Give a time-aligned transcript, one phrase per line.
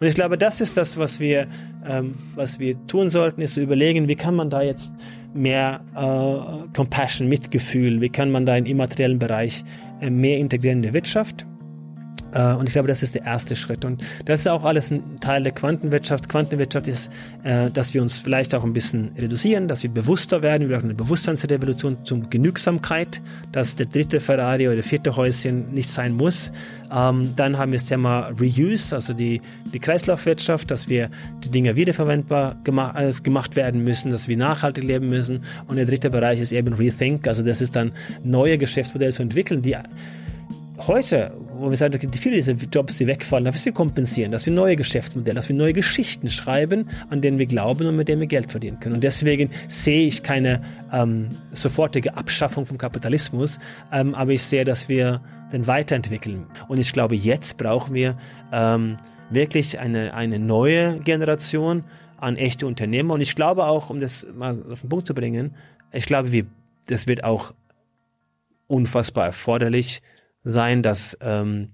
[0.00, 1.46] Und ich glaube, das ist das, was wir,
[1.88, 4.92] ähm, was wir tun sollten, ist zu überlegen, wie kann man da jetzt
[5.34, 9.64] mehr äh, Compassion, Mitgefühl, wie kann man da im immateriellen Bereich
[10.00, 11.46] äh, mehr integrieren in der Wirtschaft
[12.36, 13.84] und ich glaube, das ist der erste Schritt.
[13.84, 16.28] Und das ist auch alles ein Teil der Quantenwirtschaft.
[16.28, 17.12] Quantenwirtschaft ist,
[17.44, 20.68] äh, dass wir uns vielleicht auch ein bisschen reduzieren, dass wir bewusster werden.
[20.68, 23.20] Wir brauchen eine Bewusstseinsrevolution zum Genügsamkeit,
[23.52, 26.52] dass der dritte Ferrari oder der vierte Häuschen nicht sein muss.
[26.94, 29.40] Ähm, dann haben wir das Thema Reuse, also die,
[29.72, 31.10] die Kreislaufwirtschaft, dass wir
[31.44, 35.42] die Dinge wiederverwendbar gemacht, äh, gemacht werden müssen, dass wir nachhaltig leben müssen.
[35.66, 37.92] Und der dritte Bereich ist eben Rethink, also das ist dann
[38.24, 39.76] neue Geschäftsmodelle zu entwickeln, die
[40.86, 44.52] heute, wo wir sagen, okay, viele dieser Jobs, die wegfallen, dass wir kompensieren, dass wir
[44.52, 48.28] neue Geschäftsmodelle, dass wir neue Geschichten schreiben, an denen wir glauben und mit denen wir
[48.28, 48.96] Geld verdienen können.
[48.96, 53.58] Und deswegen sehe ich keine ähm, sofortige Abschaffung vom Kapitalismus,
[53.92, 56.46] ähm, aber ich sehe, dass wir den weiterentwickeln.
[56.68, 58.16] Und ich glaube, jetzt brauchen wir
[58.52, 58.96] ähm,
[59.30, 61.84] wirklich eine, eine neue Generation
[62.18, 63.14] an echte Unternehmer.
[63.14, 65.54] Und ich glaube auch, um das mal auf den Punkt zu bringen,
[65.92, 66.46] ich glaube, wir,
[66.86, 67.54] das wird auch
[68.66, 70.02] unfassbar erforderlich,
[70.46, 71.72] sein, dass, ähm,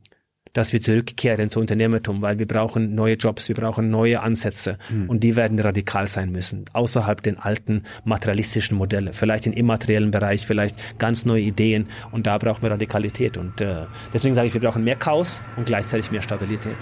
[0.55, 5.09] dass wir zurückkehren zu Unternehmertum, weil wir brauchen neue Jobs, wir brauchen neue Ansätze mhm.
[5.09, 10.47] und die werden radikal sein müssen, außerhalb den alten materialistischen Modelle, vielleicht im immateriellen Bereich,
[10.47, 14.61] vielleicht ganz neue Ideen und da brauchen wir Radikalität und äh, deswegen sage ich, wir
[14.61, 16.77] brauchen mehr Chaos und gleichzeitig mehr Stabilität.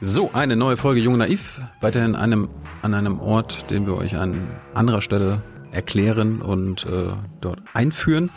[0.00, 2.50] So, eine neue Folge Jung Naiv, weiterhin einem,
[2.82, 4.34] an einem Ort, den wir euch an
[4.74, 5.40] anderer Stelle
[5.74, 8.30] erklären und äh, dort einführen.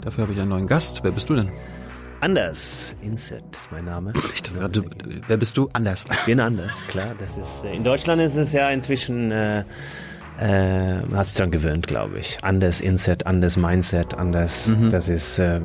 [0.00, 1.04] Dafür habe ich einen neuen Gast.
[1.04, 1.50] Wer bist du denn?
[2.20, 2.94] Anders.
[3.02, 4.12] Inset ist mein Name.
[4.58, 4.84] Dachte,
[5.28, 5.68] wer bist du?
[5.72, 6.06] Anders.
[6.10, 7.14] Ich bin anders, klar.
[7.18, 9.64] Das ist, äh, in Deutschland ist es ja inzwischen, äh,
[10.40, 12.38] äh, man hat sich dran gewöhnt, glaube ich.
[12.42, 14.68] Anders Inset, anders Mindset, anders.
[14.68, 14.90] Mhm.
[14.90, 15.60] Das ist äh,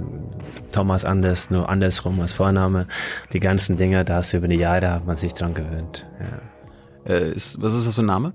[0.73, 2.87] Thomas Anders, nur andersrum als Vorname.
[3.33, 6.05] Die ganzen Dinge, da hast du über die Jahre, hat man sich dran gewöhnt.
[6.19, 7.13] Ja.
[7.13, 8.33] Äh, ist, was ist das für ein Name?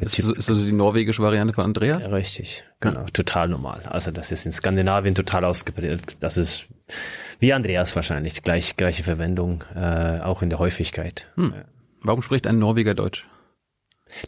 [0.00, 2.06] Ist, ist, ist also die norwegische Variante von Andreas?
[2.06, 3.82] Ja, richtig, genau, total normal.
[3.84, 6.16] Also das ist in Skandinavien total ausgeprägt.
[6.20, 6.66] Das ist
[7.38, 11.28] wie Andreas wahrscheinlich, gleich, gleiche Verwendung, äh, auch in der Häufigkeit.
[11.36, 11.54] Hm.
[12.02, 13.26] Warum spricht ein Norweger Deutsch?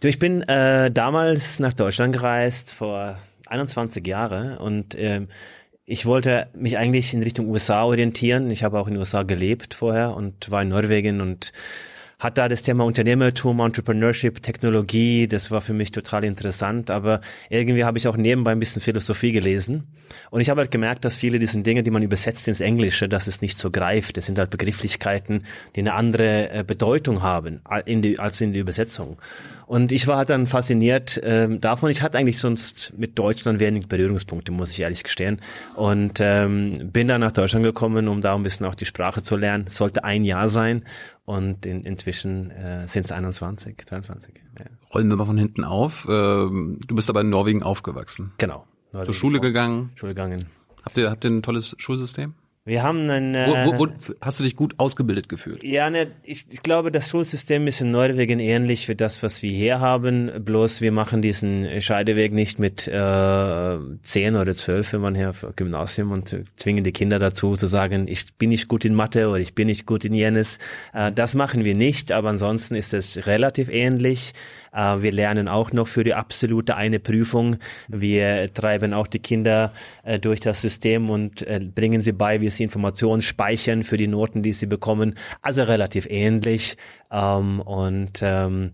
[0.00, 5.26] Du, ich bin äh, damals nach Deutschland gereist, vor 21 Jahren und äh,
[5.84, 8.50] ich wollte mich eigentlich in Richtung USA orientieren.
[8.50, 11.52] Ich habe auch in den USA gelebt vorher und war in Norwegen und
[12.22, 17.84] hat da das Thema Unternehmertum, Entrepreneurship, Technologie, das war für mich total interessant, aber irgendwie
[17.84, 19.88] habe ich auch nebenbei ein bisschen Philosophie gelesen
[20.30, 23.26] und ich habe halt gemerkt, dass viele dieser Dinge, die man übersetzt ins Englische, dass
[23.26, 24.16] es nicht so greift.
[24.16, 25.44] Das sind halt Begrifflichkeiten,
[25.76, 29.18] die eine andere äh, Bedeutung haben in die, als in der Übersetzung.
[29.66, 31.90] Und ich war halt dann fasziniert ähm, davon.
[31.90, 35.40] Ich hatte eigentlich sonst mit Deutschland wenig Berührungspunkte, muss ich ehrlich gestehen.
[35.76, 39.36] Und ähm, bin dann nach Deutschland gekommen, um da ein bisschen auch die Sprache zu
[39.36, 39.66] lernen.
[39.70, 40.82] Sollte ein Jahr sein.
[41.24, 44.34] Und in, inzwischen äh, sind es 21, 22.
[44.58, 44.66] Ja.
[44.92, 46.06] Rollen wir mal von hinten auf.
[46.08, 48.32] Ähm, du bist aber in Norwegen aufgewachsen.
[48.38, 48.66] Genau.
[48.92, 49.92] Norwegen Zur Schule gegangen.
[49.94, 50.46] Schule gegangen.
[50.84, 52.34] Habt ihr, habt ihr ein tolles Schulsystem?
[52.64, 53.34] Wir haben ein.
[53.34, 55.64] Äh, wo, wo, wo, hast du dich gut ausgebildet gefühlt?
[55.64, 59.50] Ja, ne, ich, ich glaube, das Schulsystem ist in Norwegen ähnlich wie das, was wir
[59.50, 60.30] hier haben.
[60.44, 65.44] Bloß wir machen diesen Scheideweg nicht mit äh, zehn oder zwölf, wenn man hier auf
[65.56, 69.40] Gymnasium und zwingen die Kinder dazu zu sagen, ich bin nicht gut in Mathe oder
[69.40, 70.58] ich bin nicht gut in jenes.
[70.92, 74.34] Äh, das machen wir nicht, aber ansonsten ist es relativ ähnlich.
[74.72, 77.56] Äh, wir lernen auch noch für die absolute eine Prüfung.
[77.88, 79.72] Wir treiben auch die Kinder
[80.02, 84.08] äh, durch das System und äh, bringen sie bei, wie sie Informationen speichern für die
[84.08, 85.14] Noten, die sie bekommen.
[85.40, 86.76] Also relativ ähnlich.
[87.10, 88.72] Ähm, und ähm,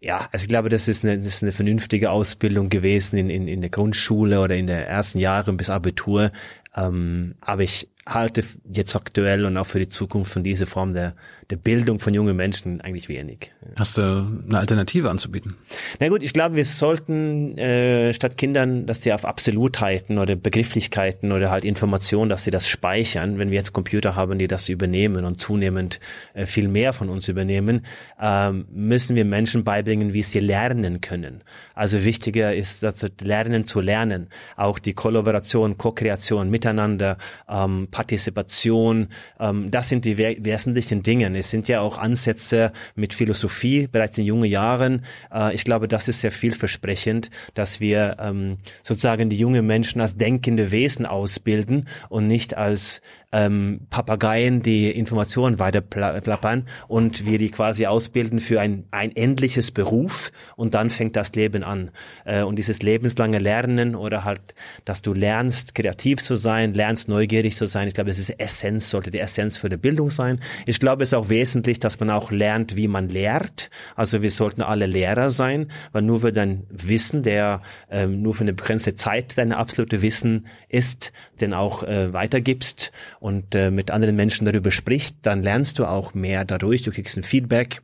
[0.00, 3.48] ja, also ich glaube, das ist eine, das ist eine vernünftige Ausbildung gewesen in, in,
[3.48, 6.32] in der Grundschule oder in der ersten Jahre bis Abitur.
[6.76, 11.14] Ähm, aber ich halte jetzt aktuell und auch für die Zukunft von dieser Form der,
[11.50, 13.52] der Bildung von jungen Menschen eigentlich wenig.
[13.76, 15.56] Hast du eine Alternative anzubieten?
[15.98, 21.32] Na gut, ich glaube, wir sollten äh, statt Kindern, dass sie auf Absolutheiten oder Begrifflichkeiten
[21.32, 25.24] oder halt Informationen, dass sie das speichern, wenn wir jetzt Computer haben, die das übernehmen
[25.24, 25.98] und zunehmend
[26.34, 27.84] äh, viel mehr von uns übernehmen,
[28.20, 31.42] ähm, müssen wir Menschen beibringen, wie sie lernen können.
[31.74, 37.18] Also wichtiger ist, dass lernen zu lernen, auch die Kollaboration, Co-Kreation miteinander,
[37.48, 39.08] ähm, Partizipation,
[39.40, 41.34] ähm, das sind die wesentlichen Dinge.
[41.38, 45.06] Es sind ja auch Ansätze mit Philosophie bereits in jungen Jahren.
[45.32, 50.14] Äh, ich glaube, das ist sehr vielversprechend, dass wir ähm, sozusagen die jungen Menschen als
[50.14, 53.00] denkende Wesen ausbilden und nicht als
[53.36, 59.72] ähm, Papageien, die Informationen weiter plappern und wir die quasi ausbilden für ein, ein endliches
[59.72, 61.90] Beruf und dann fängt das Leben an.
[62.24, 64.54] Äh, und dieses lebenslange Lernen oder halt,
[64.86, 68.88] dass du lernst, kreativ zu sein, lernst, neugierig zu sein, ich glaube, das ist Essenz,
[68.88, 70.40] sollte die Essenz für die Bildung sein.
[70.64, 73.70] Ich glaube, es ist auch wesentlich, dass man auch lernt, wie man lehrt.
[73.96, 77.60] Also wir sollten alle Lehrer sein, weil nur für dein Wissen, der
[77.90, 83.54] ähm, nur für eine begrenzte Zeit deine absolute Wissen ist, den auch äh, weitergibst und
[83.54, 87.24] äh, mit anderen Menschen darüber spricht, dann lernst du auch mehr dadurch, du kriegst ein
[87.24, 87.80] Feedback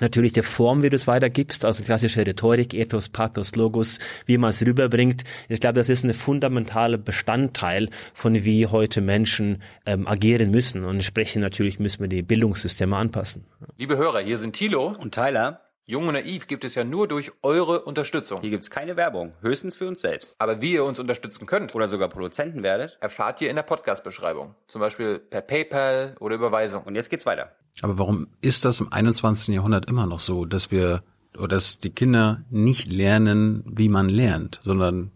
[0.00, 4.50] natürlich der Form, wie du es weitergibst, also klassische Rhetorik, Ethos, Pathos, Logos, wie man
[4.50, 5.24] es rüberbringt.
[5.48, 10.84] Ich glaube, das ist ein fundamentaler Bestandteil von wie heute Menschen ähm, agieren müssen.
[10.84, 13.44] Und entsprechend natürlich müssen wir die Bildungssysteme anpassen.
[13.76, 15.60] Liebe Hörer, hier sind Thilo und Tyler.
[15.90, 18.38] Jung und Naiv gibt es ja nur durch eure Unterstützung.
[18.40, 20.36] Hier gibt es keine Werbung, höchstens für uns selbst.
[20.38, 24.54] Aber wie ihr uns unterstützen könnt oder sogar Produzenten werdet, erfahrt ihr in der Podcast-Beschreibung.
[24.68, 26.84] Zum Beispiel per PayPal oder Überweisung.
[26.84, 27.56] Und jetzt geht's weiter.
[27.82, 29.52] Aber warum ist das im 21.
[29.52, 31.02] Jahrhundert immer noch so, dass wir
[31.36, 35.10] oder dass die Kinder nicht lernen, wie man lernt, sondern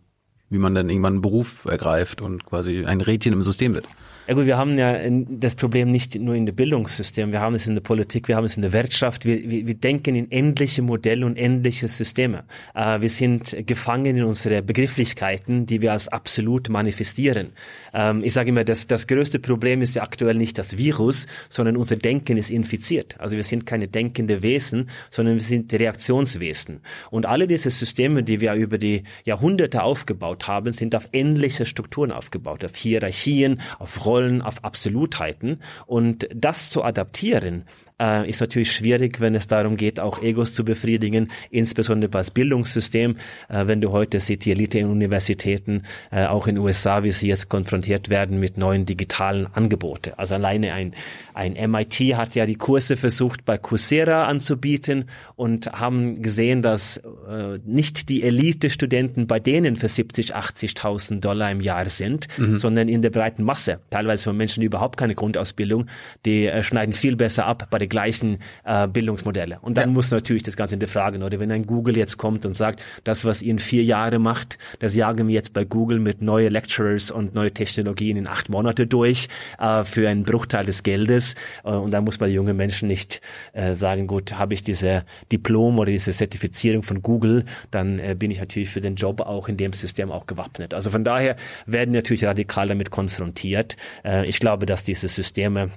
[0.50, 3.86] wie man dann irgendwann einen Beruf ergreift und quasi ein Rädchen im System wird?
[4.26, 4.96] Ja gut, wir haben ja
[5.28, 8.46] das Problem nicht nur in dem Bildungssystem, wir haben es in der Politik, wir haben
[8.46, 12.44] es in der Wirtschaft, wir, wir, wir denken in endliche Modelle und endliche Systeme.
[12.74, 17.52] Äh, wir sind gefangen in unsere Begrifflichkeiten, die wir als absolut manifestieren.
[17.94, 21.76] Ähm, ich sage immer, das, das größte Problem ist ja aktuell nicht das Virus, sondern
[21.76, 23.18] unser Denken ist infiziert.
[23.20, 26.80] Also wir sind keine denkende Wesen, sondern wir sind Reaktionswesen.
[27.10, 32.12] Und alle diese Systeme, die wir über die Jahrhunderte aufgebaut haben, sind auf endliche Strukturen
[32.12, 37.64] aufgebaut, auf Hierarchien, auf Rollen auf Absolutheiten und das zu adaptieren
[38.04, 43.16] äh, ist natürlich schwierig, wenn es darum geht, auch Egos zu befriedigen, insbesondere das Bildungssystem.
[43.48, 47.48] Äh, wenn du heute siehst, die Elite-Universitäten, äh, auch in den USA, wie sie jetzt
[47.48, 50.18] konfrontiert werden mit neuen digitalen Angebote.
[50.18, 50.94] Also alleine ein,
[51.32, 55.06] ein MIT hat ja die Kurse versucht bei Coursera anzubieten
[55.36, 61.60] und haben gesehen, dass äh, nicht die Elite-Studenten bei denen für 70, 80.000 Dollar im
[61.60, 62.56] Jahr sind, mhm.
[62.56, 63.80] sondern in der breiten Masse.
[63.90, 65.86] Teilweise von Menschen, die überhaupt keine Grundausbildung,
[66.24, 69.58] die äh, schneiden viel besser ab bei die gleichen äh, Bildungsmodelle.
[69.60, 69.94] Und dann ja.
[69.94, 73.40] muss natürlich das Ganze hinterfragen, oder wenn ein Google jetzt kommt und sagt, das, was
[73.40, 77.34] ihr in vier Jahre macht, das jagen wir jetzt bei Google mit neue Lecturers und
[77.34, 79.28] neue Technologien in acht Monate durch
[79.60, 81.36] äh, für einen Bruchteil des Geldes.
[81.62, 83.20] Äh, und dann muss man junge Menschen nicht
[83.52, 88.32] äh, sagen, gut, habe ich diese Diplom oder diese Zertifizierung von Google, dann äh, bin
[88.32, 90.74] ich natürlich für den Job auch in dem System auch gewappnet.
[90.74, 91.36] Also von daher
[91.66, 93.76] werden natürlich radikal damit konfrontiert.
[94.04, 95.70] Äh, ich glaube, dass diese Systeme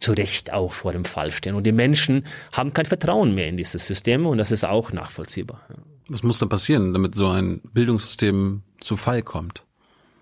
[0.00, 1.54] zu Recht auch vor dem Fall stehen.
[1.54, 5.60] Und die Menschen haben kein Vertrauen mehr in dieses System und das ist auch nachvollziehbar.
[6.08, 9.65] Was muss da passieren, damit so ein Bildungssystem zu Fall kommt?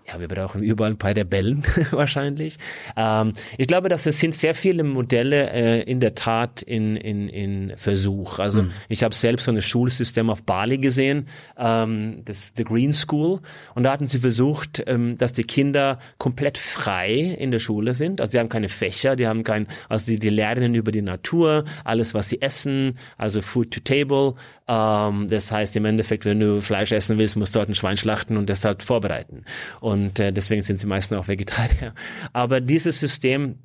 [0.07, 2.57] Ja, wir brauchen überall ein paar Rebellen wahrscheinlich.
[2.95, 7.27] Ähm, ich glaube, dass es sind sehr viele Modelle äh, in der Tat in, in,
[7.27, 8.37] in Versuch.
[8.37, 8.71] Also mhm.
[8.87, 13.39] ich habe selbst so ein Schulsystem auf Bali gesehen, ähm, das The Green School,
[13.73, 18.21] und da hatten sie versucht, ähm, dass die Kinder komplett frei in der Schule sind.
[18.21, 21.65] Also die haben keine Fächer, die haben kein, also die, die lernen über die Natur,
[21.83, 24.35] alles was sie essen, also Food to Table.
[24.67, 27.97] Ähm, das heißt im Endeffekt, wenn du Fleisch essen willst, musst du dort ein Schwein
[27.97, 29.45] schlachten und das halt vorbereiten.
[29.81, 31.93] Und und äh, deswegen sind sie meistens auch Vegetarier.
[32.33, 33.59] Aber dieses System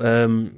[0.00, 0.50] ähm,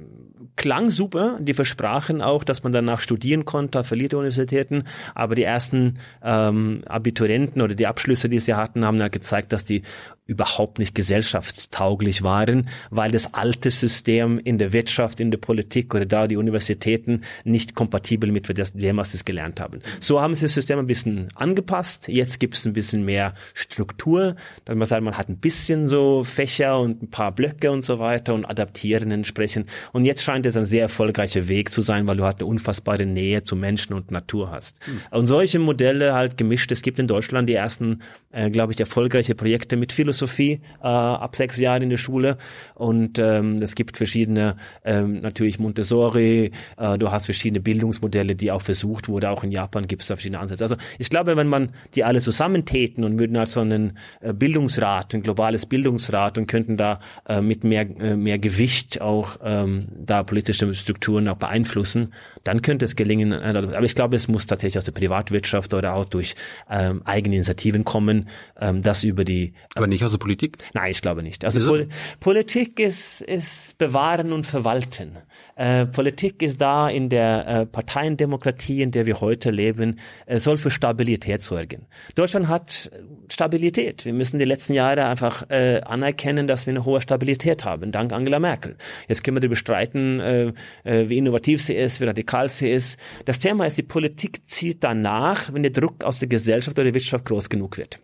[0.55, 1.37] klang super.
[1.39, 4.83] Die versprachen auch, dass man danach studieren konnte auf Elite-Universitäten.
[5.15, 9.65] Aber die ersten ähm, Abiturienten oder die Abschlüsse, die sie hatten, haben ja gezeigt, dass
[9.65, 9.83] die
[10.25, 16.05] überhaupt nicht gesellschaftstauglich waren, weil das alte System in der Wirtschaft, in der Politik oder
[16.05, 19.81] da die Universitäten nicht kompatibel mit dem, was sie gelernt haben.
[19.99, 22.07] So haben sie das System ein bisschen angepasst.
[22.07, 24.37] Jetzt gibt es ein bisschen mehr Struktur.
[24.63, 27.99] Dann man sagt, man hat ein bisschen so Fächer und ein paar Blöcke und so
[27.99, 29.69] weiter und adaptieren entsprechend.
[29.91, 33.05] Und jetzt scheint es ein sehr erfolgreicher Weg zu sein, weil du halt eine unfassbare
[33.05, 34.79] Nähe zu Menschen und Natur hast.
[34.87, 35.17] Mhm.
[35.17, 36.71] Und solche Modelle halt gemischt.
[36.71, 41.35] Es gibt in Deutschland die ersten, äh, glaube ich, erfolgreiche Projekte mit Philosophie äh, ab
[41.35, 42.37] sechs Jahren in der Schule
[42.75, 48.61] und ähm, es gibt verschiedene, ähm, natürlich Montessori, äh, du hast verschiedene Bildungsmodelle, die auch
[48.61, 50.63] versucht wurde, auch in Japan gibt es da verschiedene Ansätze.
[50.63, 55.23] Also ich glaube, wenn man die alle zusammentäten und würden also einen äh, Bildungsrat, ein
[55.23, 60.73] globales Bildungsrat und könnten da äh, mit mehr, äh, mehr Gewicht auch ähm, da politische
[60.73, 62.11] Strukturen auch beeinflussen,
[62.43, 63.31] dann könnte es gelingen.
[63.31, 66.33] äh, Aber ich glaube, es muss tatsächlich aus der Privatwirtschaft oder auch durch
[66.69, 70.57] ähm, eigene Initiativen kommen, ähm, das über die Aber nicht aus der Politik?
[70.73, 71.45] Nein, ich glaube nicht.
[71.45, 71.67] Also?
[71.67, 71.87] Pol
[72.19, 75.17] Politik ist, ist bewahren und verwalten.
[75.55, 80.57] Äh, Politik ist da in der äh, Parteiendemokratie, in der wir heute leben, äh, soll
[80.57, 81.85] für Stabilität sorgen.
[82.15, 82.91] Deutschland hat
[83.29, 84.05] Stabilität.
[84.05, 88.11] Wir müssen die letzten Jahre einfach äh, anerkennen, dass wir eine hohe Stabilität haben, dank
[88.13, 88.77] Angela Merkel.
[89.07, 92.99] Jetzt können wir darüber streiten, äh, äh, wie innovativ sie ist, wie radikal sie ist.
[93.25, 96.93] Das Thema ist, die Politik zieht danach, wenn der Druck aus der Gesellschaft oder der
[96.93, 97.99] Wirtschaft groß genug wird.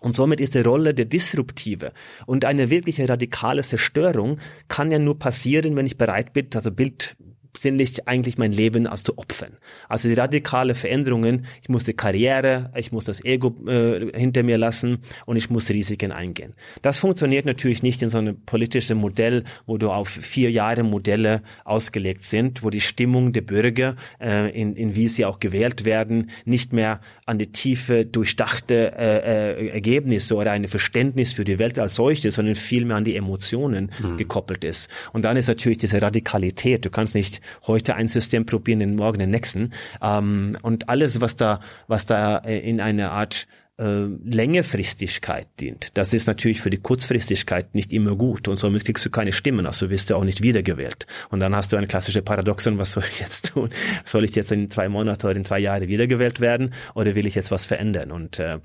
[0.00, 1.92] Und somit ist die Rolle der Disruptive
[2.26, 7.16] und eine wirkliche radikale Zerstörung kann ja nur passieren, wenn ich bereit bin, also Bild
[7.56, 9.56] sinnlich eigentlich mein Leben als zu opfern.
[9.88, 14.58] Also die radikale Veränderungen, ich muss die Karriere, ich muss das Ego äh, hinter mir
[14.58, 16.54] lassen und ich muss Risiken eingehen.
[16.82, 21.42] Das funktioniert natürlich nicht in so einem politischen Modell, wo du auf vier Jahre Modelle
[21.64, 26.30] ausgelegt sind, wo die Stimmung der Bürger, äh, in, in wie sie auch gewählt werden,
[26.44, 31.78] nicht mehr an die tiefe, durchdachte äh, äh, Ergebnisse oder ein Verständnis für die Welt
[31.78, 34.88] als solche, sondern vielmehr an die Emotionen gekoppelt ist.
[35.12, 36.84] Und dann ist natürlich diese Radikalität.
[36.84, 39.70] Du kannst nicht heute ein System probieren, den morgen den nächsten.
[40.02, 43.46] Ähm, und alles, was da, was da äh, in eine Art
[43.80, 45.96] äh, Längerfristigkeit dient.
[45.96, 49.64] Das ist natürlich für die Kurzfristigkeit nicht immer gut und somit kriegst du keine Stimmen,
[49.64, 51.06] also wirst du auch nicht wiedergewählt.
[51.30, 53.70] Und dann hast du ein klassisches Paradoxon, was soll ich jetzt tun?
[54.04, 57.34] Soll ich jetzt in zwei Monaten oder in zwei Jahren wiedergewählt werden oder will ich
[57.34, 58.10] jetzt was verändern?
[58.10, 58.58] Und äh,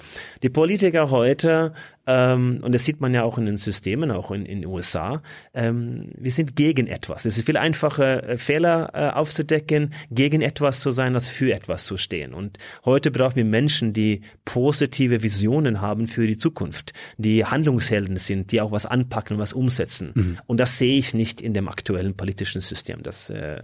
[0.44, 1.74] die Politiker heute,
[2.08, 5.22] ähm, und das sieht man ja auch in den Systemen, auch in in den USA,
[5.54, 7.26] ähm, wir sind gegen etwas.
[7.26, 11.86] Es ist viel einfacher, äh, Fehler äh, aufzudecken, gegen etwas zu sein, als für etwas
[11.86, 12.34] zu stehen.
[12.34, 18.52] Und heute brauchen wir Menschen, die positive Visionen haben für die Zukunft, die Handlungshelden sind,
[18.52, 20.40] die auch was anpacken und was umsetzen.
[20.48, 23.04] Und das sehe ich nicht in dem aktuellen politischen System.
[23.04, 23.62] Das äh,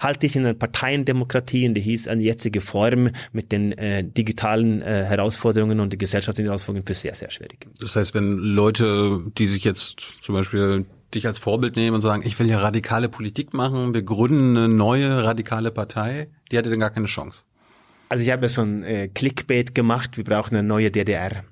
[0.00, 4.82] halte ich in einer Parteiendemokratie in der hieß an jetzige Form mit den äh, digitalen
[4.82, 7.66] äh, Herausforderungen und die gesellschaftlichen Herausforderungen für sehr, sehr schwierig.
[7.80, 12.22] Das heißt, wenn Leute, die sich jetzt zum Beispiel dich als Vorbild nehmen und sagen,
[12.24, 16.80] ich will ja radikale Politik machen, wir gründen eine neue radikale Partei, die hatte dann
[16.80, 17.44] gar keine Chance.
[18.08, 21.44] Also ich habe so ein äh, Clickbait gemacht, wir brauchen eine neue DDR.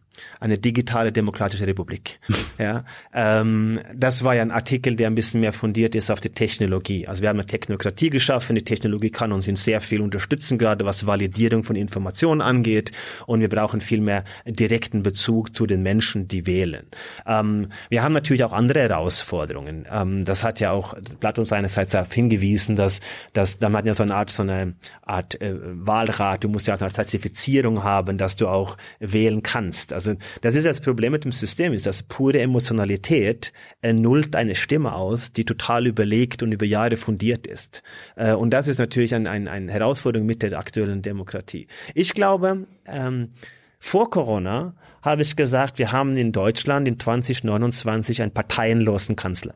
[0.44, 2.20] Eine digitale demokratische Republik.
[2.58, 2.84] ja,
[3.14, 7.08] ähm, das war ja ein Artikel, der ein bisschen mehr fundiert ist auf die Technologie.
[7.08, 8.54] Also wir haben eine Technokratie geschaffen.
[8.54, 12.92] Die Technologie kann uns in sehr viel unterstützen, gerade was Validierung von Informationen angeht.
[13.26, 16.90] Und wir brauchen viel mehr direkten Bezug zu den Menschen, die wählen.
[17.26, 19.86] Ähm, wir haben natürlich auch andere Herausforderungen.
[19.90, 23.00] Ähm, das hat ja auch Platon seinerseits darauf hingewiesen, dass,
[23.32, 24.74] dass da hat ja so eine Art, so eine
[25.06, 26.44] Art äh, Wahlrat.
[26.44, 29.94] Du musst ja auch eine Zertifizierung haben, dass du auch wählen kannst.
[29.94, 34.54] Also das ist das Problem mit dem System, ist, dass pure Emotionalität äh, nullt eine
[34.54, 37.82] Stimme aus, die total überlegt und über Jahre fundiert ist.
[38.16, 41.66] Äh, und das ist natürlich ein, ein, eine Herausforderung mit der aktuellen Demokratie.
[41.94, 43.30] Ich glaube, ähm,
[43.78, 49.54] vor Corona habe ich gesagt, wir haben in Deutschland in 2029 einen parteienlosen Kanzler.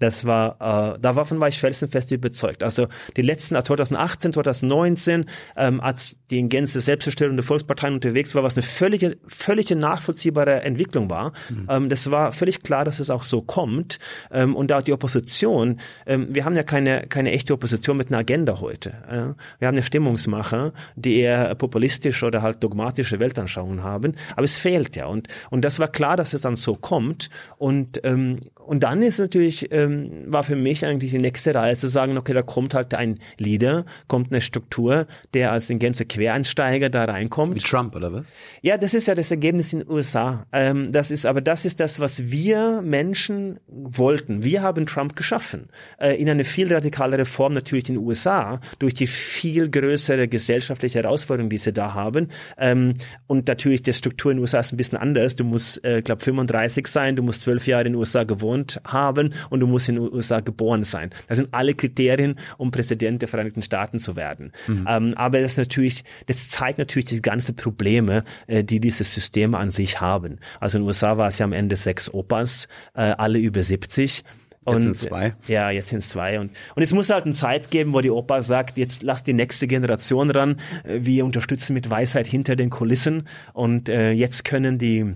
[0.00, 2.62] Das war, äh, davon war ich felsenfest überzeugt.
[2.62, 5.26] Also die letzten, also 2018, 2019,
[5.56, 11.10] ähm, als die in Gänze selbstzerstörende Volksparteien unterwegs war, was eine völlige, völlige nachvollziehbare Entwicklung
[11.10, 11.32] war.
[11.68, 13.98] Ähm, das war völlig klar, dass es auch so kommt.
[14.32, 18.18] Ähm, und auch die Opposition, ähm, wir haben ja keine, keine echte Opposition mit einer
[18.18, 18.90] Agenda heute.
[19.06, 19.34] Äh?
[19.58, 24.14] Wir haben eine Stimmungsmacher, die eher populistisch oder halt dogmatische Weltanschauungen haben.
[24.32, 25.06] Aber es fehlt ja.
[25.06, 27.28] Und, und das war klar, dass es dann so kommt.
[27.58, 28.36] Und, ähm,
[28.70, 32.32] und dann ist natürlich, ähm, war für mich eigentlich die nächste Reihe zu sagen, okay,
[32.32, 37.56] da kommt halt ein Leader, kommt eine Struktur, der als ein ganzer Quereinsteiger da reinkommt.
[37.56, 38.26] Wie Trump, oder was?
[38.62, 40.46] Ja, das ist ja das Ergebnis in den USA.
[40.52, 44.44] Ähm, das ist, aber das ist das, was wir Menschen wollten.
[44.44, 45.68] Wir haben Trump geschaffen.
[45.98, 51.02] Äh, in eine viel radikalere Form natürlich in den USA, durch die viel größere gesellschaftliche
[51.02, 52.28] Herausforderung, die sie da haben.
[52.56, 52.94] Ähm,
[53.26, 55.34] und natürlich die Struktur in den USA ist ein bisschen anders.
[55.34, 59.34] Du musst, äh, glaube 35 sein, du musst zwölf Jahre in den USA gewohnt haben
[59.50, 61.10] und du musst in den USA geboren sein.
[61.28, 64.52] Das sind alle Kriterien, um Präsident der Vereinigten Staaten zu werden.
[64.88, 69.70] Ähm, aber das natürlich, das zeigt natürlich die ganzen Probleme, äh, die dieses System an
[69.70, 70.38] sich haben.
[70.60, 74.24] Also in den USA war es ja am Ende sechs Opas, äh, alle über 70.
[74.64, 75.34] Und, sind's zwei.
[75.48, 76.38] Ja, jetzt sind es zwei.
[76.38, 79.32] Und, und es muss halt eine Zeit geben, wo die Opa sagt, jetzt lass die
[79.32, 80.56] nächste Generation ran.
[80.84, 83.26] Äh, Wir unterstützen mit Weisheit hinter den Kulissen.
[83.54, 85.14] Und äh, jetzt können die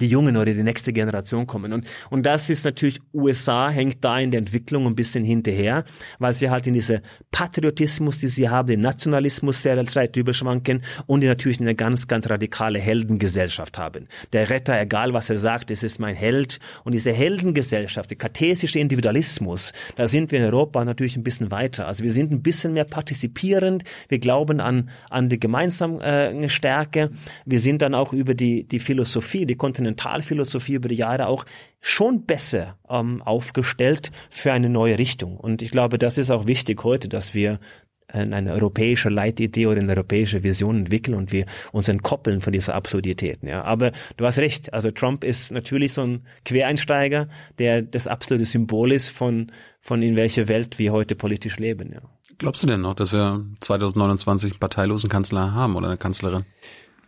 [0.00, 1.72] die Jungen oder die nächste Generation kommen.
[1.72, 5.84] Und, und das ist natürlich, USA hängt da in der Entwicklung ein bisschen hinterher,
[6.18, 11.20] weil sie halt in diese Patriotismus, die sie haben, den Nationalismus sehr Zeit überschwanken und
[11.20, 14.08] die natürlich eine ganz, ganz radikale Heldengesellschaft haben.
[14.32, 16.58] Der Retter, egal was er sagt, es ist mein Held.
[16.84, 21.86] Und diese Heldengesellschaft, der kartesische Individualismus, da sind wir in Europa natürlich ein bisschen weiter.
[21.86, 23.84] Also wir sind ein bisschen mehr partizipierend.
[24.08, 27.10] Wir glauben an, an die gemeinsame äh, Stärke.
[27.44, 31.44] Wir sind dann auch über die, die Philosophie, die Kontinentalphilosophie über die Jahre auch
[31.80, 35.36] schon besser ähm, aufgestellt für eine neue Richtung.
[35.36, 37.60] Und ich glaube, das ist auch wichtig heute, dass wir
[38.08, 43.48] eine europäische Leitidee oder eine europäische Vision entwickeln und wir uns entkoppeln von dieser Absurditäten.
[43.48, 43.64] Ja.
[43.64, 47.28] Aber du hast recht, also Trump ist natürlich so ein Quereinsteiger,
[47.58, 49.50] der das absolute Symbol ist von,
[49.80, 51.92] von in welcher Welt wir heute politisch leben.
[51.92, 52.00] Ja.
[52.38, 56.44] Glaubst du denn noch, dass wir 2029 einen parteilosen Kanzler haben oder eine Kanzlerin?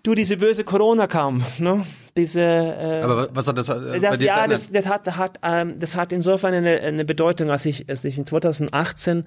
[0.02, 1.84] Du, diese böse Corona kam, ne?
[2.18, 3.68] Diese, äh, Aber was hat das?
[3.68, 7.64] Äh, das ja, das, das hat, hat, ähm, das hat insofern eine, eine Bedeutung, als
[7.64, 9.24] ich, als ich in 2018,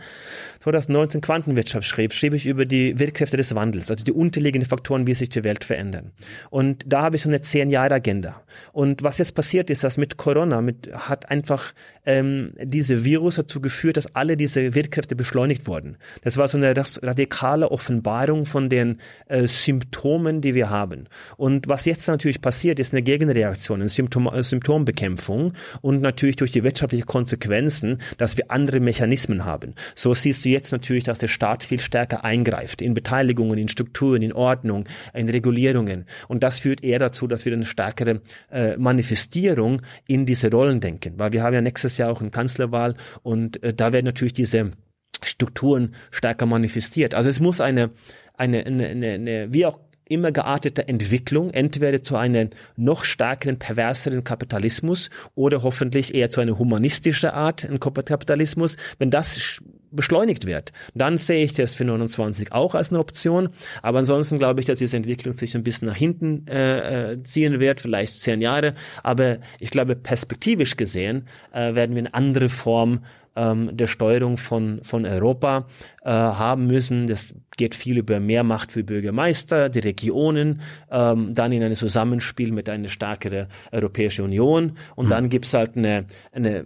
[0.59, 5.13] 2019 Quantenwirtschaft schrieb, schrieb ich über die Wirkkräfte des Wandels, also die unterliegenden Faktoren, wie
[5.13, 6.11] sich die Welt verändern.
[6.49, 8.41] Und da habe ich so eine zehn Jahre Agenda.
[8.73, 11.73] Und was jetzt passiert ist, dass mit Corona, mit hat einfach
[12.05, 15.97] ähm, diese Virus dazu geführt, dass alle diese Wirkkräfte beschleunigt wurden.
[16.23, 21.07] Das war so eine radikale Offenbarung von den äh, Symptomen, die wir haben.
[21.37, 26.51] Und was jetzt natürlich passiert, ist eine Gegenreaktion, eine Symptom äh, Symptombekämpfung und natürlich durch
[26.51, 29.75] die wirtschaftlichen Konsequenzen, dass wir andere Mechanismen haben.
[29.95, 34.21] So siehst du jetzt natürlich, dass der Staat viel stärker eingreift in Beteiligungen, in Strukturen,
[34.21, 36.05] in Ordnung, in Regulierungen.
[36.27, 38.21] Und das führt eher dazu, dass wir eine stärkere
[38.51, 41.13] äh, Manifestierung in diese Rollen denken.
[41.17, 44.71] Weil wir haben ja nächstes Jahr auch eine Kanzlerwahl und äh, da werden natürlich diese
[45.23, 47.13] Strukturen stärker manifestiert.
[47.13, 47.91] Also es muss eine,
[48.35, 49.79] eine, eine, eine, eine wie auch
[50.11, 56.59] immer geartete Entwicklung, entweder zu einem noch stärkeren, perverseren Kapitalismus oder hoffentlich eher zu einer
[56.59, 58.77] humanistischen Art Kapitalismus.
[58.99, 63.49] Wenn das beschleunigt wird, dann sehe ich das für 29 auch als eine Option.
[63.81, 67.59] Aber ansonsten glaube ich, dass diese Entwicklung sich ein bisschen nach hinten äh, äh, ziehen
[67.59, 68.73] wird, vielleicht zehn Jahre.
[69.03, 73.01] Aber ich glaube, perspektivisch gesehen äh, werden wir eine andere Form
[73.35, 75.67] ähm, der Steuerung von, von Europa
[76.03, 77.07] äh, haben müssen.
[77.07, 80.61] Das geht viel über mehr Macht für Bürgermeister, die Regionen,
[80.91, 84.73] ähm, dann in ein Zusammenspiel mit einer stärkeren Europäischen Union.
[84.95, 85.09] Und mhm.
[85.09, 86.65] dann gibt's halt eine, eine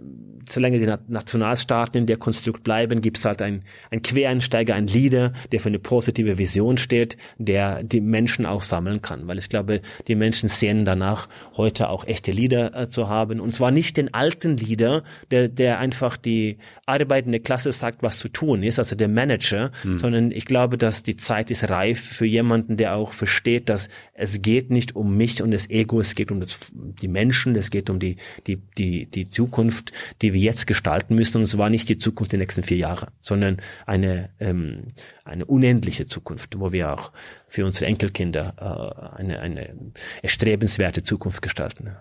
[0.49, 5.33] solange die Nationalstaaten in der Konstrukt bleiben, gibt es halt ein, ein Quereinsteiger, ein Leader,
[5.51, 9.27] der für eine positive Vision steht, der die Menschen auch sammeln kann.
[9.27, 13.39] Weil ich glaube, die Menschen sehen danach, heute auch echte Leader äh, zu haben.
[13.39, 16.54] Und zwar nicht den alten Leader, der, der einfach die
[16.85, 19.97] arbeitende Klasse sagt, was zu tun ist, also der Manager, mhm.
[19.97, 24.41] sondern ich glaube, dass die Zeit ist reif für jemanden, der auch versteht, dass es
[24.41, 27.89] geht nicht um mich und das Ego, es geht um das, die Menschen, es geht
[27.89, 31.37] um die, die, die, die Zukunft, die wir jetzt gestalten müssen.
[31.37, 34.83] Und es war nicht die Zukunft der nächsten vier Jahre, sondern eine, ähm,
[35.23, 37.11] eine unendliche Zukunft, wo wir auch
[37.47, 41.91] für unsere Enkelkinder äh, eine, eine erstrebenswerte Zukunft gestalten.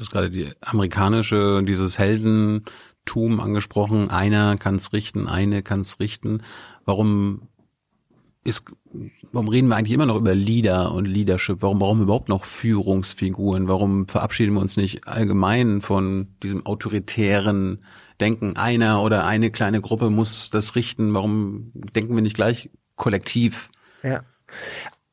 [0.00, 1.98] Du hast gerade die amerikanische, dieses
[3.06, 4.10] Heldentum angesprochen.
[4.10, 6.42] Einer kann es richten, eine kann es richten.
[6.84, 7.48] Warum
[8.42, 8.64] ist,
[9.32, 11.60] warum reden wir eigentlich immer noch über Leader und Leadership?
[11.60, 13.68] Warum brauchen wir überhaupt noch Führungsfiguren?
[13.68, 17.84] Warum verabschieden wir uns nicht allgemein von diesem autoritären
[18.20, 18.56] Denken?
[18.56, 21.14] Einer oder eine kleine Gruppe muss das richten.
[21.14, 23.70] Warum denken wir nicht gleich kollektiv?
[24.02, 24.22] Ja.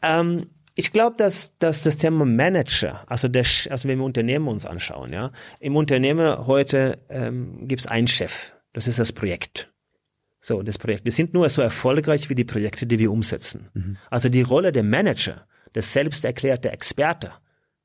[0.01, 0.47] Ähm,
[0.77, 5.11] ich glaube, dass, dass das Thema Manager, also, der, also wenn wir Unternehmen uns anschauen,
[5.11, 8.53] ja, im Unternehmen heute ähm, gibt es einen Chef.
[8.73, 9.73] Das ist das Projekt.
[10.39, 11.03] So, das Projekt.
[11.03, 13.69] Wir sind nur so erfolgreich wie die Projekte, die wir umsetzen.
[13.73, 13.97] Mhm.
[14.11, 17.31] Also die Rolle der Manager, der selbst erklärte Experte,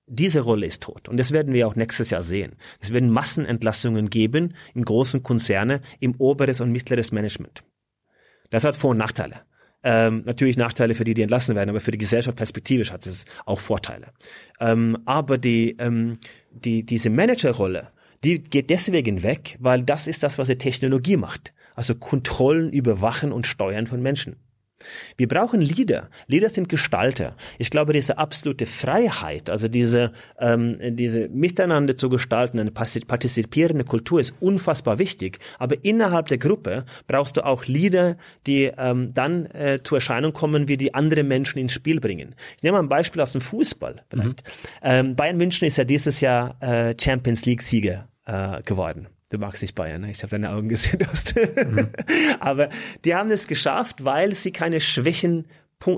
[0.07, 1.09] diese Rolle ist tot.
[1.09, 2.57] Und das werden wir auch nächstes Jahr sehen.
[2.79, 7.65] Es werden Massenentlassungen geben in großen Konzerne im oberes und mittleres Management.
[8.51, 9.47] Das hat Vor- und Nachteile.
[9.85, 13.25] Ähm, natürlich Nachteile für die, die entlassen werden, aber für die Gesellschaft perspektivisch hat es
[13.47, 14.09] auch Vorteile.
[14.61, 16.19] Ähm, aber die, ähm,
[16.51, 17.89] die, diese Managerrolle,
[18.23, 23.33] die geht deswegen weg, weil das ist das, was die Technologie macht also Kontrollen, Überwachen
[23.33, 24.37] und Steuern von Menschen.
[25.17, 26.09] Wir brauchen Leader.
[26.27, 27.37] Leader sind Gestalter.
[27.59, 34.21] Ich glaube, diese absolute Freiheit, also diese, ähm, diese Miteinander zu gestalten, eine partizipierende Kultur
[34.21, 35.39] ist unfassbar wichtig.
[35.59, 38.17] Aber innerhalb der Gruppe brauchst du auch Leader,
[38.47, 42.35] die ähm, dann äh, zur Erscheinung kommen, wie die andere Menschen ins Spiel bringen.
[42.57, 44.03] Ich nehme mal ein Beispiel aus dem Fußball.
[44.09, 44.45] Vielleicht.
[44.45, 44.79] Mhm.
[44.83, 49.09] Ähm, Bayern München ist ja dieses Jahr äh, Champions League Sieger äh, geworden.
[49.33, 50.11] Du magst nicht Bayern, ne?
[50.11, 50.99] ich habe deine Augen gesehen.
[51.01, 51.89] Mhm.
[52.41, 52.69] Aber
[53.07, 55.47] die haben es geschafft, weil sie keine schwächen,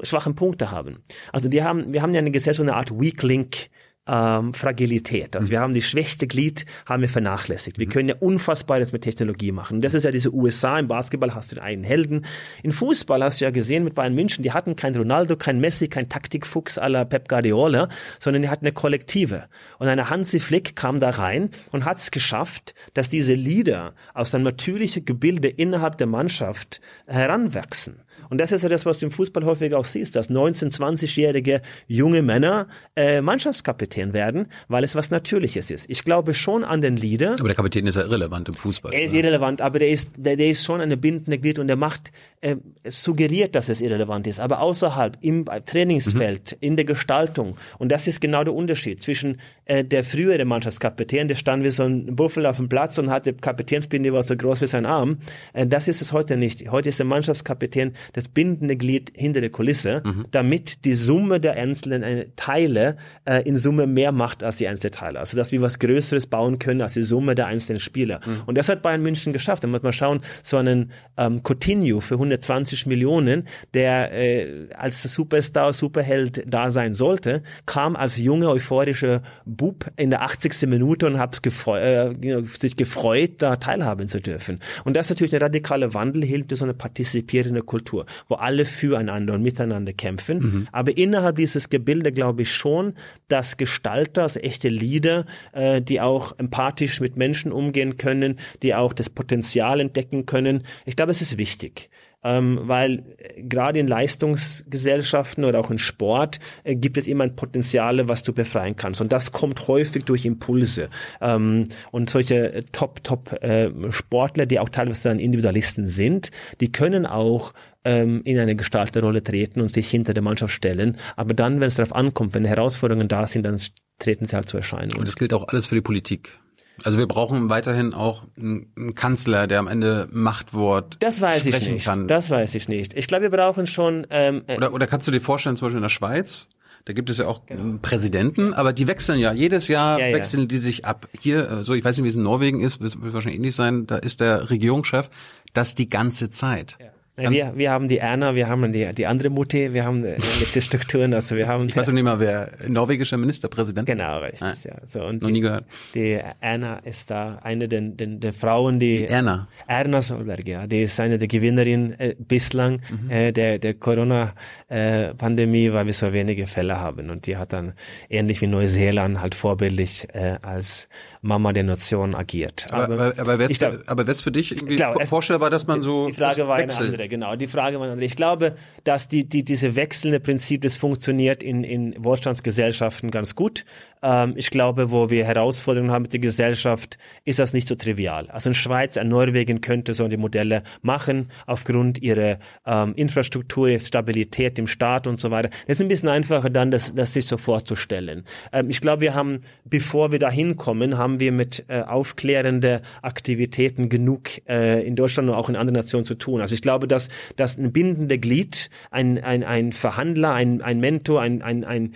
[0.05, 1.03] schwachen Punkte haben.
[1.33, 3.71] Also die haben, wir haben ja eine Gesellschaft, eine Art Weak Link
[4.07, 5.37] ähm, Fragilität.
[5.37, 7.79] Also wir haben die schwächste Glied, haben wir vernachlässigt.
[7.79, 9.81] Wir können ja Unfassbares mit Technologie machen.
[9.81, 10.79] Das ist ja diese USA.
[10.79, 12.27] Im Basketball hast du den einen Helden.
[12.63, 15.89] In Fußball hast du ja gesehen mit Bayern München, die hatten kein Ronaldo, kein Messi,
[15.89, 17.89] kein Taktikfuchs la Pep Guardiola,
[18.19, 19.45] sondern die hatten eine Kollektive.
[19.79, 24.35] Und eine Hansi Flick kam da rein und hat es geschafft, dass diese Leader aus
[24.35, 28.04] einem natürlichen Gebilde innerhalb der Mannschaft heranwachsen.
[28.31, 31.63] Und das ist ja das, was du im Fußball häufig auch siehst, dass 19-, 20-jährige
[31.87, 35.89] junge Männer äh, Mannschaftskapitän werden, weil es was Natürliches ist.
[35.89, 37.35] Ich glaube schon an den Leader.
[37.39, 38.93] Aber der Kapitän ist ja irrelevant im Fußball.
[38.93, 41.77] Er ist irrelevant, aber der ist, der, der ist schon eine bindende Glied und der
[41.77, 46.67] macht, äh, suggeriert, dass es irrelevant ist, aber außerhalb, im Trainingsfeld, mhm.
[46.67, 47.57] in der Gestaltung.
[47.79, 51.85] Und das ist genau der Unterschied zwischen äh, der frühere Mannschaftskapitän, der stand wie so
[51.85, 55.19] ein Buffel auf dem Platz und hatte Kapitänsbinde, war so groß wie sein Arm.
[55.53, 56.71] Äh, das ist es heute nicht.
[56.71, 60.25] Heute ist der Mannschaftskapitän das bindende Glied hinter der Kulisse, mhm.
[60.31, 64.93] damit die Summe der einzelnen äh, Teile äh, in Summe mehr macht als die einzelnen
[64.93, 65.21] Teile.
[65.21, 68.21] Also dass wir was Größeres bauen können als die Summe der einzelnen Spieler.
[68.25, 68.43] Mhm.
[68.47, 69.65] Und das hat Bayern München geschafft.
[69.65, 75.73] Da muss man schauen, so einen ähm, Coutinho für 120 Millionen, der äh, als Superstar,
[75.73, 80.69] Superheld da sein sollte, kam als junger, euphorischer Bub in der 80.
[80.69, 84.61] Minute und hat äh, sich gefreut, da teilhaben zu dürfen.
[84.85, 87.94] Und das ist natürlich ein radikaler Wandel, hielt so eine partizipierende Kultur,
[88.29, 90.39] wo alle füreinander und miteinander kämpfen.
[90.39, 90.69] Mhm.
[90.73, 92.95] Aber innerhalb dieses Gebilde glaube ich schon,
[93.29, 98.93] dass Gestalter, also echte Leader, äh, die auch empathisch mit Menschen umgehen können, die auch
[98.93, 100.65] das Potenzial entdecken können.
[100.85, 101.91] Ich glaube, es ist wichtig
[102.25, 107.37] ähm, weil äh, gerade in Leistungsgesellschaften oder auch in Sport äh, gibt es immer ein
[107.37, 109.01] Potenzial, was du befreien kannst.
[109.01, 110.89] Und das kommt häufig durch Impulse.
[111.21, 117.53] Ähm, und solche Top-Top-Sportler, äh, die auch teilweise dann Individualisten sind, die können auch
[117.85, 120.97] ähm, in eine Gestalterrolle treten und sich hinter der Mannschaft stellen.
[121.17, 123.61] Aber dann, wenn es darauf ankommt, wenn Herausforderungen da sind, dann
[123.99, 124.99] treten sie halt zu Erscheinung.
[124.99, 126.39] Und das gilt auch alles für die Politik.
[126.83, 131.71] Also wir brauchen weiterhin auch einen Kanzler, der am Ende Machtwort das weiß sprechen ich
[131.71, 131.85] nicht.
[131.85, 132.09] kann.
[132.09, 132.95] Das weiß ich nicht.
[132.95, 134.07] Ich glaube, wir brauchen schon.
[134.11, 136.49] Ähm, äh oder, oder kannst du dir vorstellen, zum Beispiel in der Schweiz,
[136.85, 137.79] da gibt es ja auch genau.
[137.81, 139.33] Präsidenten, aber die wechseln ja.
[139.33, 140.47] Jedes Jahr ja, wechseln ja.
[140.47, 141.09] die sich ab.
[141.19, 143.87] Hier, äh, so ich weiß nicht, wie es in Norwegen ist, wird wahrscheinlich ähnlich sein,
[143.87, 145.09] da ist der Regierungschef
[145.53, 146.77] das die ganze Zeit.
[146.81, 146.87] Ja.
[147.17, 150.61] Ja, wir, wir haben die Erna, wir haben die, die andere Mutti, wir haben letzte
[150.63, 151.69] Strukturen, also wir haben.
[151.69, 153.87] Ich weiß nicht mehr, wer norwegischer Ministerpräsident.
[153.87, 154.75] Genau, richtig, ah, ja.
[154.85, 155.65] So, und noch die, nie gehört.
[155.95, 158.99] Die Erna ist da eine der, der, der Frauen, die.
[158.99, 159.47] die Erna.
[159.69, 163.11] Erna Solberg, ja, die ist eine der Gewinnerinnen äh, bislang mhm.
[163.11, 167.11] äh, der, der Corona-Pandemie, äh, weil wir so wenige Fälle haben.
[167.11, 167.75] Und die hat dann
[168.11, 170.89] ähnlich wie Neuseeland halt vorbildlich äh, als
[171.25, 172.67] Mama der Nation agiert.
[172.71, 176.47] Aber, aber, aber wäre es für dich irgendwie glaub, vorstellbar, dass man so die Frage
[176.47, 176.81] war wechselt?
[176.81, 177.35] eine andere, genau.
[177.37, 178.07] Die Frage war eine andere.
[178.07, 183.65] Ich glaube, dass die, die, diese wechselnde Prinzip, das funktioniert in, in Wohlstandsgesellschaften ganz gut.
[184.05, 188.29] Ähm, ich glaube, wo wir Herausforderungen haben mit der Gesellschaft, ist das nicht so trivial.
[188.29, 194.59] Also in Schweiz, in Norwegen könnte so die Modelle machen, aufgrund ihrer ähm, Infrastruktur, Stabilität
[194.59, 195.49] im Staat und so weiter.
[195.67, 198.25] Das ist ein bisschen einfacher dann, das, das sich so vorzustellen.
[198.53, 203.89] Ähm, ich glaube, wir haben, bevor wir da hinkommen, haben wir mit äh, aufklärende Aktivitäten
[203.89, 206.41] genug äh, in Deutschland und auch in anderen Nationen zu tun.
[206.41, 211.21] Also ich glaube, dass, dass ein bindender Glied, ein, ein, ein Verhandler, ein, ein Mentor,
[211.21, 211.95] ein, ein, ein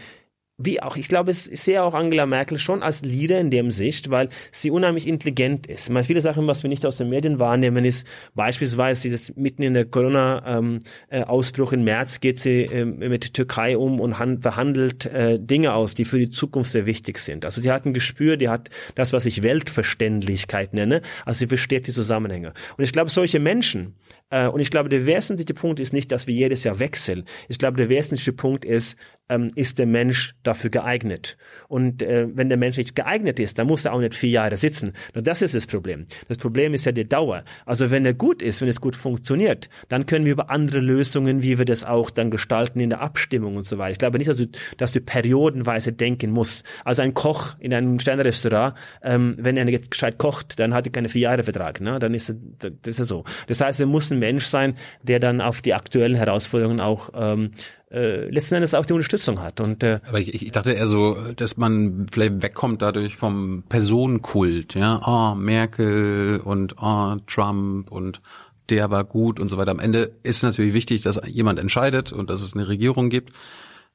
[0.59, 4.11] wie auch, ich glaube, ich sehe auch Angela Merkel schon als Leader in dem Sicht,
[4.11, 5.89] weil sie unheimlich intelligent ist.
[5.89, 9.75] Mal viele Sachen, was wir nicht aus den Medien wahrnehmen, ist beispielsweise dieses mitten in
[9.75, 15.39] der Corona-Ausbruch ähm, äh, im März geht sie äh, mit Türkei um und verhandelt äh,
[15.39, 17.45] Dinge aus, die für die Zukunft sehr wichtig sind.
[17.45, 21.87] Also sie hat ein Gespür, die hat das, was ich Weltverständlichkeit nenne, also sie versteht
[21.87, 22.53] die Zusammenhänge.
[22.77, 23.95] Und ich glaube, solche Menschen,
[24.31, 27.25] äh, und ich glaube, der wesentliche Punkt ist nicht, dass wir jedes Jahr wechseln.
[27.49, 28.97] Ich glaube, der wesentliche Punkt ist,
[29.29, 31.37] ähm, ist der Mensch dafür geeignet.
[31.69, 34.57] Und äh, wenn der Mensch nicht geeignet ist, dann muss er auch nicht vier Jahre
[34.57, 34.93] sitzen.
[35.15, 36.07] Nur das ist das Problem.
[36.29, 37.45] Das Problem ist ja die Dauer.
[37.67, 41.43] Also wenn er gut ist, wenn es gut funktioniert, dann können wir über andere Lösungen,
[41.43, 43.93] wie wir das auch dann gestalten in der Abstimmung und so weiter.
[43.93, 46.67] Ich glaube nicht, dass du, dass du periodenweise denken musst.
[46.85, 50.93] Also ein Koch in einem Sternrestaurant, ähm, wenn er nicht gescheit kocht, dann hat er
[50.93, 51.81] keine vier Jahre Vertrag.
[51.81, 51.99] Ne?
[51.99, 52.37] Dann ist er,
[52.83, 53.25] das ist so.
[53.47, 57.51] Das heißt, er muss ein Mensch sein, der dann auf die aktuellen Herausforderungen auch ähm,
[57.91, 59.61] äh, letzten Endes auch die Unterstützung hat.
[59.61, 64.75] Und, äh, Aber ich, ich dachte eher so, dass man vielleicht wegkommt dadurch vom Personenkult,
[64.75, 68.21] ja, oh, Merkel und oh, Trump und
[68.69, 69.71] der war gut und so weiter.
[69.71, 73.33] Am Ende ist natürlich wichtig, dass jemand entscheidet und dass es eine Regierung gibt.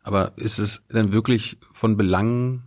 [0.02, 2.64] Aber ist es denn wirklich von Belang,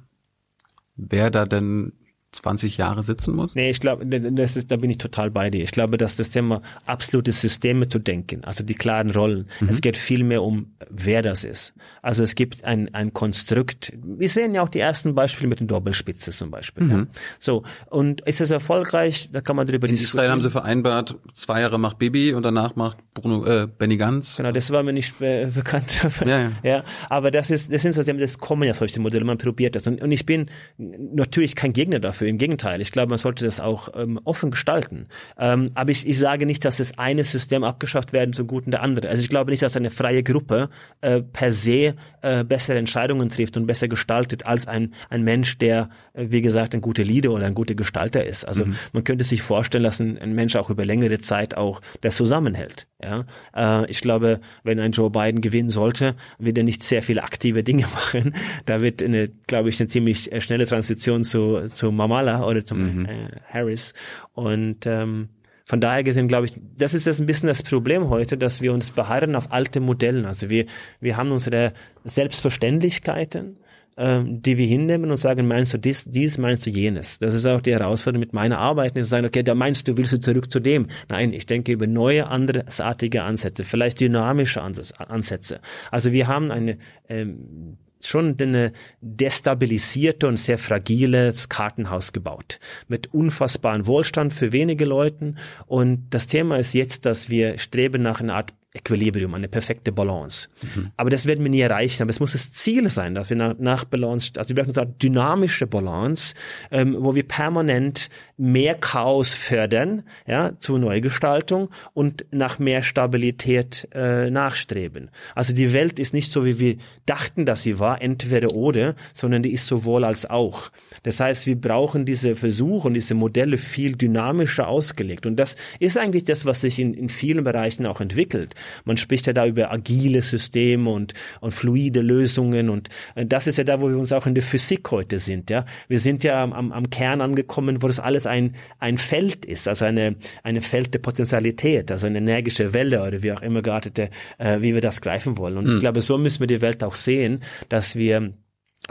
[0.95, 1.93] wer da denn
[2.37, 3.55] 20 Jahre sitzen muss?
[3.55, 5.63] Nee, ich glaube, das ist, da bin ich total bei dir.
[5.63, 9.49] Ich glaube, dass das Thema absolute Systeme zu denken, also die klaren Rollen.
[9.61, 9.69] Mhm.
[9.69, 11.75] Es geht viel mehr um, wer das ist.
[12.03, 13.93] Also es gibt ein, ein Konstrukt.
[14.03, 16.85] Wir sehen ja auch die ersten Beispiele mit den Doppelspitze zum Beispiel.
[16.85, 16.91] Mhm.
[16.91, 17.07] Ja.
[17.39, 17.65] So.
[17.91, 19.31] Und ist es erfolgreich?
[19.33, 22.77] Da kann man drüber In Israel haben sie vereinbart, zwei Jahre macht Bibi und danach
[22.77, 24.37] macht Bruno, äh, Benny Ganz.
[24.37, 26.07] Genau, das war mir nicht äh, bekannt.
[26.25, 26.53] Ja, ja.
[26.63, 29.87] ja, aber das ist, das sind so, das kommen ja solche Modelle, man probiert das.
[29.87, 32.81] Und, und ich bin natürlich kein Gegner dafür, im Gegenteil.
[32.81, 35.09] Ich glaube, man sollte das auch ähm, offen gestalten.
[35.39, 38.83] Ähm, aber ich, ich sage nicht, dass das eine System abgeschafft werden zum Guten der
[38.83, 39.09] andere.
[39.09, 40.69] Also ich glaube nicht, dass eine freie Gruppe
[41.01, 45.89] äh, per se äh, bessere Entscheidungen trifft und besser gestaltet als ein, ein Mensch, der,
[46.13, 48.47] äh, wie gesagt, ein guter Leader oder ein guter Gestalter ist.
[48.47, 48.77] Also mhm.
[48.93, 52.87] man könnte sich vorstellen, dass ein, ein Mensch auch über längere Zeit auch das zusammenhält.
[53.03, 57.25] Ja, äh, ich glaube, wenn ein Joe Biden gewinnen sollte, wird er nicht sehr viele
[57.25, 58.35] aktive Dinge machen.
[58.65, 63.01] Da wird eine, glaube ich, eine ziemlich äh, schnelle Transition zu, zu Mamala oder zum
[63.01, 63.07] mhm.
[63.07, 63.93] äh, Harris.
[64.33, 65.29] Und ähm,
[65.67, 68.73] von daher gesehen, glaube ich, das ist das ein bisschen das Problem heute, dass wir
[68.73, 70.25] uns beharren auf alte Modellen.
[70.25, 70.65] Also wir,
[71.01, 73.59] wir haben unsere Selbstverständlichkeiten
[73.97, 77.19] ähm, die wir hinnehmen und sagen, meinst du dies, dies, meinst du jenes.
[77.19, 80.13] Das ist auch die Herausforderung mit meiner Arbeit, zu sagen, okay, da meinst du, willst
[80.13, 80.89] du zurück zu dem.
[81.09, 85.61] Nein, ich denke über neue, andersartige Ansätze, vielleicht dynamische Ansätze.
[85.91, 86.79] Also wir haben eine
[87.09, 92.61] ähm, schon eine destabilisierte und sehr fragiles Kartenhaus gebaut.
[92.89, 95.37] Mit unfassbaren Wohlstand für wenige Leuten.
[95.67, 100.49] Und das Thema ist jetzt, dass wir streben nach einer Art Equilibrium, eine perfekte Balance.
[100.75, 100.91] Mhm.
[100.97, 102.03] Aber das werden wir nie erreichen.
[102.03, 104.93] Aber es muss das Ziel sein, dass wir nach, nach Balance, also wir brauchen eine
[104.93, 106.35] dynamische Balance,
[106.71, 114.31] ähm, wo wir permanent mehr Chaos fördern, ja, zur Neugestaltung und nach mehr Stabilität äh,
[114.31, 115.11] nachstreben.
[115.35, 119.43] Also die Welt ist nicht so, wie wir dachten, dass sie war, entweder oder, sondern
[119.43, 120.71] die ist sowohl als auch.
[121.03, 125.25] Das heißt, wir brauchen diese Versuche und diese Modelle viel dynamischer ausgelegt.
[125.25, 128.55] Und das ist eigentlich das, was sich in, in vielen Bereichen auch entwickelt.
[128.85, 133.59] Man spricht ja da über agile Systeme und, und fluide Lösungen und äh, das ist
[133.59, 135.51] ja da, wo wir uns auch in der Physik heute sind.
[135.51, 139.69] Ja, wir sind ja am, am Kern angekommen, wo das alles ein ein Feld ist,
[139.69, 144.11] also eine eine Feld der Potentialität, also eine energische Welle oder wie auch immer geartete,
[144.39, 145.57] äh, wie wir das greifen wollen.
[145.57, 145.71] Und mhm.
[145.71, 145.81] ich hm.
[145.81, 148.33] glaube, so müssen wir die Welt auch sehen, dass wir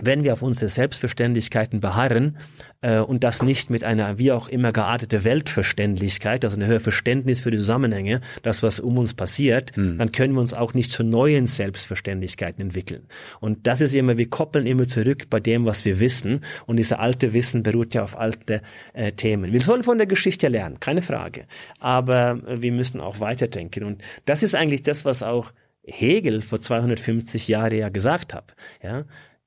[0.01, 2.37] wenn wir auf unsere Selbstverständlichkeiten beharren
[2.81, 7.41] äh, und das nicht mit einer wie auch immer geartete Weltverständlichkeit, also eine höhere Verständnis
[7.41, 9.97] für die Zusammenhänge, das was um uns passiert, mhm.
[9.97, 13.07] dann können wir uns auch nicht zu neuen Selbstverständlichkeiten entwickeln.
[13.39, 16.41] Und das ist immer, wir koppeln immer zurück bei dem, was wir wissen.
[16.65, 18.61] Und dieser alte Wissen beruht ja auf alte
[18.93, 19.53] äh, Themen.
[19.53, 21.45] Wir sollen von der Geschichte lernen, keine Frage.
[21.79, 23.83] Aber äh, wir müssen auch weiterdenken.
[23.83, 25.53] Und das ist eigentlich das, was auch
[25.87, 28.55] Hegel vor 250 Jahren ja gesagt hat.
[28.81, 29.05] Ja,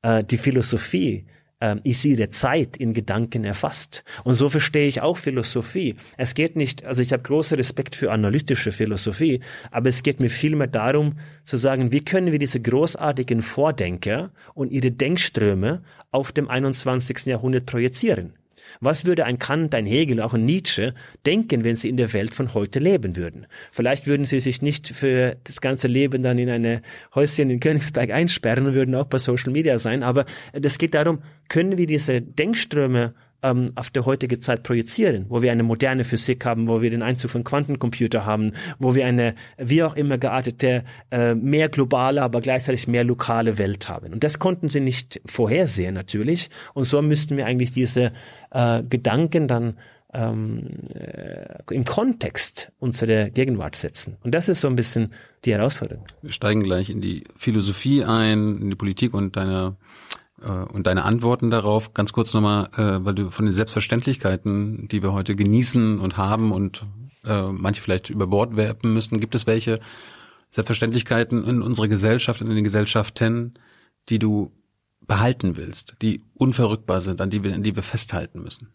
[0.08, 1.24] äh, die Philosophie
[1.60, 4.04] äh, ist ihre Zeit in Gedanken erfasst.
[4.24, 5.96] Und so verstehe ich auch Philosophie.
[6.16, 9.40] Es geht nicht, also ich habe großen Respekt für analytische Philosophie,
[9.70, 14.72] aber es geht mir vielmehr darum zu sagen, wie können wir diese großartigen Vordenker und
[14.72, 17.26] ihre Denkströme auf dem 21.
[17.26, 18.32] Jahrhundert projizieren?
[18.80, 20.94] Was würde ein Kant, ein Hegel, auch ein Nietzsche
[21.26, 23.46] denken, wenn sie in der Welt von heute leben würden?
[23.72, 26.82] Vielleicht würden sie sich nicht für das ganze Leben dann in eine
[27.14, 30.02] Häuschen in Königsberg einsperren und würden auch bei Social Media sein.
[30.02, 35.42] Aber es geht darum, können wir diese Denkströme ähm, auf der heutige Zeit projizieren, wo
[35.42, 39.34] wir eine moderne Physik haben, wo wir den Einzug von Quantencomputer haben, wo wir eine
[39.56, 44.12] wie auch immer geartete, äh, mehr globale, aber gleichzeitig mehr lokale Welt haben.
[44.12, 46.50] Und das konnten sie nicht vorhersehen natürlich.
[46.74, 48.12] Und so müssten wir eigentlich diese
[48.50, 49.74] äh, Gedanken dann
[50.12, 54.16] ähm, äh, im Kontext unserer Gegenwart setzen.
[54.22, 55.12] Und das ist so ein bisschen
[55.44, 56.04] die Herausforderung.
[56.22, 59.76] Wir steigen gleich in die Philosophie ein, in die Politik und deine
[60.46, 61.94] und deine Antworten darauf.
[61.94, 66.52] Ganz kurz nochmal, äh, weil du von den Selbstverständlichkeiten, die wir heute genießen und haben
[66.52, 66.86] und
[67.24, 69.78] äh, manche vielleicht über Bord werfen müssen, gibt es welche
[70.50, 73.54] Selbstverständlichkeiten in unserer Gesellschaft, in den Gesellschaften,
[74.08, 74.52] die du
[75.00, 78.68] behalten willst, die unverrückbar sind, an die wir, an die wir festhalten müssen?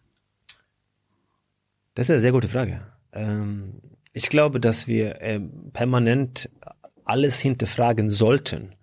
[1.94, 2.80] Das ist eine sehr gute Frage.
[3.12, 3.80] Ähm,
[4.12, 5.40] ich glaube, dass wir
[5.72, 6.48] permanent
[7.04, 8.74] alles hinterfragen sollten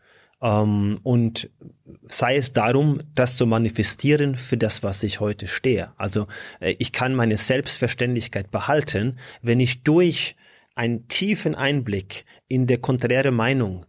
[0.41, 1.49] ähm, und
[2.07, 5.91] sei es darum, das zu manifestieren für das, was ich heute stehe.
[5.97, 6.27] Also
[6.59, 10.35] äh, ich kann meine Selbstverständlichkeit behalten, wenn ich durch
[10.75, 13.85] einen tiefen Einblick in der konträre Meinung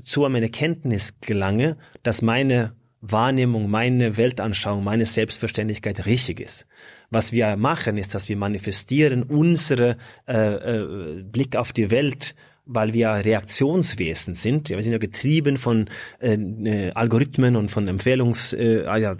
[0.00, 6.66] zu einer Kenntnis gelange, dass meine Wahrnehmung, meine Weltanschauung, meine Selbstverständlichkeit richtig ist.
[7.10, 12.34] Was wir machen, ist, dass wir manifestieren unsere äh, äh, Blick auf die Welt
[12.66, 14.68] weil wir Reaktionswesen sind.
[14.68, 19.16] Ja, wir sind ja getrieben von äh, äh Algorithmen und von Empfehlungs, äh, ah ja,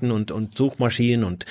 [0.00, 1.44] und, und Suchmaschinen und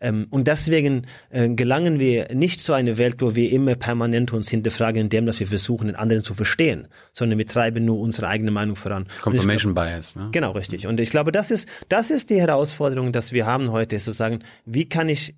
[0.00, 4.48] ähm, und deswegen äh, gelangen wir nicht zu einer Welt, wo wir immer permanent uns
[4.48, 8.50] hinterfragen, indem dass wir versuchen, den anderen zu verstehen, sondern wir treiben nur unsere eigene
[8.50, 9.06] Meinung voran.
[9.22, 10.16] Confirmation Bias.
[10.16, 10.30] Ne?
[10.32, 10.86] Genau, richtig.
[10.86, 14.12] Und ich glaube, das ist das ist die Herausforderung, dass wir haben heute, ist zu
[14.12, 15.34] sagen, wie kann ich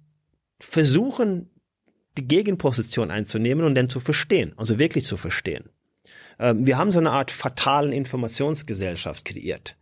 [0.61, 1.51] versuchen,
[2.17, 5.69] die Gegenposition einzunehmen und dann zu verstehen, also wirklich zu verstehen.
[6.39, 9.77] Ähm, wir haben so eine Art fatalen Informationsgesellschaft kreiert.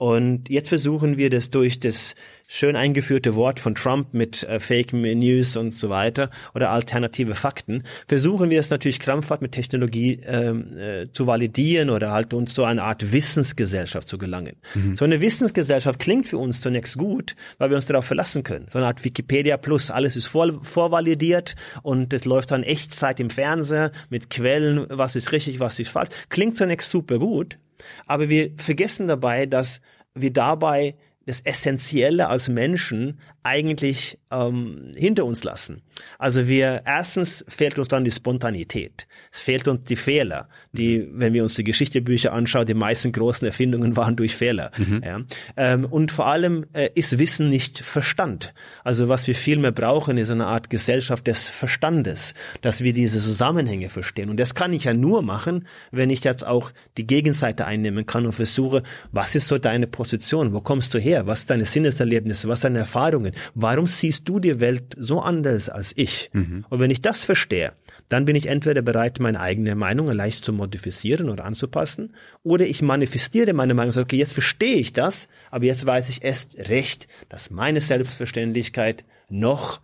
[0.00, 2.14] Und jetzt versuchen wir das durch das
[2.48, 7.82] schön eingeführte Wort von Trump mit äh, Fake News und so weiter oder alternative Fakten,
[8.08, 12.64] versuchen wir es natürlich krampfhaft mit Technologie ähm, äh, zu validieren oder halt uns zu
[12.64, 14.56] einer Art Wissensgesellschaft zu gelangen.
[14.74, 14.96] Mhm.
[14.96, 18.68] So eine Wissensgesellschaft klingt für uns zunächst gut, weil wir uns darauf verlassen können.
[18.70, 23.28] So eine Art Wikipedia Plus, alles ist vor, vorvalidiert und es läuft dann Echtzeit im
[23.28, 26.08] Fernseher mit Quellen, was ist richtig, was ist falsch.
[26.30, 27.58] Klingt zunächst super gut,
[28.06, 29.80] aber wir vergessen dabei, dass
[30.14, 35.82] wir dabei das Essentielle als Menschen eigentlich ähm, hinter uns lassen.
[36.18, 41.32] Also wir erstens fehlt uns dann die Spontanität, es fehlt uns die Fehler, die, wenn
[41.32, 44.70] wir uns die Geschichtebücher anschauen, die meisten großen Erfindungen waren durch Fehler.
[44.76, 45.02] Mhm.
[45.04, 45.20] Ja.
[45.56, 48.54] Ähm, und vor allem äh, ist Wissen nicht Verstand.
[48.84, 53.18] Also was wir viel mehr brauchen, ist eine Art Gesellschaft des Verstandes, dass wir diese
[53.18, 54.30] Zusammenhänge verstehen.
[54.30, 58.26] Und das kann ich ja nur machen, wenn ich jetzt auch die Gegenseite einnehmen kann
[58.26, 62.60] und versuche, was ist so deine Position, wo kommst du her, was deine Sinneserlebnisse, was
[62.60, 66.30] deine Erfahrungen, warum siehst du die Welt so anders als ich?
[66.32, 66.64] Mhm.
[66.68, 67.72] Und wenn ich das verstehe,
[68.08, 72.82] dann bin ich entweder bereit, meine eigene Meinung leicht zu modifizieren oder anzupassen, oder ich
[72.82, 76.58] manifestiere meine Meinung und sage, okay, jetzt verstehe ich das, aber jetzt weiß ich erst
[76.68, 79.80] recht, dass meine Selbstverständlichkeit noch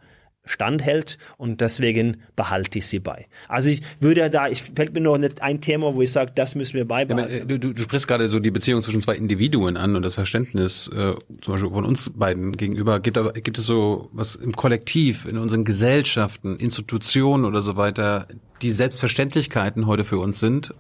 [0.47, 3.27] standhält und deswegen behalte ich sie bei.
[3.49, 6.55] Also ich würde da, ich fällt mir noch nicht ein Thema, wo ich sage, das
[6.55, 7.33] müssen wir beibehalten.
[7.33, 10.15] Ja, du, du, du sprichst gerade so die Beziehung zwischen zwei Individuen an und das
[10.15, 13.01] Verständnis äh, zum Beispiel von uns beiden gegenüber.
[13.01, 18.29] Gibt, aber, gibt es so was im Kollektiv, in unseren Gesellschaften, Institutionen oder so weiter,
[18.63, 20.75] die Selbstverständlichkeiten heute für uns sind,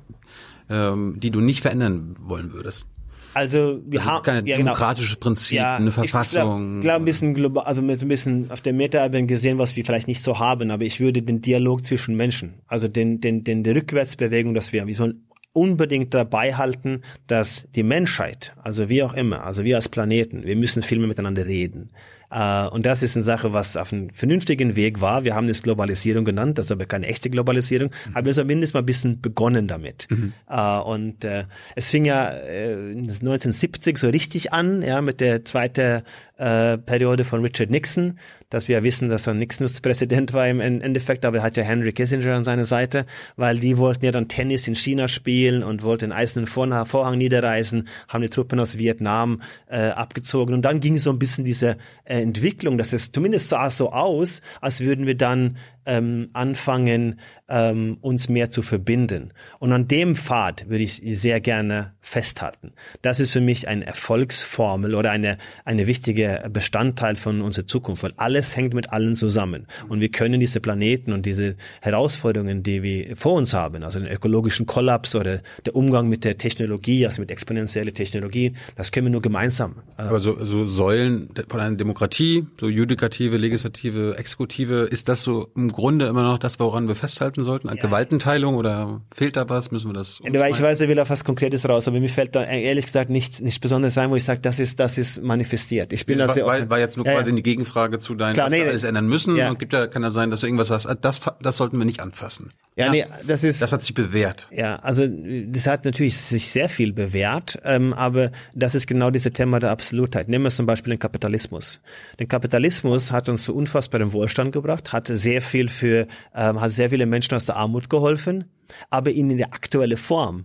[0.70, 2.86] ähm, die du nicht verändern wollen würdest?
[3.36, 4.70] Also wir also haben ja, genau.
[4.70, 6.22] demokratisches Prinzip, ja, eine Verfassung.
[6.22, 9.76] Ich glaube glaub ein bisschen global, also mit ein bisschen auf der Meta-Ebene gesehen, was
[9.76, 13.44] wir vielleicht nicht so haben, aber ich würde den Dialog zwischen Menschen, also den den
[13.44, 19.02] den die Rückwärtsbewegung, dass wir, wir sollen unbedingt dabei halten, dass die Menschheit, also wie
[19.02, 21.90] auch immer, also wir als Planeten, wir müssen viel mehr miteinander reden.
[22.30, 25.24] Äh, und das ist eine Sache, was auf einem vernünftigen Weg war.
[25.24, 28.16] Wir haben es Globalisierung genannt, das ist aber keine echte Globalisierung, mhm.
[28.16, 30.06] aber mindestens mal ein bisschen begonnen damit.
[30.10, 30.32] Mhm.
[30.48, 36.02] Äh, und äh, es fing ja 1970 so richtig an, ja, mit der zweiten
[36.36, 38.18] Periode von Richard Nixon,
[38.50, 41.92] dass wir wissen, dass er Nixon Präsident war im Endeffekt, aber er hat ja Henry
[41.92, 46.06] Kissinger an seiner Seite, weil die wollten ja dann Tennis in China spielen und wollten
[46.06, 50.54] den eisernen Vorhang niederreißen, haben die Truppen aus Vietnam äh, abgezogen.
[50.54, 54.42] Und dann ging so ein bisschen diese äh, Entwicklung, dass es zumindest sah so aus,
[54.60, 59.32] als würden wir dann ähm, anfangen, ähm, uns mehr zu verbinden.
[59.58, 62.72] Und an dem Pfad würde ich sehr gerne festhalten.
[63.02, 68.12] Das ist für mich eine Erfolgsformel oder eine, eine wichtige Bestandteil von unserer Zukunft, weil
[68.16, 69.66] alles hängt mit allen zusammen.
[69.88, 74.08] Und wir können diese Planeten und diese Herausforderungen, die wir vor uns haben, also den
[74.08, 79.12] ökologischen Kollaps oder der Umgang mit der Technologie, also mit exponentielle Technologie, das können wir
[79.12, 79.76] nur gemeinsam.
[79.98, 85.48] Äh Aber so, so Säulen von einer Demokratie, so Judikative, Legislative, Exekutive, ist das so
[85.54, 87.68] im Grunde immer noch das, woran wir festhalten sollten?
[87.68, 87.74] Ja.
[87.74, 89.70] Gewaltenteilung oder fehlt da was?
[89.70, 90.20] Müssen wir das?
[90.24, 93.40] Ich weiß, er will auf was Konkretes raus, aber mir fällt da ehrlich gesagt nichts,
[93.40, 95.92] nicht besonders ein, wo ich sage, das ist, das ist manifestiert.
[95.92, 98.34] Ich bin ich da sehr war, war jetzt nur ja, quasi eine Gegenfrage zu deinen,
[98.34, 99.36] Klar, was nee, wir alles ändern müssen.
[99.36, 99.50] Ja.
[99.50, 102.00] Und gibt ja, kann ja sein, dass du irgendwas sagst, das, das sollten wir nicht
[102.00, 102.52] anfassen.
[102.76, 103.62] Ja, ja, nee, das ist.
[103.62, 104.48] Das hat sich bewährt.
[104.50, 109.32] Ja, also das hat natürlich sich sehr viel bewährt, ähm, aber das ist genau dieses
[109.32, 110.28] Thema der Absolutheit.
[110.28, 111.80] Nehmen wir zum Beispiel den Kapitalismus.
[112.20, 116.90] Den Kapitalismus hat uns zu unfassbarem Wohlstand gebracht, hat sehr viel für, ähm, hat sehr
[116.90, 118.44] viele Menschen aus der Armut geholfen,
[118.90, 120.44] aber in der aktuellen Form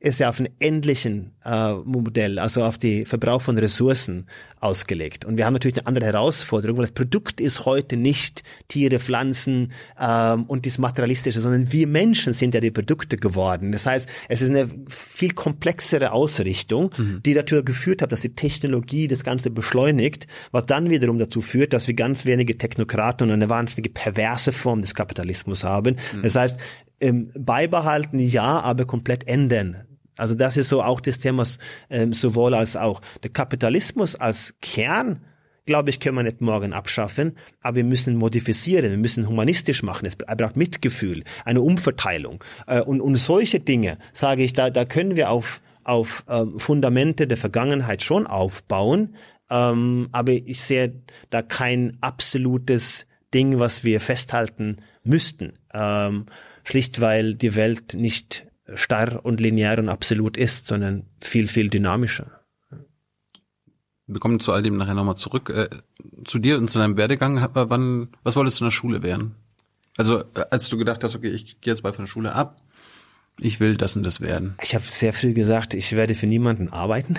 [0.00, 4.26] ist ja auf einen endlichen äh, Modell, also auf die Verbrauch von Ressourcen
[4.60, 5.24] ausgelegt.
[5.24, 9.72] Und wir haben natürlich eine andere Herausforderung, weil das Produkt ist heute nicht Tiere, Pflanzen
[10.00, 13.72] ähm, und das Materialistische, sondern wir Menschen sind ja die Produkte geworden.
[13.72, 17.20] Das heißt, es ist eine viel komplexere Ausrichtung, mhm.
[17.24, 21.72] die dazu geführt hat, dass die Technologie das Ganze beschleunigt, was dann wiederum dazu führt,
[21.72, 25.96] dass wir ganz wenige Technokraten und eine wahnsinnige perverse Form des Kapitalismus haben.
[26.14, 26.22] Mhm.
[26.22, 26.60] Das heißt,
[27.00, 29.87] ähm, beibehalten ja, aber komplett ändern.
[30.18, 31.44] Also das ist so auch das Thema
[31.88, 33.00] ähm, sowohl als auch.
[33.22, 35.24] Der Kapitalismus als Kern
[35.68, 40.06] glaube ich, können wir nicht morgen abschaffen, aber wir müssen modifizieren, wir müssen humanistisch machen.
[40.06, 42.42] Es braucht Mitgefühl, eine Umverteilung.
[42.66, 47.26] Äh, und, und solche Dinge, sage ich, da, da können wir auf, auf ähm, Fundamente
[47.26, 49.14] der Vergangenheit schon aufbauen,
[49.50, 55.52] ähm, aber ich sehe da kein absolutes Ding, was wir festhalten müssten.
[55.74, 56.26] Ähm,
[56.64, 62.38] schlicht weil die Welt nicht starr und linear und absolut ist, sondern viel, viel dynamischer.
[64.06, 65.50] Wir kommen zu all dem nachher nochmal zurück.
[65.50, 65.68] Äh,
[66.24, 67.46] zu dir und zu deinem Werdegang.
[67.52, 69.34] Wann, was wolltest du in der Schule werden?
[69.98, 72.62] Also äh, als du gedacht hast, okay, ich gehe jetzt bald von der Schule ab,
[73.40, 74.54] ich will das und das werden.
[74.62, 77.16] Ich habe sehr früh gesagt, ich werde für niemanden arbeiten.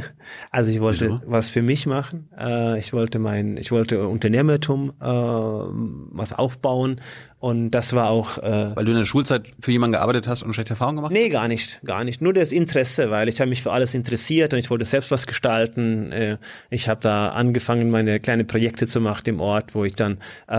[0.50, 1.22] also ich wollte Wieso?
[1.26, 2.28] was für mich machen.
[2.36, 7.00] Äh, ich wollte mein, ich wollte Unternehmertum was aufbauen
[7.40, 8.36] und das war auch.
[8.36, 11.12] Äh, weil du in der Schulzeit für jemanden gearbeitet hast und schlechte Erfahrungen gemacht?
[11.12, 12.20] Nee, gar nicht, gar nicht.
[12.20, 15.26] Nur das Interesse, weil ich habe mich für alles interessiert und ich wollte selbst was
[15.26, 16.12] gestalten.
[16.12, 16.36] Äh,
[16.68, 20.18] ich habe da angefangen, meine kleine Projekte zu machen im Ort, wo ich dann
[20.48, 20.54] äh,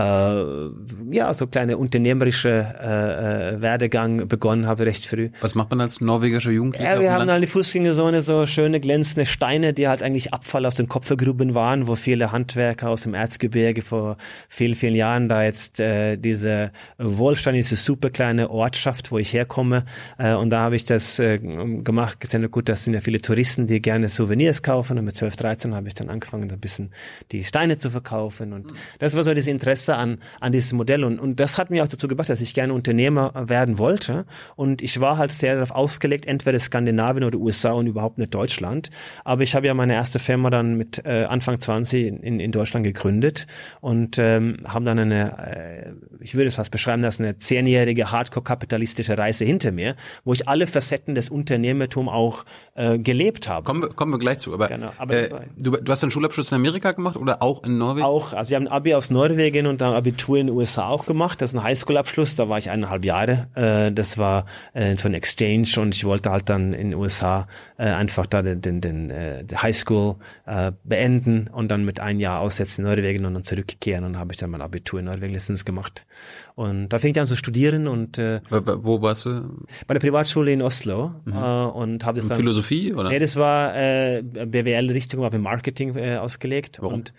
[1.12, 5.30] ja so kleine unternehmerische äh, äh, Werdegang begonnen habe recht früh.
[5.40, 6.94] Was macht man als norwegischer Jugendlicher?
[6.94, 10.88] Ja, wir haben die Fußgängerzone so schöne glänzende Steine, die halt eigentlich Abfall aus den
[10.88, 14.16] Kopfergruben waren, wo viele Handwerker aus dem Erzgebirge vor
[14.48, 19.32] vielen, vielen Jahren da jetzt äh, diese Wohlstein ist eine super kleine Ortschaft, wo ich
[19.32, 19.84] herkomme.
[20.18, 23.66] Äh, und da habe ich das äh, gemacht, gesehen, gut, das sind ja viele Touristen,
[23.66, 24.98] die gerne Souvenirs kaufen.
[24.98, 26.90] Und mit 12, 13 habe ich dann angefangen, ein bisschen
[27.32, 28.52] die Steine zu verkaufen.
[28.52, 31.04] Und das war so das Interesse an, an diesem Modell.
[31.04, 34.24] Und, und das hat mich auch dazu gebracht, dass ich gerne Unternehmer werden wollte.
[34.56, 38.90] Und ich war halt sehr darauf aufgelegt, entweder Skandinavien oder USA und überhaupt nicht Deutschland.
[39.24, 42.84] Aber ich habe ja meine erste Firma dann mit äh, Anfang 20 in, in Deutschland
[42.84, 43.46] gegründet
[43.80, 49.18] und ähm, haben dann eine, äh, ich würde es fast beschreiben, das eine zehnjährige hardcore-kapitalistische
[49.18, 52.44] Reise hinter mir, wo ich alle Facetten des Unternehmertums auch
[52.74, 53.64] äh, gelebt habe.
[53.64, 54.54] Kommen wir, kommen wir gleich zu.
[54.54, 57.78] Aber, genau, aber äh, du, du hast einen Schulabschluss in Amerika gemacht oder auch in
[57.78, 58.06] Norwegen?
[58.06, 61.04] Auch, also ich habe ein Abi aus Norwegen und dann Abitur in den USA auch
[61.06, 61.42] gemacht.
[61.42, 63.48] Das ist ein Highschool-Abschluss, da war ich eineinhalb Jahre.
[63.54, 67.48] Äh, das war äh, so ein Exchange und ich wollte halt dann in den USA
[67.76, 72.40] äh, einfach da den, den, den äh, Highschool äh, beenden und dann mit ein Jahr
[72.40, 75.64] aussetzen in Norwegen und dann zurückkehren und habe ich dann mein Abitur in Norwegen letztens
[75.64, 76.06] gemacht.
[76.54, 79.64] Und da fing ich an zu studieren und äh, wo warst du?
[79.86, 81.32] Bei der Privatschule in Oslo mhm.
[81.32, 83.08] äh, und habe das dann Philosophie oder?
[83.08, 86.94] Nee, das war äh, BWL Richtung war im Marketing äh, ausgelegt Warum?
[86.94, 87.14] und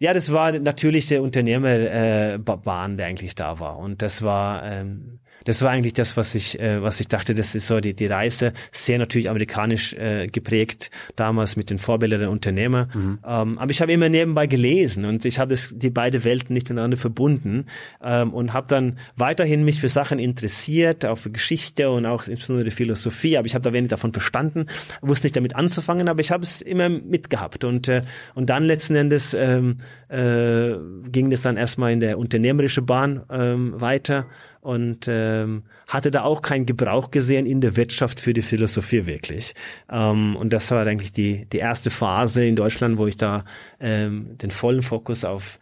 [0.00, 5.20] ja, das war natürlich der Unternehmerbahn, äh, der eigentlich da war und das war ähm,
[5.44, 8.06] das war eigentlich das, was ich, äh, was ich dachte, das ist so die, die
[8.06, 12.88] Reise, sehr natürlich amerikanisch äh, geprägt, damals mit den Vorbildern der Unternehmer.
[12.94, 13.18] Mhm.
[13.26, 16.96] Ähm, aber ich habe immer nebenbei gelesen und ich habe die beide Welten nicht miteinander
[16.96, 17.66] verbunden
[18.02, 22.70] ähm, und habe dann weiterhin mich für Sachen interessiert, auch für Geschichte und auch insbesondere
[22.70, 24.66] Philosophie, aber ich habe da wenig davon verstanden,
[25.00, 28.02] wusste nicht damit anzufangen, aber ich habe es immer mitgehabt und, äh,
[28.34, 29.76] und dann letzten Endes ähm,
[30.08, 30.72] äh,
[31.10, 34.26] ging es dann erstmal in der unternehmerische Bahn ähm, weiter
[34.62, 39.54] und ähm, hatte da auch keinen Gebrauch gesehen in der Wirtschaft für die Philosophie wirklich.
[39.90, 43.44] Ähm, und das war eigentlich die, die erste Phase in Deutschland, wo ich da
[43.80, 45.58] ähm, den vollen Fokus auf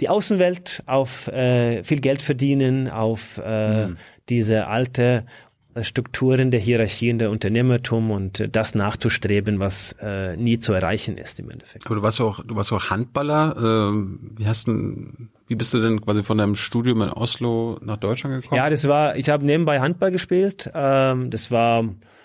[0.00, 3.96] die Außenwelt, auf äh, viel Geld verdienen, auf äh, mhm.
[4.28, 5.24] diese alte
[5.82, 11.40] Strukturen der Hierarchien der Unternehmertum und äh, das nachzustreben, was äh, nie zu erreichen ist
[11.40, 11.86] im Endeffekt.
[11.86, 13.56] Aber du warst auch, du warst auch Handballer.
[13.56, 15.06] Äh, wie hast du,
[15.48, 18.58] wie bist du denn quasi von deinem Studium in Oslo nach Deutschland gekommen?
[18.58, 20.70] Ja, das war, ich habe nebenbei Handball gespielt.
[20.74, 21.84] Ähm, das war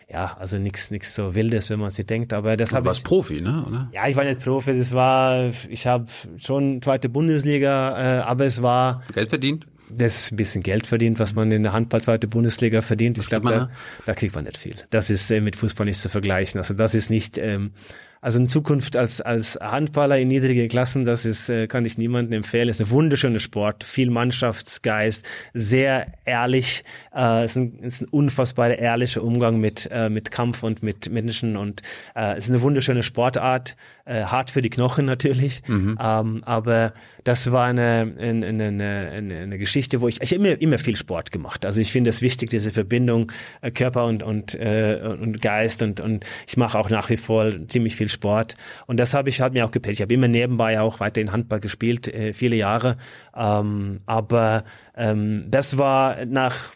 [0.09, 2.84] ja, also nichts nichts so wildes, wenn man sich denkt, aber das habe ich.
[2.84, 3.65] Du warst Profi, ne?
[3.67, 3.89] Oder?
[3.93, 6.05] Ja, ich war nicht Profi, das war ich habe
[6.38, 9.65] schon zweite Bundesliga, äh, aber es war Geld verdient?
[9.89, 13.17] das ist ein bisschen Geld verdient, was man in der Handball zweite Bundesliga verdient.
[13.17, 13.69] Ich glaube, da,
[14.05, 14.76] da kriegt man nicht viel.
[14.89, 16.59] Das ist äh, mit Fußball nicht zu vergleichen.
[16.59, 17.71] Also das ist nicht ähm,
[18.24, 22.38] also in Zukunft als, als Handballer in niedrigen Klassen, das ist, äh, kann ich niemandem
[22.38, 22.69] empfehlen.
[22.69, 26.86] Ist ein wunderschöner Sport, viel Mannschaftsgeist, sehr ehrlich.
[27.13, 31.11] Äh, es, ist ein, ist ein unfassbarer ehrlicher Umgang mit, äh, mit Kampf und mit
[31.11, 31.82] Menschen und
[32.15, 33.76] äh, es ist eine wunderschöne Sportart,
[34.06, 35.62] äh, hart für die Knochen natürlich.
[35.68, 35.97] Mhm.
[36.01, 36.93] Ähm, aber
[37.24, 40.95] das war eine, eine, eine, eine, eine Geschichte, wo ich, ich habe immer, immer viel
[40.95, 41.66] Sport gemacht.
[41.66, 43.32] Also ich finde es wichtig, diese Verbindung
[43.62, 47.51] äh, Körper und, und, äh, und Geist und, und ich mache auch nach wie vor
[47.68, 48.56] ziemlich viel Sport.
[48.88, 49.95] Und das habe ich, hat mir auch geprägt.
[49.95, 52.97] Ich habe immer nebenbei auch weiterhin Handball gespielt, äh, viele Jahre.
[53.36, 56.74] Ähm, aber ähm, das war nach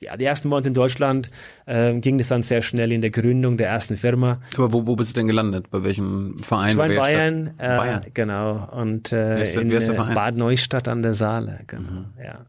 [0.00, 1.30] ja, die ersten Monate in Deutschland
[1.66, 4.40] ähm, ging das dann sehr schnell in der Gründung der ersten Firma.
[4.56, 5.70] Aber wo, wo bist du denn gelandet?
[5.70, 6.70] Bei welchem Verein?
[6.70, 8.68] Ich war in Bayern, äh, Bayern, genau.
[8.72, 11.90] Und äh, der, in Bad Neustadt an der Saale, genau.
[11.90, 12.06] Mhm.
[12.22, 12.46] Ja.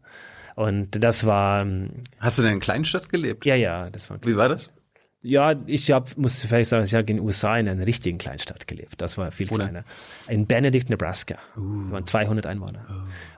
[0.56, 1.62] Und das war.
[1.62, 3.46] Ähm, Hast du denn in Kleinstadt gelebt?
[3.46, 4.18] Ja, ja, das war.
[4.22, 4.70] Wie war das?
[5.22, 8.66] Ja, ich hab, muss vielleicht sagen, ich habe in den USA in einer richtigen Kleinstadt
[8.66, 9.02] gelebt.
[9.02, 9.64] Das war viel Oder?
[9.64, 9.84] kleiner.
[10.28, 11.36] In Benedict, Nebraska.
[11.58, 11.82] Uh.
[11.82, 12.86] Das waren 200 Einwohner.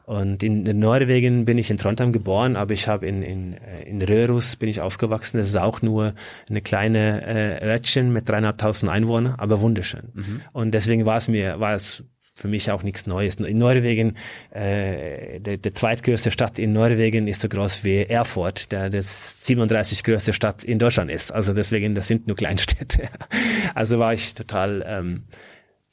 [0.04, 3.82] Und in, in Norwegen bin ich in Trondheim geboren, aber ich habe in, in, äh,
[3.82, 5.38] in Rörus bin ich aufgewachsen.
[5.38, 6.14] Das ist auch nur
[6.48, 10.12] eine kleine äh, Örtchen mit dreieinhalbtausend Einwohnern, aber wunderschön.
[10.52, 12.04] Und deswegen war es mir, war es
[12.34, 13.34] für mich auch nichts Neues.
[13.36, 14.16] In Norwegen,
[14.50, 20.02] äh, der, der zweitgrößte Stadt in Norwegen ist so groß wie Erfurt, der das 37
[20.02, 21.30] größte Stadt in Deutschland ist.
[21.30, 23.08] Also deswegen, das sind nur Kleinstädte.
[23.74, 25.24] Also war ich total, ähm,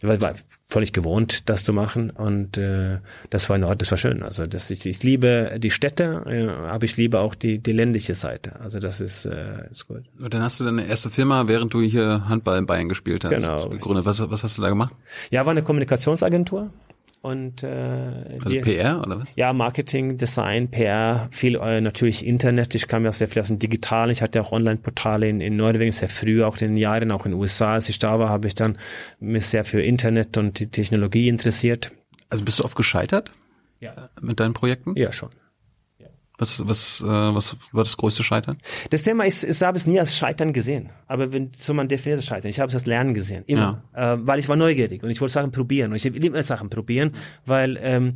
[0.02, 0.34] war, war
[0.66, 4.24] völlig gewohnt, das zu machen und äh, das war in Ordnung, das war schön.
[4.24, 8.14] Also das, ich, ich liebe die Städte, äh, aber ich liebe auch die, die ländliche
[8.14, 8.60] Seite.
[8.60, 10.04] Also das ist, äh, ist gut.
[10.22, 13.32] Und dann hast du deine erste Firma, während du hier Handball in Bayern gespielt hast,
[13.34, 13.70] Genau.
[13.70, 14.06] gegründet.
[14.06, 14.94] Was, was hast du da gemacht?
[15.32, 16.72] Ja, war eine Kommunikationsagentur
[17.22, 19.28] und äh, Also die- PR oder was?
[19.36, 22.76] Ja, Marketing, Design, PR, viel äh, natürlich Internet.
[22.76, 24.12] Ich kam ja sehr viel aus dem Digitalen.
[24.12, 27.32] Ich hatte auch Online-Portale in, in Norwegen sehr früh, auch in den Jahren, auch in
[27.32, 27.74] den USA.
[27.74, 28.78] Als ich da war, habe ich dann
[29.20, 31.92] mich sehr für Internet und die Technologie interessiert.
[32.30, 33.32] Also bist du oft gescheitert
[33.80, 34.10] Ja.
[34.22, 34.96] mit deinen Projekten?
[34.96, 35.30] Ja, schon.
[36.40, 38.58] Was, was, äh, was war das größte Scheitern?
[38.90, 40.90] Das Thema ist, ich habe es nie als Scheitern gesehen.
[41.06, 44.16] Aber wenn so man definiert das Scheitern, ich habe es als Lernen gesehen, immer, äh,
[44.22, 47.14] weil ich war neugierig und ich wollte Sachen probieren und ich will immer Sachen probieren,
[47.46, 48.14] weil ähm,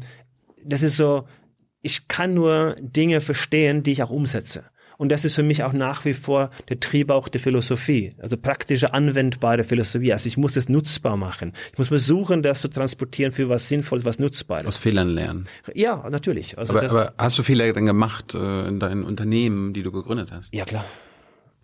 [0.66, 1.28] das ist so,
[1.82, 4.64] ich kann nur Dinge verstehen, die ich auch umsetze.
[5.04, 8.38] Und das ist für mich auch nach wie vor der Trieb auch der Philosophie, also
[8.38, 10.14] praktische, anwendbare Philosophie.
[10.14, 11.52] Also ich muss es nutzbar machen.
[11.74, 14.66] Ich muss versuchen, das zu transportieren für was Sinnvolles, was Nutzbares.
[14.66, 15.50] Aus Fehlern lernen.
[15.74, 16.58] Ja, natürlich.
[16.58, 19.92] Also Aber, das, aber hast du Fehler dann gemacht äh, in deinen Unternehmen, die du
[19.92, 20.54] gegründet hast?
[20.54, 20.86] ja klar.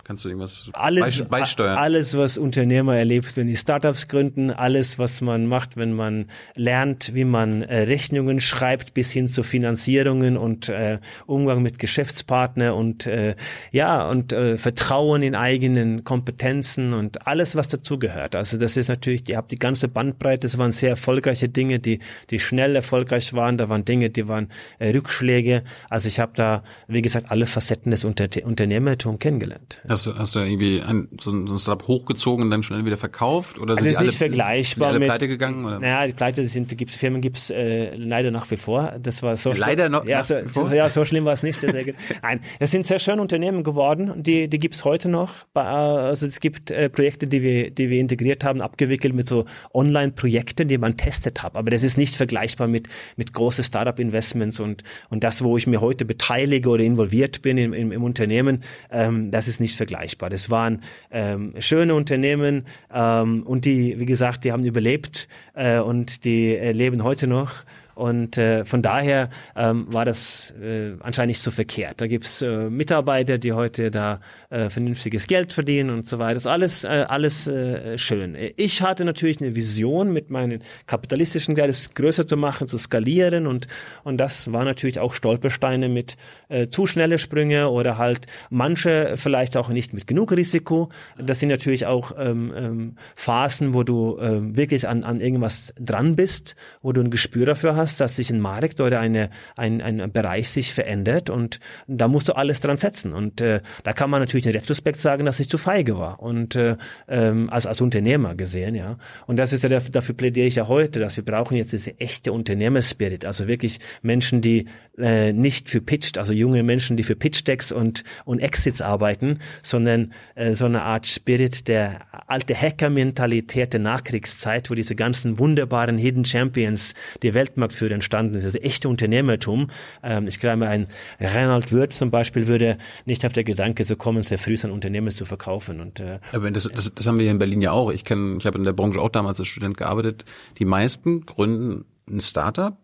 [0.09, 1.77] Kannst du irgendwas alles, beis- beisteuern?
[1.77, 7.13] alles, was Unternehmer erlebt, wenn die Startups gründen, alles, was man macht, wenn man lernt,
[7.13, 10.97] wie man äh, Rechnungen schreibt, bis hin zu Finanzierungen und äh,
[11.27, 13.35] Umgang mit Geschäftspartner und äh,
[13.71, 18.33] ja und äh, Vertrauen in eigenen Kompetenzen und alles, was dazugehört.
[18.33, 20.47] Also das ist natürlich, ihr habt die ganze Bandbreite.
[20.47, 21.99] Das waren sehr erfolgreiche Dinge, die
[22.31, 23.59] die schnell erfolgreich waren.
[23.59, 24.47] Da waren Dinge, die waren
[24.79, 25.61] äh, Rückschläge.
[25.87, 29.81] Also ich habe da, wie gesagt, alle Facetten des Unter Unternehmertums kennengelernt.
[29.99, 33.59] Hast du, hast du irgendwie ein, so, ein- Startup hochgezogen und dann schnell wieder verkauft?
[33.59, 35.65] Oder Also sind ist die nicht vergleichbar sind alle mit pleite gegangen?
[35.65, 35.79] Oder?
[35.79, 38.93] Naja, die Pleite sind, gibt's, Firmen gibt's äh, leider nach wie vor.
[39.01, 39.91] Das war so Leider schlimm.
[39.91, 41.59] noch ja, so, so, ja, so schlimm war es nicht.
[42.23, 45.45] Nein, es sind sehr schöne Unternehmen geworden und die, die gibt's heute noch.
[45.53, 49.43] Also es gibt äh, Projekte, die wir, die wir integriert haben, abgewickelt mit so
[49.73, 51.55] Online-Projekten, die man testet hat.
[51.55, 52.87] Aber das ist nicht vergleichbar mit
[53.17, 57.73] mit große Startup-Investments und und das, wo ich mir heute beteilige oder involviert bin im,
[57.73, 60.29] im, im Unternehmen, ähm, das ist nicht vergleichbar.
[60.29, 66.25] Das waren ähm, schöne Unternehmen ähm, und die, wie gesagt, die haben überlebt äh, und
[66.25, 67.63] die äh, leben heute noch.
[67.99, 71.99] Und äh, von daher ähm, war das äh, anscheinend nicht so verkehrt.
[71.99, 76.35] Da gibt's äh, Mitarbeiter, die heute da äh, vernünftiges Geld verdienen und so weiter.
[76.35, 78.37] Das ist alles, äh, alles äh, schön.
[78.55, 83.47] Ich hatte natürlich eine Vision mit meinen kapitalistischen Geld, es größer zu machen, zu skalieren
[83.47, 83.67] und
[84.03, 86.15] und das war natürlich auch Stolpersteine mit
[86.47, 90.89] äh, zu schnelle Sprünge oder halt manche vielleicht auch nicht mit genug Risiko.
[91.17, 96.15] Das sind natürlich auch ähm, ähm, Phasen, wo du ähm, wirklich an, an irgendwas dran
[96.15, 100.11] bist, wo du ein Gespür dafür hast, dass sich ein Markt oder eine, ein, ein
[100.11, 103.13] Bereich sich verändert und da musst du alles dran setzen.
[103.13, 106.55] Und äh, da kann man natürlich in Retrospekt sagen, dass ich zu feige war und
[106.55, 106.77] äh,
[107.07, 108.97] ähm, als, als Unternehmer gesehen, ja.
[109.27, 111.99] Und das ist ja der, dafür plädiere ich ja heute, dass wir brauchen jetzt diese
[111.99, 114.67] echte Unternehmerspirit, also wirklich Menschen, die
[114.99, 119.39] äh, nicht für Pitched, also junge Menschen, die für Pitch Decks und und Exits arbeiten,
[119.61, 125.97] sondern äh, so eine Art Spirit der alte Hacker-Mentalität der Nachkriegszeit, wo diese ganzen wunderbaren
[125.97, 126.93] Hidden Champions,
[127.23, 129.69] die Weltmarktführer entstanden sind, also echte Unternehmertum.
[130.03, 130.87] Ähm, ich glaube, ein
[131.19, 135.11] Reinhard Wirth zum Beispiel würde nicht auf der Gedanke so kommen, sehr früh sein Unternehmen
[135.11, 137.91] zu verkaufen und äh, Aber das, das, das haben wir hier in Berlin ja auch.
[137.91, 140.25] Ich kenne, ich habe in der Branche auch damals als Student gearbeitet.
[140.57, 142.77] Die meisten gründen ein Startup,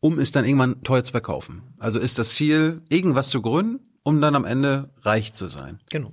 [0.00, 1.62] um es dann irgendwann teuer zu verkaufen.
[1.78, 5.80] Also ist das Ziel, irgendwas zu gründen, um dann am Ende reich zu sein.
[5.90, 6.10] genau.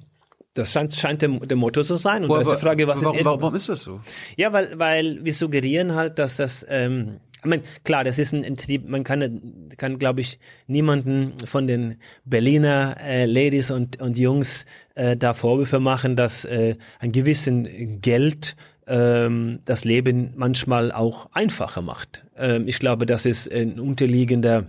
[0.55, 2.23] Das scheint, scheint der, der Motto zu sein.
[2.23, 3.99] Und da ist die Aber Frage, was warum, ist warum, ist das so?
[4.37, 8.45] Ja, weil, weil wir suggerieren halt, dass das, ähm, ich meine, klar, das ist ein,
[8.45, 14.17] ein Trieb, man kann, kann glaube ich, niemanden von den Berliner äh, Ladies und, und
[14.17, 14.65] Jungs
[14.95, 18.55] äh, da Vorwürfe machen, dass äh, ein gewissen Geld
[18.87, 22.23] ähm, das Leben manchmal auch einfacher macht.
[22.37, 24.67] Ähm, ich glaube, das ist ein unterliegender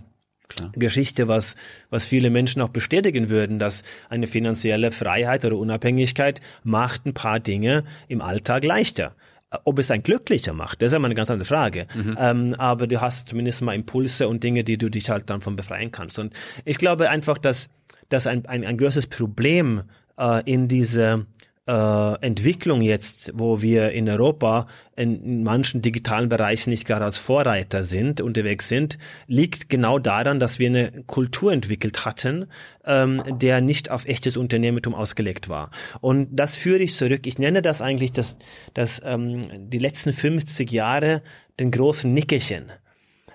[0.73, 1.55] Geschichte, was,
[1.89, 7.39] was viele Menschen auch bestätigen würden, dass eine finanzielle Freiheit oder Unabhängigkeit macht ein paar
[7.39, 9.13] Dinge im Alltag leichter.
[9.63, 11.87] Ob es ein glücklicher macht, das ist ja mal eine ganz andere Frage.
[12.17, 15.55] Ähm, aber du hast zumindest mal Impulse und Dinge, die du dich halt dann von
[15.55, 16.19] befreien kannst.
[16.19, 16.33] Und
[16.65, 17.69] ich glaube einfach, dass,
[18.09, 19.83] dass ein, ein, ein größeres Problem
[20.17, 21.25] äh, in diese
[21.67, 27.83] äh, Entwicklung jetzt, wo wir in Europa in, manchen digitalen Bereichen nicht gerade als Vorreiter
[27.83, 28.97] sind, unterwegs sind,
[29.27, 32.47] liegt genau daran, dass wir eine Kultur entwickelt hatten,
[32.85, 35.71] ähm, der nicht auf echtes Unternehmertum ausgelegt war.
[36.01, 37.27] Und das führe ich zurück.
[37.27, 38.37] Ich nenne das eigentlich das,
[38.73, 41.21] das ähm, die letzten 50 Jahre
[41.59, 42.71] den großen Nickerchen.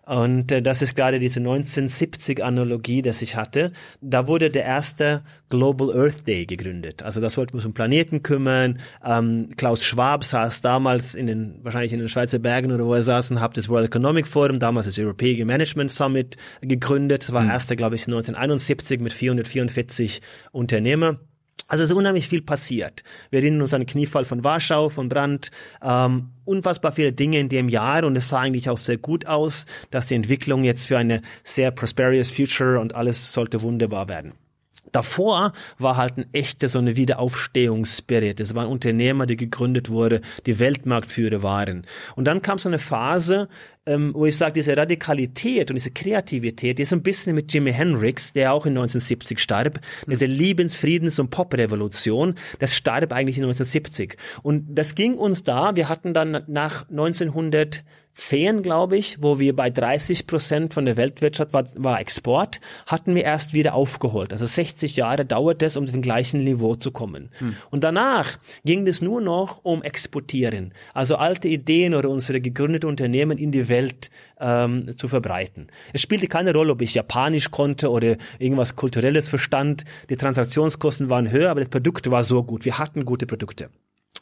[0.05, 3.73] Und äh, das ist gerade diese 1970-Analogie, das ich hatte.
[4.01, 7.03] Da wurde der erste Global Earth Day gegründet.
[7.05, 8.81] Also das wollten wir uns um Planeten kümmern.
[9.05, 13.03] Ähm, Klaus Schwab saß damals in den, wahrscheinlich in den Schweizer Bergen oder wo er
[13.03, 17.23] saß und hat das World Economic Forum, damals das European Management Summit gegründet.
[17.23, 17.51] Das war mhm.
[17.51, 21.19] erste, glaube ich, 1971 mit 444 Unternehmer.
[21.69, 23.03] Also es ist unheimlich viel passiert.
[23.31, 25.51] Wir erinnern uns an den Kniefall von Warschau, von Brand,
[25.83, 29.67] ähm, unfassbar viele Dinge in dem Jahr und es sah eigentlich auch sehr gut aus,
[29.91, 34.35] dass die Entwicklung jetzt für eine sehr prosperous Future und alles sollte wunderbar werden.
[34.93, 38.41] Davor war halt ein echter so eine Wiederaufstehungsspirit.
[38.41, 41.87] Es waren Unternehmer, die gegründet wurde, die Weltmarktführer waren.
[42.15, 43.49] Und dann kam so eine Phase,
[43.87, 47.73] ähm, wo ich sage, diese Radikalität und diese Kreativität, die ist ein bisschen mit Jimi
[47.73, 53.45] Hendrix, der auch in 1970 starb, diese Liebens-, Friedens- und Pop-Revolution, das starb eigentlich in
[53.45, 54.17] 1970.
[54.43, 57.83] Und das ging uns da, wir hatten dann nach 1900
[58.15, 63.15] 10, glaube ich, wo wir bei 30 Prozent von der Weltwirtschaft war, war Export, hatten
[63.15, 64.33] wir erst wieder aufgeholt.
[64.33, 67.31] Also 60 Jahre dauert es, um den gleichen Niveau zu kommen.
[67.39, 67.57] Hm.
[67.71, 70.75] Und danach ging es nur noch um Exportieren.
[70.93, 75.69] Also alte Ideen oder unsere gegründeten Unternehmen in die Welt ähm, zu verbreiten.
[75.95, 79.85] Es spielte keine Rolle, ob ich Japanisch konnte oder irgendwas Kulturelles verstand.
[80.11, 82.67] Die Transaktionskosten waren höher, aber das Produkt war so gut.
[82.67, 83.71] Wir hatten gute Produkte.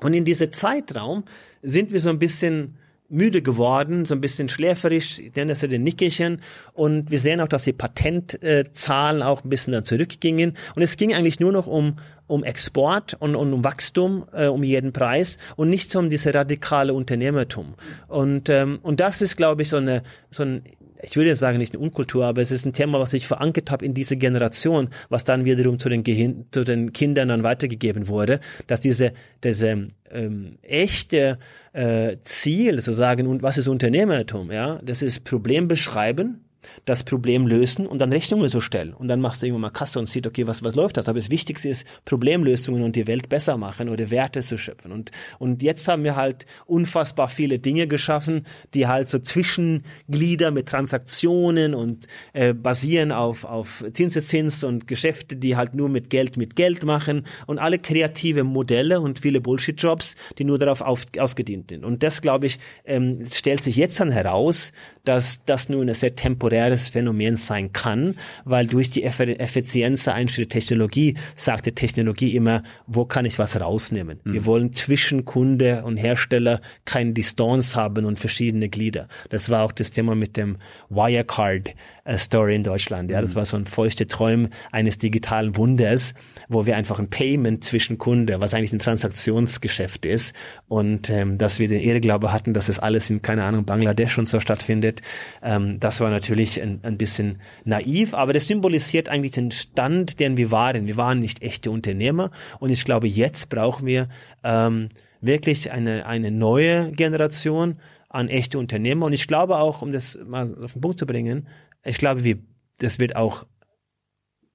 [0.01, 1.25] Und in diesem Zeitraum
[1.63, 2.77] sind wir so ein bisschen
[3.11, 6.41] müde geworden, so ein bisschen schläferisch, ich nenne das ja den Nickerchen.
[6.73, 10.57] Und wir sehen auch, dass die Patentzahlen auch ein bisschen dann zurückgingen.
[10.75, 14.63] Und es ging eigentlich nur noch um, um Export und, und um Wachstum äh, um
[14.63, 17.75] jeden Preis und nicht so um diese radikale Unternehmertum.
[18.09, 20.63] Und, ähm, und das ist, glaube ich, so eine, so ein
[21.03, 23.71] ich würde jetzt sagen, nicht eine Unkultur, aber es ist ein Thema, was ich verankert
[23.71, 28.09] habe in diese Generation, was dann wiederum zu den, Gehin zu den Kindern dann weitergegeben
[28.09, 31.39] wurde, dass diese, diese ähm, echte
[31.73, 36.45] äh, Ziel sozusagen, und was ist Unternehmertum, ja, das ist Problem beschreiben,
[36.85, 38.93] das Problem lösen und dann Rechnungen so stellen.
[38.95, 41.09] Und dann machst du irgendwann mal Kasse und siehst, okay, was, was läuft das?
[41.09, 44.93] Aber das Wichtigste ist Problemlösungen und die Welt besser machen oder Werte zu schöpfen.
[44.93, 50.69] Und, und jetzt haben wir halt unfassbar viele Dinge geschaffen, die halt so Zwischenglieder mit
[50.69, 56.57] Transaktionen und äh, basieren auf, auf Zinseszins und Geschäfte, die halt nur mit Geld mit
[56.57, 61.85] Geld machen und alle kreative Modelle und viele Bullshit-Jobs, die nur darauf auf, ausgedient sind.
[61.85, 64.73] Und das, glaube ich, ähm, stellt sich jetzt dann heraus,
[65.05, 70.15] dass das nur eine sehr temporäre temporäres Phänomen sein kann, weil durch die Effizienz der
[70.15, 74.21] einzelnen Technologie sagt die Technologie immer, wo kann ich was rausnehmen?
[74.25, 74.33] Mhm.
[74.33, 79.09] Wir wollen zwischen Kunde und Hersteller keine Distanz haben und verschiedene Glieder.
[79.29, 81.75] Das war auch das Thema mit dem Wirecard
[82.19, 83.11] Story in Deutschland.
[83.11, 83.35] Ja, das mhm.
[83.37, 86.15] war so ein feuchte Träum eines digitalen Wunders,
[86.49, 90.35] wo wir einfach ein Payment zwischen Kunde, was eigentlich ein Transaktionsgeschäft ist,
[90.69, 94.29] und ähm, dass wir den Irrglaube hatten, dass das alles in keine Ahnung Bangladesch und
[94.29, 95.03] so stattfindet.
[95.43, 100.37] Ähm, das war natürlich ein, ein bisschen naiv, aber das symbolisiert eigentlich den Stand, den
[100.37, 100.87] wir waren.
[100.87, 104.09] Wir waren nicht echte Unternehmer, und ich glaube, jetzt brauchen wir
[104.43, 104.89] ähm,
[105.21, 107.77] wirklich eine eine neue Generation
[108.09, 109.07] an echte Unternehmer.
[109.07, 111.47] Und ich glaube auch, um das mal auf den Punkt zu bringen,
[111.85, 112.39] ich glaube, wir,
[112.79, 113.47] das wird auch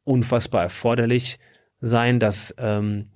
[0.04, 1.40] unfassbar erforderlich
[1.82, 3.10] sein, dass, ähm,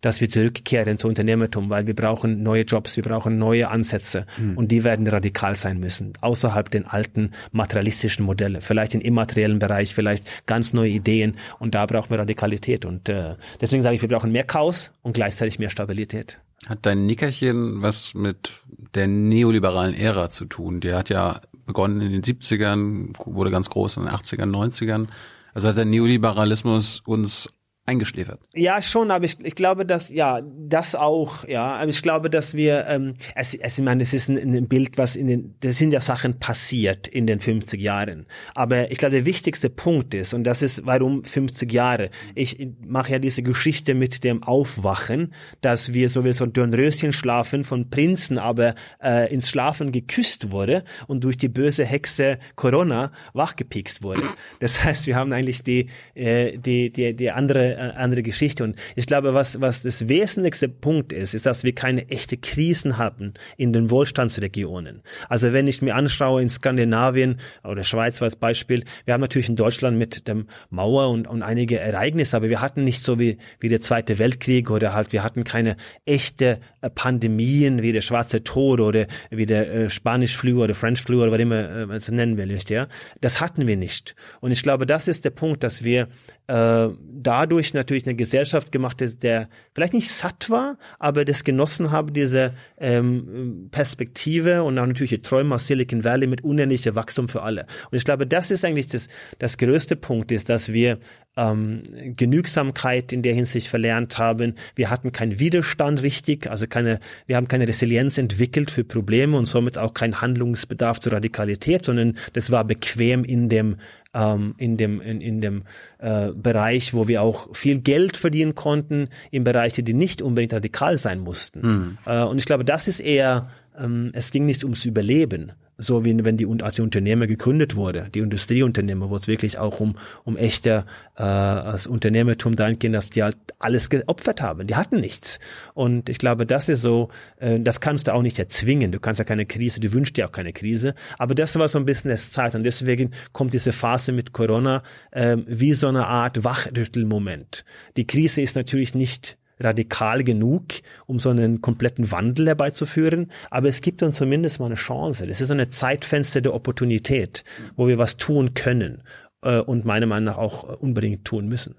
[0.00, 4.58] dass wir zurückkehren zu Unternehmertum, weil wir brauchen neue Jobs, wir brauchen neue Ansätze mhm.
[4.58, 9.94] und die werden radikal sein müssen, außerhalb den alten materialistischen Modelle, vielleicht im immateriellen Bereich,
[9.94, 14.08] vielleicht ganz neue Ideen und da brauchen wir Radikalität und äh, deswegen sage ich, wir
[14.08, 16.40] brauchen mehr Chaos und gleichzeitig mehr Stabilität.
[16.66, 18.60] Hat dein Nickerchen was mit
[18.94, 20.80] der neoliberalen Ära zu tun?
[20.80, 25.06] Der hat ja begonnen in den 70ern, wurde ganz groß in den 80ern, 90ern.
[25.54, 27.52] Also hat der Neoliberalismus uns
[27.84, 28.40] eingeschläfert.
[28.54, 32.54] Ja, schon, aber ich, ich glaube, dass, ja, das auch, ja, aber ich glaube, dass
[32.54, 35.78] wir, ähm, es, es, ich meine, es ist ein, ein Bild, was in den, das
[35.78, 40.32] sind ja Sachen passiert in den 50 Jahren, aber ich glaube, der wichtigste Punkt ist,
[40.32, 45.92] und das ist, warum 50 Jahre, ich mache ja diese Geschichte mit dem Aufwachen, dass
[45.92, 51.48] wir sowieso Dornröschen schlafen von Prinzen, aber äh, ins Schlafen geküsst wurde und durch die
[51.48, 54.22] böse Hexe Corona wachgepikst wurde.
[54.60, 58.64] Das heißt, wir haben eigentlich die, äh, die, die, die andere andere, äh, andere Geschichte.
[58.64, 62.98] Und ich glaube, was, was das wesentlichste Punkt ist, ist, dass wir keine echte Krisen
[62.98, 65.02] haben in den Wohlstandsregionen.
[65.28, 69.56] Also wenn ich mir anschaue in Skandinavien oder Schweiz als Beispiel, wir haben natürlich in
[69.56, 73.68] Deutschland mit dem Mauer und, und einige Ereignisse, aber wir hatten nicht so wie, wie
[73.68, 78.80] der Zweite Weltkrieg oder halt, wir hatten keine echte äh, Pandemien wie der Schwarze Tod
[78.80, 82.10] oder wie der äh, Spanisch Flu oder French Flu oder was immer äh, man es
[82.10, 82.86] nennen will, ja.
[83.20, 84.14] Das hatten wir nicht.
[84.40, 86.08] Und ich glaube, das ist der Punkt, dass wir
[86.52, 91.92] äh, dadurch natürlich eine Gesellschaft gemacht ist, der vielleicht nicht satt war, aber das genossen
[91.92, 97.42] habe, diese ähm, Perspektive und auch natürlich Träume aus Silicon Valley mit unendlicher Wachstum für
[97.42, 97.62] alle.
[97.90, 100.98] Und ich glaube, das ist eigentlich das, das größte Punkt, ist, dass wir
[101.38, 101.82] ähm,
[102.16, 104.56] Genügsamkeit in der Hinsicht verlernt haben.
[104.74, 109.46] Wir hatten keinen Widerstand richtig, also keine, wir haben keine Resilienz entwickelt für Probleme und
[109.46, 113.76] somit auch keinen Handlungsbedarf zur Radikalität, sondern das war bequem in dem
[114.14, 115.62] ähm, in dem in, in dem
[115.98, 120.98] äh, Bereich, wo wir auch viel Geld verdienen konnten, in Bereiche, die nicht unbedingt radikal
[120.98, 121.60] sein mussten.
[121.60, 121.98] Mhm.
[122.06, 123.48] Äh, und ich glaube, das ist eher
[123.78, 128.08] ähm, es ging nicht ums Überleben, so wie wenn die, als die Unternehmer gegründet wurde,
[128.14, 133.10] die Industrieunternehmer, wo es wirklich auch um, um echter äh, als Unternehmertum dahin ging, dass
[133.10, 134.66] die halt alles geopfert haben.
[134.66, 135.38] Die hatten nichts.
[135.74, 137.08] Und ich glaube, das ist so,
[137.38, 138.92] äh, das kannst du auch nicht erzwingen.
[138.92, 140.94] Du kannst ja keine Krise, du wünschst dir auch keine Krise.
[141.18, 142.54] Aber das war so ein bisschen das Zeit.
[142.54, 147.64] Und deswegen kommt diese Phase mit Corona äh, wie so eine Art Wachrüttelmoment.
[147.96, 150.64] Die Krise ist natürlich nicht radikal genug,
[151.06, 153.30] um so einen kompletten Wandel herbeizuführen.
[153.50, 155.26] Aber es gibt uns zumindest mal eine Chance.
[155.26, 157.44] Das ist so eine Zeitfenster der Opportunität,
[157.76, 159.02] wo wir was tun können
[159.42, 161.74] äh, und meiner Meinung nach auch unbedingt tun müssen.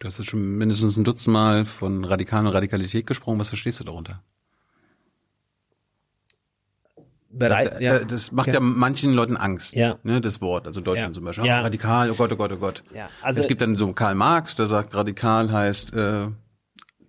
[0.00, 3.38] Du hast jetzt schon mindestens ein Dutzend Mal von Radikalen und Radikalität gesprochen.
[3.38, 4.22] Was verstehst du darunter?
[7.36, 8.54] Bereit, ja, das macht ja.
[8.54, 9.98] ja manchen Leuten Angst, ja.
[10.04, 11.18] ne, das Wort, also Deutschland ja.
[11.18, 11.46] zum Beispiel.
[11.46, 11.62] Ja.
[11.62, 12.84] Radikal, oh Gott, oh Gott, oh Gott.
[12.94, 16.28] Ja, also es gibt dann so Karl Marx, der sagt, radikal heißt äh,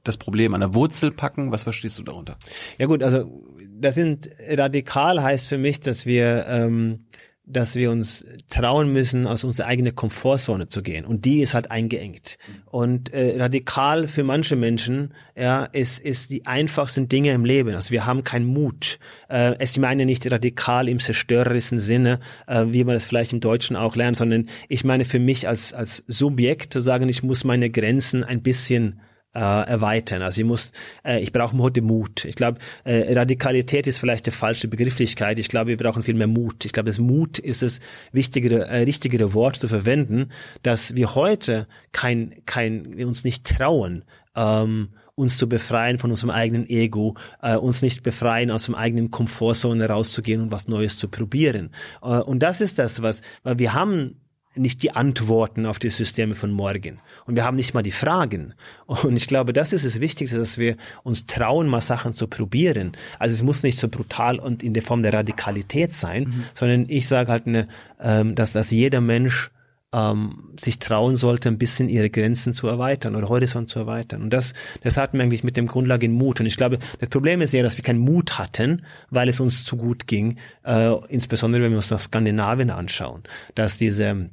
[0.08, 1.52] das Problem an der Wurzel packen?
[1.52, 2.38] Was verstehst du darunter?
[2.78, 3.44] Ja gut, also
[3.78, 7.00] das sind radikal heißt für mich, dass wir ähm,
[7.48, 11.06] dass wir uns trauen müssen, aus unserer eigenen Komfortzone zu gehen.
[11.06, 12.38] Und die ist halt eingeengt.
[12.66, 17.76] Und äh, radikal für manche Menschen ja, ist, ist die einfachsten Dinge im Leben.
[17.76, 19.00] Also wir haben keinen Mut.
[19.30, 23.76] Äh, es meine nicht radikal im zerstörerischen Sinne, äh, wie man das vielleicht im Deutschen
[23.76, 27.70] auch lernt, sondern ich meine für mich als, als Subjekt zu sagen, ich muss meine
[27.70, 29.00] Grenzen ein bisschen
[29.36, 30.22] äh, erweitern.
[30.22, 30.72] Also ich muss,
[31.04, 32.26] äh, ich brauche heute Mut.
[32.26, 35.38] Ich glaube, äh, Radikalität ist vielleicht die falsche Begrifflichkeit.
[35.38, 36.66] Ich glaube, wir brauchen viel mehr Mut.
[36.66, 37.80] Ich glaube, das Mut ist das
[38.12, 40.30] wichtigere, äh, richtigere Wort zu verwenden,
[40.64, 44.06] dass wir heute kein, kein, wir uns nicht trauen,
[44.36, 49.12] ähm, uns zu befreien von unserem eigenen Ego, äh, uns nicht befreien, aus dem eigenen
[49.12, 51.72] Komfortzone rauszugehen und was Neues zu probieren.
[52.02, 54.18] Äh, und das ist das, was, weil wir haben
[54.56, 57.00] nicht die Antworten auf die Systeme von morgen.
[57.26, 58.54] Und wir haben nicht mal die Fragen.
[58.86, 62.94] Und ich glaube, das ist das Wichtigste, dass wir uns trauen, mal Sachen zu probieren.
[63.20, 66.44] Also es muss nicht so brutal und in der Form der Radikalität sein, mhm.
[66.54, 67.68] sondern ich sage halt, eine,
[68.00, 69.52] ähm, dass, dass jeder Mensch
[69.96, 74.24] ähm, sich trauen sollte, ein bisschen ihre Grenzen zu erweitern oder Horizont zu erweitern.
[74.24, 76.40] Und das, das hatten wir eigentlich mit dem Grundlage in Mut.
[76.40, 79.64] Und ich glaube, das Problem ist ja, dass wir keinen Mut hatten, weil es uns
[79.64, 83.24] zu gut ging, äh, insbesondere wenn wir uns nach Skandinavien anschauen,
[83.56, 84.30] dass diese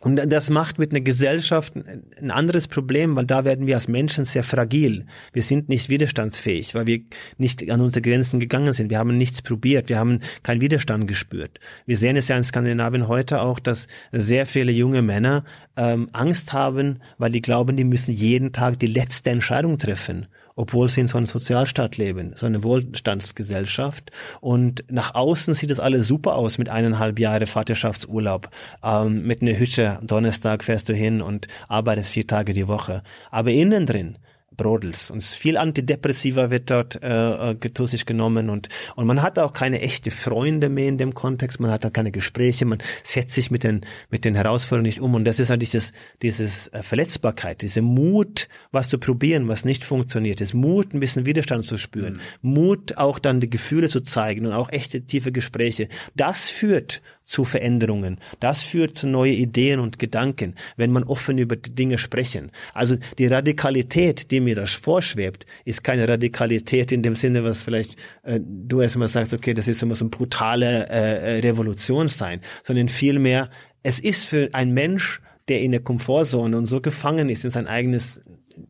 [0.00, 4.24] und das macht mit einer Gesellschaft ein anderes Problem, weil da werden wir als Menschen
[4.24, 5.06] sehr fragil.
[5.32, 7.00] Wir sind nicht widerstandsfähig, weil wir
[7.36, 8.90] nicht an unsere Grenzen gegangen sind.
[8.90, 9.88] Wir haben nichts probiert.
[9.88, 11.58] Wir haben keinen Widerstand gespürt.
[11.84, 15.44] Wir sehen es ja in Skandinavien heute auch, dass sehr viele junge Männer
[15.76, 20.28] ähm, Angst haben, weil die glauben, die müssen jeden Tag die letzte Entscheidung treffen
[20.58, 24.10] obwohl sie in so einem Sozialstaat leben, so eine Wohlstandsgesellschaft.
[24.40, 28.50] Und nach außen sieht es alles super aus mit eineinhalb Jahre Vaterschaftsurlaub,
[28.82, 30.00] ähm, mit einer Hütte.
[30.02, 33.04] Donnerstag fährst du hin und arbeitest vier Tage die Woche.
[33.30, 34.18] Aber innen drin
[34.58, 35.10] Brodels.
[35.10, 39.54] Und viel Antidepressiva wird dort äh, äh zu sich genommen und, und man hat auch
[39.54, 43.50] keine echte Freunde mehr in dem Kontext, man hat auch keine Gespräche, man setzt sich
[43.50, 47.62] mit den, mit den Herausforderungen nicht um und das ist eigentlich das, dieses äh, Verletzbarkeit,
[47.62, 52.20] diese Mut, was zu probieren, was nicht funktioniert, das Mut, ein bisschen Widerstand zu spüren,
[52.42, 52.52] mhm.
[52.52, 55.88] Mut, auch dann die Gefühle zu zeigen und auch echte tiefe Gespräche.
[56.16, 58.18] Das führt zu Veränderungen.
[58.40, 62.50] Das führt zu neue Ideen und Gedanken, wenn man offen über die Dinge sprechen.
[62.72, 67.96] Also die Radikalität, die mir das vorschwebt, ist keine Radikalität in dem Sinne, was vielleicht
[68.22, 72.40] äh, du erstmal sagst, okay, das ist immer so eine brutale äh, äh, Revolution sein,
[72.64, 73.50] sondern vielmehr,
[73.82, 77.68] es ist für ein Mensch, der in der Komfortzone und so gefangen ist in sein
[77.68, 78.20] eigenes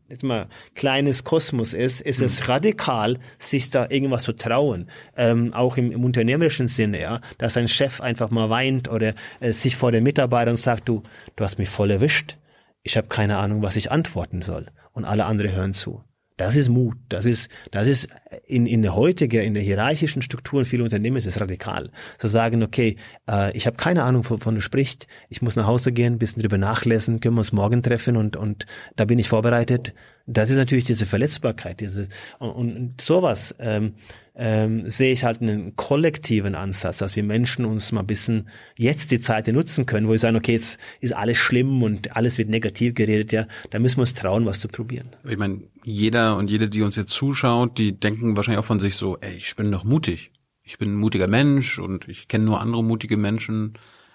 [0.07, 2.45] jetzt mal kleines Kosmos ist, ist es mhm.
[2.45, 4.87] radikal, sich da irgendwas zu trauen.
[5.17, 9.51] Ähm, auch im, im unternehmerischen Sinne, ja, dass ein Chef einfach mal weint oder äh,
[9.51, 11.01] sich vor den Mitarbeitern sagt, du,
[11.35, 12.37] du hast mich voll erwischt
[12.83, 14.67] ich habe keine Ahnung, was ich antworten soll.
[14.91, 16.03] Und alle anderen hören zu.
[16.39, 16.95] Das ist Mut.
[17.09, 18.07] Das ist, das ist
[18.45, 21.91] in, in der heutigen, in der hierarchischen Strukturen vieler Unternehmen ist es radikal.
[22.17, 22.95] Zu sagen, okay,
[23.29, 25.07] äh, ich habe keine Ahnung, wovon du sprichst.
[25.27, 28.67] Ich muss nach Hause gehen, bisschen drüber nachlesen, können wir uns morgen treffen und, und
[28.95, 29.93] da bin ich vorbereitet.
[30.31, 32.07] Das ist natürlich diese Verletzbarkeit, diese,
[32.37, 33.93] und, und sowas, ähm,
[34.35, 39.11] ähm, sehe ich halt einen kollektiven Ansatz, dass wir Menschen uns mal ein bisschen jetzt
[39.11, 42.47] die Zeit nutzen können, wo wir sagen, okay, jetzt ist alles schlimm und alles wird
[42.47, 45.09] negativ geredet, ja, da müssen wir uns trauen, was zu probieren.
[45.27, 48.95] Ich meine, jeder und jede, die uns jetzt zuschaut, die denken wahrscheinlich auch von sich
[48.95, 50.31] so, ey, ich bin doch mutig.
[50.63, 53.73] Ich bin ein mutiger Mensch und ich kenne nur andere mutige Menschen.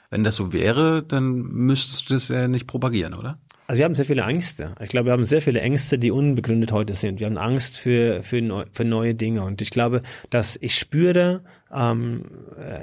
[0.09, 3.41] Wenn das so wäre, dann müsstest du das ja nicht propagieren, oder?
[3.67, 4.75] Also wir haben sehr viele Ängste.
[4.83, 7.21] Ich glaube, wir haben sehr viele Ängste, die unbegründet heute sind.
[7.21, 9.43] Wir haben Angst für, für, neu, für neue Dinge.
[9.43, 11.41] Und ich glaube, dass ich spüre,
[11.75, 12.25] ähm,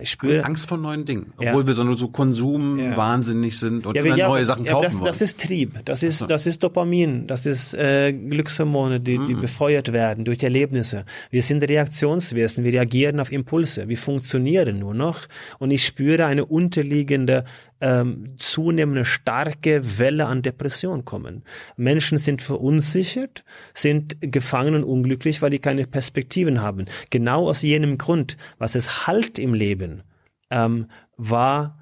[0.01, 1.67] ich spüre Angst vor neuen Dingen, obwohl ja.
[1.67, 2.97] wir so nur so Konsum ja.
[2.97, 5.05] wahnsinnig sind und ja, immer ja, neue Sachen kaufen das, wollen.
[5.05, 9.41] Das ist Trieb, das ist das ist Dopamin, das ist äh, Glückshormone, die, die mhm.
[9.41, 11.05] befeuert werden durch Erlebnisse.
[11.29, 15.19] Wir sind Reaktionswesen, wir reagieren auf Impulse, wir funktionieren nur noch
[15.59, 17.45] und ich spüre eine unterliegende
[17.81, 21.43] ähm, zunehmende starke Welle an Depression kommen.
[21.75, 26.85] Menschen sind verunsichert, sind gefangen und unglücklich, weil die keine Perspektiven haben.
[27.09, 30.03] Genau aus jenem Grund, was es halt im Leben,
[30.49, 31.79] ähm, war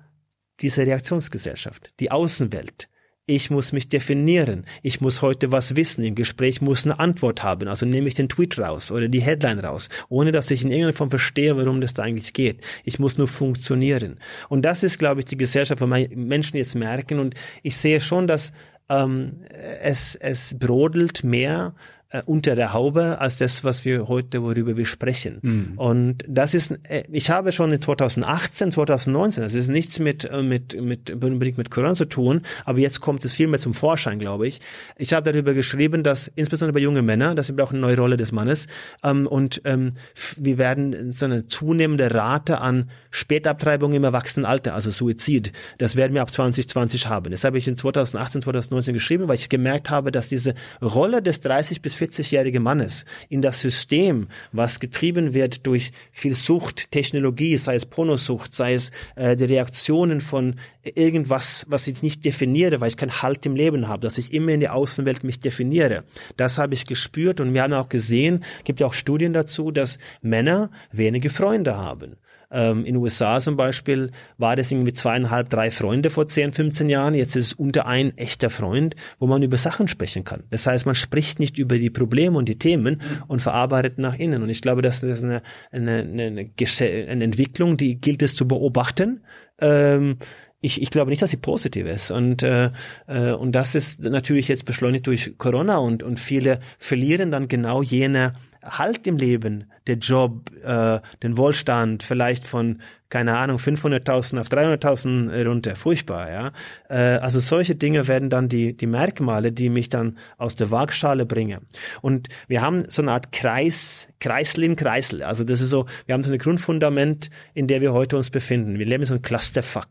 [0.61, 2.89] diese Reaktionsgesellschaft, die Außenwelt.
[3.31, 4.65] Ich muss mich definieren.
[4.81, 6.03] Ich muss heute was wissen.
[6.03, 7.67] Im Gespräch muss eine Antwort haben.
[7.67, 10.97] Also nehme ich den Tweet raus oder die Headline raus, ohne dass ich in irgendeiner
[10.97, 12.65] Form verstehe, worum das da eigentlich geht.
[12.85, 14.17] Ich muss nur funktionieren.
[14.47, 17.19] Und das ist, glaube ich, die Gesellschaft, wo Menschen jetzt merken.
[17.19, 18.51] Und ich sehe schon, dass
[18.89, 19.41] ähm,
[19.79, 21.75] es, es brodelt mehr
[22.11, 25.37] äh, unter der Haube als das, was wir heute, worüber wir sprechen.
[25.41, 25.73] Mhm.
[25.77, 30.41] Und das ist, äh, ich habe schon in 2018, 2019, das ist nichts mit, äh,
[30.41, 34.17] mit, mit, unbedingt mit Koran zu tun, aber jetzt kommt es viel mehr zum Vorschein,
[34.17, 34.59] glaube ich.
[34.97, 38.17] Ich habe darüber geschrieben, dass insbesondere bei jungen Männern, dass wir brauchen eine neue Rolle
[38.17, 38.65] des Mannes,
[39.03, 39.91] ähm, und ähm,
[40.37, 46.23] wir werden so eine zunehmende Rate an Spätabtreibung im Erwachsenenalter, also Suizid, das werden wir
[46.23, 47.29] ab 2020 haben.
[47.29, 51.41] Das habe ich in 2018, 2019 geschrieben, weil ich gemerkt habe, dass diese Rolle des
[51.41, 57.75] 30 bis 40-jährigen Mannes in das System, was getrieben wird durch viel Sucht, Technologie, sei
[57.75, 62.97] es Pornosucht, sei es äh, die Reaktionen von irgendwas, was ich nicht definiere, weil ich
[62.97, 66.03] keinen Halt im Leben habe, dass ich immer in die Außenwelt mich definiere.
[66.37, 69.97] Das habe ich gespürt und wir haben auch gesehen, gibt ja auch Studien dazu, dass
[70.21, 72.15] Männer wenige Freunde haben.
[72.51, 77.13] Ähm, in USA zum Beispiel war das irgendwie zweieinhalb, drei Freunde vor 10, 15 Jahren.
[77.13, 80.43] Jetzt ist es unter ein echter Freund, wo man über Sachen sprechen kann.
[80.49, 84.41] Das heißt, man spricht nicht über die Probleme und die Themen und verarbeitet nach innen.
[84.41, 85.41] Und ich glaube, das ist eine,
[85.71, 89.21] eine, eine, eine Entwicklung, die gilt es zu beobachten.
[89.61, 90.17] Ähm,
[90.61, 92.11] ich, ich glaube nicht, dass sie positiv ist.
[92.11, 92.71] Und, äh,
[93.07, 97.81] äh, und das ist natürlich jetzt beschleunigt durch Corona und, und viele verlieren dann genau
[97.81, 102.79] jene Halt im Leben, der Job, äh, den Wohlstand, vielleicht von
[103.09, 106.51] keine Ahnung, 500.000 auf 300.000 runter, furchtbar, ja.
[106.89, 111.25] Äh, also solche Dinge werden dann die, die Merkmale, die mich dann aus der Waagschale
[111.25, 111.61] bringen.
[112.01, 115.23] Und wir haben so eine Art Kreis, Kreislin, Kreisel.
[115.23, 118.77] Also das ist so, wir haben so ein Grundfundament, in der wir heute uns befinden.
[118.77, 119.87] Wir leben in so einem Clusterfuck.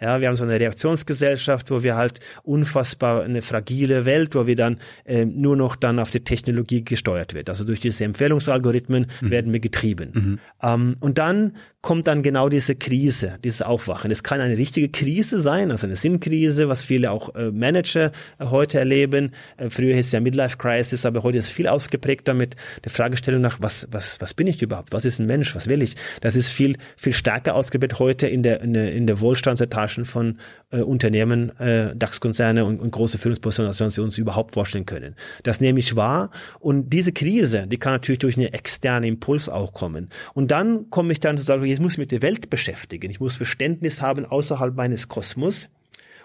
[0.00, 4.56] Ja, wir haben so eine Reaktionsgesellschaft, wo wir halt unfassbar eine fragile Welt, wo wir
[4.56, 7.48] dann äh, nur noch dann auf die Technologie gesteuert wird.
[7.48, 9.30] Also durch diese Empfehlungsalgorithmen mhm.
[9.38, 10.10] Werden wir getrieben.
[10.12, 10.38] Mhm.
[10.60, 14.10] Ähm, und dann kommt dann genau diese Krise, dieses Aufwachen.
[14.10, 18.46] Es kann eine richtige Krise sein, also eine Sinnkrise, was viele auch äh, Manager äh,
[18.46, 19.30] heute erleben.
[19.56, 22.90] Äh, früher hieß es ja Midlife Crisis, aber heute ist es viel ausgeprägter mit der
[22.90, 24.92] Fragestellung nach, was, was, was bin ich überhaupt?
[24.92, 25.54] Was ist ein Mensch?
[25.54, 25.94] Was will ich?
[26.20, 30.38] Das ist viel, viel stärker ausgeprägt heute in der, in der, in der Wohlstandsetagen von
[30.70, 35.14] äh, Unternehmen, äh, DAX-Konzerne und, und große Führungspositionen, als wir uns überhaupt vorstellen können.
[35.44, 36.30] Das nehme ich wahr.
[36.58, 40.08] Und diese Krise, die kann natürlich durch einen externen Impuls auch kommen.
[40.32, 43.10] Und dann komme ich dann zu sagen, jetzt muss ich mit der Welt beschäftigen.
[43.10, 45.68] Ich muss Verständnis haben außerhalb meines Kosmos.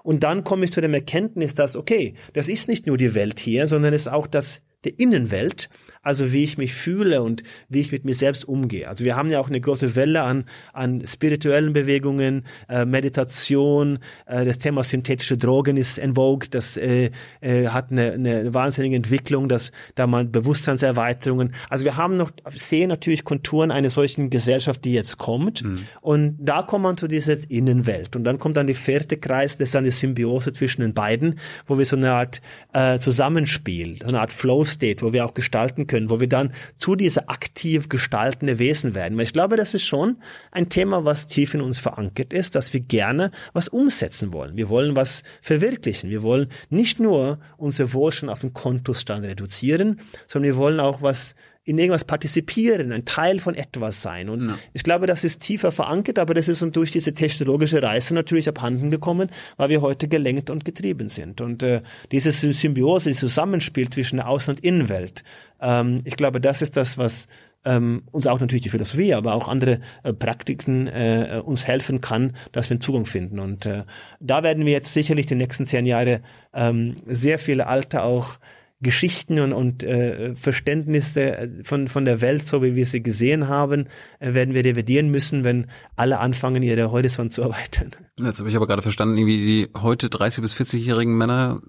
[0.04, 3.41] Und dann komme ich zu dem Erkenntnis, dass, okay, das ist nicht nur die Welt
[3.41, 5.70] hier, sondern es ist auch das, die Innenwelt
[6.04, 8.88] also wie ich mich fühle und wie ich mit mir selbst umgehe.
[8.88, 14.45] Also wir haben ja auch eine große Welle an, an spirituellen Bewegungen, äh, Meditation, äh,
[14.45, 19.49] das Thema synthetische Drogen ist en vogue, das äh, äh, hat eine, eine wahnsinnige Entwicklung,
[19.49, 21.54] dass da mal Bewusstseinserweiterungen.
[21.70, 25.64] Also wir haben noch, sehen natürlich Konturen einer solchen Gesellschaft, die jetzt kommt.
[25.64, 25.76] Mhm.
[26.01, 28.16] Und da kommt man zu dieser Innenwelt.
[28.16, 31.78] Und dann kommt dann die vierte Kreis, das ist eine Symbiose zwischen den beiden, wo
[31.78, 32.41] wir so eine Art
[32.74, 36.54] äh, Zusammenspiel, so eine Art Flow Flow-State, wo wir auch gestalten können, wo wir dann
[36.78, 39.20] zu dieser aktiv gestaltende Wesen werden.
[39.20, 40.18] Ich glaube, das ist schon
[40.52, 44.56] ein Thema, was tief in uns verankert ist, dass wir gerne was umsetzen wollen.
[44.58, 46.10] Wir wollen was verwirklichen.
[46.10, 51.36] Wir wollen nicht nur unser Wohlstand auf den Kontostand reduzieren, sondern wir wollen auch was
[51.66, 54.30] in irgendwas partizipieren, ein Teil von etwas sein.
[54.30, 54.57] Und ja.
[54.74, 58.49] ich glaube, das ist tiefer verankert, aber das ist uns durch diese technologische Reise natürlich
[58.49, 61.39] abhanden gekommen, weil wir heute gelenkt und getrieben sind.
[61.39, 65.24] Und äh, diese Symbiose, dieses Zusammenspiel zwischen der Außen- und Innenwelt,
[65.61, 67.28] ähm, ich glaube, das ist das, was
[67.66, 72.36] ähm, uns auch natürlich die Philosophie, aber auch andere äh, Praktiken äh, uns helfen kann,
[72.51, 73.39] dass wir einen Zugang finden.
[73.39, 73.84] Und äh,
[74.20, 76.22] da werden wir jetzt sicherlich die nächsten zehn Jahre
[76.53, 78.38] ähm, sehr viele Alte auch
[78.84, 83.47] Geschichten und, und äh, Verständnisse äh, von, von der Welt, so wie wir sie gesehen
[83.47, 83.88] haben,
[84.19, 87.91] äh, werden wir revidieren müssen, wenn alle anfangen, ihre Horizont zu erweitern.
[88.19, 91.61] Jetzt habe ich aber gerade verstanden, wie die heute 30- bis 40-jährigen Männer,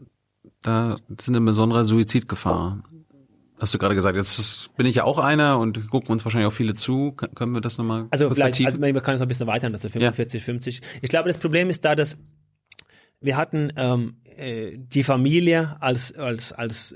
[0.63, 2.83] da sind eine besondere Suizidgefahr.
[3.61, 6.57] Hast du gerade gesagt, jetzt bin ich ja auch einer und gucken uns wahrscheinlich auch
[6.57, 7.13] viele zu.
[7.13, 9.89] Können wir das nochmal Also vielleicht, also man kann es noch ein bisschen weiter, also
[9.89, 10.45] 45, ja.
[10.45, 10.83] 50.
[11.03, 12.19] Ich glaube, das Problem ist da, dass
[13.21, 16.95] wir hatten ähm, äh, die Familie als, als, als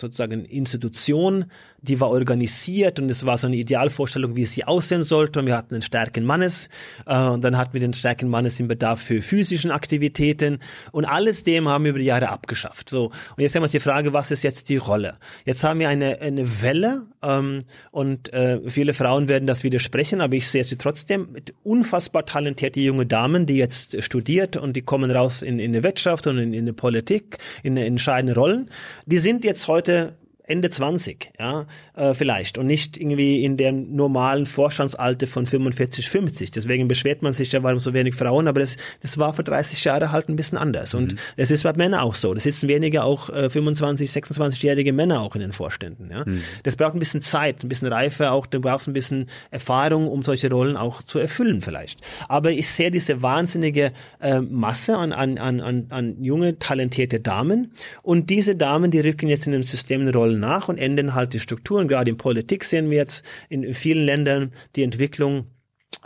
[0.00, 1.46] sozusagen Institution,
[1.80, 5.40] die war organisiert und es war so eine Idealvorstellung, wie sie aussehen sollte.
[5.40, 6.68] Und wir hatten einen starken Mannes
[7.06, 10.58] äh, und dann hatten wir den starken Mannes im Bedarf für physischen Aktivitäten
[10.92, 12.88] und alles dem haben wir über die Jahre abgeschafft.
[12.88, 15.18] So und jetzt haben wir uns die Frage, was ist jetzt die Rolle?
[15.44, 20.34] Jetzt haben wir eine eine Welle ähm, und äh, viele Frauen werden das widersprechen, aber
[20.34, 25.10] ich sehe sie trotzdem mit unfassbar talentierte junge Damen, die jetzt studiert und die kommen
[25.10, 28.70] raus in in der Wirtschaft und in, in der Politik, in entscheidende Rollen.
[29.06, 30.16] Die sind jetzt heute
[30.46, 31.64] Ende 20, ja,
[31.94, 36.50] äh, vielleicht und nicht irgendwie in dem normalen Vorstandsalter von 45, 50.
[36.50, 39.82] Deswegen beschwert man sich ja, warum so wenig Frauen, aber das, das war vor 30
[39.84, 41.18] Jahren halt ein bisschen anders und mhm.
[41.38, 42.34] das ist bei Männern auch so.
[42.34, 46.24] Da sitzen weniger auch äh, 25, 26-jährige Männer auch in den Vorständen, ja.
[46.26, 46.42] Mhm.
[46.62, 50.22] Das braucht ein bisschen Zeit, ein bisschen Reife auch, du brauchst ein bisschen Erfahrung, um
[50.22, 52.00] solche Rollen auch zu erfüllen vielleicht.
[52.28, 57.72] Aber ich sehe diese wahnsinnige äh, Masse an, an, an, an junge, talentierte Damen
[58.02, 61.32] und diese Damen, die rücken jetzt in den System Rollen holen nach und ändern halt
[61.32, 61.88] die Strukturen.
[61.88, 65.46] Gerade in Politik sehen wir jetzt in vielen Ländern die Entwicklung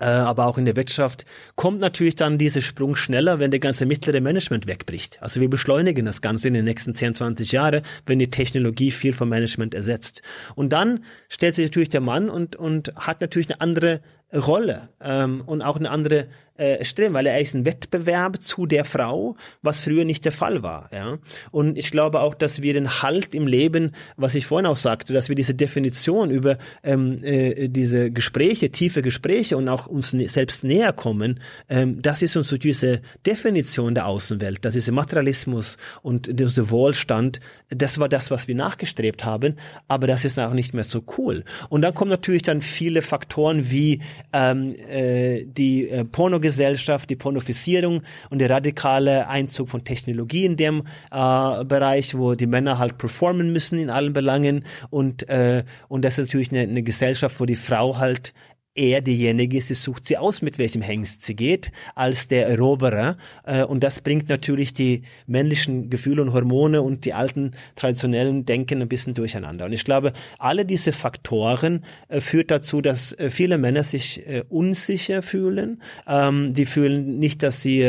[0.01, 1.25] äh, aber auch in der Wirtschaft
[1.57, 5.21] kommt natürlich dann dieser Sprung schneller, wenn der ganze mittlere Management wegbricht.
[5.21, 9.13] Also wir beschleunigen das Ganze in den nächsten 10, 20 Jahren, wenn die Technologie viel
[9.13, 10.23] vom Management ersetzt.
[10.55, 14.01] Und dann stellt sich natürlich der Mann und, und hat natürlich eine andere
[14.33, 18.85] Rolle ähm, und auch eine andere äh, Stelle, weil er ist ein Wettbewerb zu der
[18.85, 20.91] Frau, was früher nicht der Fall war.
[20.93, 21.19] Ja?
[21.51, 25.13] Und ich glaube auch, dass wir den Halt im Leben, was ich vorhin auch sagte,
[25.13, 30.65] dass wir diese Definition über ähm, äh, diese Gespräche, tiefe Gespräche und auch uns selbst
[30.65, 36.39] näher kommen, ähm, das ist uns so diese Definition der Außenwelt, das ist Materialismus und
[36.41, 39.55] dieser Wohlstand, das war das, was wir nachgestrebt haben,
[39.87, 41.45] aber das ist auch nicht mehr so cool.
[41.69, 44.01] Und dann kommen natürlich dann viele Faktoren wie
[44.33, 46.05] ähm, äh, die äh,
[46.49, 52.47] Pornogesellschaft, die Pornofizierung und der radikale Einzug von Technologie in dem äh, Bereich, wo die
[52.47, 54.65] Männer halt performen müssen in allen Belangen.
[54.91, 58.33] Und äh, und das ist natürlich eine, eine Gesellschaft, wo die Frau halt
[58.79, 63.17] er diejenige ist, die sucht sie aus, mit welchem Hengst sie geht, als der Eroberer.
[63.45, 68.81] Äh, und das bringt natürlich die männlichen Gefühle und Hormone und die alten traditionellen Denken
[68.81, 69.65] ein bisschen durcheinander.
[69.67, 75.23] Und ich glaube, alle diese Faktoren äh, führt dazu, dass äh, viele Männer sich unsicher
[75.23, 75.83] fühlen.
[76.07, 77.83] Ähm, die fühlen nicht, dass sie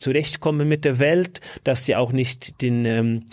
[0.00, 3.24] zurechtkommen mit der Welt, dass sie auch nicht den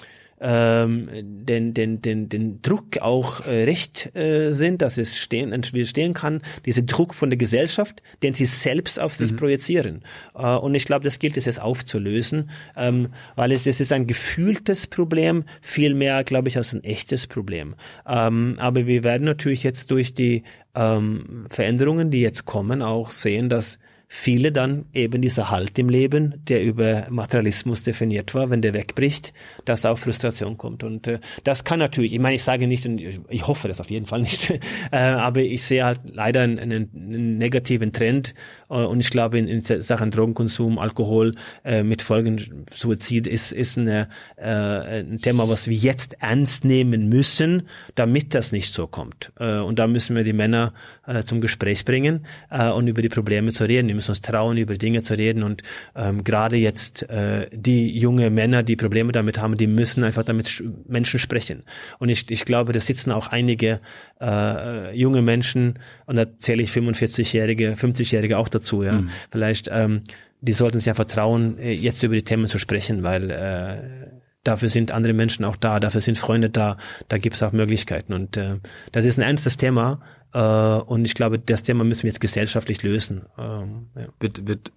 [0.44, 6.14] ähm, den, den, den, den Druck auch äh, recht äh, sind, dass es stehen, stehen
[6.14, 9.38] kann, dieser Druck von der Gesellschaft, den sie selbst auf sich mhm.
[9.38, 10.04] projizieren.
[10.36, 14.06] Äh, und ich glaube, das gilt es jetzt aufzulösen, ähm, weil es das ist ein
[14.06, 17.76] gefühltes Problem, viel mehr, glaube ich, als ein echtes Problem.
[18.06, 20.44] Ähm, aber wir werden natürlich jetzt durch die
[20.76, 23.80] ähm, Veränderungen, die jetzt kommen, auch sehen, dass
[24.16, 29.34] viele dann eben dieser Halt im Leben, der über Materialismus definiert war, wenn der wegbricht,
[29.66, 30.84] dass da auch Frustration kommt.
[30.84, 34.06] Und äh, das kann natürlich, ich meine, ich sage nicht, ich hoffe das auf jeden
[34.06, 34.52] Fall nicht,
[34.92, 38.36] äh, aber ich sehe halt leider einen, einen negativen Trend
[38.78, 44.08] und ich glaube in, in Sachen Drogenkonsum, Alkohol äh, mit Folgen Suizid ist, ist eine,
[44.38, 47.64] äh, ein Thema, was wir jetzt ernst nehmen müssen,
[47.96, 49.32] damit das nicht so kommt.
[49.40, 50.74] Äh, und da müssen wir die Männer
[51.08, 54.76] äh, zum Gespräch bringen äh, und über die Probleme zu reden müssen uns trauen, über
[54.76, 55.44] Dinge zu reden.
[55.44, 55.64] Und
[55.96, 60.64] ähm, gerade jetzt äh, die junge Männer, die Probleme damit haben, die müssen einfach damit
[60.88, 61.64] Menschen sprechen.
[62.00, 63.80] Und ich, ich glaube, da sitzen auch einige
[64.22, 68.94] äh, junge Menschen, und da zähle ich 45-Jährige, 50-Jährige auch dazu, ja.
[68.94, 69.10] Mhm.
[69.32, 70.02] Vielleicht, ähm,
[70.42, 74.12] die sollten sich ja vertrauen, äh, jetzt über die Themen zu sprechen, weil äh,
[74.44, 78.14] dafür sind andere Menschen auch da, dafür sind Freunde da, da gibt es auch Möglichkeiten.
[78.14, 78.58] Und äh,
[78.92, 80.02] das ist ein ernstes Thema.
[80.34, 83.24] Äh, und ich glaube, das Thema müssen wir jetzt gesellschaftlich lösen.
[83.38, 84.08] Ähm, ja.
[84.20, 84.72] Wird, wird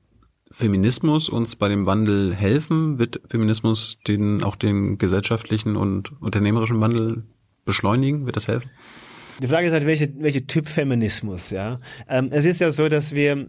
[0.50, 2.98] Feminismus uns bei dem Wandel helfen?
[2.98, 7.24] Wird Feminismus den auch den gesellschaftlichen und unternehmerischen Wandel
[7.64, 8.26] beschleunigen?
[8.26, 8.70] Wird das helfen?
[9.42, 11.80] Die Frage ist halt, welche, welche Typ Feminismus, ja.
[12.08, 13.48] Ähm, es ist ja so, dass wir,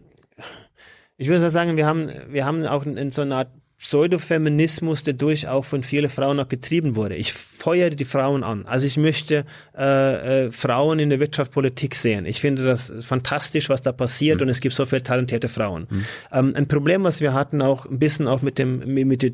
[1.18, 3.50] ich würde sagen, wir haben, wir haben auch in, in so einer Art
[3.80, 7.16] Pseudofeminismus, der durch auch von vielen Frauen auch getrieben wurde.
[7.16, 8.66] Ich feuere die Frauen an.
[8.66, 9.46] Also ich möchte
[9.78, 12.26] äh, äh, Frauen in der Wirtschaft, Politik sehen.
[12.26, 14.44] Ich finde das fantastisch, was da passiert mhm.
[14.44, 15.86] und es gibt so viele talentierte Frauen.
[15.90, 16.06] Mhm.
[16.32, 19.32] Ähm, ein Problem, was wir hatten, auch ein bisschen auch mit dem mit der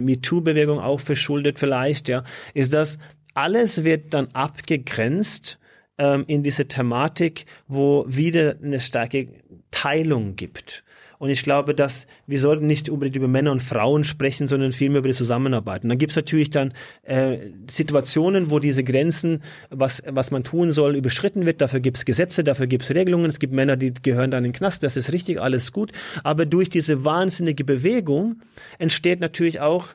[0.00, 2.24] MeToo-Bewegung auch verschuldet vielleicht, ja,
[2.54, 2.98] ist, dass
[3.34, 5.58] alles wird dann abgegrenzt
[5.98, 9.28] ähm, in diese Thematik, wo wieder eine starke
[9.70, 10.84] Teilung gibt.
[11.22, 14.98] Und ich glaube, dass wir sollten nicht unbedingt über Männer und Frauen sprechen, sondern vielmehr
[14.98, 15.84] über die Zusammenarbeit.
[15.84, 16.74] Und dann gibt es natürlich dann
[17.04, 17.38] äh,
[17.70, 19.40] Situationen, wo diese Grenzen,
[19.70, 21.60] was, was man tun soll, überschritten wird.
[21.60, 23.30] Dafür gibt es Gesetze, dafür gibt es Regelungen.
[23.30, 24.82] Es gibt Männer, die gehören dann in den Knast.
[24.82, 25.92] Das ist richtig, alles gut.
[26.24, 28.42] Aber durch diese wahnsinnige Bewegung
[28.80, 29.90] entsteht natürlich auch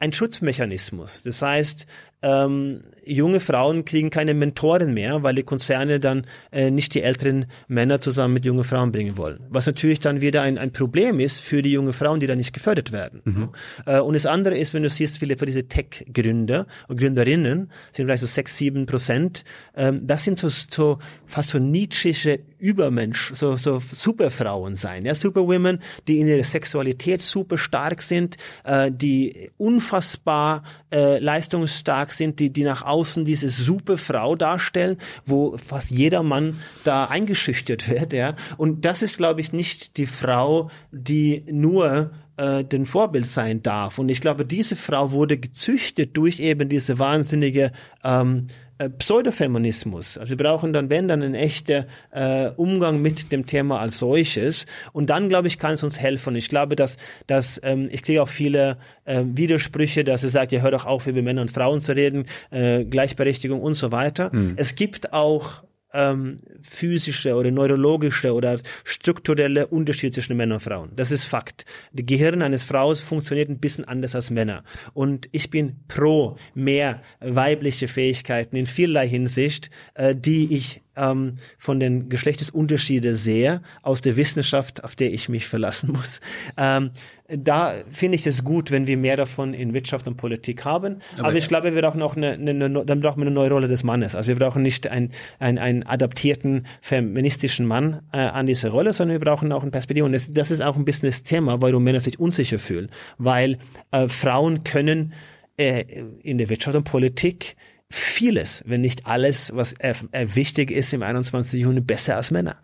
[0.00, 1.22] ein Schutzmechanismus.
[1.22, 1.86] Das heißt,
[2.22, 7.46] ähm, junge Frauen kriegen keine Mentoren mehr, weil die Konzerne dann äh, nicht die älteren
[7.68, 9.40] Männer zusammen mit jungen Frauen bringen wollen.
[9.48, 12.52] Was natürlich dann wieder ein, ein Problem ist für die jungen Frauen, die dann nicht
[12.52, 13.20] gefördert werden.
[13.24, 13.48] Mhm.
[13.86, 18.06] Äh, und das andere ist, wenn du siehst, viele für diese Tech-Gründer und Gründerinnen sind
[18.06, 19.44] vielleicht so sechs, sieben Prozent.
[19.76, 22.12] Ähm, das sind so, so fast so nietzsche
[22.58, 28.92] Übermensch, so, so Superfrauen sein, ja, Superwomen, die in ihrer Sexualität super stark sind, äh,
[28.92, 30.62] die unfassbar
[30.92, 36.58] äh, leistungsstark sind, die, die nach außen diese super Frau darstellen, wo fast jeder Mann
[36.84, 38.36] da eingeschüchtert wird, ja.
[38.56, 43.98] Und das ist, glaube ich, nicht die Frau, die nur äh, den Vorbild sein darf.
[43.98, 47.72] Und ich glaube, diese Frau wurde gezüchtet durch eben diese wahnsinnige
[48.04, 48.46] ähm,
[48.82, 50.18] äh, Pseudofeminismus.
[50.18, 54.66] Also wir brauchen dann, wenn dann, einen echten äh, Umgang mit dem Thema als solches.
[54.92, 56.34] Und dann, glaube ich, kann es uns helfen.
[56.36, 60.60] Ich glaube, dass, dass ähm, ich kriege auch viele äh, Widersprüche, dass er sagt, ja,
[60.60, 64.30] hör doch auf, über Männer und Frauen zu reden, äh, Gleichberechtigung und so weiter.
[64.32, 64.54] Mhm.
[64.56, 65.62] Es gibt auch
[65.92, 70.90] ähm, physische oder neurologische oder strukturelle Unterschiede zwischen Männern und Frauen.
[70.96, 71.64] Das ist Fakt.
[71.92, 74.64] Das Gehirn eines Fraus funktioniert ein bisschen anders als Männer.
[74.94, 81.80] Und ich bin pro mehr weibliche Fähigkeiten in vielerlei Hinsicht, äh, die ich ähm, von
[81.80, 86.20] den Geschlechtesunterschiede sehe, aus der Wissenschaft, auf der ich mich verlassen muss.
[86.56, 86.90] Ähm,
[87.28, 90.98] da finde ich es gut, wenn wir mehr davon in Wirtschaft und Politik haben.
[91.14, 93.50] Aber, Aber ich glaube, wir brauchen auch eine, eine, eine, dann brauchen wir eine neue
[93.50, 94.14] Rolle des Mannes.
[94.14, 99.18] Also wir brauchen nicht einen, einen, einen adaptierten feministischen Mann äh, an diese Rolle, sondern
[99.18, 100.04] wir brauchen auch eine Perspektive.
[100.04, 102.90] Und das, das ist auch ein bisschen das Thema, warum Männer sich unsicher fühlen.
[103.18, 103.58] Weil
[103.92, 105.14] äh, Frauen können
[105.56, 105.84] äh,
[106.22, 107.56] in der Wirtschaft und Politik
[107.94, 109.74] vieles, wenn nicht alles, was
[110.12, 111.60] wichtig ist im 21.
[111.60, 112.56] Jahrhundert, besser als Männer.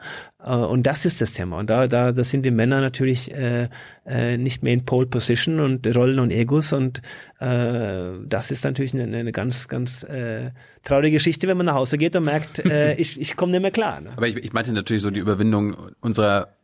[0.43, 1.59] Äh, und das ist das Thema.
[1.59, 3.69] Und da, da, da sind die Männer natürlich äh,
[4.07, 6.73] äh, nicht mehr in Pole Position und Rollen und Egos.
[6.73, 7.03] Und
[7.41, 10.51] äh, das ist natürlich eine, eine ganz, ganz äh,
[10.83, 13.71] traurige Geschichte, wenn man nach Hause geht und merkt, äh, ich, ich komme nicht mehr
[13.71, 14.01] klar.
[14.01, 14.11] Ne?
[14.17, 16.55] Aber ich, ich meinte natürlich so die Überwindung unserer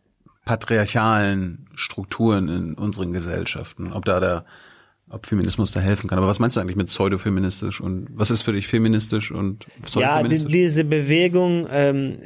[0.44, 3.92] patriarchalen Strukturen in unseren Gesellschaften.
[3.92, 4.44] Ob da der
[5.14, 6.18] ob Feminismus da helfen kann.
[6.18, 10.50] Aber was meinst du eigentlich mit pseudofeministisch und was ist für dich feministisch und pseudofeministisch?
[10.50, 12.18] Ja, die, diese Bewegung, ähm,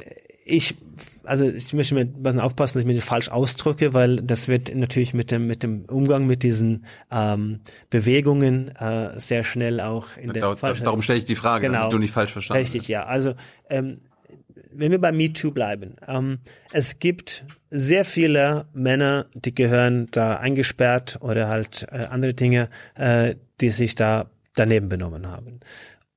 [0.43, 0.75] ich,
[1.23, 4.73] also ich möchte mir was aufpassen, dass ich mir nicht falsch ausdrücke, weil das wird
[4.75, 7.59] natürlich mit dem mit dem Umgang mit diesen ähm,
[7.89, 11.93] Bewegungen äh, sehr schnell auch in der da, Darum stelle ich die Frage, genau, damit
[11.93, 12.89] du nicht falsch verstanden Richtig, hast.
[12.89, 13.03] ja.
[13.03, 13.35] Also
[13.69, 13.99] ähm,
[14.71, 16.39] wenn wir bei MeToo bleiben, ähm,
[16.71, 23.35] es gibt sehr viele Männer, die gehören da eingesperrt oder halt äh, andere Dinge, äh,
[23.61, 25.59] die sich da daneben benommen haben.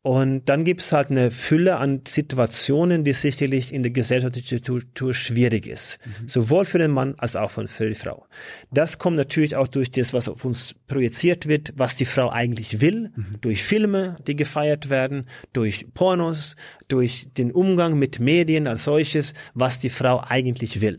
[0.02, 5.14] Und dann gibt es halt eine Fülle an Situationen, die sicherlich in der gesellschaftlichen Struktur
[5.14, 6.00] schwierig ist.
[6.04, 6.28] Mhm.
[6.28, 8.26] Sowohl für den Mann als auch für die Frau.
[8.72, 12.80] Das kommt natürlich auch durch das, was auf uns projiziert wird, was die Frau eigentlich
[12.80, 13.36] will, mhm.
[13.42, 16.56] durch Filme, die gefeiert werden, durch Pornos,
[16.88, 20.98] durch den Umgang mit Medien als solches, was die Frau eigentlich will.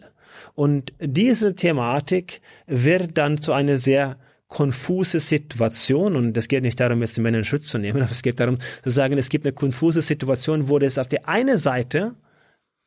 [0.56, 4.18] Und diese Thematik wird dann zu einer sehr
[4.54, 8.12] konfuse Situation, und es geht nicht darum, jetzt die Männer in Schutz zu nehmen, aber
[8.12, 11.58] es geht darum zu sagen, es gibt eine konfuse Situation, wo das auf der einen
[11.58, 12.16] Seite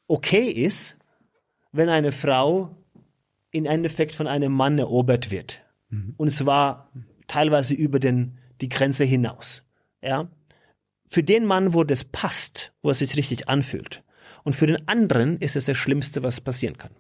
[0.07, 0.97] okay ist,
[1.73, 2.77] wenn eine Frau
[3.51, 5.63] in Endeffekt von einem Mann erobert wird.
[5.91, 6.15] Mhm.
[6.17, 6.93] Und zwar
[7.27, 9.65] teilweise über den, die Grenze hinaus.
[10.01, 10.31] Ja.
[11.09, 14.05] Für den Mann, wo das passt, wo es sich richtig anfühlt.
[14.47, 16.93] Und für den anderen ist es das Schlimmste, was passieren kann.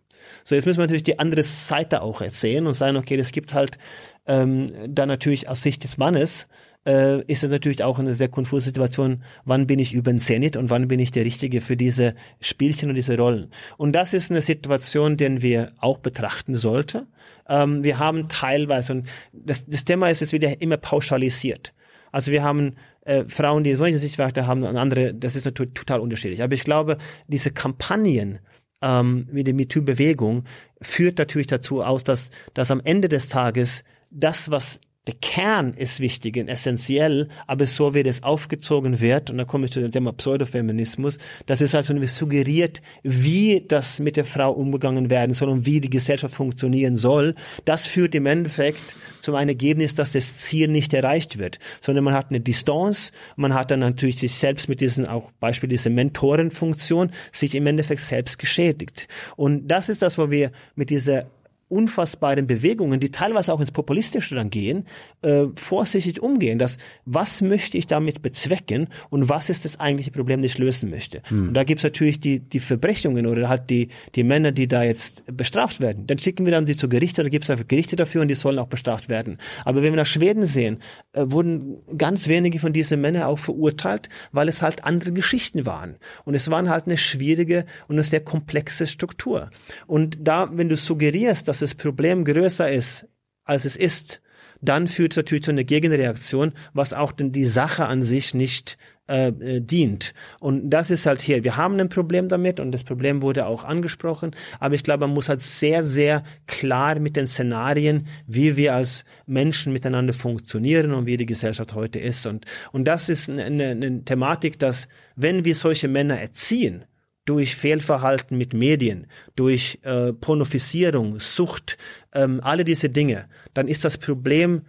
[0.42, 3.55] So, jetzt müssen wir natürlich die andere Seite auch erzählen und sagen, okay, es gibt
[3.55, 3.78] halt
[4.26, 6.49] ähm, dann natürlich aus Sicht des Mannes
[6.86, 10.57] äh, ist es natürlich auch eine sehr konfuse Situation, wann bin ich über den Zenit
[10.57, 13.53] und wann bin ich der Richtige für diese Spielchen und diese Rollen.
[13.76, 17.07] Und das ist eine Situation, den wir auch betrachten sollten.
[17.49, 21.72] Ähm, wir haben teilweise, und das, das Thema ist es wieder immer pauschalisiert.
[22.13, 26.01] Also wir haben äh, Frauen, die solche Sichtweite haben und andere, das ist natürlich total
[26.01, 26.43] unterschiedlich.
[26.43, 26.99] Aber ich glaube,
[27.29, 28.41] diese Kampagnen,
[28.83, 30.45] ähm, wie die MeToo-Bewegung
[30.81, 36.01] führt natürlich dazu aus, dass, dass am Ende des Tages das, was der Kern ist
[36.01, 39.93] wichtig und essentiell, aber so wie das aufgezogen wird, und da komme ich zu dem
[39.93, 45.65] Thema Pseudofeminismus, das ist also suggeriert, wie das mit der Frau umgegangen werden soll und
[45.65, 47.35] wie die Gesellschaft funktionieren soll.
[47.65, 52.31] Das führt im Endeffekt zum Ergebnis, dass das Ziel nicht erreicht wird, sondern man hat
[52.31, 57.55] eine Distanz, man hat dann natürlich sich selbst mit diesen, auch Beispiel diese Mentorenfunktion, sich
[57.55, 59.07] im Endeffekt selbst geschädigt.
[59.37, 61.27] Und das ist das, wo wir mit dieser
[61.68, 64.86] unfassbaren Bewegungen, die teilweise auch ins Populistische dann gehen,
[65.22, 66.59] äh, vorsichtig umgehen.
[66.59, 70.90] Dass, was möchte ich damit bezwecken und was ist das eigentliche Problem, das ich lösen
[70.90, 71.22] möchte?
[71.28, 71.48] Hm.
[71.48, 75.24] Und da gibt's natürlich die, die Verbrechungen oder halt die, die Männer, die da jetzt
[75.36, 76.06] bestraft werden.
[76.06, 78.60] Dann schicken wir dann sie zu Gerichte oder gibt's einfach Gerichte dafür und die sollen
[78.60, 79.38] auch bestraft werden.
[79.64, 80.78] Aber wenn wir nach Schweden sehen,
[81.14, 85.97] äh, wurden ganz wenige von diesen Männern auch verurteilt, weil es halt andere Geschichten waren.
[86.24, 89.51] Und es waren halt eine schwierige und eine sehr komplexe Struktur.
[89.88, 93.07] Und da, wenn du suggerierst, dass dass das Problem größer ist,
[93.45, 94.20] als es ist,
[94.61, 98.77] dann führt es natürlich zu einer Gegenreaktion, was auch denn die Sache an sich nicht
[99.09, 100.12] äh, äh, dient.
[100.41, 101.45] Und das ist halt hier.
[101.45, 105.15] Wir haben ein Problem damit und das Problem wurde auch angesprochen, aber ich glaube, man
[105.15, 111.07] muss halt sehr, sehr klar mit den Szenarien, wie wir als Menschen miteinander funktionieren und
[111.07, 112.27] wie die Gesellschaft heute ist.
[112.27, 116.85] Und, und das ist eine, eine Thematik, dass wenn wir solche Männer erziehen,
[117.27, 121.77] durch Fehlverhalten mit Medien, durch äh, Pornofizierung, Sucht,
[122.15, 124.62] ähm, alle diese Dinge, dann ist das Problem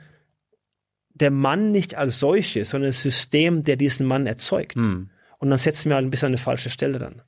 [1.14, 4.76] der Mann nicht als solches, sondern das System, der diesen Mann erzeugt.
[4.76, 5.10] Hm.
[5.40, 7.22] Und dann setzen wir halt ein bisschen an eine falsche Stelle dann.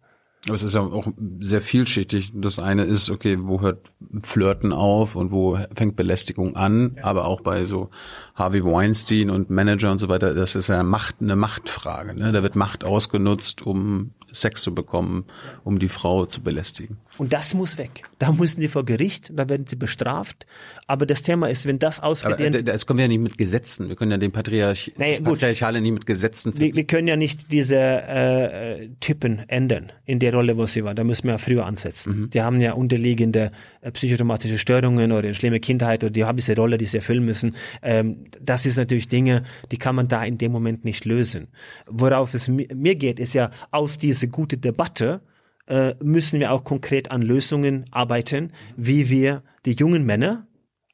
[0.45, 1.07] Aber es ist ja auch
[1.41, 2.31] sehr vielschichtig.
[2.34, 3.91] Das eine ist, okay, wo hört
[4.23, 6.95] Flirten auf und wo fängt Belästigung an?
[6.95, 7.03] Ja.
[7.03, 7.89] Aber auch bei so
[8.35, 12.15] Harvey Weinstein und Manager und so weiter, das ist ja Macht, eine Machtfrage.
[12.15, 12.31] Ne?
[12.31, 15.26] Da wird Macht ausgenutzt, um Sex zu bekommen,
[15.64, 16.97] um die Frau zu belästigen.
[17.19, 18.03] Und das muss weg.
[18.17, 20.45] Da müssen die vor Gericht, da werden sie bestraft.
[20.87, 22.55] Aber das Thema ist, wenn das ausgedehnt...
[22.55, 23.89] Aber das können wir ja nicht mit Gesetzen.
[23.89, 26.53] Wir können ja den Patriarch, naja, Patriarchale nicht mit Gesetzen...
[26.55, 30.95] Wir, wir, können ja nicht diese äh, Typen ändern in der Rolle, wo sie war.
[30.95, 32.21] Da müssen wir ja früher ansetzen.
[32.21, 32.29] Mhm.
[32.29, 33.51] Die haben ja unterliegende
[33.81, 37.25] äh, psychotomatische Störungen oder eine schlimme Kindheit oder die haben diese Rolle, die sie erfüllen
[37.25, 37.53] müssen.
[37.81, 39.43] Ähm, das ist natürlich Dinge,
[39.73, 41.49] die kann man da in dem Moment nicht lösen.
[41.85, 45.19] Worauf es mir geht, ist ja aus dieser gute Debatte
[45.69, 50.47] äh, müssen wir auch konkret an Lösungen arbeiten, wie wir die jungen Männer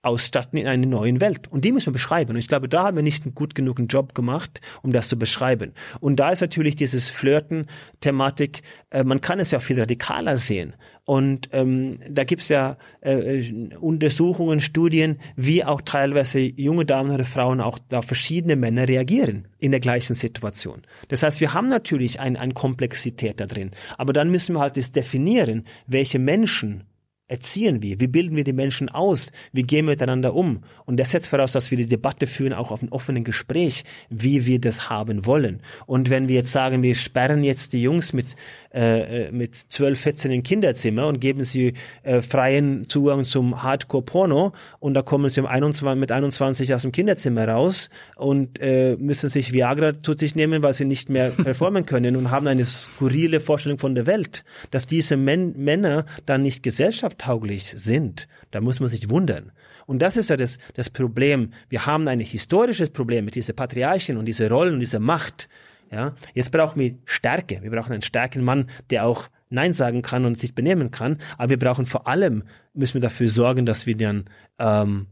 [0.06, 1.48] ausstatten in einer neuen Welt.
[1.52, 2.32] Und die müssen wir beschreiben.
[2.32, 5.18] Und ich glaube, da haben wir nicht einen gut genug Job gemacht, um das zu
[5.18, 5.74] beschreiben.
[6.00, 8.62] Und da ist natürlich dieses Flirten-Thematik,
[8.92, 10.76] äh, man kann es ja viel radikaler sehen.
[11.06, 13.44] Und ähm, da gibt's ja äh,
[13.80, 19.70] Untersuchungen, Studien, wie auch teilweise junge Damen oder Frauen auch da verschiedene Männer reagieren in
[19.70, 20.82] der gleichen Situation.
[21.10, 23.72] Das heißt, wir haben natürlich ein, eine Komplexität da drin.
[24.00, 26.84] Aber dann müssen wir halt das definieren, welche Menschen
[27.28, 28.00] erziehen wir?
[28.00, 29.32] Wie bilden wir die Menschen aus?
[29.52, 30.62] Wie gehen wir miteinander um?
[30.86, 34.46] Und das setzt voraus, dass wir die Debatte führen, auch auf einem offenen Gespräch, wie
[34.46, 35.62] wir das haben wollen.
[35.88, 38.36] Und wenn wir jetzt sagen, wir sperren jetzt die Jungs mit,
[38.74, 41.74] äh, äh mit 12, 14 in Kinderzimmer und geben sie
[42.04, 46.92] äh, freien Zugang zum Hardcore-Porno und da kommen sie um 21, mit 21 aus dem
[46.92, 51.88] Kinderzimmer raus und äh, müssen sich Viagra zu sich nehmen, weil sie nicht mehr performen
[51.88, 56.62] können und haben eine skurrile Vorstellung von der Welt, dass diese Men Männer dann nicht
[56.62, 59.52] Gesellschaft gesellschaftstauglich sind, da muss man sich wundern.
[59.86, 61.52] Und das ist ja das, das Problem.
[61.70, 65.48] Wir haben ein historisches Problem mit dieser Patriarchen und dieser Rollen und dieser Macht.
[65.92, 67.62] Ja, jetzt brauchen wir Stärke.
[67.62, 71.20] Wir brauchen einen starken Mann, der auch Nein sagen kann und sich benehmen kann.
[71.38, 72.44] Aber wir brauchen vor allem,
[72.74, 74.26] müssen wir dafür sorgen, dass wir dann
[74.58, 75.08] ähm,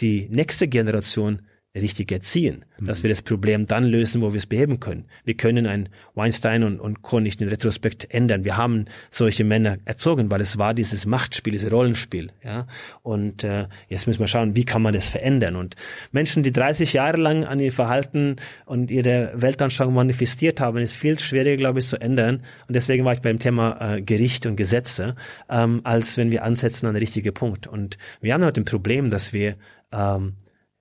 [0.00, 1.42] die nächste Generation
[1.76, 2.86] richtig erziehen, mhm.
[2.86, 5.04] dass wir das Problem dann lösen, wo wir es beheben können.
[5.24, 7.20] Wir können ein Weinstein und, und Co.
[7.20, 8.44] nicht in Retrospekt ändern.
[8.44, 12.32] Wir haben solche Männer erzogen, weil es war dieses Machtspiel, dieses Rollenspiel.
[12.42, 12.66] Ja?
[13.02, 15.54] Und äh, jetzt müssen wir schauen, wie kann man das verändern.
[15.54, 15.76] Und
[16.10, 18.36] Menschen, die 30 Jahre lang an ihr Verhalten
[18.66, 22.42] und ihre Weltanschauung manifestiert haben, ist viel schwieriger, glaube ich, zu ändern.
[22.66, 25.14] Und deswegen war ich beim Thema äh, Gericht und Gesetze,
[25.48, 27.68] ähm, als wenn wir ansetzen an den richtigen Punkt.
[27.68, 29.54] Und wir haben heute ein Problem, dass wir
[29.92, 30.34] ähm,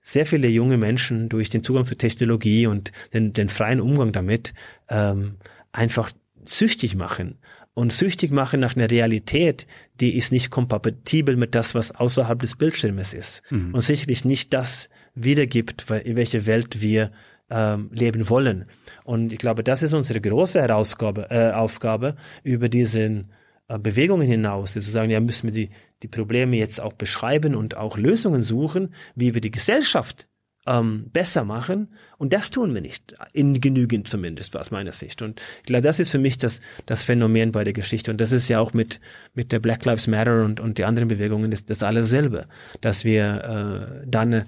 [0.09, 4.53] sehr viele junge Menschen durch den Zugang zur Technologie und den, den freien Umgang damit
[4.89, 5.35] ähm,
[5.71, 6.11] einfach
[6.45, 7.37] süchtig machen
[7.75, 9.67] und süchtig machen nach einer Realität,
[9.99, 13.75] die ist nicht kompatibel mit das, was außerhalb des Bildschirmes ist mhm.
[13.75, 17.11] und sicherlich nicht das wiedergibt, in welche Welt wir
[17.51, 18.65] ähm, leben wollen.
[19.03, 23.31] Und ich glaube, das ist unsere große Herausgabe, äh, Aufgabe über diesen
[23.77, 25.69] Bewegungen hinaus, zu sagen, ja, müssen wir die,
[26.01, 30.27] die Probleme jetzt auch beschreiben und auch Lösungen suchen, wie wir die Gesellschaft
[30.65, 31.93] ähm, besser machen.
[32.17, 35.21] Und das tun wir nicht, in genügend zumindest aus meiner Sicht.
[35.21, 38.11] Und ich glaube, das ist für mich das, das Phänomen bei der Geschichte.
[38.11, 38.99] Und das ist ja auch mit,
[39.33, 42.47] mit der Black Lives Matter und, und die anderen Bewegungen das, das alles selber,
[42.81, 44.43] dass wir äh, dann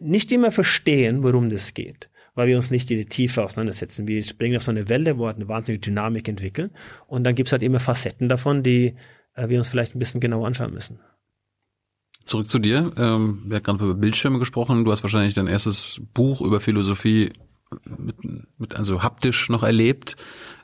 [0.00, 4.06] nicht immer verstehen, worum das geht weil wir uns nicht in die Tiefe auseinandersetzen.
[4.06, 6.70] Wir springen auf so eine Welle, wo wir eine wahnsinnige Dynamik entwickeln
[7.06, 8.94] und dann gibt's halt immer Facetten davon, die
[9.34, 10.98] äh, wir uns vielleicht ein bisschen genauer anschauen müssen.
[12.24, 12.92] Zurück zu dir.
[12.96, 14.84] Ähm, wir haben gerade über Bildschirme gesprochen.
[14.84, 17.32] Du hast wahrscheinlich dein erstes Buch über Philosophie
[17.84, 18.16] mit,
[18.58, 20.16] mit also haptisch noch erlebt.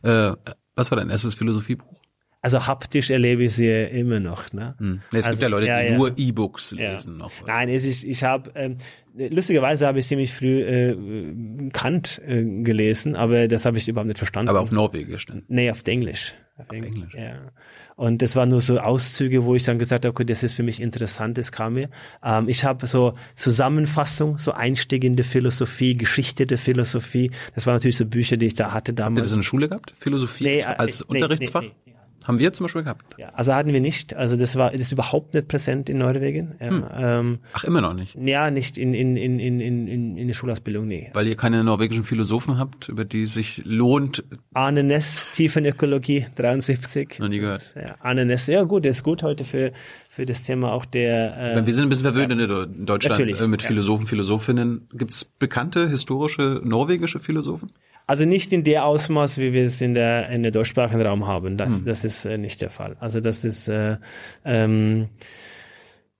[0.02, 0.32] Äh,
[0.76, 1.98] was war dein erstes Philosophiebuch?
[2.40, 4.52] Also haptisch erlebe ich sie immer noch.
[4.52, 4.74] Ne?
[4.78, 5.02] Hm.
[5.10, 7.18] Es also, gibt ja Leute, die ja, nur E-Books lesen ja.
[7.18, 7.32] noch.
[7.46, 8.76] Nein, es ist, ich habe ähm,
[9.16, 14.18] lustigerweise habe ich ziemlich früh äh, Kant äh, gelesen, aber das habe ich überhaupt nicht
[14.18, 14.50] verstanden.
[14.50, 15.42] Aber auf Norwegisch dann?
[15.48, 16.34] Nee, auf Englisch.
[16.58, 17.14] Auf Englisch.
[17.14, 17.52] Ja.
[17.96, 20.62] Und das waren nur so Auszüge, wo ich dann gesagt habe, okay, das ist für
[20.62, 21.88] mich interessant, das kam mir.
[22.22, 27.32] Ähm, ich habe so Zusammenfassung, so Einstieg in die Philosophie, Geschichte der Philosophie.
[27.56, 29.08] Das waren natürlich so Bücher, die ich da hatte damals.
[29.10, 29.94] Habt ihr das in der Schule gehabt?
[29.98, 31.62] Philosophie Nee, als äh, nee, Unterrichtsfach?
[31.62, 31.87] nee.
[32.28, 33.04] Haben wir zum Beispiel gehabt.
[33.18, 34.14] Ja, also hatten wir nicht.
[34.14, 36.54] Also das war das ist überhaupt nicht präsent in Norwegen.
[36.60, 36.84] Ja, Hm.
[36.96, 38.14] ähm, Ach, immer noch nicht.
[38.16, 41.10] ja nicht in, in, in, in, in, in der Schulausbildung, nee.
[41.14, 44.22] Weil ihr keine norwegischen Philosophen habt, über die sich lohnt.
[44.54, 47.18] Arne Ness, Tiefenökologie, 73.
[47.18, 47.74] Noch nie gehört.
[47.74, 49.72] Ja, Arne Ness, ja gut, ist gut heute für,
[50.10, 51.56] für das Thema auch der...
[51.56, 53.68] Äh, Wir sind ein bisschen verwöhnt in der- in Deutschland äh, mit ja.
[53.68, 54.88] Philosophen, Philosophinnen.
[54.92, 57.70] Gibt es bekannte historische norwegische Philosophen?
[58.08, 61.58] Also nicht in der Ausmaß, wie wir es in der, in der deutschsprachigen Raum haben.
[61.58, 62.96] Das, das ist äh, nicht der Fall.
[63.00, 63.98] Also das ist äh,
[64.46, 65.08] ähm,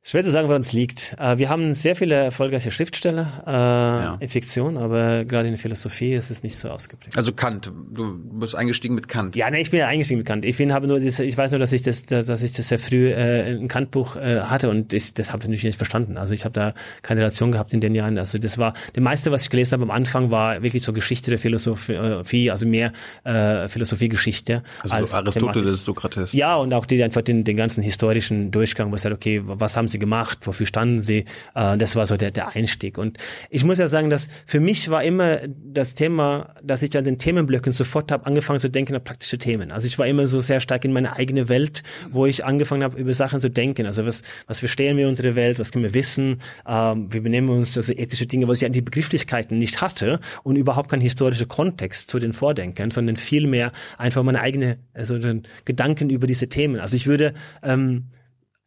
[0.09, 1.15] schwer zu sagen, woran es liegt.
[1.19, 6.15] Äh, wir haben sehr viele erfolgreiche Schriftsteller äh, in Fiktion, aber gerade in der Philosophie
[6.15, 7.15] ist es nicht so ausgeprägt.
[7.15, 7.71] Also Kant.
[7.91, 9.37] Du bist eingestiegen mit Kant.
[9.37, 10.47] Ja, nee, ich bin ja eingestiegen bekannt.
[10.47, 12.79] Ich bin habe nur diese, ich weiß nur, dass ich das, dass, ich das sehr
[12.79, 16.17] früh äh, ein Kantbuch äh, hatte und ich das habe ich natürlich nicht verstanden.
[16.17, 16.73] Also ich habe da
[17.03, 18.17] keine Relation gehabt in den Jahren.
[18.17, 21.31] Also das war das meiste, was ich gelesen habe am Anfang, war wirklich so Geschichte
[21.31, 22.95] der Philosophie, also mehr
[23.25, 24.63] äh, Philosophiegeschichte.
[24.81, 25.85] Also als Aristoteles.
[25.85, 26.33] Sokrates.
[26.33, 29.77] Ja, und auch die einfach den, den ganzen historischen Durchgang, wo es halt, okay, was
[29.77, 31.25] haben sie gemacht, wofür standen sie?
[31.55, 32.99] Äh, das war so der, der Einstieg.
[32.99, 33.19] Und
[33.51, 37.19] ich muss ja sagen, dass für mich war immer das Thema, dass ich an den
[37.19, 39.71] Themenblöcken sofort habe angefangen zu denken an praktische Themen.
[39.71, 42.99] Also ich war immer so sehr stark in meine eigene Welt, wo ich angefangen habe,
[42.99, 43.87] über Sachen zu denken.
[43.87, 47.49] Also was, was verstehen wir unter der Welt, was können wir wissen, ähm, wie benehmen
[47.49, 51.01] wir uns, also ethische Dinge, was ich an die Begrifflichkeiten nicht hatte und überhaupt kein
[51.01, 56.49] historischer Kontext zu den Vordenkern, sondern vielmehr einfach meine eigene, also den Gedanken über diese
[56.49, 56.81] Themen.
[56.81, 58.09] Also ich würde ähm,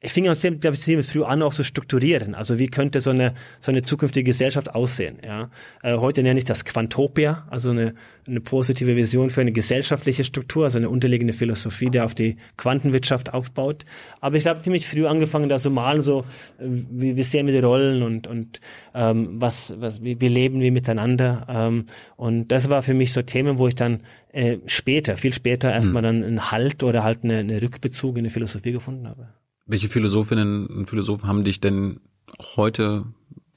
[0.04, 2.34] ich fing sehr, glaube ich, ziemlich früh an, auch zu strukturieren.
[2.34, 5.18] Also wie könnte so eine, so eine zukünftige Gesellschaft aussehen?
[5.24, 5.52] Ja?
[5.84, 7.94] Äh, heute nenne ich das Quantopia, also eine,
[8.28, 13.32] eine positive Vision für eine gesellschaftliche Struktur, also eine unterliegende Philosophie, die auf die Quantenwirtschaft
[13.32, 13.86] aufbaut.
[14.22, 16.26] Aber ich glaube, ziemlich früh angefangen, da so malen, so
[16.58, 18.60] wie, wie sehen wir die Rollen und, und
[18.96, 21.46] ähm, was, was, wie, wie leben wir miteinander.
[21.48, 24.02] Ähm, und das war für mich so Themen, wo ich dann
[24.32, 28.32] äh, später, viel später erstmal dann einen Halt oder halt eine, eine Rückbezug in die
[28.32, 29.28] Philosophie gefunden habe.
[29.72, 32.02] Welche Philosophinnen und Philosophen haben dich denn
[32.58, 33.06] heute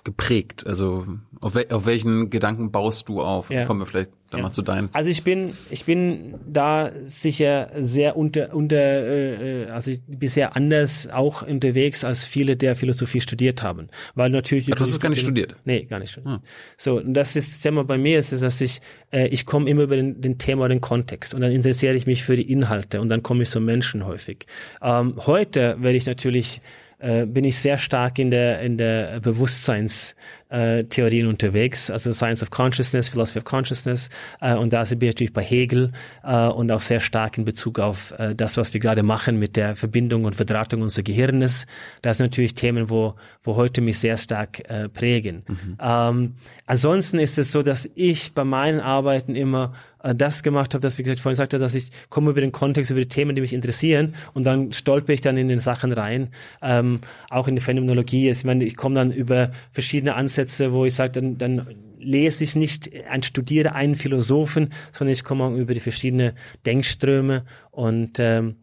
[0.05, 0.66] geprägt?
[0.66, 1.06] Also
[1.40, 3.51] auf, wel auf welchen Gedanken baust du auf?
[3.51, 3.66] Ja.
[3.66, 4.47] Kommen wir vielleicht dann Ja.
[4.47, 4.89] mal zu deinen.
[4.93, 10.56] Also ich bin, ich bin da sicher sehr unter, unter, äh, also ich bin sehr
[10.56, 14.66] anders auch unterwegs als viele, der Philosophie studiert haben, weil natürlich.
[14.72, 15.56] Ach, du hast es gar nicht studiert?
[15.64, 16.36] Nee, gar nicht studiert.
[16.36, 16.40] Hm.
[16.76, 18.81] So, und das ist das Thema bei mir ist, ist dass ich,
[19.12, 22.22] äh, ich komme immer über den, den Thema, den Kontext und dann interessiere ich mich
[22.22, 24.47] für die Inhalte und dann komme ich zu Menschen häufig.
[24.82, 26.60] Ähm, heute werde ich natürlich
[26.99, 32.51] äh, bin ich sehr stark in der in der Bewusstseinstheorien äh, unterwegs, also Science of
[32.51, 34.11] Consciousness, Philosophy of Consciousness
[34.41, 35.93] äh, und da bin ich natürlich bei Hegel
[36.23, 39.57] äh, und auch sehr stark in Bezug auf äh, das, was wir gerade machen mit
[39.57, 41.66] der Verbindung und Verdrahtung unseres Gehirnes.
[42.03, 45.45] Das sind natürlich Themen, wo wo heute mich sehr stark äh, prägen.
[45.81, 46.35] Ähm,
[46.66, 49.73] ansonsten ist es so, dass ich bei meinen Arbeiten immer
[50.12, 53.01] das gemacht habe, dass, wie gesagt, vorhin sagte, dass ich komme über den Kontext, über
[53.01, 56.28] die Themen, die mich interessieren und dann stolper ich dann in den Sachen rein.
[56.60, 57.01] Ähm,
[57.31, 58.28] auch in die Phänomenologie.
[58.28, 61.66] Ich meine, ich komme dann über verschiedene Ansätze, wo ich sage, dann, dann
[61.98, 66.32] lese ich nicht, ein studiere einen Philosophen, sondern ich komme auch über die verschiedenen
[66.66, 68.56] Denkströme und ähm,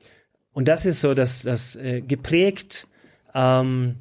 [0.54, 2.86] und das ist so, dass das äh, geprägt
[3.34, 3.96] ähm,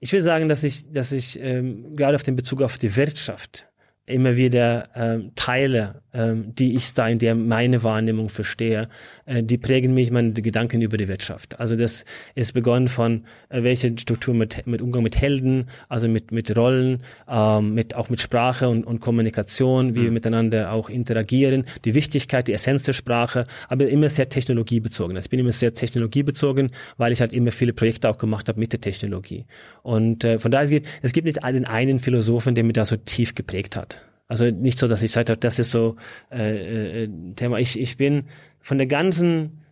[0.00, 3.67] ich will sagen, dass ich, dass ich ähm, gerade auf den Bezug auf die Wirtschaft
[4.08, 8.88] immer wieder ähm, Teile ähm, die ich da in der meine Wahrnehmung verstehe,
[9.26, 11.60] äh, die prägen mich meine Gedanken über die Wirtschaft.
[11.60, 12.04] Also das
[12.34, 17.04] ist begonnen von äh, welche Struktur mit, mit Umgang mit Helden, also mit mit Rollen,
[17.28, 20.04] ähm, mit auch mit Sprache und, und Kommunikation, wie mhm.
[20.04, 25.16] wir miteinander auch interagieren, die Wichtigkeit, die Essenz der Sprache, aber immer sehr technologiebezogen.
[25.16, 28.58] Also ich bin immer sehr technologiebezogen, weil ich halt immer viele Projekte auch gemacht habe
[28.58, 29.46] mit der Technologie.
[29.82, 32.84] Und äh, von daher es gibt es gibt nicht den einen Philosophen, der mich da
[32.84, 34.00] so tief geprägt hat.
[34.28, 35.96] Also nicht so, dass ich gesagt habe, das ist so
[36.30, 37.58] äh, äh, Thema.
[37.58, 38.24] Ich, ich bin
[38.60, 39.62] von der ganzen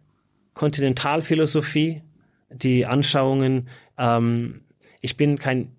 [0.54, 2.02] Kontinentalphilosophie,
[2.50, 3.68] die Anschauungen,
[3.98, 4.62] ähm,
[5.02, 5.75] ich bin kein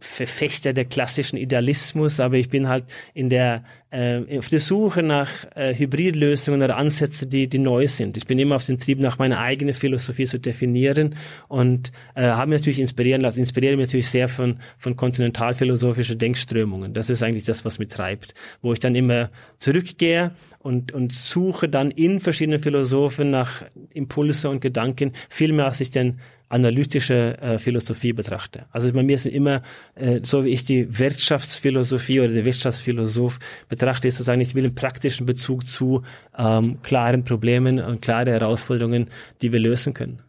[0.00, 5.30] Verfechter der klassischen Idealismus, aber ich bin halt in der äh, auf der Suche nach
[5.54, 8.16] äh, Hybridlösungen oder Ansätze, die die neu sind.
[8.16, 11.16] Ich bin immer auf dem Trieb, nach meiner eigenen Philosophie zu definieren
[11.48, 13.40] und äh, habe mich natürlich inspirieren lassen.
[13.40, 16.94] Inspiriere mich natürlich sehr von von kontinentalphilosophischen Denkströmungen.
[16.94, 20.32] Das ist eigentlich das, was mich treibt, wo ich dann immer zurückgehe
[20.64, 25.90] und, und suche dann in verschiedenen Philosophen nach Impulse und Gedanken, viel mehr als ich
[25.90, 28.66] denn analytische äh, Philosophie betrachte.
[28.70, 29.62] Also bei mir sind immer,
[29.94, 33.38] äh, so wie ich die Wirtschaftsphilosophie oder der Wirtschaftsphilosoph
[33.68, 36.02] betrachte, ist sozusagen, ich will einen praktischen Bezug zu
[36.36, 39.08] ähm, klaren Problemen und klare Herausforderungen,
[39.42, 40.22] die wir lösen können.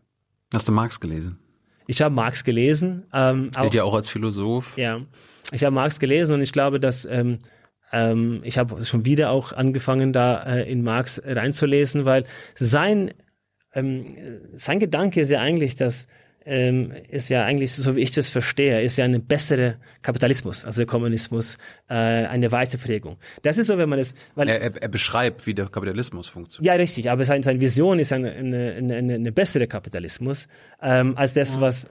[0.53, 1.37] Hast du Marx gelesen?
[1.87, 3.05] Ich habe Marx gelesen.
[3.13, 4.77] Ähm, auch, ja auch als Philosoph.
[4.77, 5.01] Ja,
[5.51, 7.39] ich habe Marx gelesen und ich glaube, dass ähm,
[7.91, 12.25] ähm, ich habe schon wieder auch angefangen, da äh, in Marx reinzulesen, weil
[12.55, 13.11] sein
[13.75, 14.05] ähm,
[14.53, 16.07] sein Gedanke ist ja eigentlich, dass
[16.45, 20.81] ähm, ist ja eigentlich, so wie ich das verstehe, ist ja eine bessere Kapitalismus, also
[20.81, 21.57] der Kommunismus,
[21.89, 23.17] äh, eine Weiterprägung.
[23.41, 26.71] Das ist so, wenn man es, weil er, er, er beschreibt, wie der Kapitalismus funktioniert.
[26.71, 30.47] Ja, richtig, aber seine, seine Vision ist eine, eine, eine, eine bessere Kapitalismus
[30.81, 31.87] ähm, als das, was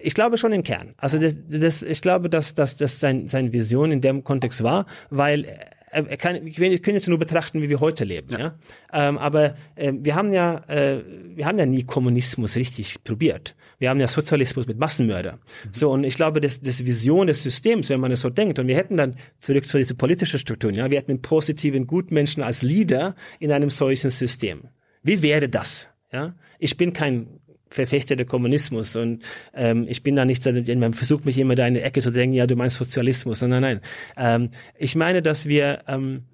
[0.00, 0.94] ich glaube schon im Kern.
[0.98, 4.86] Also das, das, ich glaube, dass, dass, dass sein, seine Vision in dem Kontext war,
[5.10, 5.46] weil
[5.94, 8.28] er kann, wir können jetzt nur betrachten, wie wir heute leben.
[8.32, 8.38] Ja.
[8.38, 8.54] ja?
[8.92, 11.02] Ähm, aber äh, wir haben ja, äh,
[11.34, 13.54] wir haben ja nie Kommunismus richtig probiert.
[13.78, 15.34] Wir haben ja Sozialismus mit Massenmörder.
[15.34, 15.68] Mhm.
[15.72, 18.66] So und ich glaube, das, das Vision des Systems, wenn man es so denkt, und
[18.66, 22.62] wir hätten dann zurück zu dieser politischen Struktur, ja, wir hätten einen positiven Gutmenschen als
[22.62, 24.68] Leader in einem solchen System.
[25.02, 25.90] Wie wäre das?
[26.12, 29.22] Ja, ich bin kein Verfechter der Kommunismus und
[29.54, 30.44] ähm, ich bin da nicht,
[30.76, 33.40] man versucht mich immer da in die Ecke zu denken, ja, du meinst Sozialismus.
[33.40, 33.80] Nein, nein, nein.
[34.16, 36.24] Ähm, ich meine, dass wir ähm,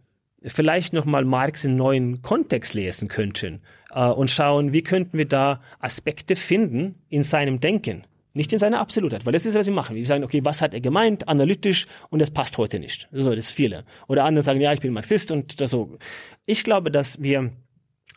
[0.44, 3.60] vielleicht nochmal Marx in neuen Kontext lesen könnten
[3.92, 8.04] äh, und schauen, wie könnten wir da Aspekte finden in seinem Denken.
[8.32, 9.96] Nicht in seiner Absolutheit, weil das ist, was wir machen.
[9.96, 13.08] Wir sagen, okay, was hat er gemeint, analytisch, und das passt heute nicht.
[13.10, 13.84] So, das ist viele.
[14.06, 15.98] Oder andere sagen, ja, ich bin Marxist und das so.
[16.46, 17.50] Ich glaube, dass wir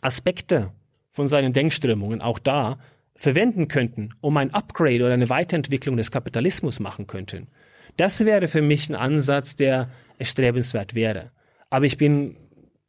[0.02, 0.70] Aspekte
[1.10, 2.78] von seinen Denkströmungen auch da
[3.16, 7.48] verwenden könnten, um ein Upgrade oder eine Weiterentwicklung des Kapitalismus machen könnten.
[7.96, 9.88] Das wäre für mich ein Ansatz, der
[10.18, 11.30] erstrebenswert wäre.
[11.70, 12.36] Aber ich bin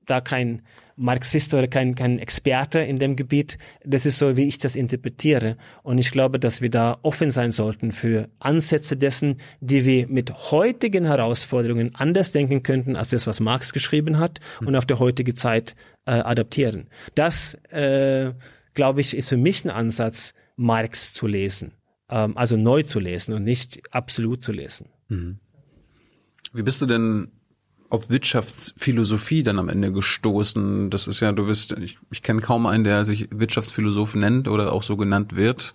[0.05, 0.61] da kein
[0.97, 3.57] Marxist oder kein, kein Experte in dem Gebiet.
[3.83, 5.57] Das ist so, wie ich das interpretiere.
[5.83, 10.51] Und ich glaube, dass wir da offen sein sollten für Ansätze dessen, die wir mit
[10.51, 15.35] heutigen Herausforderungen anders denken könnten, als das, was Marx geschrieben hat und auf der heutige
[15.35, 15.75] Zeit
[16.05, 16.87] äh, adaptieren.
[17.15, 18.31] Das äh,
[18.75, 21.73] glaube ich, ist für mich ein Ansatz, Marx zu lesen.
[22.09, 24.89] Ähm, also neu zu lesen und nicht absolut zu lesen.
[25.09, 25.39] Mhm.
[26.53, 27.31] Wie bist du denn
[27.89, 30.89] auf Wirtschaftsphilosophie dann am Ende gestoßen?
[30.89, 34.71] Das ist ja, du wirst, ich, ich kenne kaum einen, der sich Wirtschaftsphilosoph nennt oder
[34.71, 35.73] auch so genannt wird.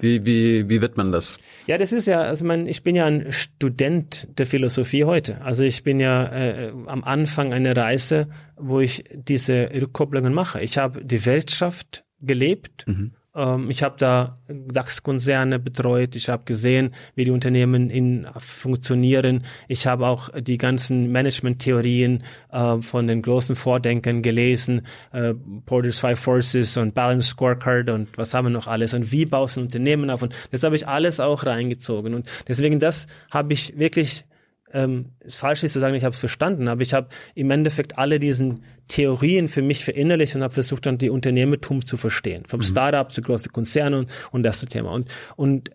[0.00, 1.38] Wie, wie, wie wird man das?
[1.66, 5.42] Ja, das ist ja, also man, ich bin ja ein Student der Philosophie heute.
[5.42, 10.60] Also ich bin ja äh, am Anfang einer Reise, wo ich diese Rückkopplungen mache.
[10.60, 12.86] Ich habe die Wirtschaft gelebt.
[12.86, 13.12] Mhm.
[13.38, 16.16] Ähm, ich habe da DAX-Konzerne betreut.
[16.16, 19.44] Ich habe gesehen, wie die Unternehmen in, funktionieren.
[19.68, 24.82] Ich habe auch die ganzen Management-Theorien äh, von den großen Vordenkern gelesen.
[25.12, 25.34] Äh,
[25.66, 28.92] Porter's Five Forces und Balance Scorecard und was haben wir noch alles.
[28.92, 30.22] Und wie baust du ein Unternehmen auf?
[30.22, 32.14] Und das habe ich alles auch reingezogen.
[32.14, 34.24] Und deswegen, das habe ich wirklich
[34.72, 38.18] ähm, falsch ist zu sagen, ich habe es verstanden, aber ich habe im Endeffekt alle
[38.18, 42.44] diesen Theorien für mich verinnerlicht und habe versucht, dann die Unternehmertum zu verstehen.
[42.46, 42.64] Vom mhm.
[42.64, 44.92] Startup zu großen Konzernen und, und das Thema.
[44.92, 45.70] Und, und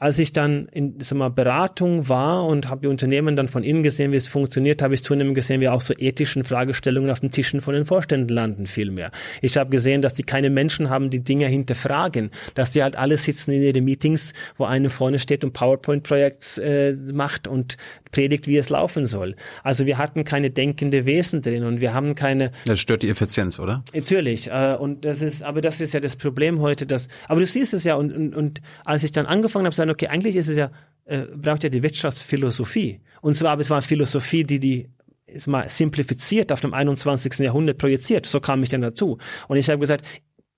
[0.00, 3.82] als ich dann in sag mal, Beratung war und habe die Unternehmen dann von innen
[3.82, 7.30] gesehen, wie es funktioniert, habe ich zunehmend gesehen, wie auch so ethischen Fragestellungen auf den
[7.30, 9.10] Tischen von den Vorständen landen vielmehr.
[9.42, 13.18] Ich habe gesehen, dass die keine Menschen haben, die Dinge hinterfragen, dass die halt alle
[13.18, 17.76] sitzen in ihren Meetings, wo einer vorne steht und PowerPoint-Projekts äh, macht und
[18.10, 19.36] predigt, wie es laufen soll.
[19.62, 22.52] Also wir hatten keine denkende Wesen drin und wir haben keine.
[22.64, 23.84] Das stört die Effizienz, oder?
[23.94, 24.50] Natürlich.
[24.50, 27.08] Äh, und das ist, aber das ist ja das Problem heute, dass.
[27.28, 29.90] Aber du siehst es ja und und, und als ich dann angefangen habe, zu sagen,
[29.90, 30.70] okay, eigentlich ist es ja
[31.04, 33.00] äh, braucht ja die Wirtschaftsphilosophie.
[33.20, 34.88] Und zwar, aber es war eine Philosophie, die die
[35.26, 37.38] ist mal simplifiziert auf dem 21.
[37.38, 38.26] Jahrhundert projiziert.
[38.26, 39.18] So kam ich dann dazu.
[39.48, 40.06] Und ich habe gesagt,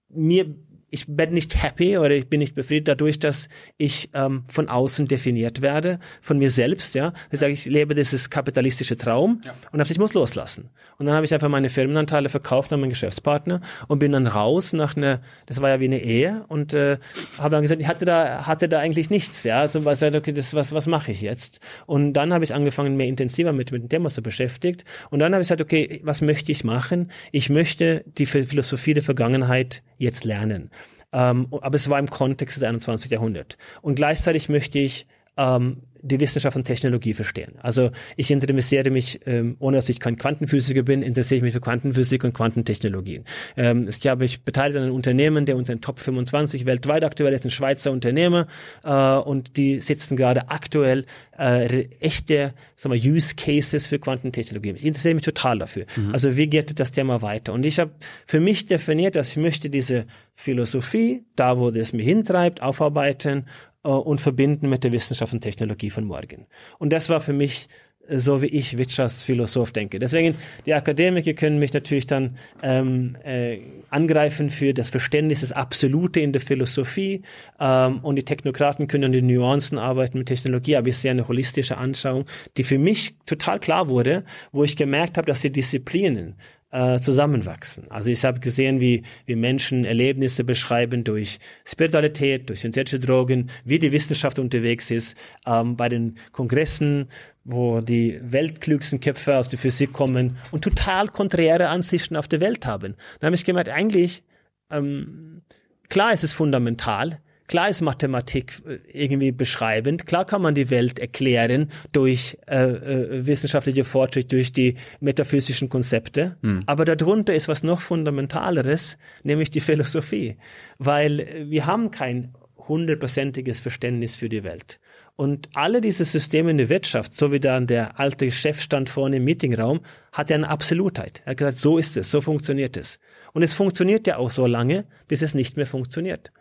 [0.08, 0.54] mir
[0.92, 3.48] ich bin nicht happy oder ich bin nicht befriedigt dadurch, dass
[3.78, 7.14] ich ähm, von außen definiert werde, von mir selbst, ja.
[7.30, 9.54] Ich sage, ich lebe dieses kapitalistische Traum ja.
[9.72, 10.68] und habe ich muss loslassen.
[10.98, 14.74] Und dann habe ich einfach meine Firmenanteile verkauft an meinen Geschäftspartner und bin dann raus
[14.74, 16.98] nach einer, das war ja wie eine Ehe und äh,
[17.38, 19.60] habe dann gesagt, ich hatte da hatte da eigentlich nichts, ja.
[19.60, 21.60] Also was okay, das was was mache ich jetzt?
[21.86, 25.32] Und dann habe ich angefangen mehr intensiver mit mit dem Thema zu beschäftigt und dann
[25.32, 27.10] habe ich gesagt, okay, was möchte ich machen?
[27.30, 30.70] Ich möchte die Philosophie der Vergangenheit jetzt lernen.
[31.12, 33.10] Ähm, aber es war im Kontext des 21.
[33.10, 33.56] Jahrhunderts.
[33.82, 35.06] Und gleichzeitig möchte ich
[35.36, 37.52] ähm, die Wissenschaft und Technologie verstehen.
[37.62, 41.60] Also ich interessiere mich, ähm, ohne dass ich kein Quantenphysiker bin, interessiere ich mich für
[41.60, 43.24] Quantenphysik und Quantentechnologien.
[43.56, 47.32] Ähm, ich habe ich beteiligt an einem Unternehmen, der unter den Top 25 weltweit aktuell
[47.32, 48.48] ist, ein Schweizer Unternehmer,
[48.84, 51.06] äh, und die sitzen gerade aktuell
[51.38, 54.72] äh, echte sagen wir, Use Cases für Quantentechnologie.
[54.72, 55.86] Ich interessiere mich total dafür.
[55.96, 56.12] Mhm.
[56.12, 57.52] Also wie geht das Thema weiter?
[57.52, 57.92] Und ich habe
[58.26, 63.46] für mich definiert, dass ich möchte diese Philosophie, da wo das mir hintreibt, aufarbeiten
[63.88, 66.46] und verbinden mit der Wissenschaft und Technologie von morgen.
[66.78, 67.68] Und das war für mich
[68.08, 69.98] äh, so wie ich Wirtschaftsphilosoph denke.
[69.98, 70.36] Deswegen,
[70.66, 73.58] die Akademiker können mich natürlich dann ähm, äh,
[73.90, 77.22] angreifen für das Verständnis des Absolute in der Philosophie
[77.60, 81.28] ähm, und die Technokraten können an den Nuancen arbeiten mit Technologie, aber ich sehe eine
[81.28, 82.26] holistische Anschauung,
[82.56, 86.36] die für mich total klar wurde, wo ich gemerkt habe, dass die Disziplinen
[86.72, 87.90] äh, zusammenwachsen.
[87.90, 93.78] Also ich habe gesehen, wie, wie Menschen Erlebnisse beschreiben durch Spiritualität, durch synthetische Drogen, wie
[93.78, 95.16] die Wissenschaft unterwegs ist.
[95.46, 97.08] Ähm, bei den Kongressen,
[97.44, 102.66] wo die weltklügsten Köpfe aus der Physik kommen und total konträre Ansichten auf der Welt
[102.66, 102.96] haben.
[103.20, 104.22] Dann habe ich gemerkt, eigentlich,
[104.70, 105.42] ähm,
[105.88, 110.98] klar ist es fundamental, Klar ist Mathematik äh, irgendwie beschreibend, klar kann man die Welt
[110.98, 116.62] erklären durch äh, äh, wissenschaftliche Fortschritt, durch die metaphysischen Konzepte, hm.
[116.66, 120.36] aber darunter ist was noch fundamentaleres, nämlich die Philosophie,
[120.78, 122.34] weil wir haben kein
[122.68, 124.78] hundertprozentiges Verständnis für die Welt.
[125.16, 129.16] Und alle diese Systeme in der Wirtschaft, so wie dann der alte Chef stand vorne
[129.16, 131.22] im Meetingraum, hat ja eine Absolutheit.
[131.24, 132.98] Er hat gesagt, so ist es, so funktioniert es.
[133.32, 136.32] Und es funktioniert ja auch so lange, bis es nicht mehr funktioniert.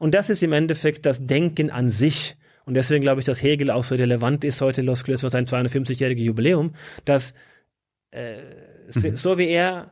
[0.00, 2.36] Und das ist im Endeffekt das Denken an sich.
[2.64, 6.22] Und deswegen glaube ich, dass Hegel auch so relevant ist heute losgelöst für sein 250-jähriges
[6.22, 6.74] Jubiläum,
[7.04, 7.34] dass
[8.10, 8.36] äh,
[8.94, 9.14] mhm.
[9.16, 9.90] so wie er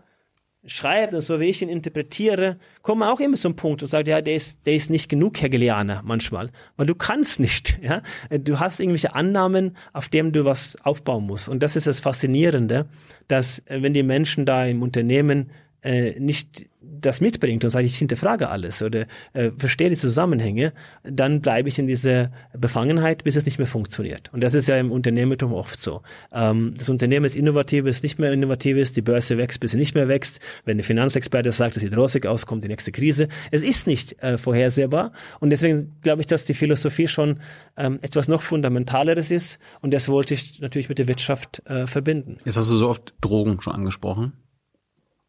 [0.65, 4.09] schreibt und so wie ich ihn interpretiere, kommen wir auch immer zum Punkt und sagt,
[4.09, 8.03] ja, der ist, der ist nicht genug Hegelianer manchmal, weil du kannst nicht, ja.
[8.31, 11.51] Du hast irgendwelche Annahmen, auf denen du was aufbauen musst.
[11.51, 12.89] Und das ist das Faszinierende,
[13.29, 15.51] dass äh, wenn die Menschen da im Unternehmen
[15.83, 16.67] äh, nicht
[17.01, 20.73] das mitbringt und sagt, ich hinterfrage alles oder äh, verstehe die Zusammenhänge,
[21.03, 24.33] dann bleibe ich in dieser Befangenheit, bis es nicht mehr funktioniert.
[24.33, 26.03] Und das ist ja im Unternehmertum oft so.
[26.33, 29.77] Ähm, das Unternehmen ist innovativ, ist nicht mehr innovativ ist, die Börse wächst, bis sie
[29.77, 30.41] nicht mehr wächst.
[30.65, 33.29] Wenn der Finanzexperte sagt, es sieht rosig aus, kommt die nächste Krise.
[33.51, 37.41] Es ist nicht äh, vorhersehbar und deswegen glaube ich, dass die Philosophie schon
[37.77, 42.39] ähm, etwas noch fundamentaleres ist und das wollte ich natürlich mit der Wirtschaft äh, verbinden.
[42.45, 44.33] Jetzt hast du so oft Drogen schon angesprochen.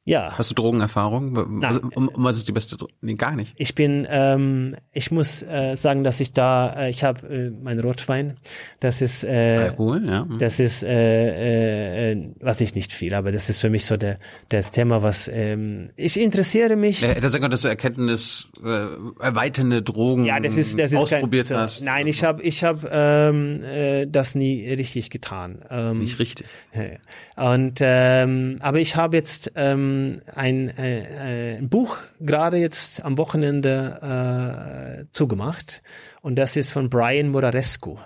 [0.05, 0.37] Ja.
[0.37, 1.35] Hast du Drogenerfahrung?
[1.61, 2.93] Was, um, um was ist die beste Droge?
[3.01, 3.53] Nee, gar nicht.
[3.57, 7.79] Ich bin, ähm, ich muss äh, sagen, dass ich da, äh, ich habe äh, mein
[7.79, 8.37] Rotwein,
[8.79, 10.25] das ist, äh, Alkohol, ja.
[10.25, 10.39] Mhm.
[10.39, 14.19] das ist, äh, äh, was ich nicht viel, aber das ist für mich so der,
[14.47, 17.01] das Thema, was, ähm, ich interessiere mich.
[17.01, 18.87] Ja, das ist dass du Erkenntnis, äh,
[19.19, 21.81] erweiternde Drogen ja, das ist, das ist ausprobiert kein, so, hast.
[21.83, 25.59] Nein, ich habe, ich habe ähm, äh, das nie richtig getan.
[25.69, 26.47] Ähm, nicht richtig.
[27.35, 29.88] Und, ähm, aber ich habe jetzt, ähm,
[30.35, 35.81] ein, äh, ein Buch gerade jetzt am Wochenende äh, zugemacht
[36.21, 37.97] und das ist von Brian Murarescu.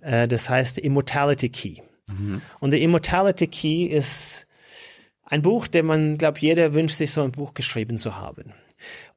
[0.00, 1.76] Äh, das heißt Immortality Key.
[2.10, 2.42] Mhm.
[2.60, 4.46] Und der Immortality Key ist
[5.24, 8.52] ein Buch, der man, glaube jeder wünscht sich so ein Buch geschrieben zu haben.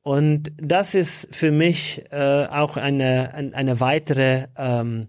[0.01, 5.07] Und das ist für mich äh, auch eine, eine weitere ähm,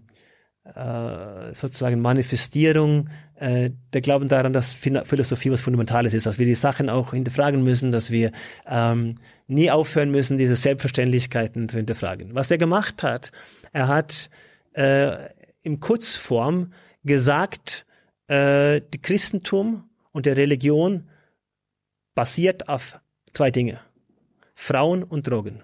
[0.65, 6.55] äh, sozusagen Manifestierung äh, der Glauben daran, dass Philosophie was Fundamentales ist, dass wir die
[6.55, 8.31] Sachen auch hinterfragen müssen, dass wir
[8.67, 9.15] ähm,
[9.47, 12.33] nie aufhören müssen, diese Selbstverständlichkeiten zu hinterfragen.
[12.33, 13.31] Was er gemacht hat,
[13.73, 14.29] er hat
[14.73, 15.29] äh,
[15.61, 16.73] im Kurzform
[17.03, 17.85] gesagt,
[18.27, 21.07] äh, die Christentum und der Religion
[22.15, 22.99] basiert auf
[23.33, 23.79] zwei Dinge.
[24.55, 25.63] Frauen und Drogen.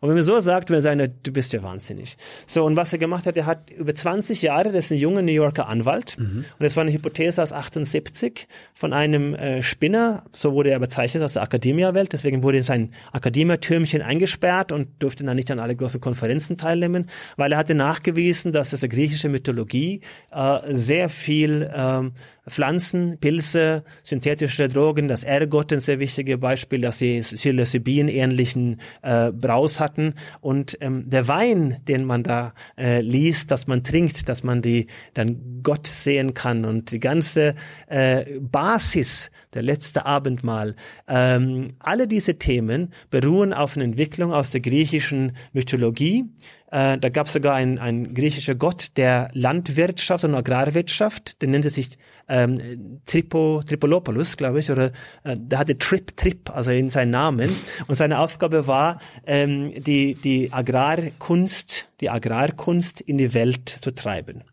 [0.00, 2.16] Und wenn man so sagt, würde er sagen, du bist ja wahnsinnig.
[2.46, 5.22] So, und was er gemacht hat, er hat über 20 Jahre, das ist ein junger
[5.22, 6.44] New Yorker Anwalt, mhm.
[6.58, 11.22] und das war eine Hypothese aus 78 von einem äh, Spinner, so wurde er bezeichnet
[11.22, 15.76] aus der Akademia-Welt, deswegen wurde in sein Akademia-Türmchen eingesperrt und durfte dann nicht an alle
[15.76, 20.00] großen Konferenzen teilnehmen, weil er hatte nachgewiesen, dass das griechische Mythologie
[20.32, 22.12] äh, sehr viel ähm,
[22.48, 29.30] Pflanzen, Pilze, synthetische Drogen, das Ergot ein sehr wichtiges Beispiel, dass sie Psilocybin ähnlichen äh,
[29.30, 30.14] Braus hatten.
[30.40, 34.86] Und ähm, der Wein, den man da äh, liest, dass man trinkt, dass man die
[35.12, 37.54] dann Gott sehen kann und die ganze
[37.88, 40.74] äh, Basis der letzte Abendmahl,
[41.06, 46.24] ähm, alle diese Themen beruhen auf einer Entwicklung aus der griechischen Mythologie,
[46.72, 51.98] äh, da gab es sogar einen, griechischer Gott der Landwirtschaft und Agrarwirtschaft, der nannte sich
[52.28, 54.92] ähm, Tripo, Tripolopoulos, glaube ich, oder
[55.24, 57.54] äh, der hatte Trip Trip, also in seinen Namen.
[57.86, 64.44] Und seine Aufgabe war, ähm, die, die Agrarkunst, die Agrarkunst in die Welt zu treiben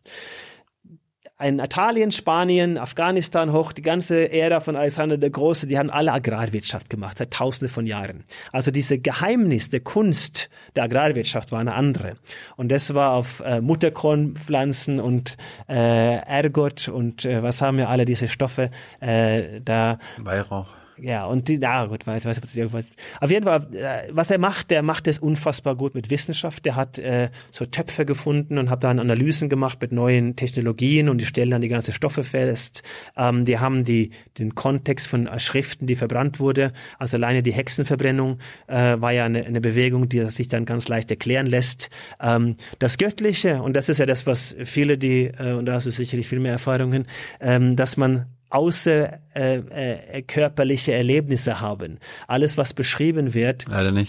[1.39, 6.11] ein Italien, Spanien, Afghanistan hoch, die ganze Ära von Alexander der Große, die haben alle
[6.11, 8.25] Agrarwirtschaft gemacht, seit tausende von Jahren.
[8.51, 12.17] Also diese Geheimnis der Kunst der Agrarwirtschaft war eine andere.
[12.57, 15.37] Und das war auf äh, Mutterkornpflanzen und
[15.69, 19.97] äh, Ergot und äh, was haben wir alle diese Stoffe äh, da.
[20.17, 20.67] Weihrauch
[21.01, 22.87] ja, und die, na gut, weiß, weiß, irgendwas.
[23.19, 26.65] Auf jeden Fall, äh, was er macht, der macht es unfassbar gut mit Wissenschaft.
[26.65, 31.19] Der hat äh, so Töpfe gefunden und hat dann Analysen gemacht mit neuen Technologien und
[31.19, 32.83] die stellen dann die ganze Stoffe fest.
[33.17, 36.71] Ähm, die haben die den Kontext von Schriften, die verbrannt wurde.
[36.97, 41.11] Also alleine die Hexenverbrennung äh, war ja eine, eine Bewegung, die sich dann ganz leicht
[41.11, 41.89] erklären lässt.
[42.21, 45.85] Ähm, das Göttliche, und das ist ja das, was viele, die, äh, und da hast
[45.85, 47.07] du sicherlich viel mehr Erfahrungen,
[47.39, 51.99] ähm, dass man außer äh, äh, körperliche Erlebnisse haben.
[52.27, 53.65] Alles, was beschrieben wird,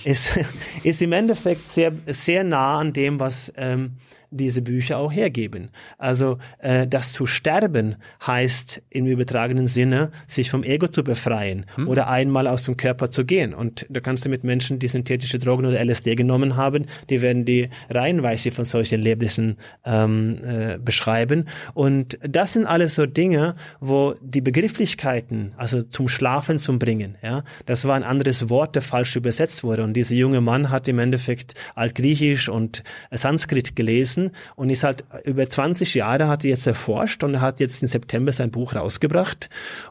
[0.07, 0.33] ist,
[0.83, 3.97] ist im Endeffekt sehr, sehr nah an dem, was ähm,
[4.31, 5.71] diese Bücher auch hergeben.
[5.99, 7.97] Also äh, das zu sterben
[8.27, 11.89] heißt im übertragenen Sinne, sich vom Ego zu befreien hm.
[11.89, 13.55] oder einmal aus dem Körper zu gehen.
[13.55, 17.45] Und da kannst du mit Menschen, die synthetische Drogen oder LSD genommen haben, die werden
[17.45, 21.47] die reihenweise von solchen Erlebnissen ähm, äh, beschreiben.
[21.75, 27.43] Und das sind alles so Dinge, wo die Begrifflichkeiten, also zum Schlafen zum Bringen, ja,
[27.67, 29.83] das war ein anderes Wort, der falsch übersetzt wurde.
[29.83, 35.05] Und dieser junge Mann hat im Endeffekt Altgriechisch und Sanskrit gelesen gelesen und ist halt
[35.25, 39.49] über 20 Jahre hat er jetzt erforscht und hat jetzt im September sein Buch rausgebracht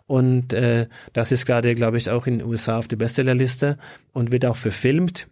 [0.08, 3.78] und äh, das ist gerade, glaube ich, auch in den USA auf der Bestsellerliste
[4.14, 5.28] und wird auch verfilmt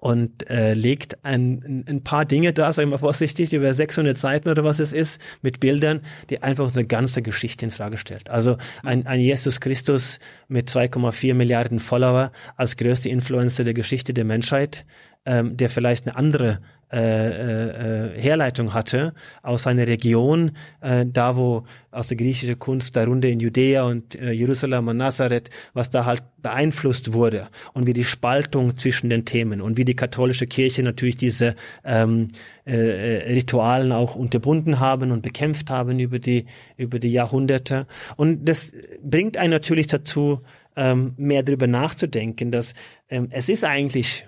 [0.00, 4.48] und äh, legt ein, ein paar Dinge da, sagen wir mal vorsichtig, über 600 Seiten
[4.48, 8.30] oder was es ist, mit Bildern, die einfach unsere ganze Geschichte in Frage stellt.
[8.30, 14.24] Also ein, ein Jesus Christus mit 2,4 Milliarden Follower als größte Influencer der Geschichte der
[14.24, 14.84] Menschheit,
[15.28, 16.60] ähm, der vielleicht eine andere
[16.90, 23.06] äh, äh, Herleitung hatte aus seiner Region, äh, da wo aus der griechischen Kunst der
[23.06, 27.92] Runde in Judäa und äh, Jerusalem und Nazareth, was da halt beeinflusst wurde und wie
[27.92, 32.28] die Spaltung zwischen den Themen und wie die katholische Kirche natürlich diese ähm,
[32.66, 36.46] äh, äh Ritualen auch unterbunden haben und bekämpft haben über die
[36.78, 37.86] über die Jahrhunderte.
[38.16, 38.72] Und das
[39.02, 40.40] bringt einen natürlich dazu
[40.74, 42.72] ähm, mehr darüber nachzudenken, dass
[43.10, 44.27] ähm, es ist eigentlich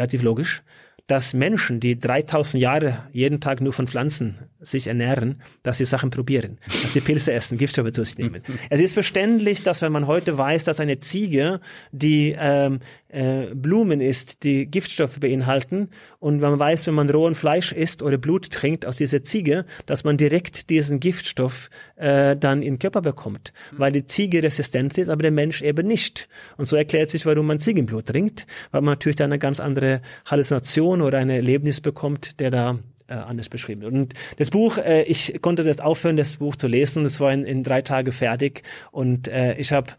[0.00, 0.62] relativ logisch,
[1.06, 6.10] dass Menschen, die 3000 Jahre jeden Tag nur von Pflanzen sich ernähren, dass sie Sachen
[6.10, 8.42] probieren, dass sie Pilze essen, Giftstoffe zu sich nehmen.
[8.70, 11.60] es ist verständlich, dass wenn man heute weiß, dass eine Ziege,
[11.90, 12.78] die ähm,
[13.12, 15.88] äh, Blumen isst, die Giftstoffe beinhalten
[16.18, 20.04] und man weiß, wenn man rohen Fleisch isst oder Blut trinkt aus dieser Ziege, dass
[20.04, 25.08] man direkt diesen Giftstoff äh, dann in den Körper bekommt, weil die Ziege resistent ist,
[25.08, 26.28] aber der Mensch eben nicht.
[26.56, 30.02] Und so erklärt sich, warum man Ziegenblut trinkt, weil man natürlich dann eine ganz andere
[30.26, 32.78] Halluzination oder ein Erlebnis bekommt, der da
[33.08, 33.92] äh, anders beschrieben wird.
[33.92, 37.04] Und das Buch, äh, ich konnte das aufhören, das Buch zu lesen.
[37.04, 38.62] Es war in, in drei Tagen fertig
[38.92, 39.92] und äh, ich habe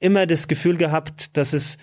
[0.00, 1.78] immer das Gefühl gehabt, dass es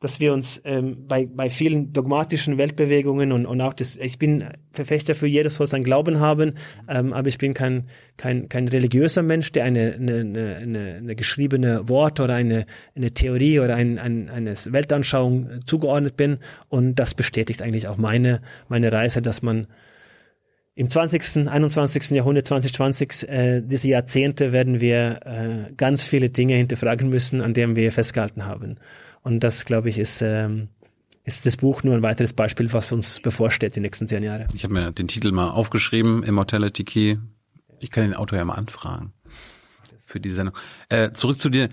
[0.00, 4.44] dass wir uns ähm, bei, bei vielen dogmatischen Weltbewegungen und, und auch das, ich bin
[4.72, 6.54] Verfechter für jedes soll sein Glauben haben,
[6.88, 7.84] ähm, aber ich bin kein,
[8.16, 12.64] kein, kein religiöser Mensch, der eine, eine, eine, eine geschriebene Wort oder eine,
[12.96, 16.38] eine Theorie oder ein, ein, eine Weltanschauung zugeordnet bin
[16.70, 19.66] und das bestätigt eigentlich auch meine, meine Reise, dass man
[20.76, 22.10] im 20., 21.
[22.12, 27.76] Jahrhundert, 2020, äh, diese Jahrzehnte werden wir äh, ganz viele Dinge hinterfragen müssen, an denen
[27.76, 28.76] wir festgehalten haben.
[29.22, 30.68] Und das, glaube ich, ist, ähm,
[31.24, 34.46] ist das Buch nur ein weiteres Beispiel, was uns bevorsteht die nächsten zehn Jahre.
[34.54, 37.16] Ich habe mir den Titel mal aufgeschrieben, Immortality Key.
[37.80, 39.12] Ich kann den Autor ja mal anfragen
[39.98, 40.56] für die Sendung.
[40.88, 41.68] Äh, zurück zu dir.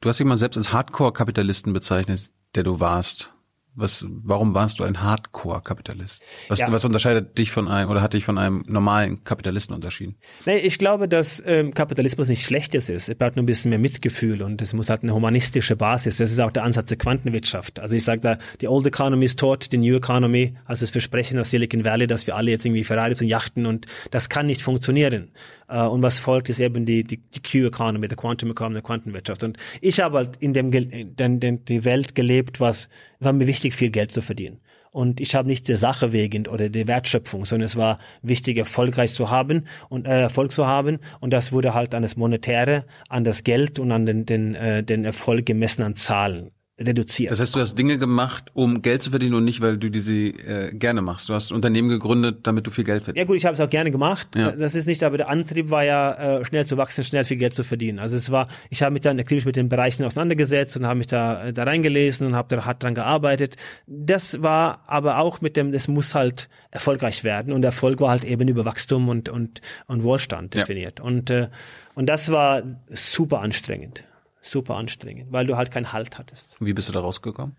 [0.00, 3.34] Du hast dich mal selbst als Hardcore-Kapitalisten bezeichnet, der du warst.
[3.76, 6.22] Was, warum warst du ein Hardcore-Kapitalist?
[6.48, 6.72] Was, Ja.
[6.72, 10.16] was unterscheidet dich von einem oder hat dich von einem normalen Kapitalisten unterschieden?
[10.44, 13.08] Nee, ich glaube, dass ähm, Kapitalismus nicht Schlechtes ist.
[13.08, 16.16] Es braucht nur ein bisschen mehr Mitgefühl und es muss halt eine humanistische Basis.
[16.16, 17.80] Das ist auch der Ansatz der Quantenwirtschaft.
[17.80, 21.38] Also ich sage da, die Old Economy ist tot, die New Economy, also das Versprechen
[21.38, 24.62] aus Silicon Valley, dass wir alle jetzt irgendwie Ferraris und Yachten und das kann nicht
[24.62, 25.30] funktionieren.
[25.70, 29.44] Äh, und was folgt, ist eben die, die, die Q-Economy, die Quantum Economy, die Quantenwirtschaft.
[29.44, 32.88] Und ich habe halt in dem, Gel- den, den, die Welt gelebt, was,
[33.20, 34.60] war mir wichtig, viel Geld zu verdienen.
[34.92, 39.14] Und ich habe nicht die Sache wegen oder die Wertschöpfung, sondern es war wichtig, erfolgreich
[39.14, 40.98] zu haben und äh, Erfolg zu haben.
[41.20, 44.82] Und das wurde halt an das Monetäre, an das Geld und an den, den, äh,
[44.82, 46.50] den Erfolg gemessen an Zahlen
[46.80, 47.30] reduziert.
[47.30, 50.14] Das heißt, du hast Dinge gemacht, um Geld zu verdienen und nicht, weil du diese
[50.16, 51.28] äh, gerne machst.
[51.28, 53.28] Du hast ein Unternehmen gegründet, damit du viel Geld ja verdienst.
[53.28, 54.28] gut, ich habe es auch gerne gemacht.
[54.34, 54.52] Ja.
[54.52, 57.54] Das ist nicht, aber der Antrieb war ja äh, schnell zu wachsen, schnell viel Geld
[57.54, 57.98] zu verdienen.
[57.98, 61.06] Also es war, ich habe mich dann akribisch mit den Bereichen auseinandergesetzt und habe mich
[61.06, 63.56] da äh, da reingelesen und habe da hart dran gearbeitet.
[63.86, 68.24] Das war aber auch mit dem, das muss halt erfolgreich werden und Erfolg war halt
[68.24, 70.62] eben über Wachstum und und und Wohlstand Ja.
[70.62, 71.00] definiert.
[71.00, 71.48] Und äh,
[71.94, 74.04] und das war super anstrengend,
[74.40, 77.56] super anstrengend, weil du halt keinen Halt hattest Wie bist du da rausgekommen?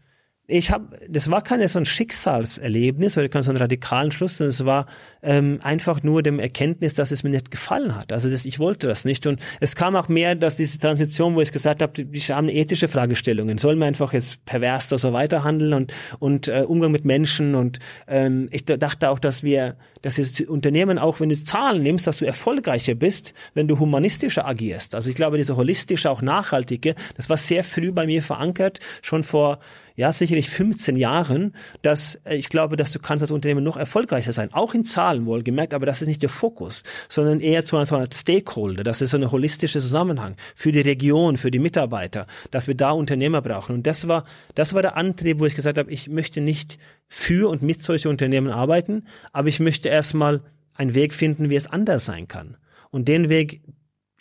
[0.47, 4.49] Ich habe, das war keine so ein Schicksalserlebnis oder kein so einen radikalen Schluss, sondern
[4.49, 4.85] es war
[5.23, 8.11] ähm, einfach nur dem Erkenntnis, dass es mir nicht gefallen hat.
[8.11, 11.41] Also das, ich wollte das nicht und es kam auch mehr, dass diese Transition, wo
[11.41, 13.59] ich gesagt habe, ich habe ethische Fragestellungen.
[13.59, 17.79] Sollen wir einfach jetzt pervers da so weiterhandeln und und äh, Umgang mit Menschen und
[18.07, 22.07] ähm, ich da- dachte auch, dass wir, dass das Unternehmen auch, wenn du Zahlen nimmst,
[22.07, 24.95] dass du erfolgreicher bist, wenn du humanistischer agierst.
[24.95, 29.23] Also ich glaube, diese holistische, auch nachhaltige, das war sehr früh bei mir verankert, schon
[29.23, 29.59] vor
[30.01, 31.53] ja, sicherlich 15 Jahren,
[31.83, 35.27] dass äh, ich glaube, dass du kannst als Unternehmen noch erfolgreicher sein, auch in Zahlen
[35.27, 39.17] wohlgemerkt, aber das ist nicht der Fokus, sondern eher zu einer, Stakeholder, das ist so
[39.17, 43.75] ein holistischer Zusammenhang für die Region, für die Mitarbeiter, dass wir da Unternehmer brauchen.
[43.75, 44.25] Und das war,
[44.55, 48.07] das war der Antrieb, wo ich gesagt habe, ich möchte nicht für und mit solchen
[48.07, 50.41] Unternehmen arbeiten, aber ich möchte erstmal
[50.73, 52.57] einen Weg finden, wie es anders sein kann.
[52.89, 53.61] Und den Weg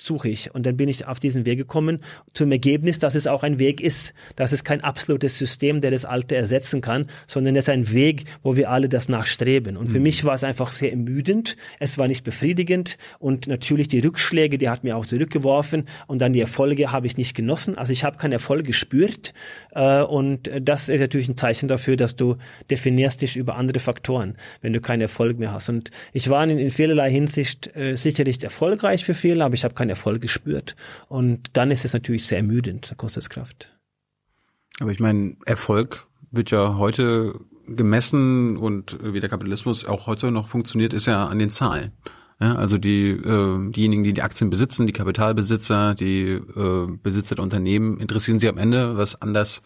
[0.00, 0.54] suche ich.
[0.54, 2.00] Und dann bin ich auf diesen Weg gekommen
[2.34, 4.14] zum Ergebnis, dass es auch ein Weg ist.
[4.36, 8.24] Dass es kein absolutes System, der das Alte ersetzen kann, sondern es ist ein Weg,
[8.42, 9.76] wo wir alle das nachstreben.
[9.76, 11.56] Und für mich war es einfach sehr ermüdend.
[11.78, 12.98] Es war nicht befriedigend.
[13.18, 15.86] Und natürlich die Rückschläge, die hat mir auch zurückgeworfen.
[16.06, 17.76] Und dann die Erfolge habe ich nicht genossen.
[17.76, 19.34] Also ich habe keinen Erfolg gespürt.
[19.72, 22.36] Äh, Und das ist natürlich ein Zeichen dafür, dass du
[22.70, 25.68] definierst dich über andere Faktoren, wenn du keinen Erfolg mehr hast.
[25.68, 29.74] Und ich war in, in vielerlei Hinsicht äh, sicherlich erfolgreich für viele, aber ich habe
[29.74, 30.76] keinen Erfolg gespürt.
[31.08, 33.70] Und dann ist es natürlich sehr ermüdend, da kostet es Kraft.
[34.80, 40.48] Aber ich meine, Erfolg wird ja heute gemessen und wie der Kapitalismus auch heute noch
[40.48, 41.92] funktioniert, ist ja an den Zahlen.
[42.40, 47.42] Ja, also die äh, diejenigen, die die Aktien besitzen, die Kapitalbesitzer, die äh, Besitzer der
[47.42, 49.62] Unternehmen, interessieren sie am Ende, was anders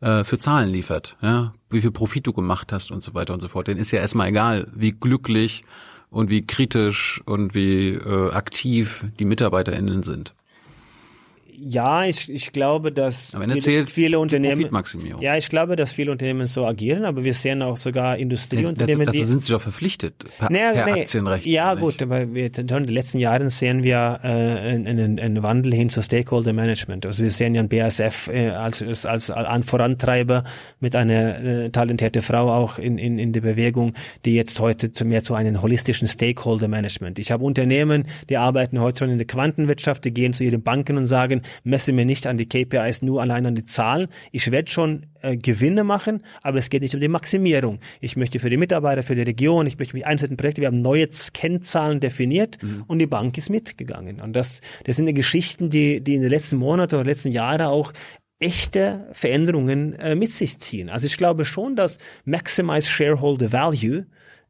[0.00, 1.16] äh, für Zahlen liefert.
[1.20, 3.66] Ja, wie viel Profit du gemacht hast und so weiter und so fort.
[3.66, 5.64] Denen ist ja erstmal egal, wie glücklich
[6.12, 10.34] und wie kritisch und wie äh, aktiv die MitarbeiterInnen sind.
[11.64, 14.68] Ja, ich, ich glaube, dass Am Ende viele, viele Unternehmen.
[15.20, 19.18] Ja, ich glaube, dass viele Unternehmen so agieren, aber wir sehen auch sogar Industrieunternehmen, dazu
[19.18, 19.24] die.
[19.24, 21.46] sind sie doch verpflichtet per, Naja, per nee, Aktienrecht.
[21.46, 25.72] Ja, gut, aber wir, in den letzten Jahren sehen wir äh, einen, einen, einen Wandel
[25.72, 27.06] hin zu Stakeholder Management.
[27.06, 30.42] Also wir sehen ja ein BASF äh, als, als, als ein Vorantreiber
[30.80, 33.94] mit einer äh, talentierte Frau auch in, in, in der Bewegung,
[34.24, 37.20] die jetzt heute zu mehr zu einem holistischen Stakeholder Management.
[37.20, 40.96] Ich habe Unternehmen, die arbeiten heute schon in der Quantenwirtschaft, die gehen zu ihren Banken
[40.96, 44.08] und sagen, messe mir nicht an die KPIs, nur allein an die Zahlen.
[44.30, 47.80] Ich werde schon äh, Gewinne machen, aber es geht nicht um die Maximierung.
[48.00, 50.68] Ich möchte für die Mitarbeiter, für die Region, ich möchte mich einsetzen in Projekte, wir
[50.68, 54.20] haben neue Kennzahlen definiert und die Bank ist mitgegangen.
[54.20, 57.62] Und das, das sind die Geschichten, die, die in den letzten Monaten oder letzten Jahren
[57.62, 57.92] auch
[58.42, 60.90] echte Veränderungen äh, mit sich ziehen.
[60.90, 64.06] Also ich glaube schon, dass Maximize Shareholder Value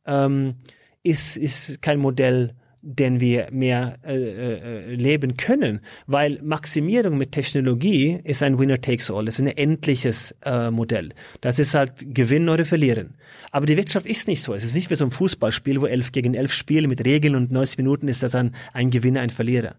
[0.06, 0.54] ähm,
[1.02, 8.20] ist, ist kein Modell, den wir mehr äh, äh, leben können, weil Maximierung mit Technologie
[8.24, 11.10] ist ein Winner-takes-all, das ist ein endliches äh, Modell.
[11.40, 13.14] Das ist halt gewinnen oder verlieren.
[13.52, 14.52] Aber die Wirtschaft ist nicht so.
[14.52, 17.52] Es ist nicht wie so ein Fußballspiel, wo elf gegen elf Spiele mit Regeln und
[17.52, 19.76] 90 Minuten ist das dann ein Gewinner, ein Verlierer.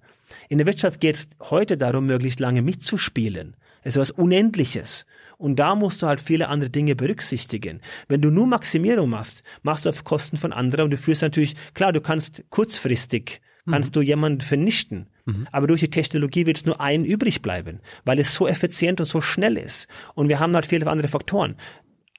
[0.48, 3.56] In der Wirtschaft geht es heute darum, möglichst lange mitzuspielen.
[3.84, 5.06] Es ist was Unendliches.
[5.38, 7.82] Und da musst du halt viele andere Dinge berücksichtigen.
[8.08, 11.56] Wenn du nur Maximierung machst, machst du auf Kosten von anderen und du führst natürlich,
[11.74, 15.08] klar, du kannst kurzfristig, kannst du jemanden vernichten.
[15.52, 19.06] Aber durch die Technologie wird es nur ein übrig bleiben, weil es so effizient und
[19.06, 19.88] so schnell ist.
[20.16, 21.56] Und wir haben halt viele andere Faktoren.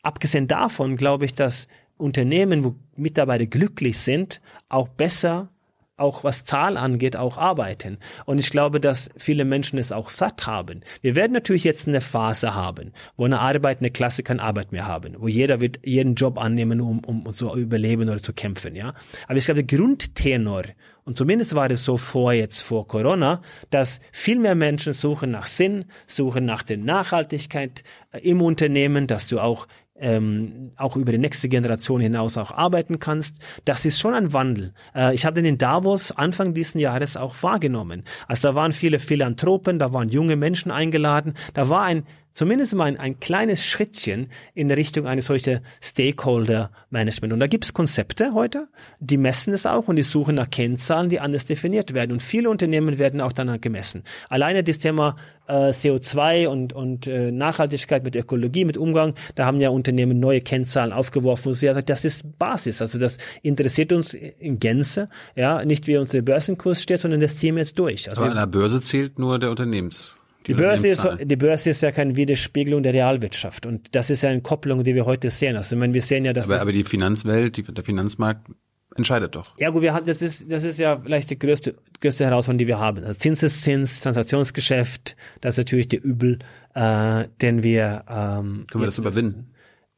[0.03, 5.51] Abgesehen davon glaube ich, dass Unternehmen, wo Mitarbeiter glücklich sind, auch besser
[5.97, 7.99] auch was Zahl angeht, auch arbeiten.
[8.27, 10.81] Und ich glaube, dass viele Menschen es auch satt haben.
[11.03, 14.87] Wir werden natürlich jetzt eine Phase haben, wo eine Arbeit, eine Klasse keine Arbeit mehr
[14.87, 18.95] haben, wo jeder wird jeden Job annehmen, um, um, zu überleben oder zu kämpfen, ja.
[19.29, 20.65] Aber ich glaube, der Grundtenor,
[21.05, 23.41] und zumindest war es so vor jetzt, vor Corona,
[23.71, 29.27] dass viel mehr Menschen suchen nach Sinn, suchen nach der Nachhaltigkeit äh, im Unternehmen, dass
[29.27, 29.69] du auch
[29.99, 33.37] ähm, auch über die nächste Generation hinaus auch arbeiten kannst.
[33.65, 34.73] Das ist schon ein Wandel.
[34.95, 38.05] Äh, ich habe den in Davos Anfang diesen Jahres auch wahrgenommen.
[38.27, 42.05] Also da waren viele Philanthropen, da waren junge Menschen eingeladen, da war ein
[42.35, 47.33] zumindest mal ein, ein kleines Schrittchen in der Richtung eines solcher Stakeholder-Management.
[47.33, 48.69] Und da gibt es Konzepte heute,
[49.01, 52.13] die messen es auch und die suchen nach Kennzahlen, die anders definiert werden.
[52.13, 54.03] Und viele Unternehmen werden auch danach gemessen.
[54.29, 55.17] Alleine das Thema
[55.47, 60.41] äh, CO2 und, und äh, Nachhaltigkeit mit Ökologie, mit Umgang, da haben ja Unternehmen neue
[60.41, 62.83] Kennzahlen aufgeworfen und sie sagt, das ist Basis.
[62.83, 67.55] Also das interessiert uns in Gänze, ja, nicht wie unser Börsenkurs steht, sondern das ziehen
[67.55, 68.09] wir jetzt durch.
[68.09, 70.19] Also Aber an der Börse zählt nur der Unternehmens.
[70.47, 73.65] Die Börse, ist, die Börse ist ja keine Widerspiegelung der Realwirtschaft.
[73.65, 75.57] Und das ist ja eine Kopplung, die wir heute sehen.
[75.57, 76.47] Also, ich meine, wir sehen ja, dass.
[76.47, 78.47] Aber, aber die Finanzwelt, die, der Finanzmarkt
[78.95, 79.57] entscheidet doch.
[79.59, 82.67] Ja, gut, wir haben, das ist, das ist ja vielleicht die größte, größte Herausforderung, die
[82.67, 83.05] wir haben.
[83.05, 86.39] Also Zinseszins, Transaktionsgeschäft, das ist natürlich der Übel,
[86.75, 89.51] äh, den wir, ähm, Können wir das überwinden?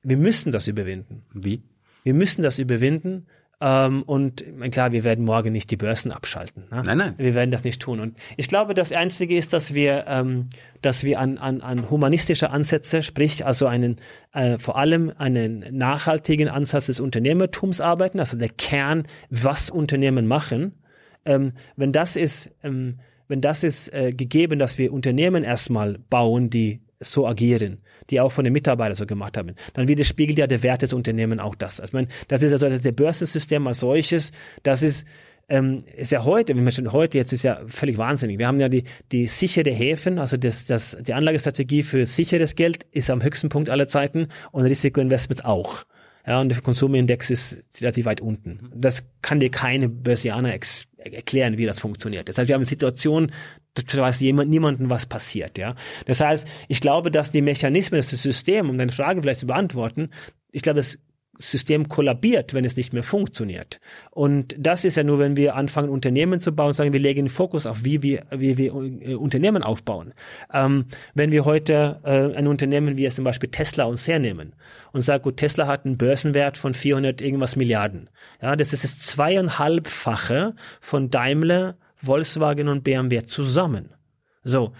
[0.02, 1.22] Wir müssen das überwinden.
[1.34, 1.62] Wie?
[2.04, 3.26] Wir müssen das überwinden.
[3.58, 6.64] Ähm, und klar, wir werden morgen nicht die Börsen abschalten.
[6.70, 6.82] Ne?
[6.84, 7.14] Nein, nein.
[7.16, 8.00] Wir werden das nicht tun.
[8.00, 10.50] Und ich glaube, das Einzige ist, dass wir, ähm,
[10.82, 13.96] dass wir an, an, an humanistische Ansätze, sprich also einen
[14.34, 20.74] äh, vor allem einen nachhaltigen Ansatz des Unternehmertums arbeiten, also der Kern, was Unternehmen machen.
[21.24, 26.50] Ähm, wenn das ist, ähm, wenn das ist äh, gegeben, dass wir Unternehmen erstmal bauen,
[26.50, 27.78] die so agieren,
[28.10, 31.40] die auch von den Mitarbeitern so gemacht haben, dann widerspiegelt ja der Wert des Unternehmens
[31.40, 31.80] auch das.
[31.80, 34.32] Also, ich meine, das ist also das der Börsensystem als solches,
[34.62, 35.06] das ist
[35.48, 38.38] ähm, ist ja heute, wenn wir schon heute jetzt ist ja völlig wahnsinnig.
[38.38, 42.84] Wir haben ja die die sichere Häfen, also das das die Anlagestrategie für sicheres Geld
[42.90, 45.84] ist am höchsten Punkt aller Zeiten und Risikoinvestments auch.
[46.26, 48.72] Ja, und der Konsumindex ist relativ weit unten.
[48.74, 50.54] Das kann dir keine Börsianer
[51.14, 52.28] erklären, wie das funktioniert.
[52.28, 53.32] Das heißt, wir haben eine Situation,
[53.74, 55.74] da weiß jemand, niemanden, was passiert, ja.
[56.06, 60.10] Das heißt, ich glaube, dass die Mechanismen, das System, um deine Frage vielleicht zu beantworten,
[60.52, 60.98] ich glaube, das
[61.38, 63.80] System kollabiert, wenn es nicht mehr funktioniert.
[64.10, 67.30] Und das ist ja nur, wenn wir anfangen, Unternehmen zu bauen, sagen wir legen den
[67.30, 70.14] Fokus auf, wie wir, wie wir äh, Unternehmen aufbauen.
[70.52, 74.54] Ähm, wenn wir heute äh, ein Unternehmen wie es zum Beispiel Tesla uns hernehmen
[74.92, 78.10] und sagen, gut, Tesla hat einen Börsenwert von 400 irgendwas Milliarden.
[78.40, 83.90] Ja, das ist das zweieinhalbfache von Daimler, Volkswagen und BMW zusammen.
[84.42, 84.72] So,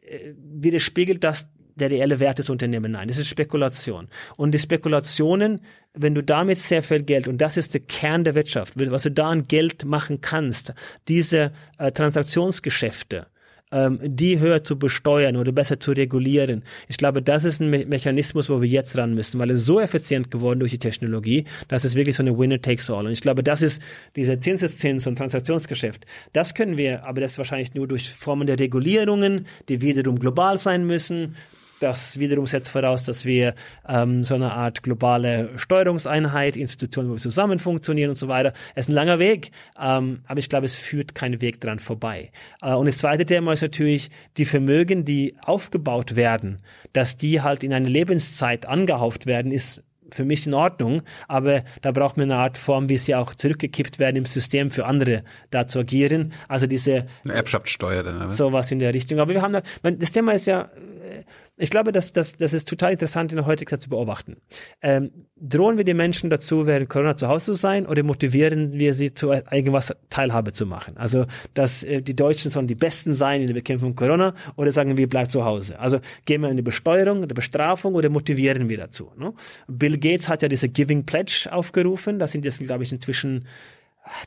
[0.00, 2.92] äh, widerspiegelt das der reelle Wert des Unternehmens.
[2.92, 4.08] Nein, das ist Spekulation.
[4.36, 5.60] Und die Spekulationen,
[5.94, 9.10] wenn du damit sehr viel Geld, und das ist der Kern der Wirtschaft, was du
[9.10, 10.74] da an Geld machen kannst,
[11.08, 13.26] diese äh, Transaktionsgeschäfte,
[13.72, 16.62] ähm, die höher zu besteuern oder besser zu regulieren.
[16.88, 19.80] Ich glaube, das ist ein Me Mechanismus, wo wir jetzt ran müssen, weil es so
[19.80, 23.06] effizient geworden durch die Technologie, dass es wirklich so eine Winner takes all.
[23.06, 23.82] Und ich glaube, das ist
[24.14, 26.04] dieser Zinseszins und Transaktionsgeschäft.
[26.32, 30.86] Das können wir, aber das wahrscheinlich nur durch Formen der Regulierungen, die wiederum global sein
[30.86, 31.34] müssen,
[31.82, 33.54] das wiederum setzt voraus, dass wir
[33.88, 38.52] ähm, so eine Art globale Steuerungseinheit, Institutionen, wo wir zusammen funktionieren und so weiter.
[38.74, 39.50] Es ist ein langer Weg,
[39.80, 42.30] ähm, aber ich glaube, es führt keinen Weg dran vorbei.
[42.62, 46.60] Äh, und das zweite Thema ist natürlich die Vermögen, die aufgebaut werden,
[46.92, 49.82] dass die halt in eine Lebenszeit angehauft werden, ist
[50.12, 53.98] für mich in Ordnung, aber da braucht man eine Art Form, wie sie auch zurückgekippt
[53.98, 56.32] werden im System für andere da zu agieren.
[56.48, 58.30] Also diese eine Erbschaftssteuer dann, oder?
[58.30, 59.18] sowas in der Richtung.
[59.18, 61.24] Aber wir haben da, das Thema ist ja äh,
[61.58, 64.36] ich glaube, dass, dass, das ist total interessant in der heutigen Zeit zu beobachten.
[64.80, 68.94] Ähm, drohen wir die Menschen dazu, während Corona zu Hause zu sein oder motivieren wir
[68.94, 70.96] sie zu irgendwas Teilhabe zu machen?
[70.96, 74.96] Also, dass äh, die Deutschen sollen die Besten sein in der Bekämpfung Corona oder sagen
[74.96, 75.78] wir, bleibt zu Hause?
[75.78, 79.12] Also, gehen wir in die Besteuerung, in die Bestrafung oder motivieren wir dazu?
[79.18, 79.34] Ne?
[79.68, 82.18] Bill Gates hat ja diese Giving Pledge aufgerufen.
[82.18, 83.44] Das sind jetzt, glaube ich, inzwischen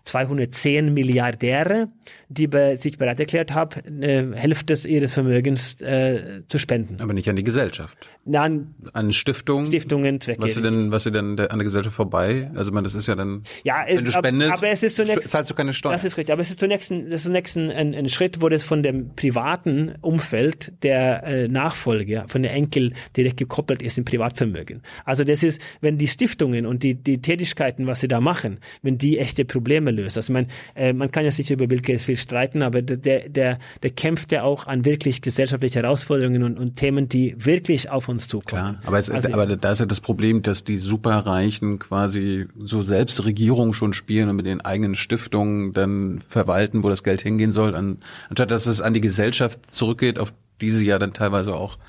[0.04, 1.90] 210 Milliardäre,
[2.30, 6.98] die be sich bereit erklärt haben, äh, Hälfte ihres Vermögens äh, zu spenden.
[7.02, 8.10] Aber nicht an die Gesellschaft.
[8.24, 9.66] Nein, an Stiftungen.
[9.66, 10.42] Stiftungen, Zwecke.
[10.42, 12.50] Was sie denn, was sie denn an der Gesellschaft vorbei?
[12.56, 15.30] Also man, das ist ja dann, ja, es, wenn du spendest, aber es ist zunächst,
[15.30, 15.94] zahlst du keine Steuern.
[15.94, 18.42] Das ist richtig, aber es ist zunächst ein, das ist zunächst ein, ein, ein Schritt,
[18.42, 23.98] wo das von dem privaten Umfeld der äh, Nachfolge, von der Enkel direkt gekoppelt ist
[23.98, 24.82] im Privatvermögen.
[25.04, 28.98] Also das ist, wenn die Stiftungen und die, die Tätigkeiten, was sie da machen, wenn
[28.98, 30.16] die echte Probleme Probleme löst.
[30.16, 33.58] Also man, äh, man kann ja sicher über Bill Gates viel streiten, aber der, der,
[33.82, 38.28] der kämpft ja auch an wirklich gesellschaftliche Herausforderungen und, und Themen, die wirklich auf uns
[38.28, 38.78] zukommen.
[38.78, 42.84] Klar, aber, es, also, aber da ist ja das Problem, dass die Superreichen quasi so
[42.84, 47.52] selbst Regierung schon spielen und mit den eigenen Stiftungen dann verwalten, wo das Geld hingehen
[47.52, 47.98] soll, an,
[48.30, 50.32] anstatt dass es an die Gesellschaft zurückgeht, auf
[50.62, 51.80] die sie ja dann teilweise auch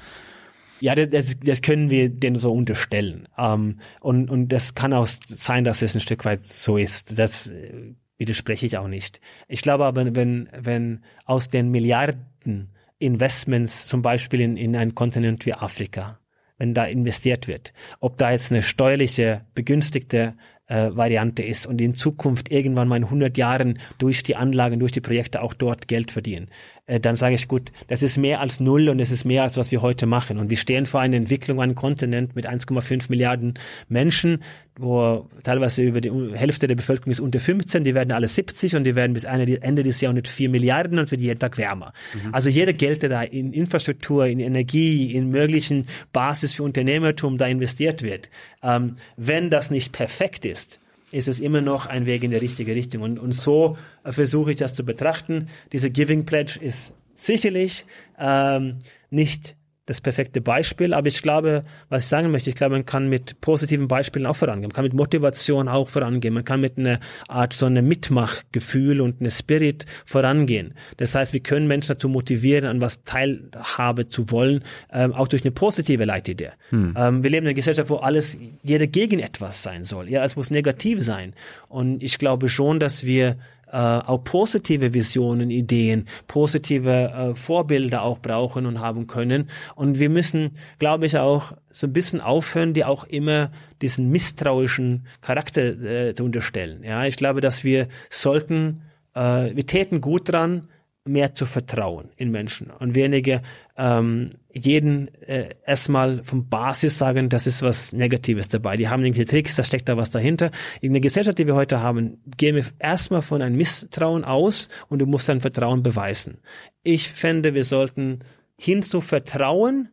[0.81, 3.29] ja, das, das können wir denen so unterstellen.
[3.39, 7.19] Ähm, und, und das kann auch sein, dass es ein Stück weit so ist.
[7.19, 9.21] Das äh, widerspreche ich auch nicht.
[9.49, 15.45] Ich glaube aber, wenn, wenn aus den Milliarden Investments zum Beispiel in, in einen Kontinent
[15.47, 16.19] wie Afrika,
[16.59, 20.35] wenn da investiert wird, ob da jetzt eine steuerliche begünstigte
[20.67, 24.93] äh, Variante ist und in Zukunft irgendwann mal in 100 Jahren durch die Anlagen, durch
[24.93, 26.49] die Projekte auch dort Geld verdienen,
[26.87, 29.57] äh, dann sage ich, gut, das ist mehr als null und es ist mehr als
[29.57, 30.39] was wir heute machen.
[30.39, 33.55] Und wir stehen vor einer Entwicklung an einem Kontinent mit 1,5 Milliarden
[33.89, 34.43] Menschen,
[34.79, 38.85] wo teilweise über die Hälfte der Bevölkerung ist unter 15, die werden alle 70 und
[38.85, 41.93] die werden bis Ende des Jahrhunderts 4 Milliarden und wird jeden Tag wärmer.
[42.15, 42.35] Mhm.
[42.35, 47.47] Also jeder Geld, der da in Infrastruktur, in Energie, in möglichen Basis für Unternehmertum da
[47.47, 48.29] investiert wird,
[48.63, 50.79] ähm, wenn das nicht perfekt ist,
[51.13, 53.03] ist es immer noch ein Weg in die richtige Richtung.
[53.03, 55.49] Und, und so versuche ich das zu betrachten.
[55.73, 57.87] Diese Giving Pledge ist sicherlich
[58.19, 58.79] ähm,
[59.11, 59.57] nicht
[59.87, 63.41] das perfekte Beispiel, aber ich glaube, was ich sagen möchte, ich glaube, man kann mit
[63.41, 66.99] positiven Beispielen auch vorangehen, man kann mit Motivation auch vorangehen, man kann mit einer
[67.29, 70.75] Art so einem Mitmachgefühl und einem Spirit vorangehen.
[70.97, 75.43] Das heißt, wir können Menschen dazu motivieren, an was Teilhabe zu wollen, ähm, auch durch
[75.43, 76.51] eine positive Leitidee.
[76.71, 76.95] Hm.
[76.97, 80.11] Ähm, wir leben in einer Gesellschaft, wo alles, jeder gegen etwas sein soll.
[80.11, 81.33] Ja, es muss negativ sein.
[81.69, 83.37] Und ich glaube schon, dass wir
[83.77, 89.51] äh, auch positive Visionen, Ideen, positive äh, Vorbilder auch brauchen und haben können.
[89.75, 93.51] Und wir müssen, glaube ich, auch so ein bisschen aufhören, die auch immer
[93.83, 96.85] diesen misstrauischen Charakter äh, zu unterstellen.
[96.85, 98.81] Ja, ich glaube, dass wir sollten,
[99.15, 100.69] äh, wir täten gut dran,
[101.07, 103.43] mehr zu vertrauen in Menschen und weniger
[103.77, 108.77] ähm, jeden äh, erstmal vom Basis sagen, das ist was Negatives dabei.
[108.77, 110.51] Die haben irgendwelche Tricks, da steckt da was dahinter.
[110.81, 114.99] In der Gesellschaft, die wir heute haben, gehen wir erstmal von einem Misstrauen aus und
[114.99, 116.39] du musst dein Vertrauen beweisen.
[116.83, 118.21] Ich fände, wir sollten
[118.59, 119.91] hin zu Vertrauen,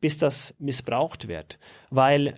[0.00, 1.58] bis das missbraucht wird.
[1.90, 2.34] Weil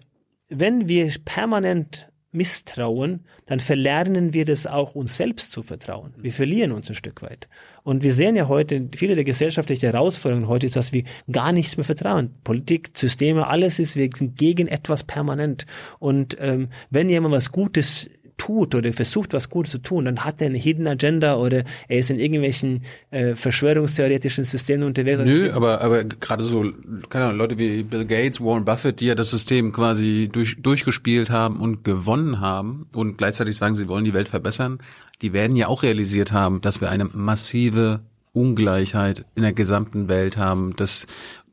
[0.48, 6.14] wenn wir permanent misstrauen, dann verlernen wir das auch uns selbst zu vertrauen.
[6.16, 7.48] Wir verlieren uns ein Stück weit.
[7.84, 11.76] Und wir sehen ja heute, viele der gesellschaftlichen Herausforderungen heute ist, dass wir gar nichts
[11.76, 12.30] mehr vertrauen.
[12.42, 15.66] Politik, Systeme, alles ist, wir sind gegen etwas permanent.
[15.98, 20.40] Und ähm, wenn jemand was Gutes tut oder versucht, was Gutes zu tun, dann hat
[20.40, 25.22] er eine Hidden Agenda oder er ist in irgendwelchen äh, verschwörungstheoretischen Systemen unterwegs.
[25.24, 26.72] Nö, aber, aber gerade so,
[27.08, 31.30] keine Ahnung, Leute wie Bill Gates, Warren Buffett, die ja das System quasi durch, durchgespielt
[31.30, 34.78] haben und gewonnen haben und gleichzeitig sagen, sie wollen die Welt verbessern,
[35.20, 38.00] die werden ja auch realisiert haben, dass wir eine massive
[38.32, 41.06] Ungleichheit in der gesamten Welt haben, dass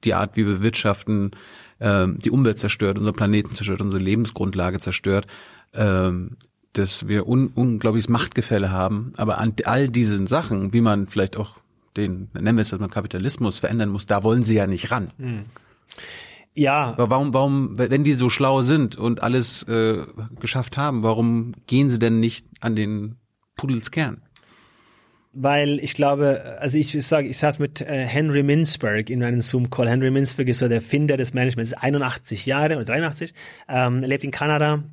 [0.04, 1.32] die Art, wie wir wirtschaften,
[1.80, 5.28] ähm, die Umwelt zerstört, unseren Planeten zerstört, unsere Lebensgrundlage zerstört.
[5.74, 6.38] Ähm,
[6.74, 11.58] dass wir un unglaubliches Machtgefälle haben, aber an all diesen Sachen, wie man vielleicht auch
[11.98, 15.10] den, nennen wir es jetzt mal Kapitalismus verändern muss, da wollen sie ja nicht ran.
[15.18, 15.46] Hm.
[16.54, 16.94] Ja.
[16.94, 20.04] Aber warum, warum, wenn die so schlau sind und alles äh,
[20.40, 23.16] geschafft haben, warum gehen sie denn nicht an den
[23.56, 24.22] Pudelskern?
[25.32, 29.88] Weil ich glaube, also ich sage, ich saß mit äh, Henry Mintzberg in einem Zoom-Call.
[29.88, 33.34] Henry Mintzberg ist so der Finder des Managements, ist 81 Jahre oder 83,
[33.68, 34.84] ähm, lebt in Kanada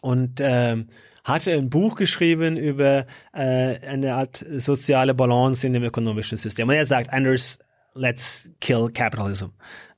[0.00, 0.88] und ähm,
[1.24, 6.68] hatte ein Buch geschrieben über äh, eine Art soziale Balance in dem ökonomischen System.
[6.68, 7.58] Und er sagt, Anders,
[7.94, 9.46] let's kill capitalism.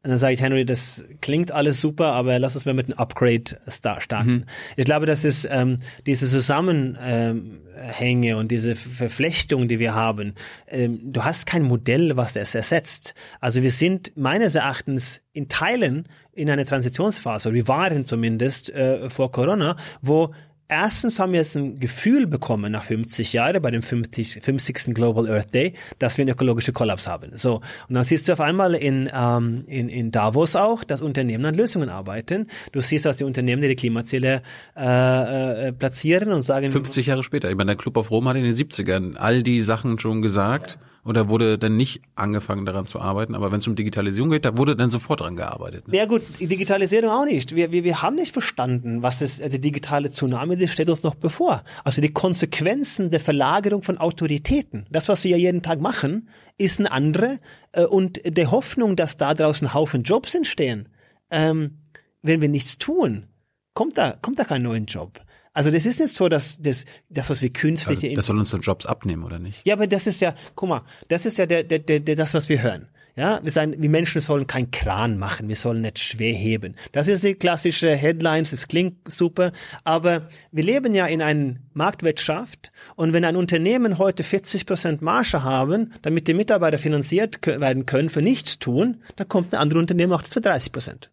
[0.05, 2.99] Und dann sage ich, Henry, das klingt alles super, aber lass uns mal mit einem
[2.99, 4.31] Upgrade starten.
[4.31, 4.45] Mhm.
[4.77, 10.35] Ich glaube, das ist ähm, diese Zusammenhänge und diese Verflechtung, die wir haben.
[10.69, 13.15] Ähm, du hast kein Modell, was das ersetzt.
[13.41, 16.07] Also wir sind meines Erachtens in Teilen
[16.39, 20.33] in einer Transitionsphase, wir waren zumindest äh, vor Corona, wo
[20.69, 24.95] erstens haben wir jetzt ein Gefühl bekommen nach 50 Jahren bei dem 50, 50.
[24.95, 27.31] Global Earth Day, dass wir einen ökologischen Kollaps haben.
[27.35, 27.57] So
[27.89, 31.55] und dann siehst du auf einmal in ähm, in, in Davos auch, dass Unternehmen an
[31.55, 32.47] Lösungen arbeiten.
[32.73, 34.43] Du siehst, dass die Unternehmen ihre Klimaziele
[34.77, 37.51] äh, äh, platzieren und sagen 50 Jahre später.
[37.51, 40.79] Ich meine, der Club of Rome hat in den 70ern all die Sachen schon gesagt.
[40.81, 43.35] Ja oder wurde dann nicht angefangen daran zu arbeiten?
[43.35, 45.89] Aber wenn es um Digitalisierung geht, da wurde dann sofort dran gearbeitet.
[45.89, 45.97] Ne?
[45.97, 47.57] Ja gut, Digitalisierung auch nicht.
[47.57, 51.15] Wir, wir, wir haben nicht verstanden, was das, der digitale Tsunami, das steht uns noch
[51.15, 51.65] bevor.
[51.83, 56.29] Also die Konsequenzen der Verlagerung von Autoritäten, das, was wir ja jeden Tag machen,
[56.59, 57.39] ist eine andere.
[57.73, 60.91] Äh, und der Hoffnung, dass da draußen Haufen Jobs entstehen,
[61.31, 61.79] ähm,
[62.21, 63.29] wenn wir nichts tun,
[63.73, 65.21] kommt da, kommt da kein neuer Job.
[65.53, 68.51] Also das ist nicht so, dass das, das was wir künstliche Also, das soll uns
[68.51, 69.67] dann Jobs abnehmen, oder nicht?
[69.67, 72.35] ja, aber das ist ja, guck mal, das ist ja der, der, der, der, das,
[72.35, 72.89] was wir hören.
[73.17, 76.77] Ja, wir sagen, wir Menschen sollen kein Kran machen, wir sollen nicht schwer heben.
[76.93, 79.51] Das ist die klassische Headlines, das klingt super,
[79.83, 85.43] aber wir leben ja in einer Marktwirtschaft und wenn ein Unternehmen heute 40 Prozent Marge
[85.43, 90.13] haben, damit die Mitarbeiter finanziert werden können für nichts tun, dann kommt ein anderes Unternehmen
[90.13, 91.11] auch für 30 Prozent.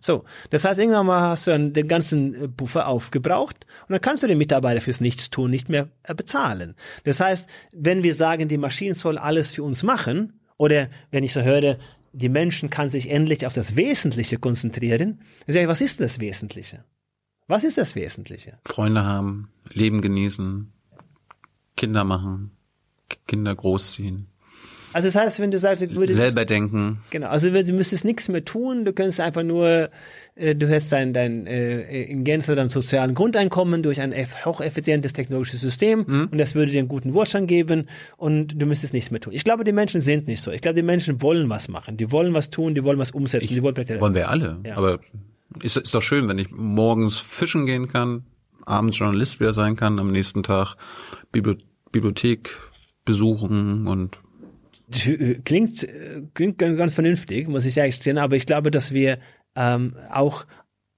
[0.00, 4.00] So, das heißt, irgendwann mal hast du dann den ganzen äh, Buffer aufgebraucht und dann
[4.00, 6.74] kannst du den Mitarbeiter fürs Nichtstun nicht mehr äh, bezahlen.
[7.04, 11.32] Das heißt, wenn wir sagen, die Maschine soll alles für uns machen, oder wenn ich
[11.32, 11.78] so höre,
[12.12, 16.20] die Menschen kann sich endlich auf das Wesentliche konzentrieren, dann sage ich, was ist das
[16.20, 16.84] Wesentliche?
[17.46, 18.58] Was ist das Wesentliche?
[18.66, 20.72] Freunde haben, Leben genießen,
[21.76, 22.50] Kinder machen,
[23.26, 24.26] Kinder großziehen,
[24.98, 26.98] Also das heißt, wenn du sagst, du würdest selber denken.
[27.10, 29.90] Genau, also du müsstest nichts mehr tun, du könntest einfach nur,
[30.34, 35.12] äh, du hast dein, dein äh, in Gänze dein sozialen Grundeinkommen durch ein eff- hocheffizientes
[35.12, 36.28] technologisches System Mhm.
[36.32, 39.32] und das würde dir einen guten Wohlstand geben und du müsstest nichts mehr tun.
[39.32, 40.50] Ich glaube, die Menschen sind nicht so.
[40.50, 43.54] Ich glaube, die Menschen wollen was machen, die wollen was tun, die wollen was umsetzen,
[43.54, 44.58] die wollen Projekte Wollen wir alle.
[44.66, 44.76] Ja.
[44.76, 44.98] Aber
[45.62, 48.24] ist, ist doch schön, wenn ich morgens fischen gehen kann,
[48.66, 50.74] abends Journalist wieder sein kann, am nächsten Tag
[51.30, 51.56] Bibli
[51.92, 52.50] Bibliothek
[53.04, 54.18] besuchen und
[54.90, 59.18] klingt, äh, klingt ganz vernünftig, muss ich ehrlich gestehen, aber ich glaube, dass wir
[59.56, 60.46] ähm, auch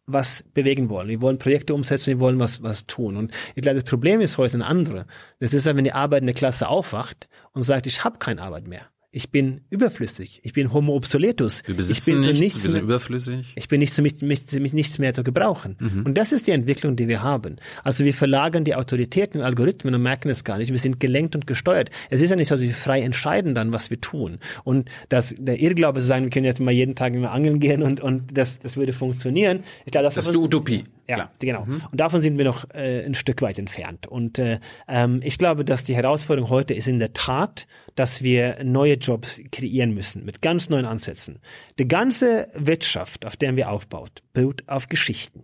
[0.06, 1.08] was bewegen wollen.
[1.08, 3.16] Wir wollen Projekte umsetzen, wir wollen was, was tun.
[3.16, 5.04] Und ich glaube, das Problem ist heute ein anderes.
[5.38, 8.86] Das ist wenn die arbeitende Klasse aufwacht und sagt, ich habe keine Arbeit mehr.
[9.12, 10.40] Ich bin überflüssig.
[10.44, 11.62] Ich bin Homo obsoletus.
[11.66, 13.54] wir ich bin nichts, nichts wir sind mehr, überflüssig.
[13.56, 15.76] ich bin nicht zu mich, mich, mich nichts mehr zu gebrauchen.
[15.80, 16.06] Mhm.
[16.06, 17.56] Und das ist die Entwicklung, die wir haben.
[17.82, 20.70] Also wir verlagern die Autoritäten in Algorithmen und merken es gar nicht.
[20.70, 21.90] Wir sind gelenkt und gesteuert.
[22.08, 24.38] Es ist ja nicht so, dass wir frei entscheiden dann, was wir tun.
[24.62, 27.82] Und das, der Irrglaube zu sagen, wir können jetzt mal jeden Tag immer angeln gehen
[27.82, 29.64] und, und das, das würde funktionieren.
[29.86, 30.84] Ich glaube, das, Das ist die Utopie.
[31.10, 31.30] Ja, Klar.
[31.40, 31.62] genau.
[31.62, 34.06] Und davon sind wir noch äh, ein Stück weit entfernt.
[34.06, 37.66] Und äh, ähm, ich glaube, dass die Herausforderung heute ist in der Tat,
[37.96, 41.40] dass wir neue Jobs kreieren müssen mit ganz neuen Ansätzen.
[41.80, 45.42] Die ganze Wirtschaft, auf der wir aufbaut, beruht auf Geschichten.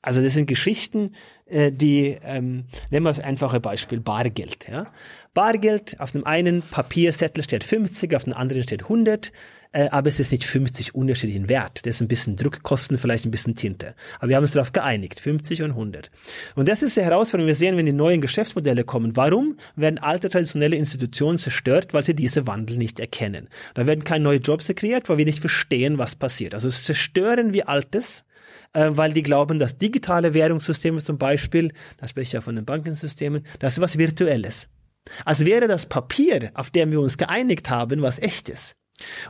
[0.00, 1.16] Also das sind Geschichten,
[1.46, 4.68] äh, die, ähm, nehmen wir das einfache Beispiel, Bargeld.
[4.68, 4.92] Ja?
[5.34, 9.32] Bargeld, auf dem einen Papierzettel steht 50, auf dem anderen steht 100,
[9.72, 11.86] äh, aber es ist nicht 50 unterschiedlichen Wert.
[11.86, 13.94] Das ist ein bisschen Druckkosten, vielleicht ein bisschen Tinte.
[14.18, 16.10] Aber wir haben uns darauf geeinigt, 50 und 100.
[16.56, 17.46] Und das ist die Herausforderung.
[17.46, 22.14] Wir sehen, wenn die neuen Geschäftsmodelle kommen, warum werden alte traditionelle Institutionen zerstört, weil sie
[22.14, 23.48] diese Wandel nicht erkennen.
[23.74, 26.54] Da werden keine neuen Jobs kreiert, weil wir nicht verstehen, was passiert.
[26.54, 28.24] Also zerstören wir Altes,
[28.72, 32.64] äh, weil die glauben, dass digitale Währungssysteme zum Beispiel, da spreche ich ja von den
[32.64, 34.68] Bankensystemen, das ist was Virtuelles.
[35.24, 38.74] Als wäre das Papier, auf dem wir uns geeinigt haben, was echtes.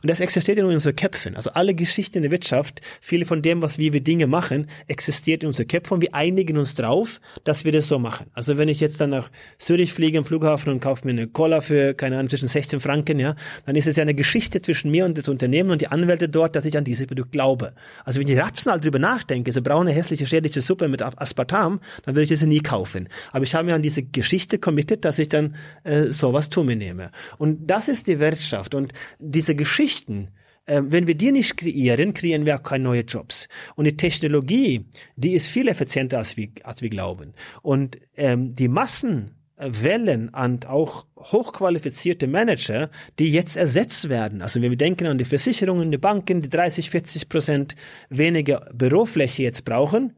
[0.03, 1.37] Und das existiert in unseren Köpfen.
[1.37, 5.43] Also alle Geschichten in der Wirtschaft, viele von dem, was wir, wir Dinge machen, existiert
[5.43, 8.27] in unseren Köpfen und wir einigen uns drauf, dass wir das so machen.
[8.35, 11.61] Also wenn ich jetzt dann nach Zürich fliege am Flughafen und kaufe mir eine Cola
[11.61, 13.37] für, keine Ahnung, zwischen 16 Franken, ja,
[13.67, 16.57] dann ist es ja eine Geschichte zwischen mir und das Unternehmen und die Anwälte dort,
[16.57, 17.73] dass ich an dieses Produkt glaube.
[18.05, 22.33] Also wenn ich rational drüber nachdenke, so braune, hässliche, schädliche Suppe mit Aspartam, dann würde
[22.33, 23.09] ich sie nie kaufen.
[23.33, 26.77] Aber ich habe mir an diese Geschichte committed, dass ich dann äh, sowas zu mir
[26.77, 27.11] nehme.
[27.39, 28.75] Und das ist die Wirtschaft.
[28.75, 30.31] Und diese Geschichten,
[30.65, 33.47] äh, wenn wir die nicht kreieren, kreieren wir auch keine neuen Jobs.
[33.77, 37.35] Und die Technologie, die ist viel effizienter, als wir, als wir glauben.
[37.61, 44.41] Und ähm, die Massenwellen und auch hochqualifizierte Manager, die jetzt ersetzt werden.
[44.41, 47.75] Also wenn wir denken an die Versicherungen, die Banken, die 30, 40 Prozent
[48.09, 50.15] weniger Bürofläche jetzt brauchen,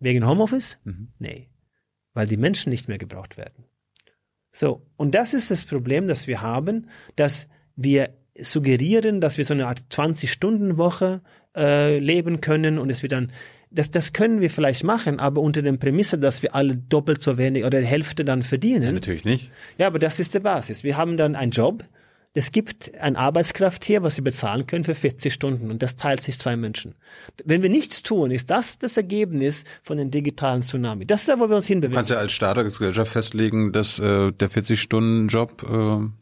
[0.00, 0.78] wegen Homeoffice?
[1.18, 1.48] Nee,
[2.12, 3.64] weil die Menschen nicht mehr gebraucht werden.
[4.50, 9.54] So, und das ist das Problem, das wir haben, dass wir suggerieren, dass wir so
[9.54, 11.20] eine Art 20-Stunden-Woche
[11.56, 13.32] äh, leben können und es wird dann,
[13.70, 17.38] das, das können wir vielleicht machen, aber unter der Prämisse, dass wir alle doppelt so
[17.38, 18.94] wenig oder die Hälfte dann verdienen.
[18.94, 19.50] Natürlich nicht.
[19.78, 20.84] Ja, aber das ist die Basis.
[20.84, 21.84] Wir haben dann einen Job.
[22.34, 26.22] Es gibt eine Arbeitskraft hier, was wir bezahlen können für 40 Stunden und das teilt
[26.22, 26.94] sich zwei Menschen.
[27.44, 31.04] Wenn wir nichts tun, ist das das Ergebnis von dem digitalen Tsunami.
[31.04, 31.94] Das ist da, wo wir uns Du hinbewegen.
[31.96, 35.62] kannst ja als Startergesellschaft festlegen, dass äh, der 40-Stunden-Job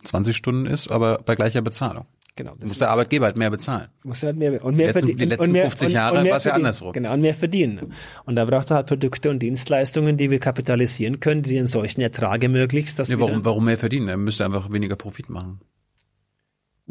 [0.02, 2.06] äh, 20 Stunden ist, aber bei gleicher Bezahlung.
[2.36, 2.54] Genau.
[2.64, 3.88] Muss der Arbeitgeber halt mehr bezahlen.
[4.02, 5.18] muss halt mehr und mehr Letzten- verdienen.
[5.18, 6.92] die letzten und mehr, 50 und- Jahre mehr war's ja andersrum.
[6.92, 7.92] Genau, und mehr verdienen.
[8.24, 12.00] Und da braucht er halt Produkte und Dienstleistungen, die wir kapitalisieren können, die einen solchen
[12.00, 14.08] Ertrag ermöglicht, dass wir warum, warum mehr verdienen?
[14.08, 15.60] Er müsste einfach weniger Profit machen.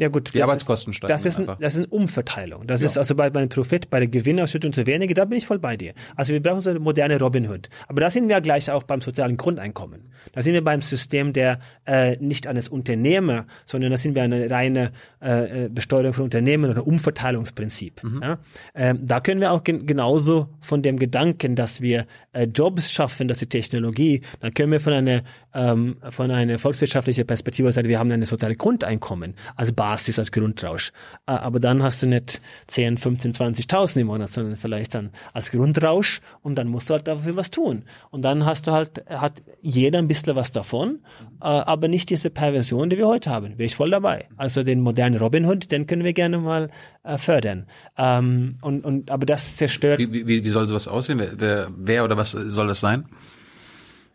[0.00, 2.66] Ja gut, Die das Arbeitskosten ist, steigen Das ist, ein, das ist eine Umverteilung.
[2.66, 5.46] Das ist also bei, bei dem Profit, bei der Gewinnausschüttung zu wenige, da bin ich
[5.46, 5.92] voll bei dir.
[6.16, 7.68] Also wir brauchen so eine moderne Robin Hood.
[7.86, 10.10] Aber da sind wir ja gleich auch beim sozialen Grundeinkommen.
[10.32, 14.50] Da sind wir beim System der äh, nicht eines Unternehmer, sondern da sind wir eine
[14.50, 18.00] reine äh, äh, Besteuerung von Unternehmen oder Umverteilungsprinzip.
[18.22, 18.38] Ja?
[18.74, 23.28] Ähm, da können wir auch gen genauso von dem Gedanken, dass wir äh, Jobs schaffen,
[23.28, 25.22] dass die Technologie, dann können wir von einer
[25.54, 30.92] ähm, von einer volkswirtschaftlichen Perspektive sagen, wir haben ein soziales Grundeinkommen als Basis, als Grundrausch.
[31.26, 36.20] Aber dann hast du nicht 10, 15, 20.000 im Monat, sondern vielleicht dann als Grundrausch
[36.42, 37.82] und dann musst du halt dafür was tun.
[38.10, 41.00] Und dann hast du halt, hat jeder ein bisschen was davon,
[41.42, 43.56] äh, aber nicht diese Perversion, die wir heute haben.
[43.56, 44.28] Bin ich voll dabei.
[44.36, 46.70] Also den modernen Robin Hood, den können wir gerne mal
[47.02, 47.66] äh, fördern.
[47.98, 51.20] Ähm, und, und, aber das zerstört Wie, wie, wie soll sowas aussehen?
[51.36, 53.06] Wer, wer oder was soll das sein?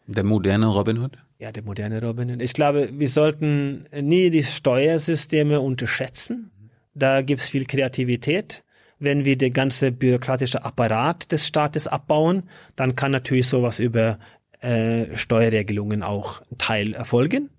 [0.07, 1.17] Der moderne Robin Hood?
[1.37, 2.39] Ja, der moderne Robin.
[2.39, 6.51] Ich glaube, wir sollten nie die Steuersysteme unterschätzen.
[6.93, 8.63] Da gibt's viel Kreativität.
[8.99, 12.43] Wenn wir den ganzen bürokratischen Apparat des Staates abbauen,
[12.77, 14.17] dann kann natürlich sowas über
[14.61, 17.49] äh, Steuerregelungen auch ein Teil erfolgen.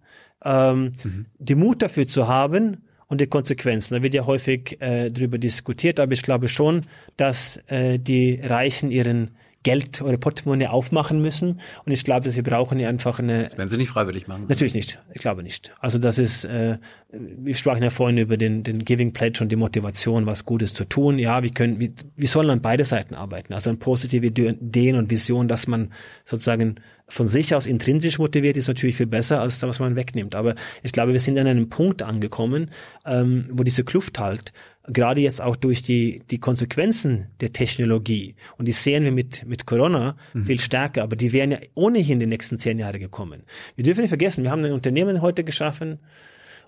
[0.43, 0.95] Ähm,
[1.39, 2.79] Die Mut dafür zu haben
[3.09, 3.95] und die Konsequenzen.
[3.95, 6.87] Da wird ja häufig äh, darüber diskutiert, aber ich glaube schon,
[7.19, 11.61] dass äh, die Reichen ihren Geld oder Portemonnaie aufmachen müssen.
[11.85, 14.45] Und ich glaube, dass wir brauchen ja einfach eine, Werden sie nicht freiwillig machen?
[14.49, 15.01] Natürlich nicht.
[15.13, 15.75] Ich glaube nicht.
[15.81, 16.79] Also das ist, äh,
[17.11, 20.85] wir sprachen ja vorhin über den, den Giving Pledge und die Motivation, was Gutes zu
[20.85, 21.19] tun.
[21.19, 23.53] Ja, wir können, wir, wir sollen an beide Seiten arbeiten.
[23.53, 25.93] Also an positive Ideen und Visionen, dass man
[26.25, 26.77] sozusagen
[27.09, 30.35] von sich aus intrinsisch motiviert ist natürlich viel besser als das, was man wegnimmt.
[30.35, 32.71] Aber ich glaube, wir sind an einem Punkt angekommen,
[33.05, 34.53] ähm, wo diese Kluft halt,
[34.89, 39.67] gerade jetzt auch durch die, die Konsequenzen der Technologie, und die sehen wir mit, mit
[39.67, 43.43] Corona viel stärker, aber die wären ja ohnehin die nächsten zehn Jahre gekommen.
[43.75, 45.99] Wir dürfen nicht vergessen, wir haben ein Unternehmen heute geschaffen,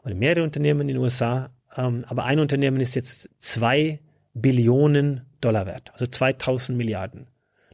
[0.05, 4.01] oder mehrere Unternehmen in den USA, ähm, aber ein Unternehmen ist jetzt zwei
[4.35, 7.27] Billionen Dollar wert, also 2000 Milliarden.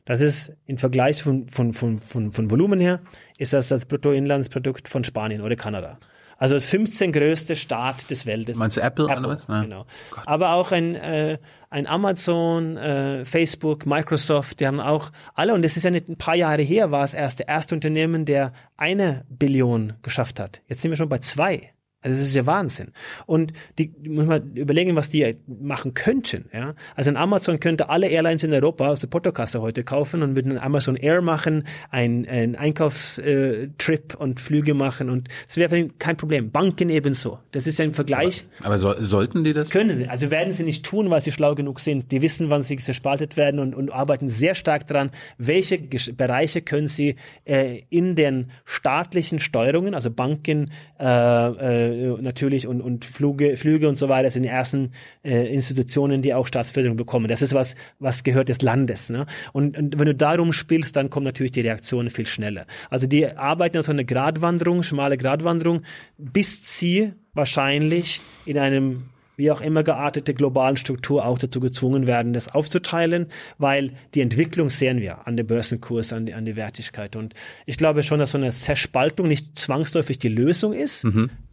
[0.04, 3.00] Das ist im Vergleich von, von, von, von, von Volumen her,
[3.38, 5.98] ist das das Bruttoinlandsprodukt von Spanien oder Kanada.
[6.38, 8.56] Also das 15 größte Staat des Weltes.
[8.56, 9.46] Meinst du Apple oder was?
[9.48, 9.62] Ja.
[9.62, 9.86] Genau.
[10.26, 11.38] Aber auch ein, äh,
[11.70, 16.16] ein Amazon, äh, Facebook, Microsoft, die haben auch alle, und das ist ja nicht ein
[16.16, 20.60] paar Jahre her, war es erst der erste Unternehmen, der eine Billion geschafft hat.
[20.68, 21.73] Jetzt sind wir schon bei zwei.
[22.04, 22.92] Also das ist ja Wahnsinn.
[23.24, 26.50] Und die, muss man überlegen, was die machen könnten.
[26.52, 26.74] Ja?
[26.94, 30.44] Also ein Amazon könnte alle Airlines in Europa aus der Portokasse heute kaufen und mit
[30.44, 35.98] einem Amazon Air machen, ein, ein Einkaufstrip und Flüge machen und das wäre für ihn
[35.98, 36.50] kein Problem.
[36.50, 37.38] Banken ebenso.
[37.52, 38.46] Das ist ja im Vergleich.
[38.62, 39.70] Aber so, sollten die das?
[39.70, 40.06] Können sie.
[40.06, 42.12] Also werden sie nicht tun, weil sie schlau genug sind.
[42.12, 46.88] Die wissen, wann sie zerspaltet werden und, und arbeiten sehr stark daran, welche Bereiche können
[46.88, 47.16] sie
[47.46, 50.70] äh, in den staatlichen Steuerungen, also Banken
[51.00, 54.92] äh, äh, natürlich und, und Flüge, Flüge und so weiter, sind die ersten
[55.22, 57.28] äh, Institutionen, die auch Staatsförderung bekommen.
[57.28, 59.10] Das ist was, was gehört des Landes.
[59.10, 59.26] Ne?
[59.52, 62.66] Und, und wenn du darum spielst, dann kommen natürlich die Reaktionen viel schneller.
[62.90, 65.82] Also die arbeiten an so eine Gratwanderung, schmale Gratwanderung,
[66.18, 69.04] bis sie wahrscheinlich in einem
[69.36, 73.26] wie auch immer geartete globalen Struktur auch dazu gezwungen werden, das aufzuteilen,
[73.58, 77.16] weil die Entwicklung sehen wir an der Börsenkurs, an die, an die Wertigkeit.
[77.16, 77.34] Und
[77.66, 81.04] ich glaube schon, dass so eine Zerspaltung nicht zwangsläufig die Lösung ist,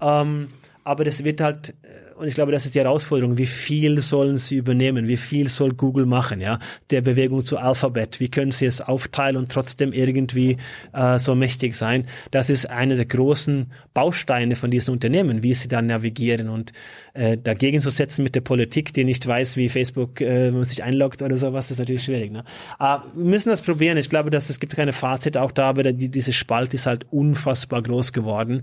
[0.01, 0.47] ähm,
[0.83, 1.75] aber das wird halt,
[2.21, 5.73] und ich glaube, das ist die Herausforderung, wie viel sollen sie übernehmen, wie viel soll
[5.73, 6.59] Google machen, ja,
[6.91, 10.57] der Bewegung zu Alphabet, wie können sie es aufteilen und trotzdem irgendwie
[10.93, 12.05] äh, so mächtig sein.
[12.29, 16.73] Das ist einer der großen Bausteine von diesen Unternehmen, wie sie dann navigieren und
[17.15, 20.83] äh, dagegen zu setzen mit der Politik, die nicht weiß, wie Facebook äh, man sich
[20.83, 22.31] einloggt oder sowas, ist natürlich schwierig.
[22.31, 22.43] Ne?
[22.77, 23.97] Aber wir müssen das probieren.
[23.97, 27.07] Ich glaube, dass es gibt keine Fazit auch da, aber die, diese Spalt ist halt
[27.09, 28.61] unfassbar groß geworden.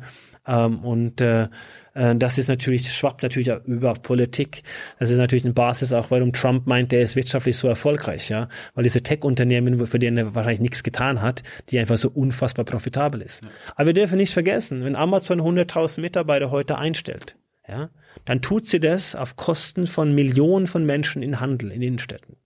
[0.48, 1.48] Ähm, und äh,
[1.94, 4.62] äh, das ist natürlich, schwappt natürlich auch über auf Politik.
[4.98, 8.48] Das ist natürlich eine Basis auch, warum Trump meint, er ist wirtschaftlich so erfolgreich, ja.
[8.74, 13.20] Weil diese Tech-Unternehmen, für die er wahrscheinlich nichts getan hat, die einfach so unfassbar profitabel
[13.20, 13.46] ist.
[13.76, 17.36] Aber wir dürfen nicht vergessen, wenn Amazon 100.000 Mitarbeiter heute einstellt,
[17.68, 17.90] ja,
[18.24, 22.36] dann tut sie das auf Kosten von Millionen von Menschen in Handel, in Innenstädten.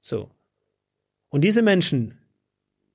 [0.00, 0.30] So.
[1.28, 2.18] Und diese Menschen,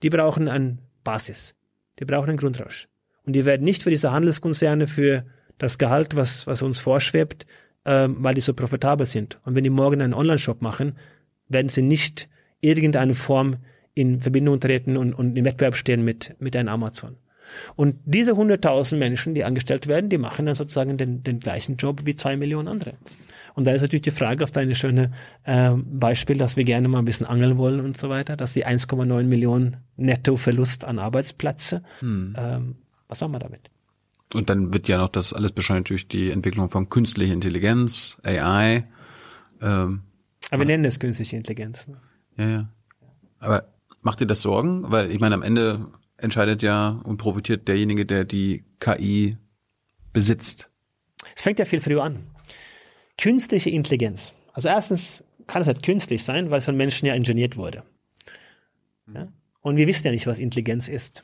[0.02, 1.53] die brauchen eine Basis.
[1.99, 2.88] Die brauchen einen Grundrausch.
[3.28, 5.26] Und die werden nicht für diese Handelskonzerne für
[5.58, 7.45] das Gehalt, was, was uns vorschwebt,
[7.86, 9.38] ähm, weil die so profitabel sind.
[9.44, 10.94] Und wenn die morgen einen Online-Shop machen,
[11.49, 12.30] werden sie nicht
[12.62, 13.58] irgendeine Form
[13.94, 17.18] in Verbindung treten und, und im Wettbewerb stehen mit, mit einem Amazon.
[17.76, 22.02] Und diese 100.000 Menschen, die angestellt werden, die machen dann sozusagen den, den gleichen Job
[22.06, 22.94] wie zwei Millionen andere.
[23.56, 25.12] Und da ist natürlich die Frage auf deine schöne
[25.44, 28.66] äh, Beispiel, dass wir gerne mal ein bisschen angeln wollen und so weiter, dass die
[28.66, 31.82] 1,9 Millionen Nettoverlust an Arbeitsplätze,
[32.38, 32.76] ähm,
[33.08, 33.70] was machen wir damit?
[34.34, 38.88] Und dann wird ja noch das alles beschleunigt durch die Entwicklung von künstlicher Intelligenz, AI.
[39.62, 40.02] Ähm,
[40.52, 41.88] Aber wir nennen es künstliche Intelligenz.
[41.88, 41.98] Ne?
[42.38, 42.70] ja, ja.
[43.40, 43.68] Aber
[44.02, 44.92] macht dir das Sorgen?
[44.92, 49.38] Weil ich meine, am Ende entscheidet ja und profitiert derjenige, der die KI
[50.12, 50.70] besitzt.
[51.36, 52.28] Es fängt ja viel früher an.
[53.18, 54.34] Künstliche Intelligenz.
[54.54, 57.84] Also erstens kann es halt künstlich sein, weil es von Menschen ja ingeniert wurde.
[59.14, 59.28] Ja?
[59.62, 61.24] Und wir wissen ja nicht, was Intelligenz ist.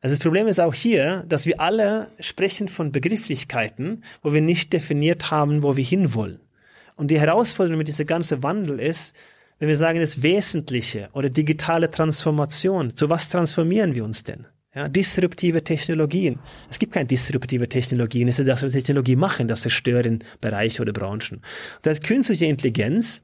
[0.00, 4.72] Also das Problem ist auch hier, dass wir alle sprechen von Begrifflichkeiten, wo wir nicht
[4.72, 6.40] definiert haben, wo wir hinwollen.
[6.96, 9.14] Und die Herausforderung mit diesem ganzen Wandel ist,
[9.58, 14.46] wenn wir sagen, das Wesentliche oder digitale Transformation, zu was transformieren wir uns denn?
[14.74, 16.38] Ja, disruptive Technologien.
[16.70, 18.28] Es gibt keine disruptive Technologien.
[18.28, 21.42] Es ist das, was Technologie machen, das zerstören Bereiche oder Branchen.
[21.82, 23.22] Das heißt, künstliche Intelligenz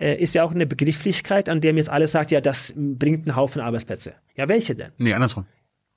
[0.00, 3.28] äh, ist ja auch eine Begrifflichkeit, an der mir jetzt alle sagt, ja, das bringt
[3.28, 4.14] einen Haufen Arbeitsplätze.
[4.34, 4.90] Ja, welche denn?
[4.98, 5.46] Nee, andersrum.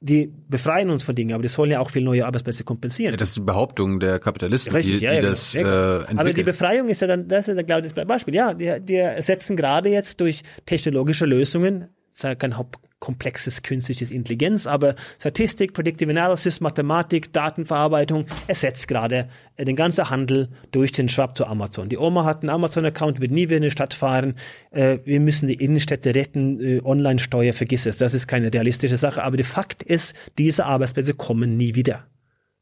[0.05, 3.13] Die befreien uns von Dingen, aber die sollen ja auch viel neue Arbeitsplätze kompensieren.
[3.13, 5.31] Ja, das ist die Behauptung der Kapitalisten, Richtig, die, ja, die ja, genau.
[5.31, 5.93] das Ja, äh, genau.
[5.93, 6.19] entwickeln.
[6.19, 8.35] Aber die Befreiung ist ja dann, das ist ja, glaube ich, das Beispiel.
[8.35, 12.57] Ja, die, die setzen gerade jetzt durch technologische Lösungen, das ist ja kein
[13.03, 19.27] komplexes künstliches Intelligenz, aber Statistik, Predictive Analysis, Mathematik, Datenverarbeitung ersetzt gerade
[19.57, 21.89] äh, den ganzen Handel durch den Schwab zu Amazon.
[21.89, 24.35] Die Oma hat einen Amazon-Account, wird nie wieder in die Stadt fahren.
[24.71, 27.97] Äh, wir müssen die Innenstädte retten, äh, Online-Steuer, vergiss es.
[27.97, 29.21] Das ist keine realistische Sache.
[29.21, 32.07] Aber der Fakt ist, diese Arbeitsplätze kommen nie wieder.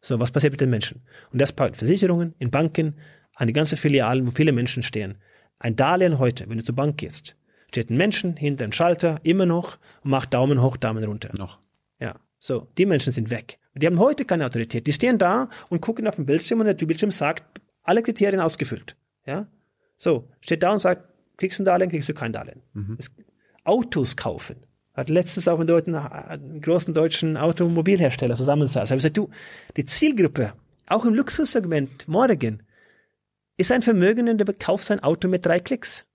[0.01, 1.03] So, was passiert mit den Menschen?
[1.31, 2.95] Und das bei Versicherungen, in Banken,
[3.35, 5.19] an die ganzen Filialen, wo viele Menschen stehen.
[5.59, 7.35] Ein Darlehen heute, wenn du zur Bank gehst,
[7.71, 11.29] steht ein Menschen hinter einem Schalter, immer noch, und macht Daumen hoch, Daumen runter.
[11.37, 11.57] noch.
[11.99, 13.59] Ja, so, die Menschen sind weg.
[13.75, 14.85] Die haben heute keine Autorität.
[14.87, 18.97] Die stehen da und gucken auf den Bildschirm und der Bildschirm sagt, alle Kriterien ausgefüllt.
[19.25, 19.47] Ja,
[19.97, 21.07] so, steht da und sagt,
[21.37, 22.61] kriegst du ein Darlehen, kriegst du kein Darlehen.
[22.97, 23.09] Es,
[23.63, 24.57] Autos kaufen.
[24.93, 28.85] Hat letztens auch einen, deuten, einen großen deutschen Automobilhersteller zusammensaß.
[28.85, 29.29] Ich habe gesagt, du,
[29.77, 30.53] die Zielgruppe,
[30.87, 32.63] auch im Luxussegment, morgen,
[33.55, 36.05] ist ein Vermögender, der kauft sein Auto mit drei Klicks.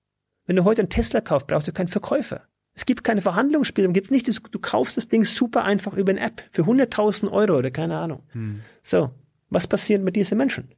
[0.46, 2.42] Wenn du heute einen Tesla kaufst, brauchst du keinen Verkäufer.
[2.72, 6.42] Es gibt keine Verhandlungsspielraum, gibt nicht, du kaufst das Ding super einfach über eine App
[6.52, 8.22] für 100.000 Euro oder keine Ahnung.
[8.82, 9.10] So,
[9.48, 10.68] was passiert mit diesen Menschen?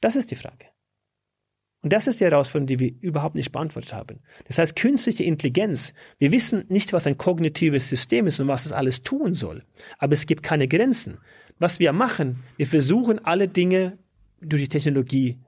[0.00, 0.66] Das ist die Frage.
[1.80, 4.18] Und das ist die Herausforderung, die wir überhaupt nicht beantwortet haben.
[4.48, 8.72] Das heißt, künstliche Intelligenz, wir wissen nicht, was ein kognitives System ist und was es
[8.72, 9.64] alles tun soll.
[9.98, 11.18] Aber es gibt keine Grenzen.
[11.60, 13.98] Was wir machen, wir versuchen alle Dinge
[14.40, 15.38] durch die Technologie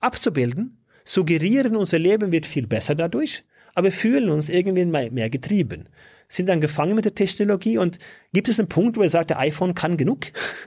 [0.00, 5.88] abzubilden, suggerieren, unser Leben wird viel besser dadurch, aber fühlen uns irgendwie mehr getrieben.
[6.28, 7.98] Sind dann gefangen mit der Technologie und
[8.32, 10.26] gibt es einen Punkt, wo er sagt, der iPhone kann genug?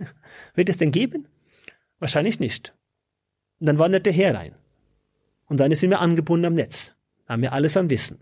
[0.55, 1.27] wird es denn geben?
[1.99, 2.73] Wahrscheinlich nicht.
[3.59, 4.55] Und dann wandert der her rein.
[5.47, 6.93] Und dann sind wir angebunden am Netz.
[7.27, 8.19] Haben wir alles an Wissen.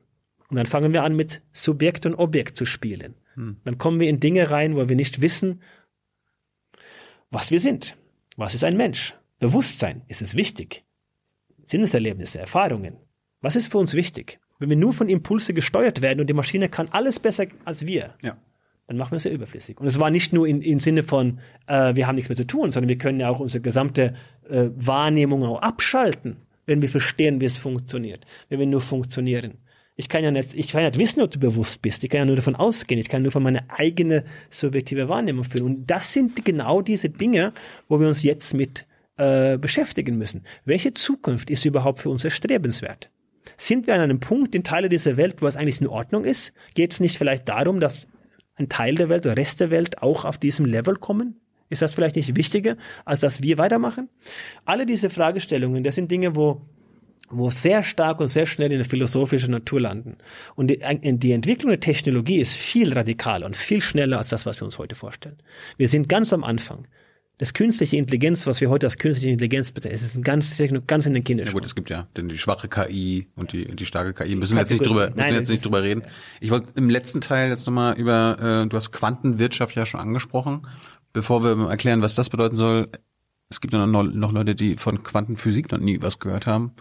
[0.49, 3.15] Und dann fangen wir an mit Subjekt und Objekt zu spielen.
[3.63, 5.61] Dann kommen wir in Dinge rein, wo wir nicht wissen,
[7.31, 7.97] was wir sind.
[8.37, 9.15] Was ist ein Mensch?
[9.39, 10.83] Bewusstsein, ist es wichtig?
[11.65, 12.97] Sinneserlebnisse, Erfahrungen.
[13.41, 14.39] Was ist für uns wichtig?
[14.59, 18.13] Wenn wir nur von Impulse gesteuert werden und die Maschine kann alles besser als wir,
[18.21, 18.37] Ja.
[18.87, 19.79] dann machen wir es ja überflüssig.
[19.79, 22.47] Und es war nicht nur in, im Sinne von, äh, wir haben nichts mehr zu
[22.47, 24.15] tun, sondern wir können ja auch unsere gesamte
[24.49, 29.55] äh, Wahrnehmung auch abschalten, wenn wir verstehen, wie es funktioniert, wenn wir nur funktionieren.
[29.95, 32.03] Ich kann ja nicht, ich kann ja nicht wissen, ob du bewusst bist.
[32.03, 32.99] Ich kann ja nur davon ausgehen.
[32.99, 35.65] Ich kann nur von meiner eigenen subjektive Wahrnehmung fühlen.
[35.65, 37.51] Und das sind genau diese Dinge,
[37.89, 38.87] wo wir uns jetzt mit
[39.17, 40.43] äh, beschäftigen müssen.
[40.65, 43.09] Welche Zukunft ist überhaupt für uns erstrebenswert?
[43.57, 46.53] Sind wir an einem Punkt in Teile dieser Welt, wo es eigentlich in Ordnung ist?
[46.75, 48.07] Geht es nicht vielleicht darum, dass
[48.55, 51.39] ein Teil der Welt oder Rest der Welt auch auf diesem Level kommen?
[51.69, 54.09] Ist das vielleicht nicht wichtiger, als dass wir weitermachen?
[54.65, 56.61] Alle diese Fragestellungen, das sind Dinge, wo
[57.29, 60.17] wo sehr stark und sehr schnell in der philosophischen Natur landen.
[60.55, 60.79] Und die,
[61.17, 64.77] die Entwicklung der Technologie ist viel radikaler und viel schneller als das, was wir uns
[64.77, 65.37] heute vorstellen.
[65.77, 66.87] Wir sind ganz am Anfang.
[67.39, 70.55] Das künstliche Intelligenz, was wir heute als künstliche Intelligenz bezeichnen, es ist ein ganz,
[70.85, 71.53] ganz in den Ja Kinderschuhen.
[71.53, 74.35] gut, es gibt ja denn die schwache KI und die, die starke KI.
[74.35, 76.03] Müssen wir jetzt nicht drüber, Nein, jetzt nicht drüber reden.
[76.41, 80.61] Ich wollte im letzten Teil jetzt nochmal über, äh, du hast Quantenwirtschaft ja schon angesprochen.
[81.11, 82.89] Bevor wir erklären, was das bedeuten soll,
[83.49, 86.73] es gibt ja noch, noch Leute, die von Quantenphysik noch nie was gehört haben.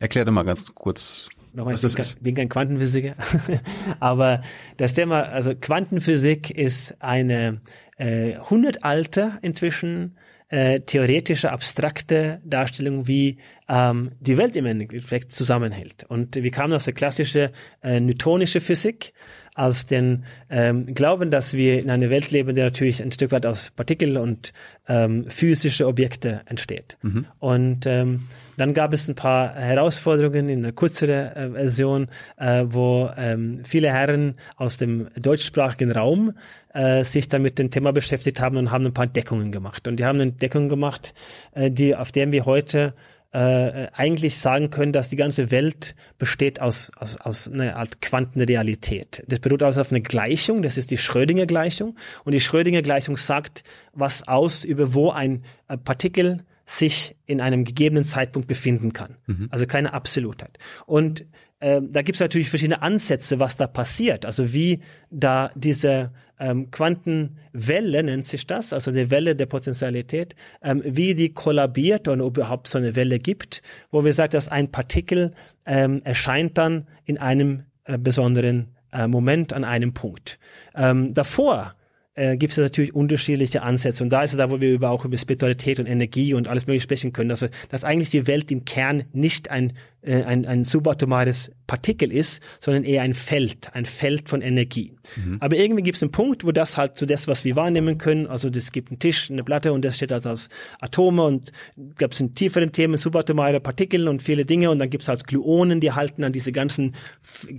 [0.00, 3.14] Erklär doch mal ganz kurz, Nochmal, ich bin, kein, bin kein Quantenphysiker,
[4.00, 4.42] aber
[4.76, 7.60] das Thema, also Quantenphysik ist eine
[7.96, 10.16] äh, hundertalte inzwischen
[10.48, 13.38] äh, theoretische, abstrakte Darstellung, wie
[13.68, 16.04] ähm, die Welt im Endeffekt zusammenhält.
[16.04, 17.48] Und wir kamen aus der klassischen
[17.82, 19.14] äh, newtonische Physik,
[19.54, 23.46] aus den ähm, Glauben, dass wir in einer Welt leben, die natürlich ein Stück weit
[23.46, 24.52] aus Partikel und
[24.86, 26.98] ähm, physische Objekte entsteht.
[27.02, 27.26] Mhm.
[27.38, 28.24] Und ähm,
[28.56, 33.92] dann gab es ein paar Herausforderungen in einer kürzeren äh, Version, äh, wo ähm, viele
[33.92, 36.34] Herren aus dem deutschsprachigen Raum
[36.72, 39.86] äh, sich dann mit dem Thema beschäftigt haben und haben ein paar Deckungen gemacht.
[39.88, 41.14] Und die haben eine Deckung gemacht,
[41.56, 42.94] die auf der wir heute
[43.34, 49.24] äh, eigentlich sagen können, dass die ganze Welt besteht aus, aus, aus einer Art Quantenrealität.
[49.26, 51.96] Das beruht also auf einer Gleichung, das ist die Schrödinger-Gleichung.
[52.24, 55.42] Und die Schrödinger-Gleichung sagt was aus über wo ein
[55.84, 59.16] Partikel sich in einem gegebenen Zeitpunkt befinden kann.
[59.26, 59.48] Mhm.
[59.50, 60.58] Also keine Absolutheit.
[60.86, 61.26] Und
[61.60, 64.26] äh, da gibt es natürlich verschiedene Ansätze, was da passiert.
[64.26, 64.80] Also wie
[65.10, 71.32] da diese ähm, Quantenwelle nennt sich das, also die Welle der Potentialität, ähm, wie die
[71.32, 75.32] kollabiert und ob überhaupt so eine Welle gibt, wo wir sagen, dass ein Partikel
[75.66, 80.38] ähm, erscheint dann in einem äh, besonderen äh, Moment an einem Punkt.
[80.74, 81.74] Ähm, davor
[82.14, 84.02] äh, gibt es natürlich unterschiedliche Ansätze.
[84.04, 86.66] Und da ist es da, wo wir über, auch über Spiritualität und Energie und alles
[86.66, 89.72] mögliche sprechen können, dass, dass eigentlich die Welt im Kern nicht ein,
[90.06, 94.92] ein, ein subatomares Partikel ist, sondern eher ein Feld, ein Feld von Energie.
[95.16, 95.38] Mhm.
[95.40, 98.26] Aber irgendwie gibt es einen Punkt, wo das halt so das, was wir wahrnehmen können,
[98.26, 100.50] also es gibt einen Tisch, eine Platte und das steht halt aus
[100.80, 101.52] Atome und
[101.96, 105.26] gab es in tieferen Themen subatomare Partikel und viele Dinge und dann gibt es halt
[105.26, 106.94] Gluonen, die halten dann diese ganzen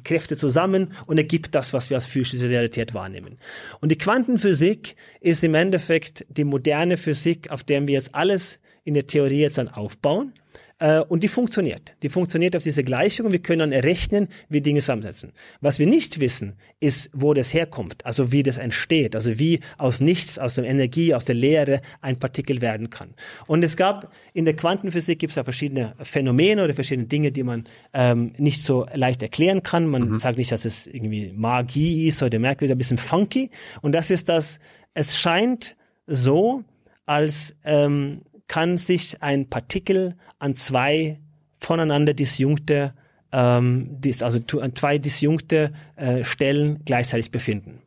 [0.04, 3.36] Kräfte zusammen und ergibt das, was wir als physische Realität wahrnehmen.
[3.82, 8.94] Und die Quantenphysik ist im Endeffekt die moderne Physik, auf der wir jetzt alles in
[8.94, 10.32] der Theorie jetzt dann aufbauen.
[10.80, 11.94] Äh, und die funktioniert.
[12.04, 15.32] Die funktioniert auf diese Gleichung und wir können dann errechnen, wie Dinge zusammensetzen.
[15.62, 20.02] Was wir nicht wissen, ist, wo das herkommt, also wie das entsteht, also wie aus
[20.02, 23.14] nichts, aus der Energie, aus der Leere ein Partikel werden kann.
[23.48, 27.44] Und es gab in der Quantenphysik gibt es ja verschiedene Phänomene oder verschiedene Dinge, die
[27.44, 29.88] man ähm, nicht so leicht erklären kann.
[29.88, 30.20] Man mhm.
[30.20, 33.50] sagt nicht, dass es irgendwie Magie ist oder merkwürdig, ein bisschen funky.
[33.82, 34.60] Und das ist das,
[34.94, 36.64] es scheint so,
[37.06, 41.20] als ähm, kann sich ein Partikel an zwei
[41.60, 42.94] voneinander disjunkte,
[43.32, 47.82] ähm, dis, also an zwei disjunkte äh, Stellen gleichzeitig befinden.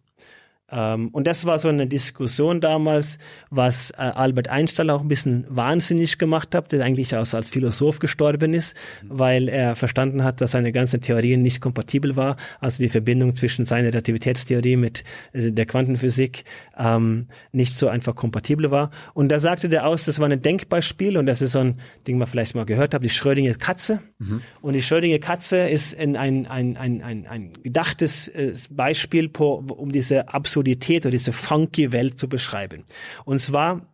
[0.70, 3.18] Ähm, und das war so eine Diskussion damals,
[3.50, 8.00] was äh, Albert Einstein auch ein bisschen wahnsinnig gemacht hat, der eigentlich als, als Philosoph
[8.00, 12.90] gestorben ist, weil er verstanden hat, dass seine ganzen Theorien nicht kompatibel war, also die
[12.90, 16.44] Verbindung zwischen seiner Relativitätstheorie mit äh, der Quantenphysik
[16.76, 18.90] ähm, nicht so einfach kompatibel war.
[19.14, 22.18] Und da sagte der aus, das war ein Denkbeispiel und das ist so ein Ding,
[22.18, 24.00] man vielleicht mal gehört hat, die Schrödinger Katze.
[24.18, 24.42] Mhm.
[24.60, 29.92] Und die Schrödinger Katze ist in ein, ein, ein, ein, ein gedachtes äh, Beispiel, um
[29.92, 32.84] diese absolute Absurdität oder diese funky Welt zu beschreiben.
[33.24, 33.86] Und zwar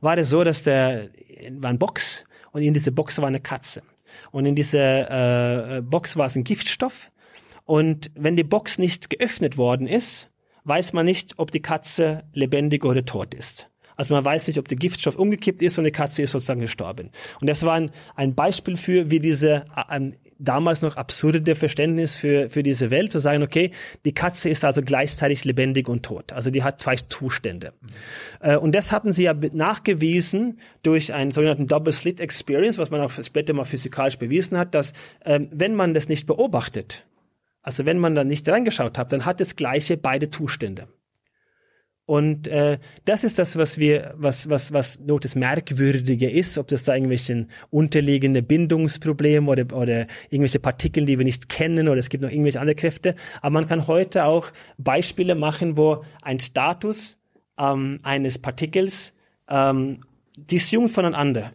[0.00, 1.10] war es so, dass der
[1.52, 3.82] war eine Box und in dieser Box war eine Katze.
[4.32, 7.12] Und in dieser äh, Box war es ein Giftstoff.
[7.64, 10.28] Und wenn die Box nicht geöffnet worden ist,
[10.64, 13.68] weiß man nicht, ob die Katze lebendig oder tot ist.
[13.94, 17.10] Also man weiß nicht, ob der Giftstoff umgekippt ist und die Katze ist sozusagen gestorben.
[17.40, 20.10] Und das war ein, ein Beispiel für, wie diese äh,
[20.40, 23.70] damals noch absurde Verständnis für, für diese Welt, zu sagen, okay,
[24.04, 26.32] die Katze ist also gleichzeitig lebendig und tot.
[26.32, 27.72] Also die hat zwei Zustände.
[28.40, 28.58] Mhm.
[28.58, 33.10] und das haben sie ja nachgewiesen durch einen sogenannten Double Slit Experience, was man auch
[33.10, 34.92] später mal physikalisch bewiesen hat, dass
[35.24, 37.04] ähm, wenn man das nicht beobachtet,
[37.62, 40.88] also wenn man da nicht reingeschaut hat, dann hat das gleiche beide Zustände.
[42.10, 46.66] Und äh, das ist das, was wir, was, was, was noch das Merkwürdige ist, ob
[46.66, 52.08] das da irgendwelche unterliegende Bindungsprobleme oder, oder irgendwelche Partikel, die wir nicht kennen, oder es
[52.08, 53.14] gibt noch irgendwelche andere Kräfte.
[53.42, 57.16] Aber man kann heute auch Beispiele machen, wo ein Status
[57.56, 59.14] ähm, eines Partikels
[59.48, 60.00] ähm,
[60.36, 61.52] disjunkt voneinander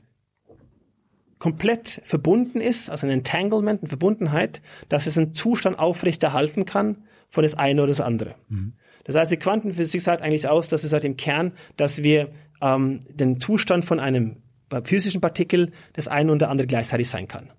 [1.37, 7.43] komplett verbunden ist, also ein Entanglement, eine Verbundenheit, dass es einen Zustand aufrechterhalten kann von
[7.43, 8.35] das eine oder das andere.
[8.47, 8.71] Mhm.
[9.05, 12.29] Das heißt, die Quantenphysik sagt eigentlich aus, dass wir seit im Kern, dass wir
[12.61, 14.37] ähm, den Zustand von einem
[14.83, 17.51] physischen Partikel das eine und der andere gleichzeitig sein kann.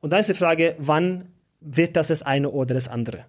[0.00, 1.26] Und dann ist die Frage, wann
[1.60, 3.26] wird das das eine oder das andere?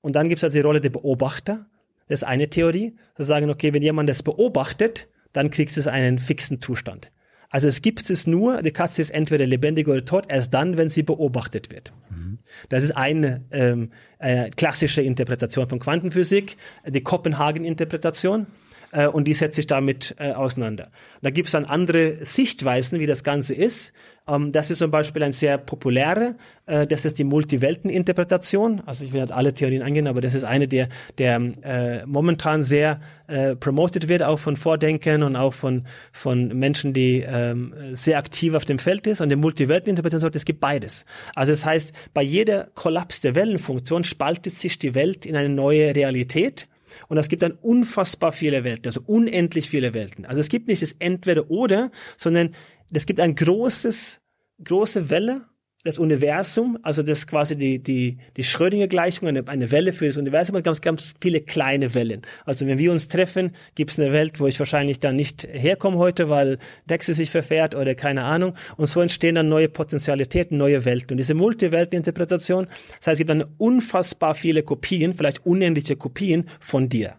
[0.00, 1.66] Und dann gibt es also die Rolle der Beobachter.
[2.08, 2.96] Das ist eine Theorie.
[3.18, 7.10] Sie sagen, okay, wenn jemand das beobachtet, dann kriegt es einen fixen Zustand.
[7.50, 10.90] Also es gibt es nur, die Katze ist entweder lebendig oder tot, erst dann, wenn
[10.90, 11.92] sie beobachtet wird.
[12.10, 12.38] Mhm.
[12.68, 16.56] Das ist eine ähm, äh, klassische Interpretation von Quantenphysik,
[16.86, 18.46] die Kopenhagen-Interpretation.
[18.92, 20.90] Äh, und die setzt sich damit äh, auseinander.
[21.22, 23.92] Da gibt es dann andere Sichtweisen, wie das Ganze ist.
[24.28, 26.36] Ähm, das ist zum Beispiel ein sehr populäre,
[26.66, 28.82] äh, das ist die Multiwelteninterpretation.
[28.86, 30.88] Also ich will nicht alle Theorien eingehen, aber das ist eine, der,
[31.18, 36.92] der äh, momentan sehr äh, promoted wird, auch von Vordenkern und auch von, von Menschen,
[36.92, 39.20] die ähm, sehr aktiv auf dem Feld ist.
[39.20, 41.04] Und die Multiwelteninterpretation, es gibt beides.
[41.34, 45.94] Also das heißt, bei jeder Kollaps der Wellenfunktion spaltet sich die Welt in eine neue
[45.94, 46.68] Realität.
[47.08, 50.26] Und es gibt dann unfassbar viele Welten, also unendlich viele Welten.
[50.26, 52.54] Also es gibt nicht das Entweder-Oder, sondern
[52.92, 54.20] es gibt ein großes,
[54.64, 55.47] große Welle,
[55.84, 60.56] das Universum, also das quasi die, die, die Schrödinger-Gleichung, eine, eine Welle für das Universum
[60.56, 62.22] und ganz, ganz viele kleine Wellen.
[62.44, 65.98] Also wenn wir uns treffen, gibt es eine Welt, wo ich wahrscheinlich dann nicht herkomme
[65.98, 66.58] heute, weil
[66.90, 68.54] Dexter sich verfährt oder keine Ahnung.
[68.76, 71.12] Und so entstehen dann neue Potentialitäten, neue Welten.
[71.12, 72.66] Und diese Multiwelteninterpretation,
[72.98, 77.14] das heißt, es gibt dann unfassbar viele Kopien, vielleicht unendliche Kopien von dir.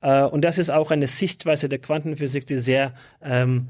[0.00, 2.92] Äh, und das ist auch eine Sichtweise der Quantenphysik, die sehr
[3.22, 3.68] ähm,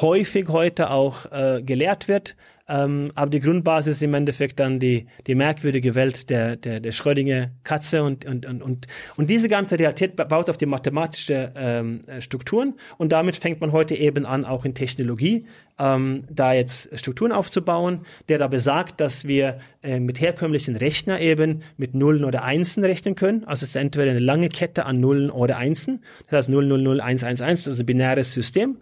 [0.00, 2.34] häufig heute auch äh, gelehrt wird.
[2.68, 6.92] Ähm, aber die Grundbasis ist im Endeffekt dann die, die merkwürdige Welt der, der, der
[6.92, 8.86] Schrödinger Katze und, und, und, und,
[9.16, 13.94] und diese ganze Realität baut auf die mathematische ähm, Strukturen und damit fängt man heute
[13.94, 15.46] eben an, auch in Technologie
[15.78, 21.62] ähm, da jetzt Strukturen aufzubauen, der da besagt, dass wir äh, mit herkömmlichen Rechner eben
[21.76, 23.44] mit Nullen oder Einsen rechnen können.
[23.44, 26.82] Also es ist entweder eine lange Kette an Nullen oder Einsen, das heißt 0, 0,
[26.82, 28.78] 0, 1, 1, 1, das ist ein binäres System.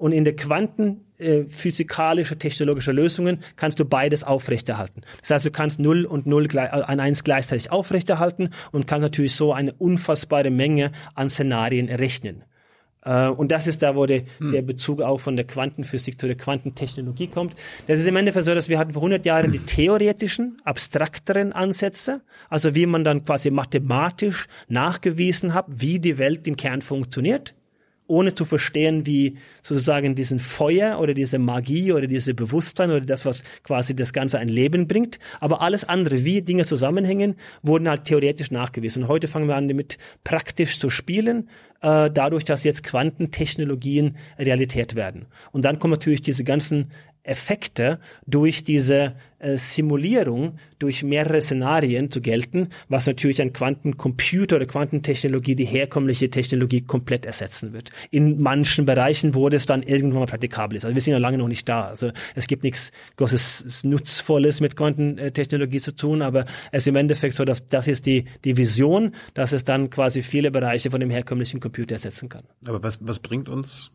[0.00, 5.02] Und in der Quanten äh, physikalische, technologische Lösungen kannst du beides aufrechterhalten.
[5.20, 9.02] Das heißt, du kannst 0 und 0 gleich, äh, an 1 gleichzeitig aufrechterhalten und kannst
[9.02, 12.44] natürlich so eine unfassbare Menge an Szenarien errechnen.
[13.06, 14.52] Uh, und das ist da, wo der, hm.
[14.52, 17.54] der Bezug auch von der Quantenphysik zu der Quantentechnologie kommt.
[17.86, 22.20] Das ist im Endeffekt so, dass wir hatten vor 100 Jahren die theoretischen, abstrakteren Ansätze,
[22.50, 27.54] also wie man dann quasi mathematisch nachgewiesen hat, wie die Welt im Kern funktioniert
[28.10, 33.24] ohne zu verstehen, wie sozusagen diesen Feuer oder diese Magie oder diese Bewusstsein oder das,
[33.24, 35.18] was quasi das Ganze ein Leben bringt.
[35.38, 39.04] Aber alles andere, wie Dinge zusammenhängen, wurden halt theoretisch nachgewiesen.
[39.04, 41.48] Und heute fangen wir an, damit praktisch zu spielen,
[41.82, 45.26] äh, dadurch, dass jetzt Quantentechnologien Realität werden.
[45.52, 46.90] Und dann kommen natürlich diese ganzen
[47.30, 54.66] Effekte durch diese äh, Simulierung, durch mehrere Szenarien zu gelten, was natürlich ein Quantencomputer oder
[54.66, 57.90] Quantentechnologie die herkömmliche Technologie komplett ersetzen wird.
[58.10, 60.84] In manchen Bereichen, wo das dann irgendwann mal praktikabel ist.
[60.84, 61.82] Also wir sind ja lange noch nicht da.
[61.82, 67.34] Also es gibt nichts großes Nutzvolles mit Quantentechnologie zu tun, aber es ist im Endeffekt
[67.34, 71.10] so, dass das ist die, die Vision, dass es dann quasi viele Bereiche von dem
[71.10, 72.42] herkömmlichen Computer ersetzen kann.
[72.66, 73.92] Aber was, was bringt uns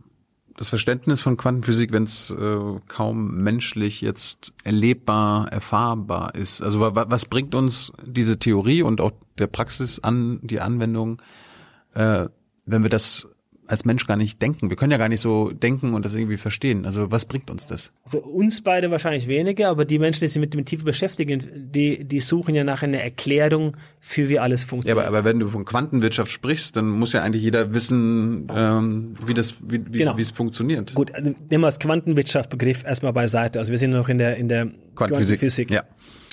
[0.58, 6.62] das Verständnis von Quantenphysik, wenn es äh, kaum menschlich jetzt erlebbar, erfahrbar ist.
[6.62, 11.22] Also was bringt uns diese Theorie und auch der Praxis an, die Anwendung,
[11.94, 12.28] äh,
[12.66, 13.28] wenn wir das
[13.68, 14.70] als Mensch gar nicht denken.
[14.70, 16.86] Wir können ja gar nicht so denken und das irgendwie verstehen.
[16.86, 17.92] Also was bringt uns das?
[18.06, 22.06] Für uns beide wahrscheinlich weniger, aber die Menschen, die sich mit dem Tiefe beschäftigen, die,
[22.06, 24.98] die suchen ja nach einer Erklärung, für wie alles funktioniert.
[24.98, 29.14] Ja, aber, aber wenn du von Quantenwirtschaft sprichst, dann muss ja eigentlich jeder wissen, ähm,
[29.26, 30.18] wie das, wie, wie, genau.
[30.18, 30.94] wie es funktioniert.
[30.94, 33.60] Gut, also nehmen wir das Quantenwirtschaft-Begriff erstmal beiseite.
[33.60, 34.66] Also wir sind noch in der, in der
[34.96, 35.40] Quantenphysik.
[35.40, 35.72] Quantenphysik.
[35.72, 35.84] Ja.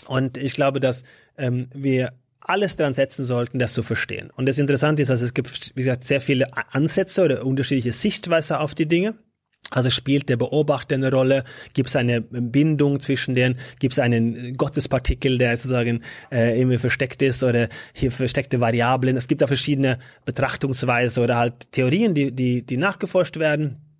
[0.06, 1.04] Und ich glaube, dass
[1.38, 2.12] ähm, wir
[2.44, 4.30] alles dran setzen sollten, das zu verstehen.
[4.36, 8.60] Und das Interessante ist, dass es gibt, wie gesagt, sehr viele Ansätze oder unterschiedliche Sichtweise
[8.60, 9.14] auf die Dinge.
[9.70, 11.44] Also spielt der Beobachter eine Rolle?
[11.72, 13.58] Gibt es eine Bindung zwischen denen?
[13.78, 19.16] Gibt es einen Gottespartikel, der sozusagen äh, irgendwie versteckt ist oder hier versteckte Variablen?
[19.16, 23.91] Es gibt da verschiedene Betrachtungsweise oder halt Theorien, die, die, die nachgeforscht werden.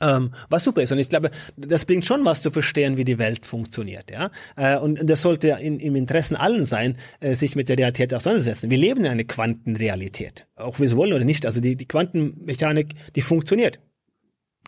[0.00, 0.92] Ähm, was super ist.
[0.92, 4.10] Und ich glaube, das bringt schon was zu verstehen, wie die Welt funktioniert.
[4.10, 4.30] Ja?
[4.56, 8.70] Äh, und das sollte in, im Interessen allen sein, äh, sich mit der Realität auseinanderzusetzen.
[8.70, 10.46] Wir leben in einer Quantenrealität.
[10.54, 11.46] Auch wir es wollen oder nicht.
[11.46, 13.80] Also die, die Quantenmechanik, die funktioniert.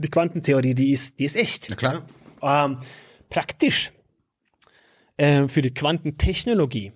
[0.01, 1.67] Die Quantentheorie, die ist, die ist echt.
[1.69, 2.07] Na klar.
[2.43, 2.65] Ja?
[2.65, 2.79] Ähm,
[3.29, 3.93] praktisch
[5.19, 6.93] äh, für die Quantentechnologie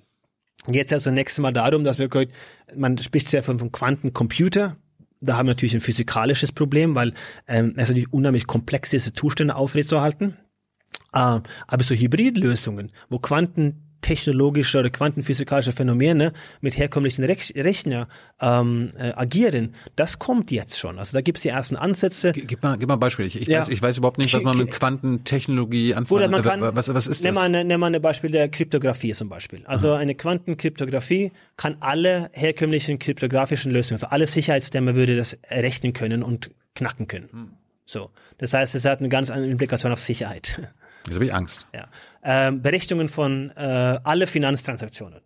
[0.68, 2.08] geht es ja zunächst mal darum, dass wir,
[2.74, 4.76] man spricht sehr von, vom Quantencomputer,
[5.22, 7.14] da haben wir natürlich ein physikalisches Problem, weil
[7.46, 10.36] ähm, es natürlich unheimlich komplex ist, Zustände aufrechtzuerhalten.
[11.12, 18.08] Äh, aber so Hybridlösungen, wo Quanten technologische oder quantenphysikalische Phänomene mit herkömmlichen Rech Rechner
[18.40, 20.98] ähm, äh, agieren, das kommt jetzt schon.
[20.98, 22.32] Also da gibt es die ersten Ansätze.
[22.32, 23.28] Gib mal, gib mal Beispiele.
[23.28, 23.60] Ich, ich, ja.
[23.60, 27.06] weiß, ich weiß überhaupt nicht, was man mit Quantentechnologie anfangen Oder man kann, was, was
[27.06, 27.48] ist nimm das?
[27.48, 29.62] Mal, nimm mal ein Beispiel der Kryptographie zum Beispiel.
[29.64, 36.22] Also eine Quantenkryptographie kann alle herkömmlichen kryptografischen Lösungen, also alle Sicherheitsdämme würde das errechnen können
[36.22, 37.28] und knacken können.
[37.30, 37.48] Hm.
[37.84, 38.10] So.
[38.38, 40.60] Das heißt, es hat eine ganz andere Implikation auf Sicherheit.
[41.06, 41.66] Jetzt habe ich Angst.
[41.74, 41.88] Ja.
[42.22, 45.20] Ähm, Berechnungen von äh, alle Finanztransaktionen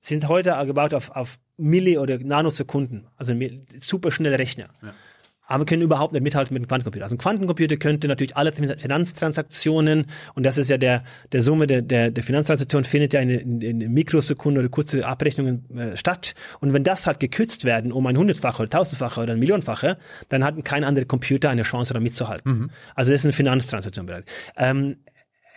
[0.00, 3.34] sind heute gebaut auf, auf Milli- oder Nanosekunden, also
[3.80, 4.68] super schnelle Rechner.
[4.82, 4.92] Ja.
[5.46, 7.04] aber können überhaupt nicht mithalten mit einem Quantencomputer.
[7.04, 11.82] Also ein Quantencomputer könnte natürlich alle Finanztransaktionen, und das ist ja der, der Summe der,
[11.82, 16.34] der, der Finanztransaktionen, findet ja in, in, in Mikrosekunden oder kurze Abrechnungen äh, statt.
[16.60, 19.98] Und wenn das halt gekürzt werden um ein hundertfache oder tausendfache oder ein Millionenfache,
[20.28, 22.50] dann hat kein anderer Computer eine Chance, da mitzuhalten.
[22.50, 22.70] Mhm.
[22.94, 24.24] Also das ist ein Finanztransaktion.
[24.56, 24.96] Ähm,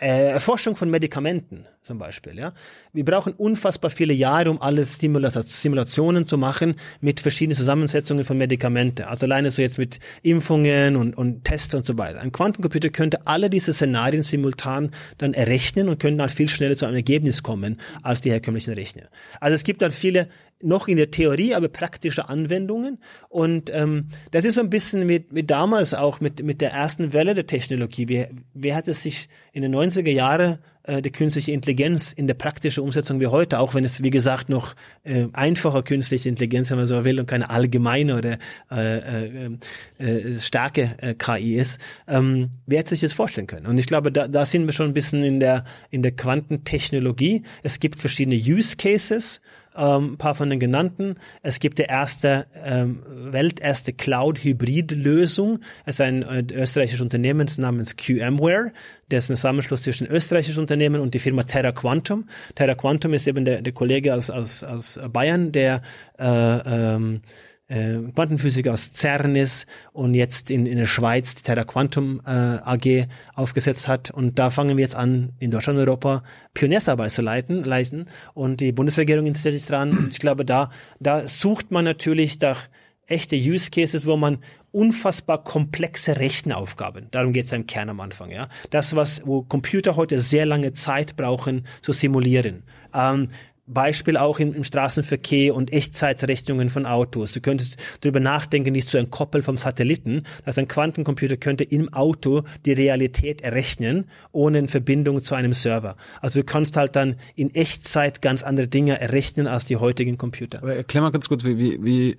[0.00, 2.36] äh, Erforschung von Medikamenten zum Beispiel.
[2.36, 2.52] Ja,
[2.92, 8.36] wir brauchen unfassbar viele Jahre, um alle Simula Simulationen zu machen mit verschiedenen Zusammensetzungen von
[8.36, 9.02] Medikamenten.
[9.02, 12.20] Also alleine so jetzt mit Impfungen und, und Tests und so weiter.
[12.20, 16.86] Ein Quantencomputer könnte alle diese Szenarien simultan dann errechnen und könnte dann viel schneller zu
[16.86, 19.04] einem Ergebnis kommen als die herkömmlichen Rechner.
[19.40, 20.28] Also es gibt dann viele
[20.62, 22.98] noch in der Theorie, aber praktische Anwendungen.
[23.28, 27.12] Und ähm, das ist so ein bisschen mit, mit damals auch, mit, mit der ersten
[27.12, 28.08] Welle der Technologie.
[28.08, 30.58] Wer, wer hat es sich in den 90er Jahren
[30.88, 34.48] äh, die künstliche Intelligenz in der praktischen Umsetzung wie heute, auch wenn es, wie gesagt,
[34.48, 34.74] noch
[35.04, 38.38] äh, einfacher künstliche Intelligenz, wenn man so will, und keine allgemeine oder
[38.70, 39.58] äh, äh,
[39.98, 43.66] äh, starke äh, KI ist, ähm, wer hätte sich das vorstellen können?
[43.66, 47.42] Und ich glaube, da, da sind wir schon ein bisschen in der, in der Quantentechnologie.
[47.62, 49.40] Es gibt verschiedene Use Cases,
[49.78, 51.16] ähm, ein paar von den genannten.
[51.42, 55.60] Es gibt der erste ähm, welterste Cloud-Hybrid-Lösung.
[55.86, 58.72] Es ist ein äh, österreichisches Unternehmen namens QMware.
[59.10, 62.28] Der ist ein Zusammenschluss zwischen österreichisches Unternehmen und die Firma Terra Quantum.
[62.54, 65.82] Terra Quantum ist eben der, der Kollege aus, aus, aus Bayern, der
[66.18, 67.22] äh, ähm,
[67.68, 72.30] äh, Quantenphysiker aus CERN ist und jetzt in, in der Schweiz die Terra Quantum äh,
[72.30, 74.10] AG aufgesetzt hat.
[74.10, 76.22] Und da fangen wir jetzt an, in Deutschland und Europa
[76.54, 78.06] Pioniersarbeit zu leiten, leisten.
[78.34, 79.96] Und die Bundesregierung interessiert sich dran.
[79.96, 82.68] Und ich glaube, da, da sucht man natürlich nach
[83.06, 84.38] echte Use Cases, wo man
[84.70, 87.08] unfassbar komplexe Rechenaufgaben.
[87.10, 88.30] Darum geht es im Kern am Anfang.
[88.30, 92.64] Ja, das was wo Computer heute sehr lange Zeit brauchen zu simulieren.
[92.94, 93.30] Ähm,
[93.68, 97.32] Beispiel auch im, im Straßenverkehr und Echtzeitrechnungen von Autos.
[97.32, 102.42] Du könntest darüber nachdenken, nicht zu entkoppeln vom Satelliten, dass ein Quantencomputer könnte im Auto
[102.64, 105.96] die Realität errechnen, ohne eine Verbindung zu einem Server.
[106.20, 110.58] Also du kannst halt dann in Echtzeit ganz andere Dinge errechnen als die heutigen Computer.
[110.62, 112.10] Aber erklär mal ganz kurz, wie, wie, wie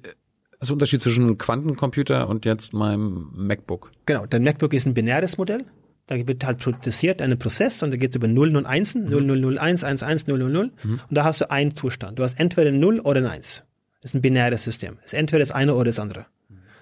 [0.62, 3.92] ist der Unterschied zwischen einem Quantencomputer und jetzt meinem MacBook?
[4.06, 5.66] Genau, dein MacBook ist ein binäres Modell.
[6.10, 9.58] Da wird halt prozessiert einen Prozess und da geht es über Nullen und Einsen, mhm.
[9.58, 10.40] 0001, 11, 000.
[10.40, 10.72] Mhm.
[10.84, 12.18] Und da hast du einen Zustand.
[12.18, 13.64] Du hast entweder 0 oder ein 1.
[14.02, 14.96] Das ist ein binäres System.
[14.98, 16.26] Das ist entweder das eine oder das andere.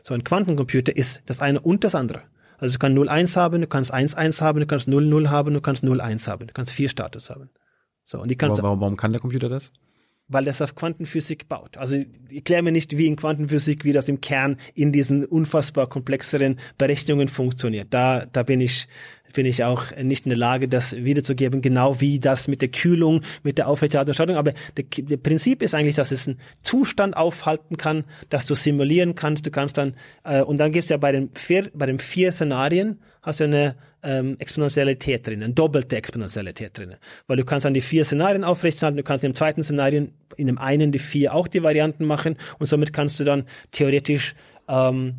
[0.04, 2.22] So ein Quantencomputer ist das eine und das andere.
[2.58, 5.84] Also du kannst 01 haben, du kannst 11 haben, du kannst 00 haben, du kannst
[5.84, 7.50] 01 haben, du kannst vier Status haben.
[8.06, 9.74] So, und die kannst warum, warum kann der Computer das?
[10.28, 11.78] weil das auf Quantenphysik baut.
[11.78, 11.96] Also
[12.30, 16.60] ich kläre mir nicht, wie in Quantenphysik, wie das im Kern in diesen unfassbar komplexeren
[16.78, 17.94] Berechnungen funktioniert.
[17.94, 18.88] Da, da bin ich
[19.34, 23.22] bin ich auch nicht in der Lage, das wiederzugeben, genau wie das mit der Kühlung,
[23.44, 24.36] mit der Aufrechterhaltung.
[24.36, 29.16] Aber der, der Prinzip ist eigentlich, dass es einen Zustand aufhalten kann, dass du simulieren
[29.16, 29.46] kannst.
[29.46, 33.00] Du kannst dann, äh, und dann gibt's ja bei den vier, bei den vier Szenarien,
[33.22, 36.96] hast du eine ähm, Exponentialität drin, eine doppelte Exponentialität drin.
[37.28, 40.58] Weil du kannst dann die vier Szenarien aufrechterhalten, du kannst im zweiten Szenarien in dem
[40.58, 44.34] einen die vier auch die Varianten machen und somit kannst du dann theoretisch
[44.70, 45.16] ähm,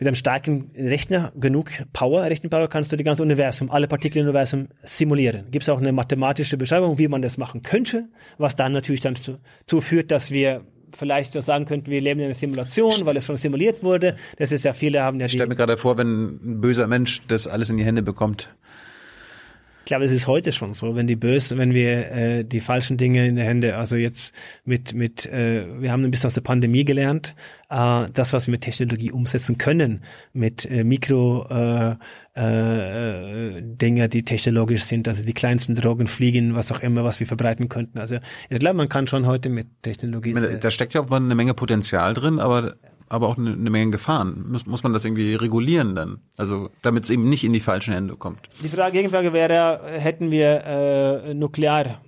[0.00, 4.24] mit einem starken Rechner, genug Power, Rechenpower, kannst du die ganze Universum, alle Partikel im
[4.24, 5.50] Universum simulieren.
[5.50, 8.08] Gibt es auch eine mathematische Beschreibung, wie man das machen könnte,
[8.38, 9.36] was dann natürlich dann dazu
[9.66, 10.62] zu führt, dass wir
[10.96, 14.16] vielleicht so sagen könnten, wir leben in einer Simulation, weil es schon simuliert wurde.
[14.38, 17.20] Das ist ja, viele haben ja Ich stelle mir gerade vor, wenn ein böser Mensch
[17.28, 18.48] das alles in die Hände bekommt,
[19.90, 23.26] glaube, es ist heute schon so, wenn die bösen, wenn wir äh, die falschen Dinge
[23.26, 24.32] in der Hände, also jetzt
[24.64, 27.34] mit mit, äh, wir haben ein bisschen aus der Pandemie gelernt,
[27.70, 31.96] äh, das, was wir mit Technologie umsetzen können, mit äh, Mikro äh,
[32.34, 37.26] äh, Dinge, die technologisch sind, also die kleinsten Drogen, Fliegen, was auch immer, was wir
[37.26, 37.98] verbreiten könnten.
[37.98, 38.18] Also
[38.48, 40.34] ich glaube, man kann schon heute mit Technologie.
[40.60, 42.76] Da steckt ja auch mal eine Menge Potenzial drin, aber
[43.10, 44.46] aber auch eine, eine Menge Gefahren.
[44.48, 46.20] Muss, muss man das irgendwie regulieren dann?
[46.36, 48.48] Also damit es eben nicht in die falschen Hände kommt.
[48.62, 52.00] Die Frage, Gegenfrage wäre, hätten wir äh, nuklear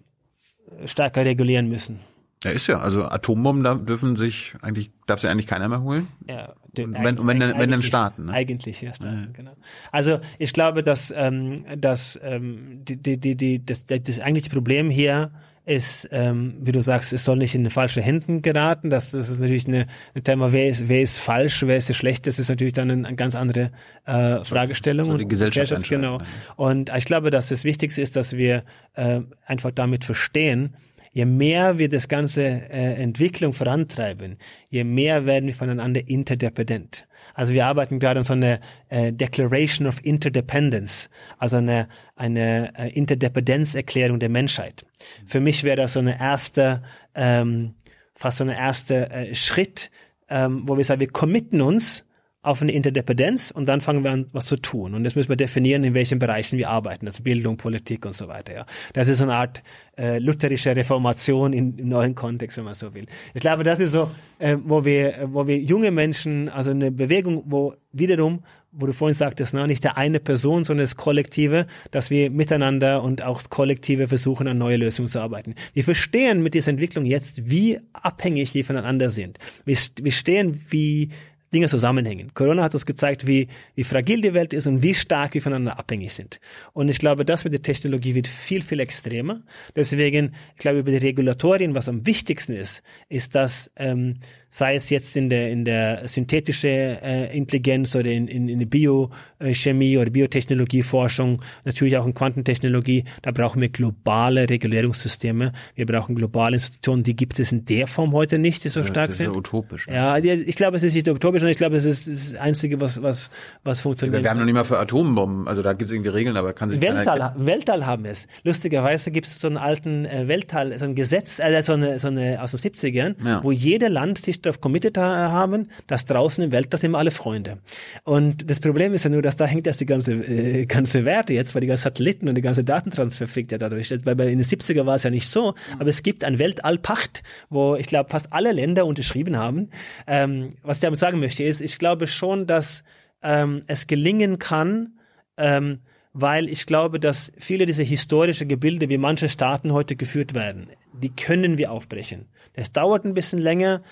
[0.87, 2.01] stärker regulieren müssen?
[2.45, 2.79] Ja, ist ja.
[2.79, 6.09] Also Atombomben da dürfen sich eigentlich, darf sich eigentlich keiner mehr holen.
[6.29, 8.27] Ja, wenn, wenn, wenn, wenn dann starten.
[8.27, 8.33] Ne?
[8.33, 9.27] Eigentlich, ja, ja.
[9.33, 9.53] genau.
[9.91, 14.91] Also ich glaube, dass, ähm, dass ähm, die, die, die, die, das, das eigentliche Problem
[14.91, 15.33] hier
[15.65, 18.91] ist, ähm, wie du sagst, es soll nicht in falsche Händen geraten.
[18.91, 21.95] Das, das ist natürlich eine, ein Thema, wer ist, wer ist falsch, wer ist der
[21.95, 23.71] schlecht, das ist natürlich dann eine, eine ganz andere
[24.05, 25.11] äh, Fragestellung.
[25.11, 26.19] So die Gesellschaft, Gesellschaft genau.
[26.57, 28.65] Und ich glaube, dass das Wichtigste ist, dass wir
[28.95, 30.75] äh, einfach damit verstehen,
[31.13, 37.07] je mehr wir das ganze äh, Entwicklung vorantreiben, je mehr werden wir voneinander interdependent.
[37.35, 42.91] Also wir arbeiten gerade an so einer äh, Declaration of Interdependence, also eine, eine äh,
[42.91, 44.85] Interdependenzerklärung der Menschheit.
[45.27, 46.83] Für mich wäre das so eine erste,
[47.15, 47.75] ähm,
[48.15, 49.91] fast so eine erste äh, Schritt,
[50.29, 52.05] ähm, wo wir sagen, wir committen uns
[52.43, 54.95] auf eine Interdependenz und dann fangen wir an, was zu tun.
[54.95, 58.27] Und das müssen wir definieren, in welchen Bereichen wir arbeiten, also Bildung, Politik und so
[58.27, 58.53] weiter.
[58.53, 58.67] Ja.
[58.95, 59.63] Das ist so eine Art
[59.97, 63.07] äh, lutherische Reformation in, im neuen Kontext, wenn man so will.
[63.35, 64.11] Ich glaube, das ist so,
[64.41, 68.43] äh, wo wir, wo wir junge Menschen, also eine Bewegung, wo wiederum,
[68.73, 73.05] wo du vorhin sagtest, ne, nicht der eine Person, sondern das Kollektive, dass wir miteinander
[73.05, 75.55] und auch das Kollektive versuchen, an neue Lösungen zu arbeiten.
[75.75, 79.39] Wir verstehen mit dieser Entwicklung jetzt, wie abhängig wir voneinander sind.
[79.65, 81.11] Wir, wir stehen, wie
[81.53, 82.33] Dinge zusammenhängen.
[82.35, 85.79] Corona hat uns gezeigt, wie, wie fragil die Welt ist und wie stark wir voneinander
[85.79, 86.41] abhängig sind.
[86.73, 89.43] Und ich glaube, das mit der Technologie wird viel, viel extremer.
[89.77, 94.15] Deswegen, ich glaube, über die Regulatorien, was am wichtigsten ist, ist, dass ähm,
[94.55, 98.67] sei es jetzt in der, in der synthetische äh, Intelligenz oder in, in, in der
[98.67, 105.53] Biochemie oder Biotechnologieforschung, natürlich auch in Quantentechnologie, da brauchen wir globale Regulierungssysteme.
[105.75, 108.89] Wir brauchen globale Institutionen, die gibt es in der Form heute nicht, die so Das
[108.89, 109.33] ist- stark das ist sind.
[109.33, 109.87] ja utopisch.
[109.89, 109.95] Ne?
[109.95, 113.03] Ja, ich glaube, es ist nicht utopisch, sondern ich glaube, es ist das Einzige, was,
[113.03, 113.31] was,
[113.65, 114.23] was funktioniert.
[114.23, 116.69] Wir haben noch nicht mal für Atombomben, also da gibt es irgendwie Regeln, aber kann
[116.69, 117.47] sich Weltall, erkennen.
[117.47, 118.27] Weltall haben es.
[118.45, 122.09] Lustigerweise gibt es so einen alten äh, Weltall, so ein Gesetz, äh, so eine, so
[122.09, 123.43] eine aus den 70ern, Ja.
[123.43, 127.11] wo jeder Land sich darauf committed ha haben, dass draußen im Weltall sind wir alle
[127.11, 127.59] Freunde.
[128.05, 131.33] Und das Problem ist ja nur, dass da hängt erst die ganze, äh, ganze Werte
[131.35, 133.91] jetzt, weil die ganzen Satelliten und die ganze Datentransfer fliegt ja dadurch.
[134.05, 137.77] Weil in den 70er war es ja nicht so, aber es gibt ein Weltallpacht, wo
[137.77, 139.71] ich glaube fast alle Länder unterschrieben haben.
[140.07, 142.85] Ähm, was ich damit sagen möchte ist, ich glaube schon, dass
[143.23, 144.99] ähm, es gelingen kann,
[145.37, 145.81] ähm,
[146.13, 151.11] weil ich glaube, dass viele dieser historische Gebilde, wie manche Staaten heute geführt werden, die
[151.11, 152.27] können wir aufbrechen.
[152.55, 153.83] Das dauert ein bisschen länger,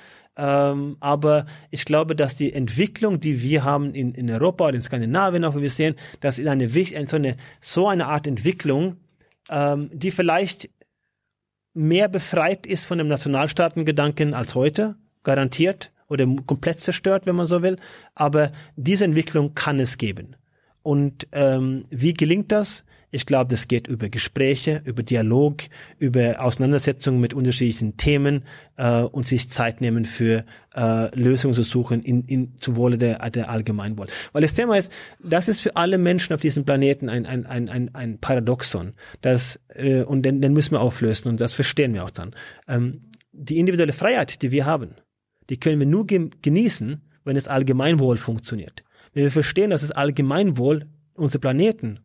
[0.40, 4.80] ähm, aber ich glaube, dass die Entwicklung, die wir haben in, in Europa oder in
[4.80, 8.96] Skandinavien, auch wir sehen, dass in eine, so eine so eine Art Entwicklung,
[9.50, 10.70] ähm, die vielleicht
[11.74, 17.60] mehr befreit ist von dem Nationalstaatengedanken als heute, garantiert oder komplett zerstört, wenn man so
[17.60, 17.76] will.
[18.14, 20.36] Aber diese Entwicklung kann es geben.
[20.82, 22.84] Und ähm, wie gelingt das?
[23.10, 25.62] Ich glaube, das geht über Gespräche, über Dialog,
[25.98, 28.44] über Auseinandersetzungen mit unterschiedlichen Themen
[28.76, 33.30] äh, und sich Zeit nehmen für äh, Lösungen zu suchen in, in zu Wohle der,
[33.30, 34.06] der Allgemeinwohl.
[34.32, 37.68] Weil das Thema ist, das ist für alle Menschen auf diesem Planeten ein, ein, ein,
[37.68, 38.94] ein, ein Paradoxon.
[39.22, 42.34] Das, äh, und den, den müssen wir auflösen und das verstehen wir auch dann.
[42.68, 43.00] Ähm,
[43.32, 44.94] die individuelle Freiheit, die wir haben,
[45.48, 48.84] die können wir nur ge genießen, wenn das Allgemeinwohl funktioniert.
[49.12, 52.00] Wenn wir verstehen, dass das Allgemeinwohl unser Planeten,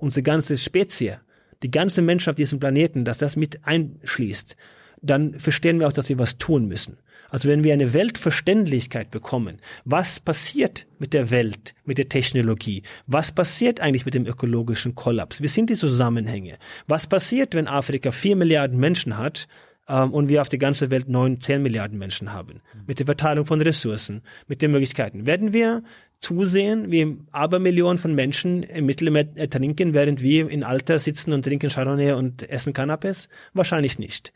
[0.00, 1.16] unsere ganze Spezie,
[1.62, 4.56] die ganze Menschen auf diesem Planeten, dass das mit einschließt,
[5.02, 6.98] dann verstehen wir auch, dass wir was tun müssen.
[7.30, 13.30] Also wenn wir eine Weltverständlichkeit bekommen, was passiert mit der Welt, mit der Technologie, was
[13.30, 18.36] passiert eigentlich mit dem ökologischen Kollaps, wie sind die Zusammenhänge, was passiert, wenn Afrika vier
[18.36, 19.46] Milliarden Menschen hat,
[19.88, 22.60] ähm, und wir auf der ganzen Welt neun, zehn Milliarden Menschen haben.
[22.86, 25.26] Mit der Verteilung von Ressourcen, mit den Möglichkeiten.
[25.26, 25.82] Werden wir
[26.20, 31.70] zusehen, wie Abermillionen von Menschen im Mittelmeer ertrinken, während wir in Alter sitzen und trinken
[31.70, 33.28] Chardonnay und essen Canapés?
[33.54, 34.32] Wahrscheinlich nicht.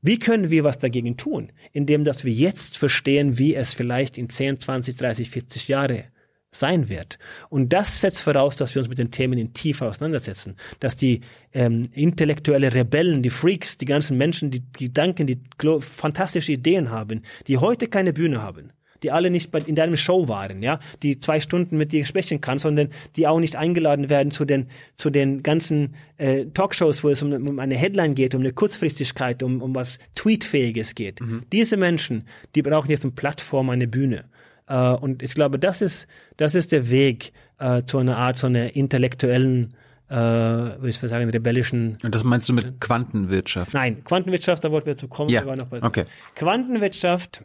[0.00, 1.50] Wie können wir was dagegen tun?
[1.72, 6.04] Indem, dass wir jetzt verstehen, wie es vielleicht in 10, 20, 30, 40 Jahre
[6.50, 7.18] sein wird.
[7.48, 10.56] Und das setzt voraus, dass wir uns mit den Themen in Tiefe auseinandersetzen.
[10.78, 11.22] Dass die
[11.54, 15.40] ähm, intellektuelle Rebellen, die Freaks, die ganzen Menschen, die Gedanken, die
[15.80, 18.73] fantastische Ideen haben, die heute keine Bühne haben,
[19.04, 22.40] die alle nicht bei, in deinem Show waren, ja, die zwei Stunden mit dir sprechen
[22.40, 24.66] kann, sondern die auch nicht eingeladen werden zu den
[24.96, 29.42] zu den ganzen äh, Talkshows, wo es um, um eine Headline geht, um eine Kurzfristigkeit,
[29.44, 31.20] um, um was Tweetfähiges geht.
[31.52, 32.24] Diese Menschen,
[32.56, 34.24] die brauchen jetzt eine Plattform, eine Bühne.
[34.68, 36.06] Äh, und ich glaube, das ist,
[36.38, 39.74] das ist der Weg äh, zu einer Art, so einer intellektuellen,
[40.08, 41.98] äh, würde ich sagen, rebellischen.
[42.02, 43.74] Und das meinst du mit Quantenwirtschaft?
[43.74, 45.28] Nein, Quantenwirtschaft, da wollten wir zu kommen.
[45.30, 46.04] Ja, wir waren noch bei- okay.
[46.34, 47.44] Quantenwirtschaft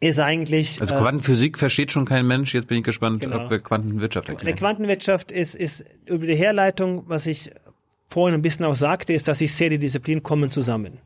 [0.00, 0.80] ist eigentlich.
[0.80, 2.54] Also äh, Quantenphysik versteht schon kein Mensch.
[2.54, 3.44] Jetzt bin ich gespannt, Genau.
[3.44, 4.56] ob wir Quantenwirtschaft Eine erklären.
[4.56, 7.50] Quantenwirtschaft ist, ist über die Herleitung, was ich
[8.06, 10.98] vorhin ein bisschen auch sagte, ist, dass ich sehe, die Disziplinen kommen zusammen.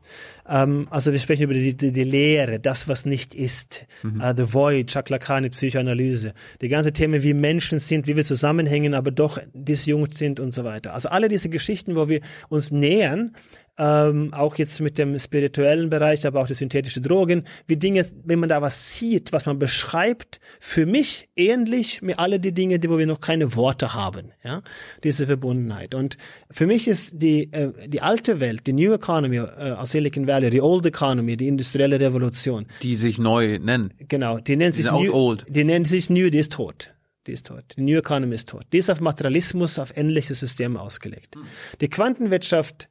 [0.49, 3.85] Ähm, also wir sprechen über die, die, die Lehre, das, was nicht ist,
[4.19, 9.11] äh, The Void, Lacan, Psychoanalyse, die ganze Themen, wie Menschen sind, wie wir zusammenhängen, aber
[9.11, 10.95] doch disjunkt sind und so weiter.
[10.95, 13.35] Also alle diese Geschichten, wo wir uns nähern,
[13.77, 18.39] ähm, auch jetzt mit dem spirituellen Bereich, aber auch die synthetischen Drogen, wie Dinge, wenn
[18.39, 22.89] man da was sieht, was man beschreibt, für mich ähnlich mir alle die Dinge, die
[22.89, 24.61] wo wir noch keine Worte haben, ja,
[25.03, 25.93] diese Verbundenheit.
[25.93, 26.17] Und
[26.51, 30.49] für mich ist die äh, die alte Welt, die New Economy äh, aus Silicon Valley,
[30.49, 33.93] die Old Economy, die industrielle Revolution, Die sich neu nennen.
[34.07, 35.45] genau, die nennt sich New, old.
[35.49, 36.91] die nennt sich New, die ist tot.
[37.27, 37.63] Die ist tot.
[37.75, 38.65] Die New Economy ist tot.
[38.71, 41.35] Die ist auf Materialismus, auf ähnliche Systeme ausgelegt.
[41.81, 42.87] Die Quantenwirtschaft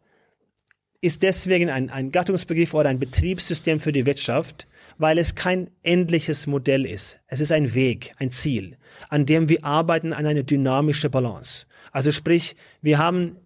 [1.04, 4.66] ist deswegen ein, ein Gattungsbegriff oder ein Betriebssystem für die Wirtschaft,
[4.96, 7.18] weil es kein endliches Modell ist.
[7.26, 8.78] Es ist ein Weg, ein Ziel,
[9.10, 11.66] an dem wir arbeiten an eine dynamische Balance.
[11.92, 13.36] Also sprich, wir haben,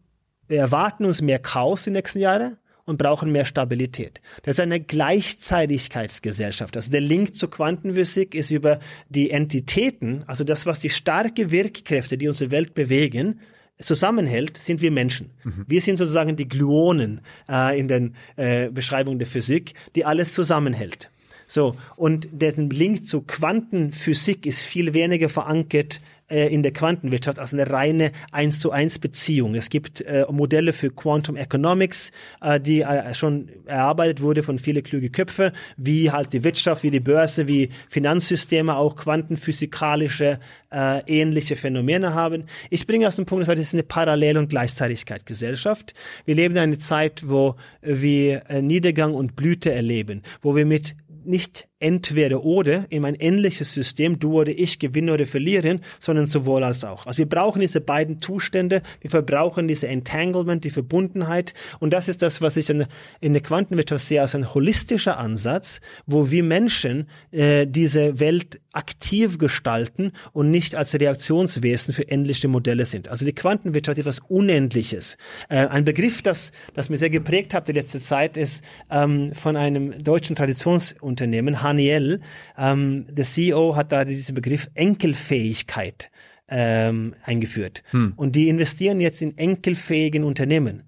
[0.46, 4.20] wir erwarten uns mehr Chaos die nächsten Jahre und brauchen mehr Stabilität.
[4.44, 6.76] Das ist eine Gleichzeitigkeitsgesellschaft.
[6.76, 8.78] Also der Link zur Quantenphysik ist über
[9.08, 13.40] die Entitäten, also das, was die starke Wirkkräfte, die unsere Welt bewegen,
[13.78, 15.30] zusammenhält, sind wir Menschen.
[15.44, 15.64] Mhm.
[15.66, 21.10] Wir sind sozusagen die Gluonen äh, in den äh, Beschreibungen der Physik, die alles zusammenhält.
[21.46, 26.00] So, und der Link zu Quantenphysik ist viel weniger verankert
[26.30, 29.54] äh, in der Quantenwirtschaft als eine reine eins zu eins Beziehung.
[29.54, 34.82] Es gibt äh, Modelle für Quantum Economics, äh, die äh, schon erarbeitet wurde von viele
[34.82, 40.38] kluge Köpfe, wie halt die Wirtschaft, wie die Börse, wie Finanzsysteme auch quantenphysikalische
[40.70, 42.44] äh, ähnliche Phänomene haben.
[42.70, 45.94] Ich bringe aus dem Punkt, das ist eine Parallel- und Gleichzeitigkeitsgesellschaft.
[46.24, 50.94] Wir leben in einer Zeit, wo wir äh, Niedergang und Blüte erleben, wo wir mit
[51.24, 56.64] nicht entweder oder in ein ähnliches System, du oder ich gewinnen oder verlieren, sondern sowohl
[56.64, 57.06] als auch.
[57.06, 62.22] Also wir brauchen diese beiden Zustände, wir verbrauchen diese Entanglement, die Verbundenheit und das ist
[62.22, 62.86] das, was ich in,
[63.20, 69.38] in der Quantenwirtschaft sehe als ein holistischer Ansatz, wo wir Menschen äh, diese Welt aktiv
[69.38, 73.08] gestalten und nicht als Reaktionswesen für endliche Modelle sind.
[73.08, 75.16] Also die Quantenwirtschaft ist etwas Unendliches.
[75.48, 79.56] Äh, ein Begriff, das, das mir sehr geprägt hat die letzte Zeit, ist ähm, von
[79.56, 82.20] einem deutschen Traditionsunternehmen, Haniel.
[82.56, 86.10] Ähm, der CEO hat da diesen Begriff Enkelfähigkeit
[86.48, 87.82] ähm, eingeführt.
[87.90, 88.14] Hm.
[88.16, 90.82] Und die investieren jetzt in enkelfähigen Unternehmen.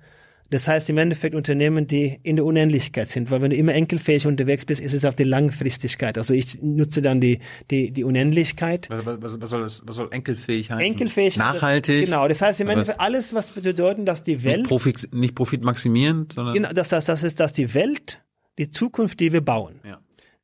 [0.50, 4.26] Das heißt im Endeffekt Unternehmen, die in der Unendlichkeit sind, weil wenn du immer enkelfähig
[4.26, 6.18] unterwegs bist, ist es auf die Langfristigkeit.
[6.18, 7.38] Also ich nutze dann die
[7.70, 8.88] die die Unendlichkeit.
[8.90, 9.82] Was, was, was soll das?
[9.86, 10.84] Was soll enkelfähig heißen?
[10.84, 11.36] Enkelfähig.
[11.36, 12.00] Nachhaltig.
[12.00, 12.26] Das, genau.
[12.26, 16.54] Das heißt im Endeffekt alles, was bedeuten, dass die Welt nicht, Profit, nicht profitmaximierend, sondern
[16.54, 18.20] genau, dass das das ist, dass die Welt
[18.58, 19.78] die Zukunft, die wir bauen.
[19.84, 20.00] Ja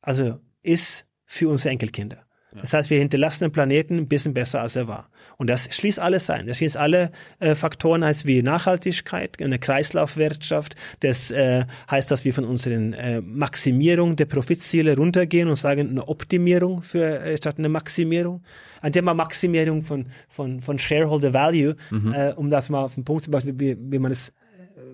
[0.06, 2.26] also ist für unsere Enkelkinder.
[2.60, 5.10] Das heißt, wir hinterlassen den Planeten ein bisschen besser, als er war.
[5.36, 6.46] Und das schließt alles ein.
[6.46, 10.74] Das schließt alle äh, Faktoren als wie Nachhaltigkeit, eine Kreislaufwirtschaft.
[11.00, 16.08] Das äh, heißt, dass wir von unseren äh, Maximierung der Profitziele runtergehen und sagen, eine
[16.08, 18.42] Optimierung für äh, statt eine Maximierung.
[18.80, 22.14] Ein Thema Maximierung von, von, von Shareholder Value, mhm.
[22.14, 24.32] äh, um das mal auf den Punkt zu bringen, wie, wie man es äh,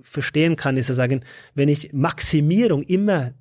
[0.03, 1.23] verstehen kann, ist zu sagen,
[1.55, 3.33] wenn ich Maximierung immer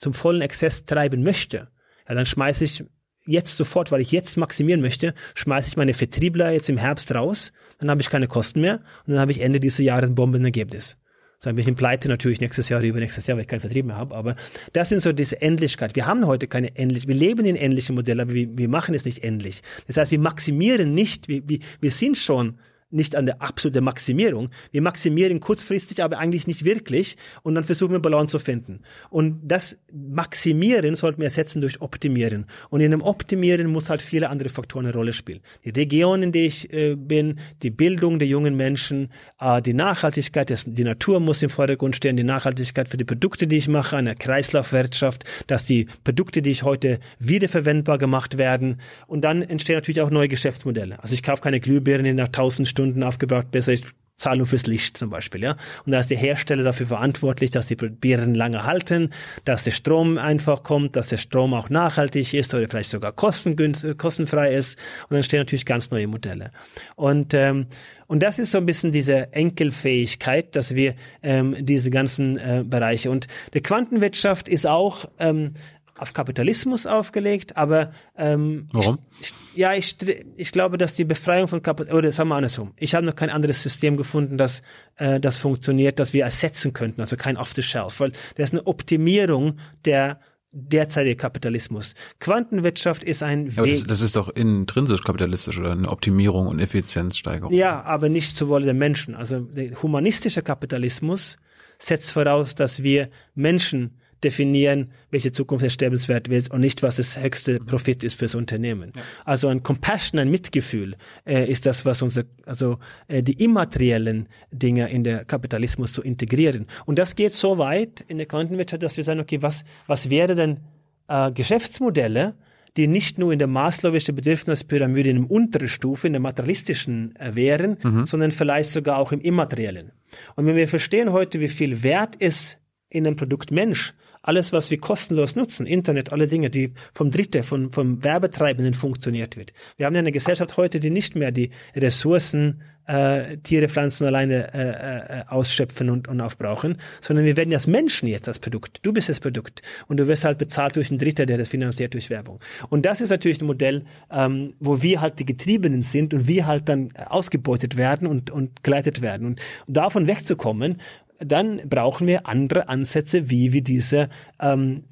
[0.00, 1.68] zum vollen Exzess treiben möchte,
[2.08, 2.84] ja, dann schmeiße ich
[3.26, 7.52] jetzt sofort, weil ich jetzt maximieren möchte, schmeiße ich meine Vertriebler jetzt im Herbst raus,
[7.78, 10.96] dann habe ich keine Kosten mehr und dann habe ich Ende dieses Jahres ein Bombenergebnis.
[11.42, 13.96] Dann bin ich in Pleite natürlich nächstes Jahr, übernächstes Jahr, weil ich keinen Vertrieb mehr
[13.96, 14.14] habe.
[14.14, 14.36] Aber
[14.74, 15.96] das sind so diese Endlichkeit.
[15.96, 19.06] Wir haben heute keine endlich, wir leben in endlichen Modellen, aber wir, wir machen es
[19.06, 19.62] nicht endlich.
[19.86, 22.58] Das heißt, wir maximieren nicht, wir, wir, wir sind schon
[22.90, 24.50] nicht an der absoluten Maximierung.
[24.72, 28.80] Wir maximieren kurzfristig, aber eigentlich nicht wirklich und dann versuchen wir Balance zu finden.
[29.10, 32.46] Und das Maximieren sollten wir ersetzen durch Optimieren.
[32.68, 35.40] Und in dem Optimieren muss halt viele andere Faktoren eine Rolle spielen.
[35.64, 39.08] Die Region, in der ich äh, bin, die Bildung der jungen Menschen,
[39.40, 43.46] äh, die Nachhaltigkeit, das, die Natur muss im Vordergrund stehen, die Nachhaltigkeit für die Produkte,
[43.46, 48.80] die ich mache, eine Kreislaufwirtschaft, dass die Produkte, die ich heute wiederverwendbar gemacht werden.
[49.06, 51.02] Und dann entstehen natürlich auch neue Geschäftsmodelle.
[51.02, 53.84] Also ich kaufe keine Glühbirnen in nach 1000 Stunden Stunden aufgebraucht, besser ist
[54.16, 55.56] Zahlung fürs Licht zum Beispiel, ja.
[55.86, 59.10] Und da ist der Hersteller dafür verantwortlich, dass die Birnen lange halten,
[59.44, 63.96] dass der Strom einfach kommt, dass der Strom auch nachhaltig ist oder vielleicht sogar kostengünstig,
[63.96, 64.78] kostenfrei ist.
[65.08, 66.50] Und dann stehen natürlich ganz neue Modelle.
[66.96, 67.66] Und ähm,
[68.06, 73.08] und das ist so ein bisschen diese Enkelfähigkeit, dass wir ähm, diese ganzen äh, Bereiche
[73.08, 75.52] und die Quantenwirtschaft ist auch ähm,
[76.00, 78.98] auf Kapitalismus aufgelegt, aber ähm, Warum?
[79.20, 79.96] Ich, ja, ich,
[80.36, 83.30] ich glaube, dass die Befreiung von Kapitalismus, oder sagen wir andersrum, ich habe noch kein
[83.30, 84.62] anderes System gefunden, das,
[84.96, 89.58] äh, das funktioniert, das wir ersetzen könnten, also kein Off-the-Shelf, weil das ist eine Optimierung
[89.84, 90.20] der
[90.52, 91.94] derzeitige Kapitalismus.
[92.18, 93.74] Quantenwirtschaft ist ein aber Weg.
[93.74, 97.52] Das, das, ist doch intrinsisch kapitalistisch oder eine Optimierung und Effizienzsteigerung.
[97.52, 99.14] Ja, aber nicht zu Wolle der Menschen.
[99.14, 101.36] Also der humanistische Kapitalismus
[101.78, 107.58] setzt voraus, dass wir Menschen definieren, welche Zukunft erstrebenswert wird und nicht, was das höchste
[107.60, 108.92] Profit ist fürs Unternehmen.
[108.94, 109.02] Ja.
[109.24, 114.90] Also ein Compassion, ein Mitgefühl äh, ist das, was unser, also äh, die immateriellen Dinge
[114.90, 116.66] in der Kapitalismus zu integrieren.
[116.86, 120.34] Und das geht so weit in der Quantenwirtschaft, dass wir sagen, okay, was, was wäre
[120.34, 120.60] denn
[121.08, 122.34] äh, Geschäftsmodelle,
[122.76, 127.34] die nicht nur in der maßlobischen Bedürfnispyramide in der unteren Stufe, in der materialistischen äh,
[127.34, 128.06] wären, mhm.
[128.06, 129.92] sondern vielleicht sogar auch im immateriellen.
[130.36, 132.58] Und wenn wir verstehen heute, wie viel Wert ist
[132.88, 137.42] in dem Produkt Mensch, alles, was wir kostenlos nutzen, Internet, alle Dinge, die vom Dritte,
[137.42, 139.52] von, vom Werbetreibenden funktioniert wird.
[139.76, 144.52] Wir haben ja eine Gesellschaft heute, die nicht mehr die Ressourcen äh, Tiere, Pflanzen alleine
[144.52, 148.80] äh, äh, ausschöpfen und, und aufbrauchen, sondern wir werden als Menschen jetzt das Produkt.
[148.82, 151.94] Du bist das Produkt und du wirst halt bezahlt durch einen Dritter, der das finanziert
[151.94, 152.40] durch Werbung.
[152.68, 156.46] Und das ist natürlich ein Modell, ähm, wo wir halt die Getriebenen sind und wir
[156.46, 159.26] halt dann ausgebeutet werden und, und geleitet werden.
[159.26, 160.78] Und davon wegzukommen
[161.20, 164.08] dann brauchen wir andere Ansätze, wie wir diese,
[164.40, 164.84] ähm,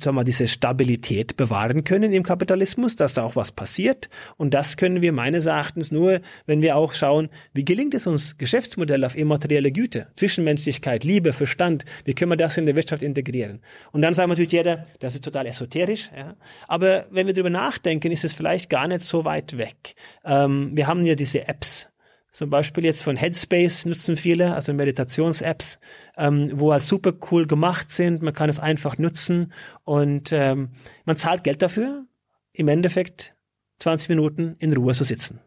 [0.00, 4.10] sagen wir, diese Stabilität bewahren können im Kapitalismus, dass da auch was passiert.
[4.36, 8.36] Und das können wir meines Erachtens nur, wenn wir auch schauen, wie gelingt es uns,
[8.38, 13.60] Geschäftsmodell auf immaterielle Güte, Zwischenmenschlichkeit, Liebe, Verstand, wie können wir das in der Wirtschaft integrieren?
[13.92, 16.34] Und dann sagt natürlich jeder, das ist total esoterisch, ja.
[16.66, 19.94] Aber wenn wir darüber nachdenken, ist es vielleicht gar nicht so weit weg.
[20.24, 21.88] Ähm, wir haben ja diese Apps,
[22.32, 25.78] zum Beispiel jetzt von Headspace nutzen viele, also Meditations-Apps,
[26.16, 28.22] ähm, wo halt super cool gemacht sind.
[28.22, 29.52] Man kann es einfach nutzen
[29.84, 30.70] und ähm,
[31.04, 32.06] man zahlt Geld dafür,
[32.54, 33.34] im Endeffekt
[33.80, 35.40] 20 Minuten in Ruhe zu sitzen.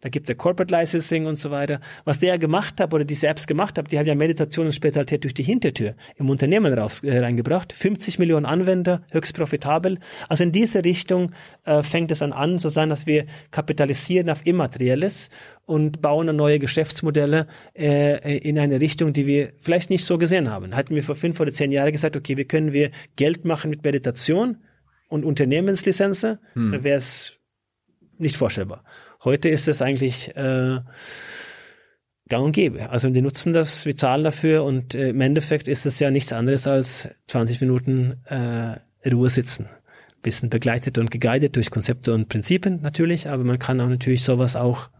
[0.00, 1.80] Da gibt er Corporate Licensing und so weiter.
[2.04, 5.24] Was der gemacht hat oder diese Apps gemacht hat, die haben ja Meditation und Spezialität
[5.24, 7.72] durch die Hintertür im Unternehmen raus, äh, reingebracht.
[7.72, 9.98] 50 Millionen Anwender, höchst profitabel.
[10.28, 11.32] Also in diese Richtung
[11.64, 15.30] äh, fängt es an an, so sein, dass wir kapitalisieren auf Immaterielles
[15.66, 17.46] und bauen neue Geschäftsmodelle
[17.76, 20.76] äh, in eine Richtung, die wir vielleicht nicht so gesehen haben.
[20.76, 23.82] Hatten wir vor fünf oder zehn Jahren gesagt, okay, wie können wir Geld machen mit
[23.82, 24.58] Meditation
[25.08, 26.84] und Unternehmenslizenzen, hm.
[26.84, 27.38] wäre es
[28.18, 28.84] nicht vorstellbar.
[29.24, 30.78] Heute ist es eigentlich äh,
[32.28, 32.90] gang und gäbe.
[32.90, 36.32] Also die nutzen das, wir zahlen dafür und äh, im Endeffekt ist es ja nichts
[36.32, 39.68] anderes als 20 Minuten äh, Ruhe sitzen.
[40.22, 44.56] Bisschen begleitet und geguidet durch Konzepte und Prinzipien natürlich, aber man kann auch natürlich sowas
[44.56, 44.90] auch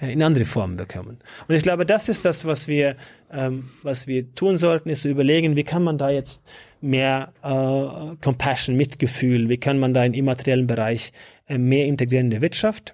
[0.00, 1.18] äh, in andere Formen bekommen.
[1.48, 2.96] Und ich glaube, das ist das, was wir,
[3.32, 6.42] ähm, was wir tun sollten, ist zu überlegen, wie kann man da jetzt
[6.82, 11.12] mehr äh, Compassion, Mitgefühl, wie kann man da im immateriellen Bereich
[11.46, 12.93] äh, mehr integrieren in der Wirtschaft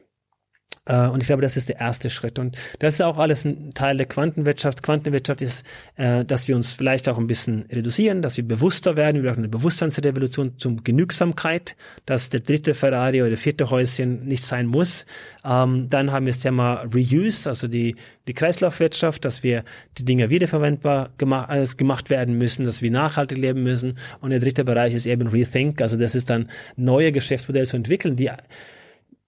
[1.09, 2.39] und ich glaube, das ist der erste Schritt.
[2.39, 4.83] Und das ist auch alles ein Teil der Quantenwirtschaft.
[4.83, 5.65] Quantenwirtschaft ist,
[5.97, 9.23] äh, dass wir uns vielleicht auch ein bisschen reduzieren, dass wir bewusster werden.
[9.23, 14.45] Wir brauchen eine Bewusstseinsrevolution zum Genügsamkeit, dass der dritte Ferrari oder der vierte Häuschen nicht
[14.45, 15.07] sein muss.
[15.45, 17.97] Ähm, dann haben wir das Thema Reuse, also die,
[18.27, 19.65] die Kreislaufwirtschaft, dass wir
[19.99, 23.99] die Dinge wiederverwendbar gemacht, äh, gemacht werden müssen, dass wir nachhaltig leben müssen.
[24.21, 28.17] Und der dritte Bereich ist eben Rethink, also das ist dann neue Geschäftsmodelle zu entwickeln,
[28.17, 28.31] die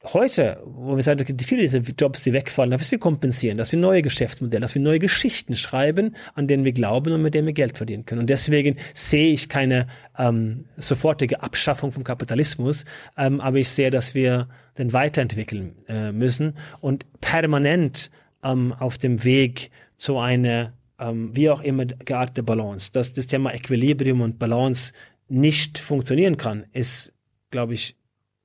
[0.04, 4.02] heute, wo wir sagen, viele dieser Jobs, die wegfallen, dass wir kompensieren, dass wir neue
[4.02, 7.76] Geschäftsmodelle, dass wir neue Geschichten schreiben, an denen wir glauben und mit denen wir Geld
[7.76, 8.22] verdienen können.
[8.22, 9.86] Und deswegen sehe ich keine
[10.18, 12.84] ähm, sofortige Abschaffung vom Kapitalismus,
[13.16, 14.48] ähm, aber ich sehe, dass wir
[14.78, 18.10] den weiterentwickeln äh, müssen und permanent
[18.42, 22.92] ähm, auf dem Weg zu einer ähm, wie auch immer geartete Balance.
[22.92, 24.92] Dass das Thema Equilibrium und Balance
[25.28, 27.12] nicht funktionieren kann, ist,
[27.50, 27.96] glaube ich,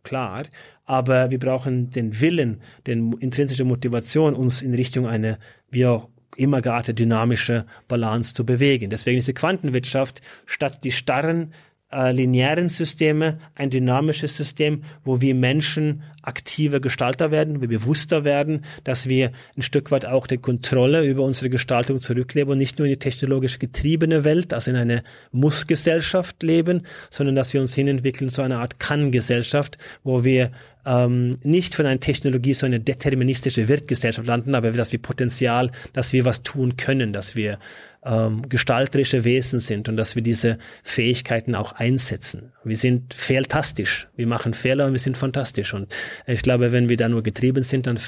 [0.04, 0.46] klar
[0.88, 5.38] aber wir brauchen den Willen, den intrinsische Motivation, uns in Richtung eine,
[5.70, 8.90] wie auch immer gerade dynamische Balance zu bewegen.
[8.90, 11.54] Deswegen ist die Quantenwirtschaft statt die starren
[11.92, 18.66] äh, linearen Systeme ein dynamisches System, wo wir Menschen aktiver Gestalter werden, wir bewusster werden,
[18.84, 22.88] dass wir ein Stück weit auch die Kontrolle über unsere Gestaltung zurückleben und nicht nur
[22.88, 28.30] in die technologisch getriebene Welt, also in eine Muss-Gesellschaft leben, sondern dass wir uns hinentwickeln
[28.30, 30.52] zu einer Art Kann-Gesellschaft, wo wir
[30.86, 36.12] ähm, nicht von einer Technologie so eine deterministische Wirtgesellschaft landen, aber dass wir Potenzial, dass
[36.12, 37.60] wir was tun können, dass wir
[38.08, 42.54] ähm, gestalterische Wesen sind und dass wir diese Fähigkeiten auch einsetzen.
[42.64, 45.74] Wir sind fehltastisch, wir machen Fehler und wir sind fantastisch.
[45.74, 45.94] Und
[46.26, 48.00] ich glaube, wenn wir da nur getrieben sind, dann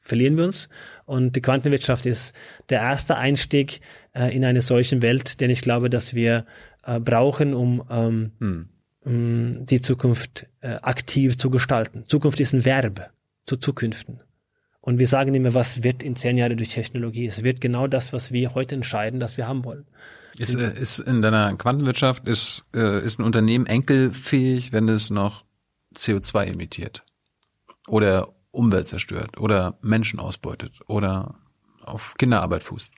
[0.00, 0.68] verlieren wir uns.
[1.04, 2.34] Und die Quantenwirtschaft ist
[2.68, 3.80] der erste Einstieg
[4.14, 6.46] äh, in eine solchen Welt, den ich glaube, dass wir
[6.84, 8.68] äh, brauchen, um ähm, hm.
[9.00, 12.04] um die Zukunft äh, aktiv zu gestalten.
[12.06, 13.10] Zukunft ist ein Verb
[13.46, 14.20] zu Zukünften.
[14.80, 17.26] Und wir sagen immer, was wird in zehn Jahren durch Technologie?
[17.26, 19.86] Es wird genau das, was wir heute entscheiden, dass wir haben wollen.
[20.38, 25.44] Ist, äh, ist in deiner Quantenwirtschaft, ist, äh, ist ein Unternehmen enkelfähig, wenn es noch
[25.96, 27.04] CO2 emittiert?
[27.88, 29.38] Oder Umwelt zerstört?
[29.38, 30.80] Oder Menschen ausbeutet?
[30.86, 31.34] Oder
[31.82, 32.92] auf Kinderarbeit fußt?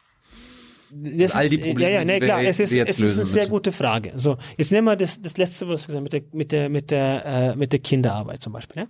[0.93, 3.71] Das all die Probleme, ja, ja, nee, klar, es ist, es ist eine sehr gute
[3.71, 4.13] Frage.
[4.17, 7.25] So, jetzt nehmen wir das, das letzte, was gesagt mit der, mit der, mit der,
[7.25, 8.83] äh, mit der Kinderarbeit zum Beispiel.
[8.83, 8.89] Ja?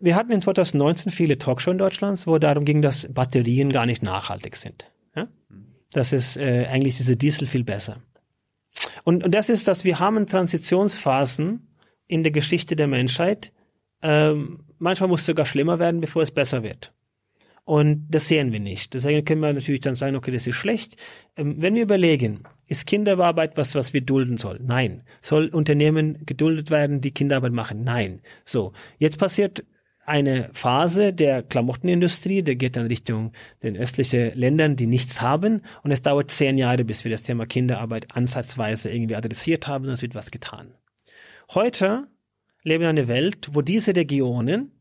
[0.00, 4.02] Wir hatten in 2019 viele Talkshows in Deutschland, wo darum ging, dass Batterien gar nicht
[4.02, 4.90] nachhaltig sind.
[5.14, 5.28] Ja?
[5.92, 8.02] Das ist äh, eigentlich diese Diesel viel besser.
[9.04, 11.68] Und, und das ist, dass wir haben Transitionsphasen
[12.06, 13.52] in der Geschichte der Menschheit.
[14.02, 16.92] Ähm, manchmal muss es sogar schlimmer werden, bevor es besser wird.
[17.64, 18.94] Und das sehen wir nicht.
[18.94, 20.96] Deswegen können wir natürlich dann sagen, okay, das ist schlecht.
[21.36, 24.66] Ähm, wenn wir überlegen, ist Kinderarbeit was, was wir dulden sollen?
[24.66, 25.02] Nein.
[25.20, 27.84] Soll Unternehmen geduldet werden, die Kinderarbeit machen?
[27.84, 28.20] Nein.
[28.44, 28.72] So.
[28.98, 29.64] Jetzt passiert
[30.04, 35.62] eine Phase der Klamottenindustrie, der geht dann Richtung den östlichen Ländern, die nichts haben.
[35.82, 39.92] Und es dauert zehn Jahre, bis wir das Thema Kinderarbeit ansatzweise irgendwie adressiert haben und
[39.92, 40.74] es wird was getan.
[41.50, 42.08] Heute
[42.62, 44.72] leben wir in einer Welt, wo diese Regionen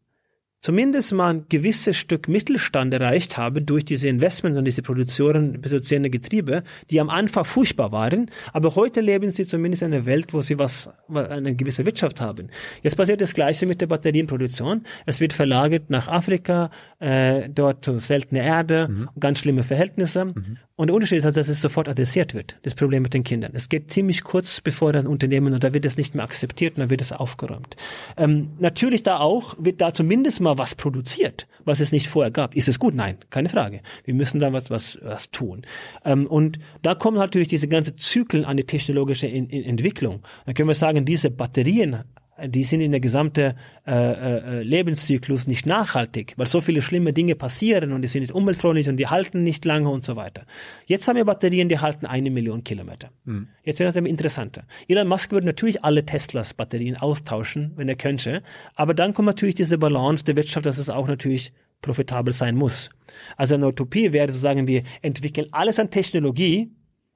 [0.65, 6.09] zumindest mal ein gewisses Stück Mittelstand erreicht haben durch diese Investments und diese Produktionen, produzierende
[6.09, 10.41] Getriebe, die am Anfang furchtbar waren, aber heute leben sie zumindest in einer Welt, wo
[10.41, 12.49] sie was, eine gewisse Wirtschaft haben.
[12.81, 14.87] Jetzt passiert das Gleiche mit der Batterienproduktion.
[15.05, 19.09] Es wird verlagert nach Afrika, äh, dort seltene Erde, mhm.
[19.19, 20.25] ganz schlimme Verhältnisse.
[20.25, 20.57] Mhm.
[20.75, 23.51] Und der Unterschied ist also, dass es sofort adressiert wird, das Problem mit den Kindern.
[23.53, 26.83] Es geht ziemlich kurz bevor ein Unternehmen und da wird es nicht mehr akzeptiert und
[26.83, 27.75] da wird es aufgeräumt.
[28.17, 32.55] Ähm, natürlich da auch, wird da zumindest mal was produziert, was es nicht vorher gab.
[32.55, 32.93] Ist es gut?
[32.93, 33.81] Nein, keine Frage.
[34.03, 35.61] Wir müssen da was, was, was tun.
[36.03, 40.21] Ähm, und da kommen natürlich diese ganze Zyklen an die technologische in, in Entwicklung.
[40.45, 42.03] Da können wir sagen, diese Batterien
[42.47, 43.53] die sind in der gesamten
[43.87, 48.33] äh, äh, Lebenszyklus nicht nachhaltig, weil so viele schlimme Dinge passieren und die sind nicht
[48.33, 50.45] umweltfreundlich und die halten nicht lange und so weiter.
[50.85, 53.09] Jetzt haben wir Batterien, die halten eine Million Kilometer.
[53.23, 53.47] Mhm.
[53.63, 54.65] Jetzt wird das interessanter.
[54.89, 58.43] Elon Musk würde natürlich alle Teslas Batterien austauschen, wenn er könnte,
[58.75, 62.89] aber dann kommt natürlich diese Balance der Wirtschaft, dass es auch natürlich profitabel sein muss.
[63.37, 66.71] Also eine Utopie wäre zu sagen, wir entwickeln alles an Technologie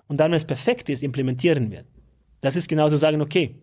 [0.07, 1.83] und dann, wenn es perfekt ist, implementieren wir.
[2.39, 3.56] Das ist genauso sagen, okay,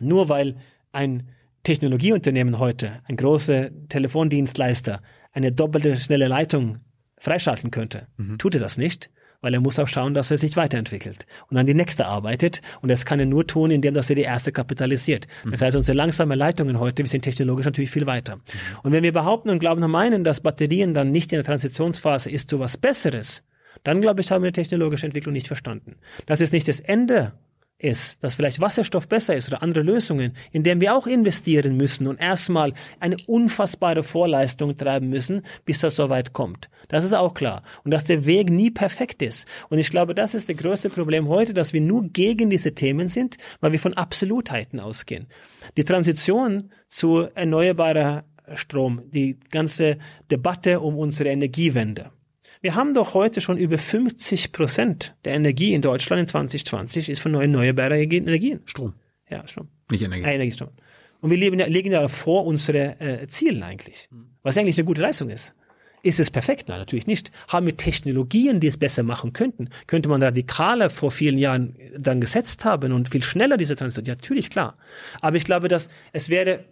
[0.00, 0.56] nur weil
[0.92, 1.28] ein
[1.62, 6.78] Technologieunternehmen heute, ein großer Telefondienstleister, eine doppelte schnelle Leitung
[7.18, 8.38] freischalten könnte, mhm.
[8.38, 11.66] tut er das nicht, weil er muss auch schauen, dass er sich weiterentwickelt und an
[11.66, 12.62] die nächste arbeitet.
[12.82, 15.26] Und das kann er nur tun, indem dass er die erste kapitalisiert.
[15.44, 15.50] Mhm.
[15.50, 18.36] Das heißt, unsere langsame Leitungen heute, wir sind technologisch natürlich viel weiter.
[18.36, 18.42] Mhm.
[18.82, 22.30] Und wenn wir behaupten und glauben und meinen, dass Batterien dann nicht in der Transitionsphase
[22.30, 23.42] ist zu was Besseres,
[23.84, 25.96] dann glaube ich, haben wir die technologische Entwicklung nicht verstanden.
[26.26, 27.32] Das ist nicht das Ende
[27.78, 32.06] ist, dass vielleicht Wasserstoff besser ist oder andere Lösungen, in denen wir auch investieren müssen
[32.06, 36.70] und erstmal eine unfassbare Vorleistung treiben müssen, bis das soweit kommt.
[36.88, 37.62] Das ist auch klar.
[37.84, 39.46] Und dass der Weg nie perfekt ist.
[39.68, 43.08] Und ich glaube, das ist das größte Problem heute, dass wir nur gegen diese Themen
[43.08, 45.26] sind, weil wir von Absolutheiten ausgehen.
[45.76, 48.24] Die Transition zu erneuerbarer
[48.54, 49.98] Strom, die ganze
[50.30, 52.12] Debatte um unsere Energiewende,
[52.66, 57.20] wir haben doch heute schon über 50 Prozent der Energie in Deutschland in 2020 ist
[57.20, 58.62] von erneuerbaren Energien.
[58.64, 58.94] Strom.
[59.30, 59.68] Ja, Strom.
[59.88, 60.24] Nicht Energie.
[60.24, 60.70] Äh, Energiestrom.
[61.20, 64.08] Und wir leben, liegen ja vor unsere äh, Zielen eigentlich.
[64.42, 65.54] Was eigentlich eine gute Leistung ist.
[66.02, 66.68] Ist es perfekt?
[66.68, 67.30] Nein, natürlich nicht.
[67.46, 69.68] Haben wir Technologien, die es besser machen könnten?
[69.86, 74.06] Könnte man radikaler vor vielen Jahren dann gesetzt haben und viel schneller diese Transition?
[74.06, 74.76] Ja, natürlich, klar.
[75.20, 76.64] Aber ich glaube, dass es wäre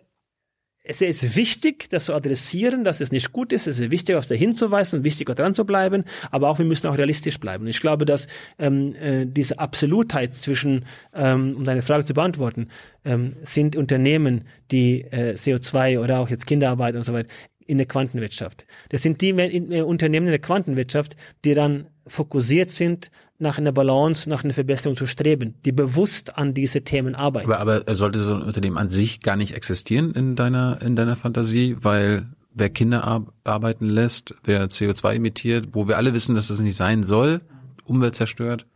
[0.86, 3.66] es ist wichtig, das zu adressieren, dass es nicht gut ist.
[3.66, 6.04] Es ist wichtig, auf da hinzuweisen wichtig, auch dran zu bleiben.
[6.30, 7.64] Aber auch wir müssen auch realistisch bleiben.
[7.64, 8.26] Und ich glaube, dass
[8.58, 12.68] ähm, äh, diese Absolutheit zwischen, ähm, um deine Frage zu beantworten,
[13.06, 17.32] ähm, sind Unternehmen, die äh, CO2 oder auch jetzt Kinderarbeit und so weiter
[17.66, 18.66] in der Quantenwirtschaft.
[18.90, 24.28] Das sind die äh, Unternehmen in der Quantenwirtschaft, die dann fokussiert sind nach einer Balance,
[24.28, 27.50] nach einer Verbesserung zu streben, die bewusst an diese Themen arbeiten.
[27.50, 31.16] Aber, aber sollte so ein Unternehmen an sich gar nicht existieren in deiner, in deiner
[31.16, 36.60] Fantasie, weil wer Kinder arbeiten lässt, wer CO2 emittiert, wo wir alle wissen, dass das
[36.60, 37.40] nicht sein soll,
[37.84, 38.66] Umwelt zerstört,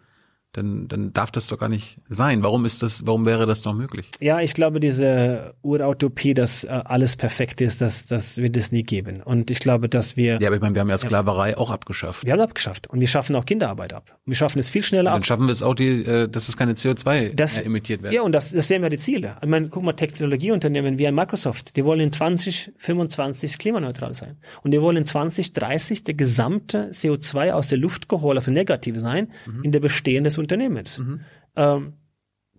[0.58, 2.42] dann, dann darf das doch gar nicht sein.
[2.42, 4.10] Warum ist das, warum wäre das doch möglich?
[4.20, 8.82] Ja, ich glaube, diese Urautopie, dass äh, alles perfekt ist, das, das wird es nie
[8.82, 9.22] geben.
[9.22, 10.40] Und ich glaube, dass wir.
[10.40, 11.56] Ja, aber ich meine, wir haben ja Sklaverei ja.
[11.58, 12.24] auch abgeschafft.
[12.24, 12.88] Wir haben abgeschafft.
[12.88, 14.18] Und wir schaffen auch Kinderarbeit ab.
[14.26, 15.16] Und wir schaffen es viel schneller ab.
[15.16, 18.12] Dann schaffen wir es auch, die, äh, dass es keine CO2 das, emittiert wird.
[18.12, 19.36] Ja, und das, das sehen wir die Ziele.
[19.40, 24.38] Ich meine, guck mal, Technologieunternehmen wie ein Microsoft, die wollen in 2025 klimaneutral sein.
[24.62, 29.28] Und die wollen in 2030 der gesamte CO2 aus der Luft geholt, also negative sein,
[29.46, 29.64] mhm.
[29.64, 30.98] in der bestehenden Unternehmens.
[30.98, 31.20] Mhm.
[31.56, 31.92] Ähm,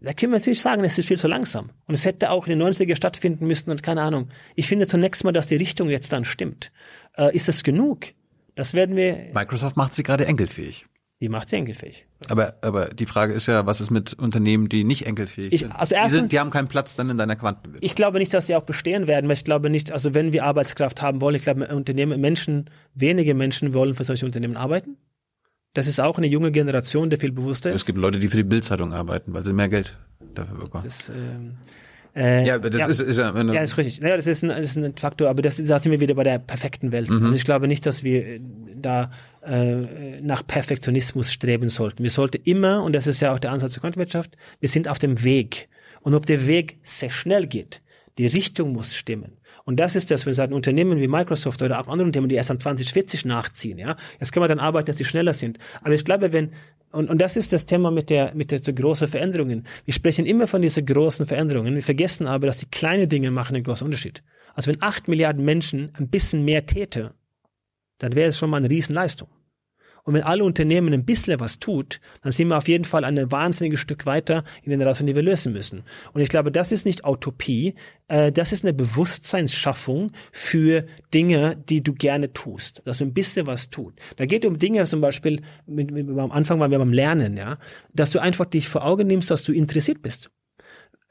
[0.01, 1.71] da können wir natürlich sagen, es ist viel zu langsam.
[1.85, 4.29] Und es hätte auch in den 90er stattfinden müssen und keine Ahnung.
[4.55, 6.71] Ich finde zunächst mal, dass die Richtung jetzt dann stimmt.
[7.17, 8.13] Äh, ist das genug?
[8.55, 9.29] Das werden wir.
[9.33, 10.85] Microsoft macht sie gerade enkelfähig.
[11.21, 12.07] Die macht sie enkelfähig.
[12.29, 15.73] Aber, aber die Frage ist ja, was ist mit Unternehmen, die nicht enkelfähig ich, sind?
[15.77, 17.83] Also erstens, die, sind, die haben keinen Platz dann in deiner Quantenwelt.
[17.83, 20.45] Ich glaube nicht, dass sie auch bestehen werden, weil ich glaube nicht, also wenn wir
[20.45, 24.97] Arbeitskraft haben wollen, ich glaube, Unternehmen, Menschen, wenige Menschen wollen für solche Unternehmen arbeiten.
[25.73, 27.81] Das ist auch eine junge Generation, der viel bewusster ist.
[27.81, 29.97] Es gibt Leute, die für die Bildzeitung arbeiten, weil sie mehr Geld
[30.33, 30.83] dafür bekommen.
[30.83, 31.57] Das, ähm,
[32.15, 34.01] äh, ja, das ja, ist, ist ja, ja, ist richtig.
[34.01, 36.23] Naja, das ist ein, das ist ein Faktor, aber das, da sind wir wieder bei
[36.23, 37.09] der perfekten Welt.
[37.09, 37.25] Mhm.
[37.25, 38.41] Also ich glaube nicht, dass wir äh,
[38.75, 42.01] da äh, nach Perfektionismus streben sollten.
[42.01, 44.97] Wir sollten immer, und das ist ja auch der Ansatz der Quantenwirtschaft, wir sind auf
[44.97, 45.69] dem Weg.
[46.01, 47.81] Und ob der Weg sehr schnell geht,
[48.19, 49.38] Die Richtung muss stimmen.
[49.69, 52.49] Und das ist das, wenn sagen Unternehmen wie Microsoft oder auch andere Unternehmen, die erst
[52.49, 53.97] an 2040 nachziehen, ja.
[54.19, 55.59] Jetzt können wir dann arbeiten, dass sie schneller sind.
[55.83, 56.53] Aber ich glaube, wenn,
[56.91, 59.67] und, und das ist das Thema mit der, mit der so großen Veränderungen.
[59.85, 61.75] Wir sprechen immer von diesen großen Veränderungen.
[61.75, 64.23] Wir vergessen aber, dass die kleinen Dinge machen einen großen Unterschied.
[64.55, 67.13] Also wenn acht Milliarden Menschen ein bisschen mehr täte,
[67.99, 69.29] dann wäre es schon mal eine Riesenleistung.
[70.09, 73.31] Und wenn alle Unternehmen ein bisschen was tut, dann sind wir auf jeden Fall ein
[73.31, 75.83] wahnsinniges Stück weiter in den Rassen, die wir lösen müssen.
[76.13, 77.75] Und ich glaube, das ist nicht Utopie,
[78.07, 83.45] äh, das ist eine Bewusstseinsschaffung für Dinge, die du gerne tust, dass du ein bisschen
[83.45, 83.93] was tut.
[84.15, 87.59] Da geht um Dinge, zum Beispiel, mit, mit, am Anfang waren wir beim Lernen, ja,
[87.93, 90.31] dass du einfach dich vor Augen nimmst, dass du interessiert bist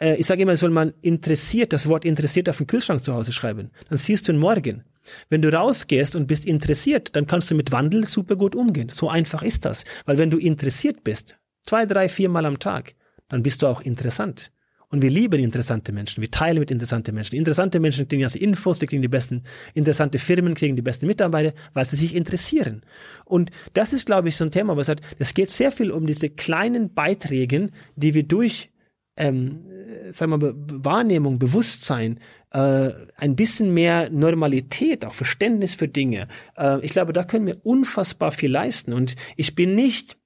[0.01, 3.33] äh, ich sage immer, soll man interessiert, das Wort interessiert auf den Kühlschrank zu Hause
[3.33, 3.71] schreiben.
[3.89, 4.83] Dann siehst du ihn morgen.
[5.29, 8.89] Wenn du rausgehst und bist interessiert, dann kannst du mit Wandel super gut umgehen.
[8.89, 9.85] So einfach ist das.
[10.07, 12.95] Weil wenn du interessiert bist, zwei, drei, vier Mal am Tag,
[13.29, 14.51] dann bist du auch interessant.
[14.91, 16.23] Und wir lieben interessante Menschen.
[16.23, 17.37] Wir teilen mit interessanten Menschen.
[17.37, 19.43] Interessante Menschen kriegen also Infos, die kriegen die besten,
[19.75, 22.83] interessante Firmen kriegen die besten Mitarbeiter, weil sie sich interessieren.
[23.27, 26.07] Und das ist, glaube ich, so ein Thema, was sagt, es geht sehr viel um
[26.07, 28.71] diese kleinen Beiträge, die wir durch
[29.19, 29.65] ähm,
[30.11, 32.21] sagen wir mal, Wahrnehmung, Bewusstsein,
[32.51, 36.29] äh, ein bisschen mehr Normalität, auch Verständnis für Dinge.
[36.57, 38.93] Äh, ich glaube, da können wir unfassbar viel leisten.
[38.93, 40.17] Und ich bin nicht,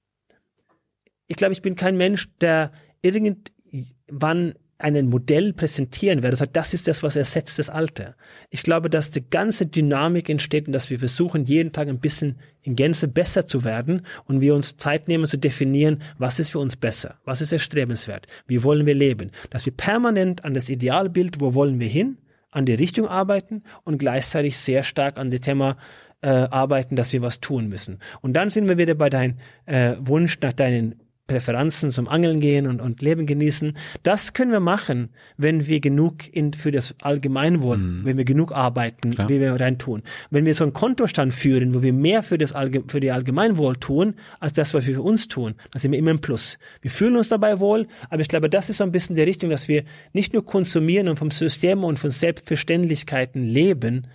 [1.27, 2.71] ich glaube, ich bin kein Mensch, der
[3.01, 8.15] irgendwann ein Modell präsentieren werde, sagt, das ist das, was ersetzt das Alte.
[8.49, 12.37] Ich glaube, dass die ganze Dynamik entsteht und dass wir versuchen, jeden Tag ein bisschen
[12.63, 16.59] in Gänze besser zu werden und wir uns Zeit nehmen zu definieren, was ist für
[16.59, 21.39] uns besser, was ist erstrebenswert, wie wollen wir leben, dass wir permanent an das Idealbild,
[21.39, 22.17] wo wollen wir hin,
[22.51, 25.77] an die Richtung arbeiten und gleichzeitig sehr stark an das Thema
[26.21, 27.99] äh, arbeiten, dass wir was tun müssen.
[28.21, 29.35] Und dann sind wir wieder bei deinem
[29.65, 30.95] äh, Wunsch nach deinen
[31.27, 33.77] Präferenzen zum Angeln gehen und, und Leben genießen.
[34.03, 38.01] Das können wir machen, wenn wir genug in, für das Allgemeinwohl, mhm.
[38.03, 39.29] wenn wir genug arbeiten, Klar.
[39.29, 40.03] wie wir rein tun.
[40.31, 43.77] Wenn wir so einen Kontostand führen, wo wir mehr für das Allge für die Allgemeinwohl
[43.77, 46.57] tun, als das, was wir für uns tun, dann sind wir immer im Plus.
[46.81, 49.49] Wir fühlen uns dabei wohl, aber ich glaube, das ist so ein bisschen die Richtung,
[49.49, 54.07] dass wir nicht nur konsumieren und vom System und von Selbstverständlichkeiten leben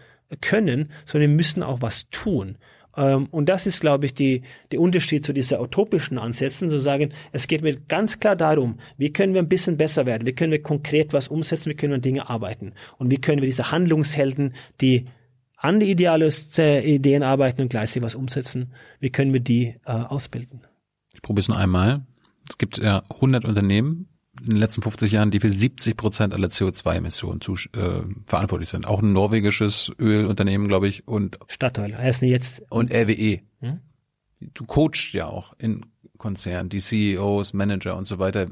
[0.42, 2.58] können, sondern wir müssen auch was tun.
[2.98, 7.12] Ähm, und das ist, glaube ich, die, der Unterschied zu dieser utopischen Ansätzen, zu sagen,
[7.32, 10.50] es geht mir ganz klar darum, wie können wir ein bisschen besser werden, wie können
[10.50, 13.70] wir konkret was umsetzen, wie können wir an Dinge arbeiten und wie können wir diese
[13.70, 15.04] Handlungshelden, die
[15.56, 16.28] an die ideale
[16.84, 20.66] Ideen arbeiten und gleichzeitig was umsetzen, wie können wir die äh, ausbilden.
[21.14, 22.04] Ich probiere es noch einmal.
[22.48, 24.08] Es gibt ja 100 Unternehmen
[24.40, 27.40] in den letzten 50 Jahren, die für 70 Prozent aller CO2-Emissionen
[27.74, 28.86] äh, verantwortlich sind.
[28.86, 33.40] Auch ein norwegisches Ölunternehmen, glaube ich, und Statoil heißen jetzt und RWE.
[33.60, 33.80] Hm?
[34.40, 35.84] Du coachst ja auch in
[36.16, 38.48] Konzernen, die CEOs, Manager und so weiter.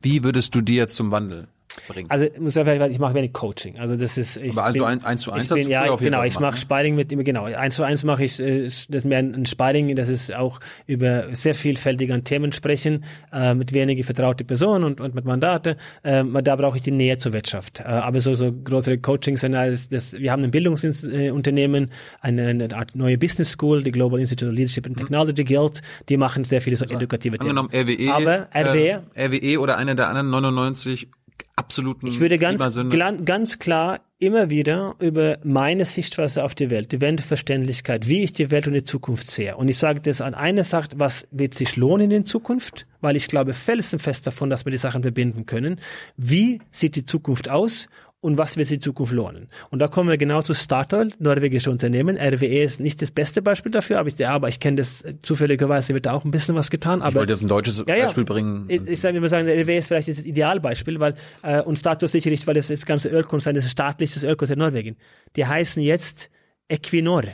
[0.00, 1.48] Wie würdest du die jetzt zum Wandel
[1.88, 2.10] bringt.
[2.10, 3.78] Also muss ja, ich mache wenig Coaching.
[3.78, 6.22] Also das ist ich Aber also bin, eins zu eins ich bin, ja genau.
[6.22, 6.58] Ich mache ne?
[6.58, 9.94] Sparring mit immer genau eins zu eins mache ich äh, das ist mehr ein Sparring.
[9.96, 15.14] Das ist auch über sehr vielfältige Themen sprechen äh, mit wenige vertraute Personen und, und
[15.14, 15.76] mit Mandate.
[16.02, 17.80] Äh, da brauche ich die Nähe zur Wirtschaft.
[17.80, 22.74] Äh, aber so so größere Coachings sind das, das wir haben ein Bildungsunternehmen, eine, eine
[22.74, 25.80] Art neue Business School, die Global Institute of Leadership and Technology Guild.
[26.08, 27.58] Die machen sehr viele so also, edukative Themen.
[27.58, 31.08] RWE, aber RWE, äh, RWE oder einer der anderen 99
[31.56, 32.78] absoluten Ich würde ganz,
[33.24, 38.50] ganz klar immer wieder über meine Sichtweise auf die Welt, die Weltverständlichkeit, wie ich die
[38.50, 39.56] Welt und die Zukunft sehe.
[39.56, 42.86] Und ich sage das an einer Sache, was wird sich lohnen in Zukunft?
[43.00, 45.80] Weil ich glaube felsenfest davon, dass wir die Sachen verbinden können.
[46.16, 47.88] Wie sieht die Zukunft aus?
[48.22, 49.48] Und was wird die Zukunft lohnen.
[49.70, 52.16] Und da kommen wir genau zu Statoil, norwegische Unternehmen.
[52.16, 56.06] RWE ist nicht das beste Beispiel dafür, aber ich, aber ich kenne das zufälligerweise wird
[56.06, 57.02] da auch ein bisschen was getan.
[57.02, 58.66] Aber, ich wollte jetzt ein deutsches ja, ja, Beispiel bringen.
[58.68, 62.46] Ich, ich sage immer sagen, RWE ist vielleicht das Idealbeispiel, weil äh, und Statoil sicherlich,
[62.46, 64.96] weil das, das ganze Ölkonzern, das ist staatliches Ölkonzern Norwegen.
[65.34, 66.30] Die heißen jetzt
[66.68, 67.24] Equinor.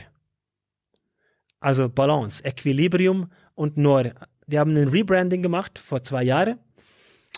[1.59, 4.05] Also Balance, Equilibrium und Nor.
[4.47, 6.57] Die haben ein Rebranding gemacht vor zwei Jahren.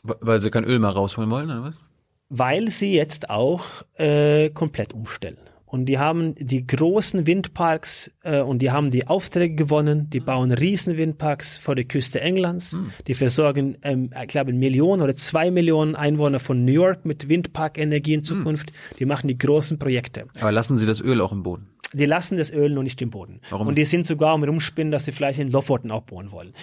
[0.03, 1.90] Weil sie kein Öl mehr rausholen wollen, oder was?
[2.31, 3.65] Weil sie jetzt auch
[3.97, 5.37] äh, komplett umstellen.
[5.65, 10.09] Und die haben die großen Windparks äh, und die haben die Aufträge gewonnen.
[10.09, 12.73] Die bauen riesen Windparks vor der Küste Englands.
[12.73, 12.91] Mhm.
[13.07, 18.15] Die versorgen, ähm, ich glaube, Millionen oder zwei Millionen Einwohner von New York mit Windparkenergie
[18.15, 18.71] in Zukunft.
[18.71, 18.95] Mhm.
[18.99, 20.25] Die machen die großen Projekte.
[20.39, 21.67] Aber lassen sie das Öl auch im Boden?
[21.93, 23.41] Die lassen das Öl noch nicht im Boden.
[23.49, 23.67] Warum?
[23.67, 26.53] Und die sind sogar am Rumspinnen, dass sie vielleicht in Lofoten auch bohren wollen.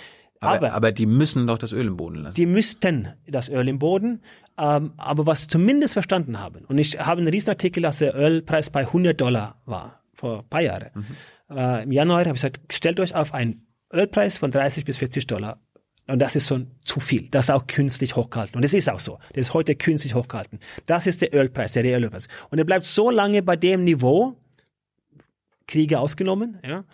[0.41, 2.35] Aber, aber, aber, die müssen doch das Öl im Boden lassen.
[2.37, 4.23] Die müssten das Öl im Boden,
[4.59, 8.81] ähm, aber was zumindest verstanden haben, und ich habe einen Riesenartikel, dass der Ölpreis bei
[8.81, 10.91] 100 Dollar war, vor ein paar Jahren.
[10.95, 11.57] Mhm.
[11.57, 15.27] Äh, Im Januar habe ich gesagt, stellt euch auf einen Ölpreis von 30 bis 40
[15.27, 15.59] Dollar
[16.07, 17.29] Und das ist schon zu viel.
[17.31, 18.57] Das ist auch künstlich hochgehalten.
[18.57, 19.19] Und es ist auch so.
[19.33, 20.59] Das ist heute künstlich hochgehalten.
[20.87, 22.29] Das ist der Ölpreis, der reelle Ölpreis.
[22.51, 24.37] Und er bleibt so lange bei dem Niveau,
[25.67, 26.85] Kriege ausgenommen, ja,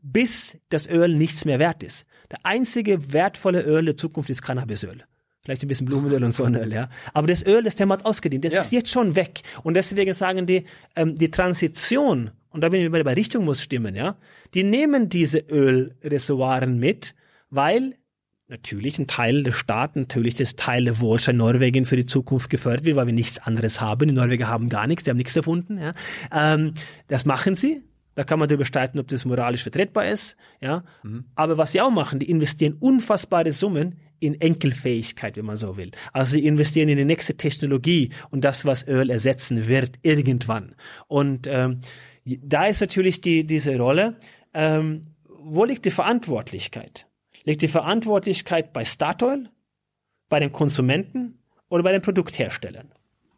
[0.00, 2.06] bis das Öl nichts mehr wert ist.
[2.30, 5.04] Der einzige wertvolle Öl der Zukunft ist Cannabisöl.
[5.42, 6.88] Vielleicht ein bisschen Blumenöl und Sonnenöl, ja.
[7.12, 8.44] Aber das Öl, das Thema hat ausgedient.
[8.46, 8.60] Das Ja.
[8.62, 9.42] ist jetzt schon weg.
[9.62, 10.64] Und deswegen sagen die,
[10.96, 14.16] ähm, die Transition, und da bin ich bei der Richtung muss stimmen, ja.
[14.54, 17.14] Die nehmen diese Ölreservoiren mit,
[17.50, 17.94] weil
[18.48, 22.84] natürlich ein Teil der Staat, natürlich das Teil der Wohlstand Norwegen für die Zukunft gefördert
[22.84, 24.08] wird, weil wir nichts anderes haben.
[24.08, 25.78] Die Norweger haben gar nichts, die haben nichts erfunden.
[25.78, 25.92] Ja.
[26.32, 26.72] Ähm,
[27.08, 27.82] das machen sie.
[28.14, 30.36] Da kann man darüber streiten, ob das moralisch vertretbar ist.
[30.60, 30.84] Ja.
[31.34, 35.90] Aber was sie auch machen, die investieren unfassbare Summen in Enkelfähigkeit, wenn man so will.
[36.12, 40.74] Also sie investieren in die nächste Technologie und das, was Öl ersetzen wird, irgendwann.
[41.08, 41.80] Und ähm,
[42.24, 44.16] da ist natürlich die, diese Rolle,
[44.54, 47.06] ähm, wo liegt die Verantwortlichkeit?
[47.44, 49.50] Liegt die Verantwortlichkeit bei Statoil,
[50.30, 52.92] bei den Konsumenten oder bei den Produktherstellern?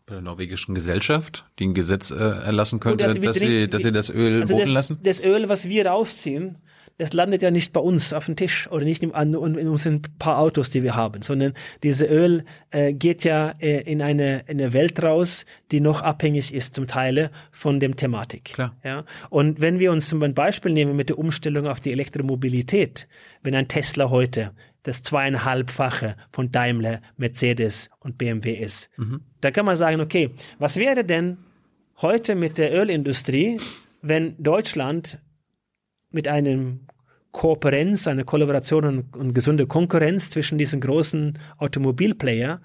[0.07, 3.83] Bei der norwegischen Gesellschaft, die ein Gesetz äh, erlassen könnte, also dass, sie, trinken- dass
[3.83, 4.99] sie das Öl Also das, lassen?
[5.03, 6.59] das Öl, was wir rausziehen,
[6.99, 10.03] das landet ja nicht bei uns auf dem Tisch oder nicht im, an, in unseren
[10.21, 14.61] paar Autos, die wir haben, sondern diese Öl äh, geht ja äh, in eine, in
[14.61, 18.45] eine Welt raus, die noch abhängig ist zum Teile von dem Thematik.
[18.45, 18.77] Klar.
[18.85, 19.05] Ja?
[19.29, 23.09] Und wenn wir uns zum Beispiel nehmen mit der Umstellung auf die Elektromobilität,
[23.43, 24.53] wenn ein Tesla heute
[24.87, 28.89] das zweieinhalbfache von Daimler, Mercedes und BMW ist,
[29.41, 31.39] da kann man sagen, okay, was wäre denn
[32.01, 33.59] heute mit der Ölindustrie,
[34.01, 35.19] wenn Deutschland
[36.11, 36.87] mit einem
[37.33, 42.61] Kooperenz, einer Kollaboration und, und gesunde Konkurrenz zwischen diesen großen Automobilplayer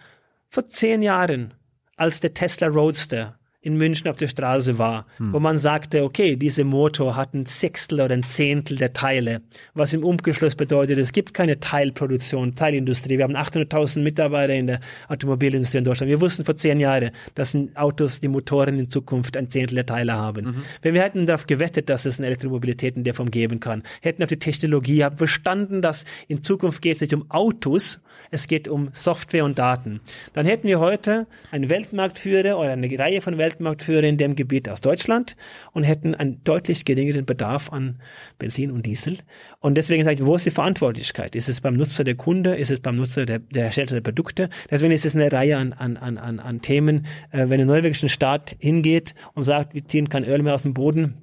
[0.48, 1.56] vor zehn Jahren,
[1.98, 6.64] als der Tesla Roadster in München auf der Straße war, wo man sagte, okay, dieser
[6.64, 9.42] Motor hat ein Sechstel oder ein Zehntel der Teile,
[9.76, 13.20] was im Umkehrschluss bedeutet, es gibt keine Teilproduktion, Teilindustrie.
[13.20, 16.10] Wir haben 800.000 Mitarbeiter in der Automobilindustrie in Deutschland.
[16.10, 19.86] Wir wussten vor zehn Jahren, dass in Autos, die Motoren in Zukunft ein Zehntel der
[19.86, 20.64] Teile haben.
[20.82, 24.24] Wenn wir hätten darauf gewettet, dass es eine Elektromobilität in der Form geben kann, hätten
[24.24, 28.68] auf die Technologie, haben verstanden, dass in Zukunft geht es nicht um Autos, es geht
[28.68, 30.02] um Software und Daten.
[30.34, 34.82] Dann hätten wir heute einen Weltmarktführer oder eine Reihe von Weltmarktführer in dem Gebiet aus
[34.82, 35.36] Deutschland
[35.74, 38.00] und hätten einen deutlich geringeren Bedarf an
[38.40, 39.18] Benzin und Diesel.
[39.60, 41.36] Und deswegen sage ich, wo ist die Verantwortlichkeit?
[41.36, 42.56] Ist es beim Nutzer der Kunde?
[42.56, 44.50] Ist es beim Nutzer der, der Hersteller der Produkte?
[44.70, 47.06] Deswegen ist es eine Reihe an, an, an, an, Themen.
[47.32, 50.74] Äh, wenn der norwegische Staat hingeht und sagt, wir ziehen kein Öl mehr aus dem
[50.74, 51.16] Boden,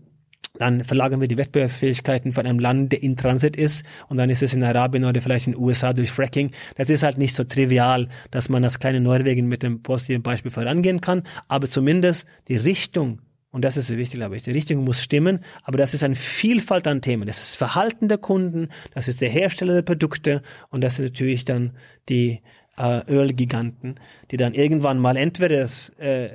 [0.59, 4.43] dann verlagern wir die Wettbewerbsfähigkeiten von einem Land, der in Transit ist, und dann ist
[4.43, 6.51] es in Arabien oder vielleicht in den USA durch Fracking.
[6.77, 10.51] Das ist halt nicht so trivial, dass man als kleine Norwegen mit dem positiven Beispiel
[10.51, 15.03] vorangehen kann, aber zumindest die Richtung, und das ist wichtig, glaube ich, die Richtung muss
[15.03, 17.27] stimmen, aber das ist eine Vielfalt an Themen.
[17.27, 21.07] Das ist das Verhalten der Kunden, das ist der Hersteller der Produkte und das sind
[21.07, 21.73] natürlich dann
[22.09, 22.43] die
[22.77, 24.01] äh, Ölgiganten,
[24.31, 26.31] die dann irgendwann mal entweder das äh,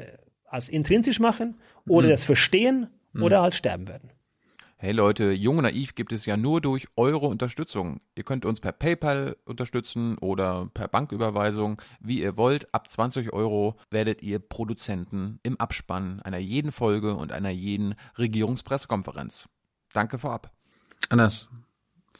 [0.46, 1.56] als intrinsisch machen
[1.88, 2.88] oder das verstehen
[3.22, 4.12] oder halt sterben werden.
[4.84, 8.02] Hey Leute, Jung und Naiv gibt es ja nur durch eure Unterstützung.
[8.16, 12.74] Ihr könnt uns per PayPal unterstützen oder per Banküberweisung, wie ihr wollt.
[12.74, 19.48] Ab 20 Euro werdet ihr Produzenten im Abspann einer jeden Folge und einer jeden Regierungspressekonferenz.
[19.94, 20.52] Danke vorab.
[21.08, 21.48] Anders,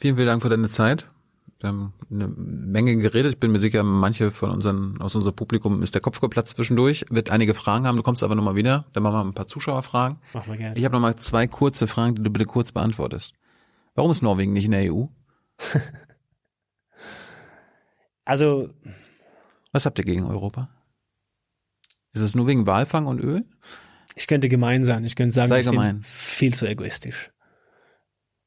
[0.00, 1.10] vielen, vielen Dank für deine Zeit.
[1.60, 3.34] Wir haben eine Menge geredet.
[3.34, 7.06] Ich bin mir sicher, manche von unseren, aus unserem Publikum ist der Kopf geplatzt zwischendurch,
[7.10, 7.96] wird einige Fragen haben.
[7.96, 8.86] Du kommst aber nochmal wieder.
[8.92, 10.18] Dann machen wir ein paar Zuschauerfragen.
[10.32, 10.76] Machen wir gerne.
[10.76, 13.32] Ich habe nochmal zwei kurze Fragen, die du bitte kurz beantwortest.
[13.94, 15.06] Warum ist Norwegen nicht in der EU?
[18.26, 18.70] Also,
[19.72, 20.70] Was habt ihr gegen Europa?
[22.12, 23.44] Ist es nur wegen Walfang und Öl?
[24.16, 25.04] ich könnte gemein sein.
[25.04, 26.00] Ich könnte sagen, Sei sind gemein.
[26.02, 27.32] viel zu egoistisch.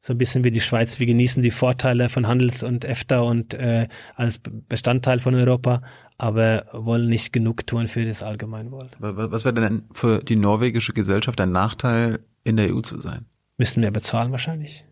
[0.07, 1.01] So ein bisschen wie die Schweiz.
[1.01, 5.81] Wir genießen die Vorteile von Handels- und EFTA und äh, als Bestandteil von Europa,
[6.17, 8.89] aber wollen nicht genug tun für das Allgemeinwohl.
[8.99, 13.01] Wa- wa- Was wäre denn für die norwegische Gesellschaft ein Nachteil, in der EU zu
[13.01, 13.25] sein?
[13.57, 14.85] Müssten wir bezahlen wahrscheinlich.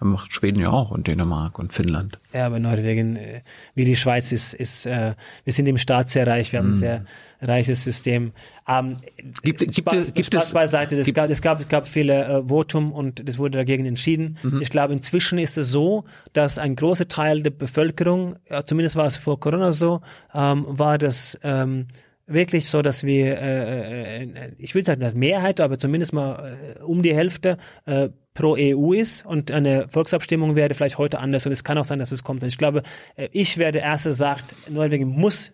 [0.00, 2.18] Das macht Schweden ja auch und Dänemark und Finnland.
[2.32, 3.42] Ja, aber Norwegen, äh,
[3.74, 5.14] wie die Schweiz ist, ist äh,
[5.44, 7.04] wir sind im Staat sehr reich, wir haben ein sehr
[7.42, 8.32] reiches System.
[8.66, 8.96] Ähm,
[9.42, 12.48] Gibt- gibt Spaß, gibt Spaß es- beiseite, es gibt- gab, es gab, gab viele äh,
[12.48, 14.38] Votum und das wurde dagegen entschieden.
[14.60, 19.16] Ich glaube, inzwischen ist es so, dass ein großer Teil der Bevölkerung, zumindest war es
[19.16, 20.00] vor Corona so,
[20.34, 21.86] ähm, war das ähm,
[22.26, 27.02] wirklich so, dass wir, äh, äh, ich will sagen, Mehrheit, aber zumindest mal äh, um
[27.02, 27.56] die Hälfte
[27.86, 31.84] äh, pro EU ist und eine Volksabstimmung wäre vielleicht heute anders und es kann auch
[31.84, 32.42] sein, dass es kommt.
[32.42, 32.82] Und ich glaube,
[33.16, 35.52] äh, ich werde Erste, sagt, Norwegen muss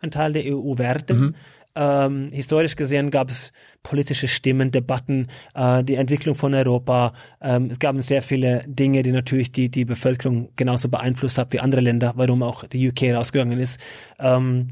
[0.00, 1.34] ein Teil der EU werden.
[1.78, 7.12] ähm, historisch gesehen gab es politische Stimmen, Debatten, äh, die Entwicklung von Europa.
[7.40, 11.60] Ähm, es gab sehr viele Dinge, die natürlich die, die Bevölkerung genauso beeinflusst hat wie
[11.60, 13.80] andere Länder, warum auch die UK rausgegangen ist.
[14.18, 14.66] Ähm,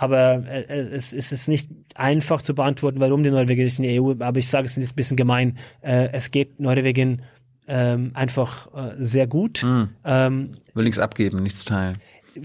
[0.00, 4.00] aber äh, es, es ist nicht einfach zu beantworten, warum die Norweger nicht in die
[4.00, 7.22] EU, aber ich sage es jetzt ein bisschen gemein, äh, es geht Norwegen
[7.68, 9.62] ähm, einfach äh, sehr gut.
[9.62, 9.90] Mhm.
[10.04, 11.98] Ähm, Will nichts abgeben, nichts teilen.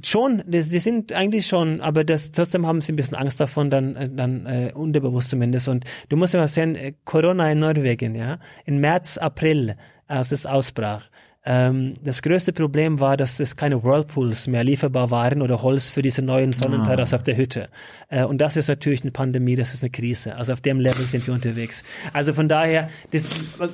[0.03, 3.69] Schon, die, die sind eigentlich schon, aber das, trotzdem haben sie ein bisschen Angst davon,
[3.69, 5.69] dann, äh, dann äh, unterbewusst zumindest.
[5.69, 9.77] Und du musst mal sehen, äh, Corona in Norwegen, ja, im März, April,
[10.07, 11.09] als es ausbrach,
[11.47, 16.23] das größte Problem war, dass es keine Whirlpools mehr lieferbar waren oder Holz für diese
[16.23, 17.19] neuen Sonnenterrasse Ah.
[17.19, 17.69] auf der Hütte.
[18.09, 20.35] Äh, und das ist natürlich eine Pandemie, das ist eine Krise.
[20.35, 21.83] Also auf dem Level sind wir unterwegs.
[22.13, 23.25] Also von daher, das,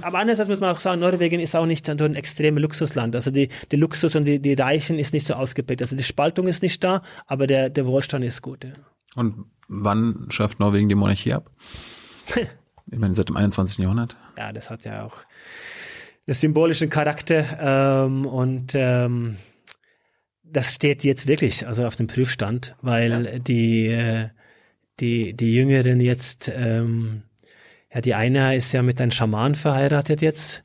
[0.02, 3.16] aber andererseits muss man auch sagen, Norwegen ist auch nicht so ein extremes Luxusland.
[3.16, 5.82] Also die, die Luxus und die, die Reichen ist nicht so ausgeprägt.
[5.82, 8.66] Also die Spaltung ist nicht da, aber der, der Wohlstand ist gut.
[8.66, 8.72] Ja.
[9.16, 11.50] Und wann schafft Norwegen die Monarchie ab?
[12.94, 13.78] Ich meine, seit dem 21.
[13.84, 14.18] Jahrhundert.
[14.38, 15.14] ja, das hat ja auch
[16.34, 19.38] symbolischen Charakter ähm, und ähm,
[20.44, 24.30] das steht jetzt wirklich also auf dem Prüfstand, weil die äh,
[25.00, 27.24] die die Jüngeren jetzt ähm,
[27.94, 30.64] ja die eine ist ja mit einem Schaman verheiratet jetzt,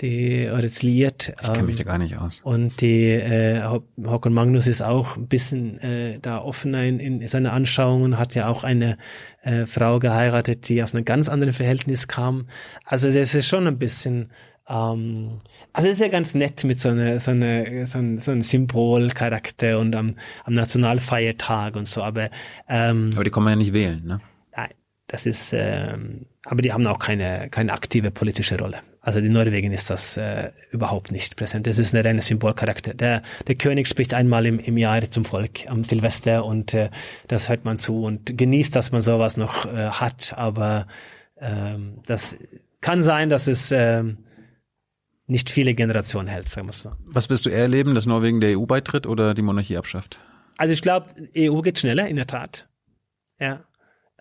[0.00, 1.32] die oder jetzt liiert.
[1.40, 2.40] Ich kenne mich da ähm, gar nicht aus.
[2.42, 7.26] und die äh, Hau- Håkon Magnus ist auch ein bisschen äh, da offener in, in
[7.28, 8.98] seiner Anschauung und hat ja auch eine
[9.42, 12.48] äh, Frau geheiratet, die aus einem ganz anderen Verhältnis kam.
[12.84, 14.30] Also das ist schon ein bisschen,
[14.68, 15.38] ähm,
[15.72, 18.42] also es ist ja ganz nett mit so einer so einer so einem, so einem
[18.42, 22.30] Symbolcharakter und am, am Nationalfeiertag und so, aber
[22.68, 24.20] ähm, Aber die kann man ja nicht wählen, ne?
[24.56, 24.70] Nein,
[25.08, 28.78] das ist, ähm, aber die haben auch keine, keine aktive politische Rolle.
[29.04, 31.66] Also in Norwegen ist das äh, überhaupt nicht präsent.
[31.66, 32.94] Das ist ein reiner Symbolcharakter.
[32.94, 36.88] Der, der König spricht einmal im, im Jahr zum Volk am Silvester und äh,
[37.26, 40.34] das hört man zu und genießt, dass man sowas noch äh, hat.
[40.36, 40.86] Aber
[41.40, 42.36] ähm, das
[42.80, 44.18] kann sein, dass es ähm,
[45.32, 46.92] nicht viele Generationen hält, sagen wir so.
[47.06, 50.18] Was wirst du eher erleben, dass Norwegen der EU beitritt oder die Monarchie abschafft?
[50.58, 52.68] Also ich glaube, EU geht schneller, in der Tat.
[53.40, 53.64] Ja.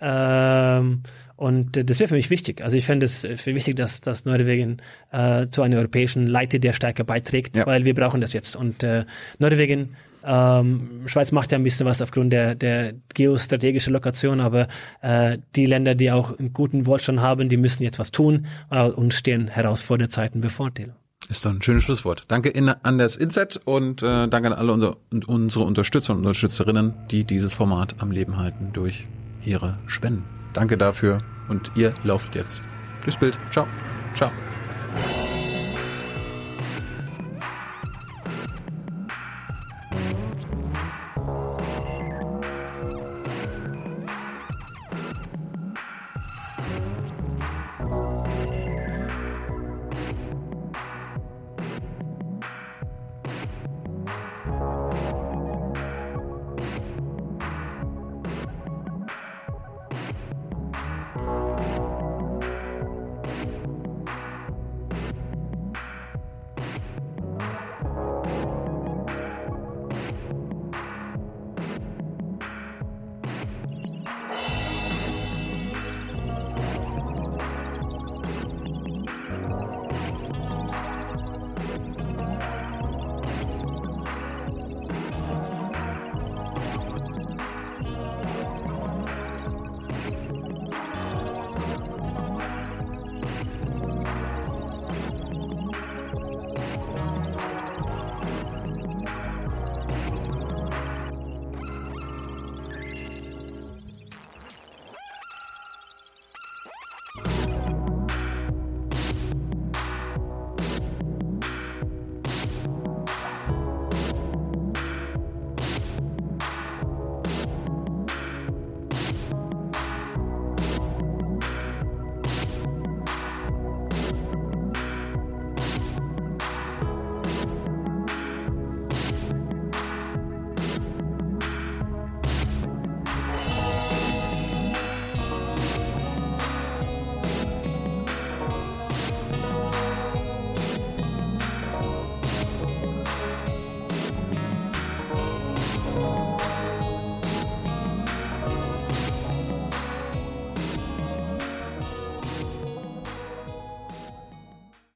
[0.03, 1.03] Ähm,
[1.35, 2.64] und das wäre für mich wichtig.
[2.64, 4.77] Also ich fände es für wichtig, dass, dass Norwegen
[5.11, 7.67] äh, zu einer europäischen Leite der stärker beiträgt, Ja.
[7.67, 8.56] weil wir brauchen das jetzt.
[8.56, 9.06] Und äh,
[9.40, 14.67] Norwegen, ähm, Schweiz macht ja ein bisschen was aufgrund der, der geostrategischen Lokation, aber
[15.01, 18.83] äh, die Länder, die auch einen guten Wohlstand haben, die müssen jetzt was tun äh,
[18.88, 20.73] und stehen herausfordernde Zeiten bevor.
[20.73, 20.93] Thilo.
[21.32, 22.26] Ist doch ein schönes Schlusswort.
[22.27, 26.93] Danke in, an das Inset und äh, danke an alle unser, unsere Unterstützer und Unterstützerinnen,
[27.10, 29.08] die dieses Format am Leben halten durch
[29.45, 30.26] ihre Spenden.
[30.51, 32.66] Danke dafür und ihr lauft jetzt
[33.03, 33.40] durchs Bild.
[33.50, 33.66] Ciao.
[34.14, 34.30] Ciao.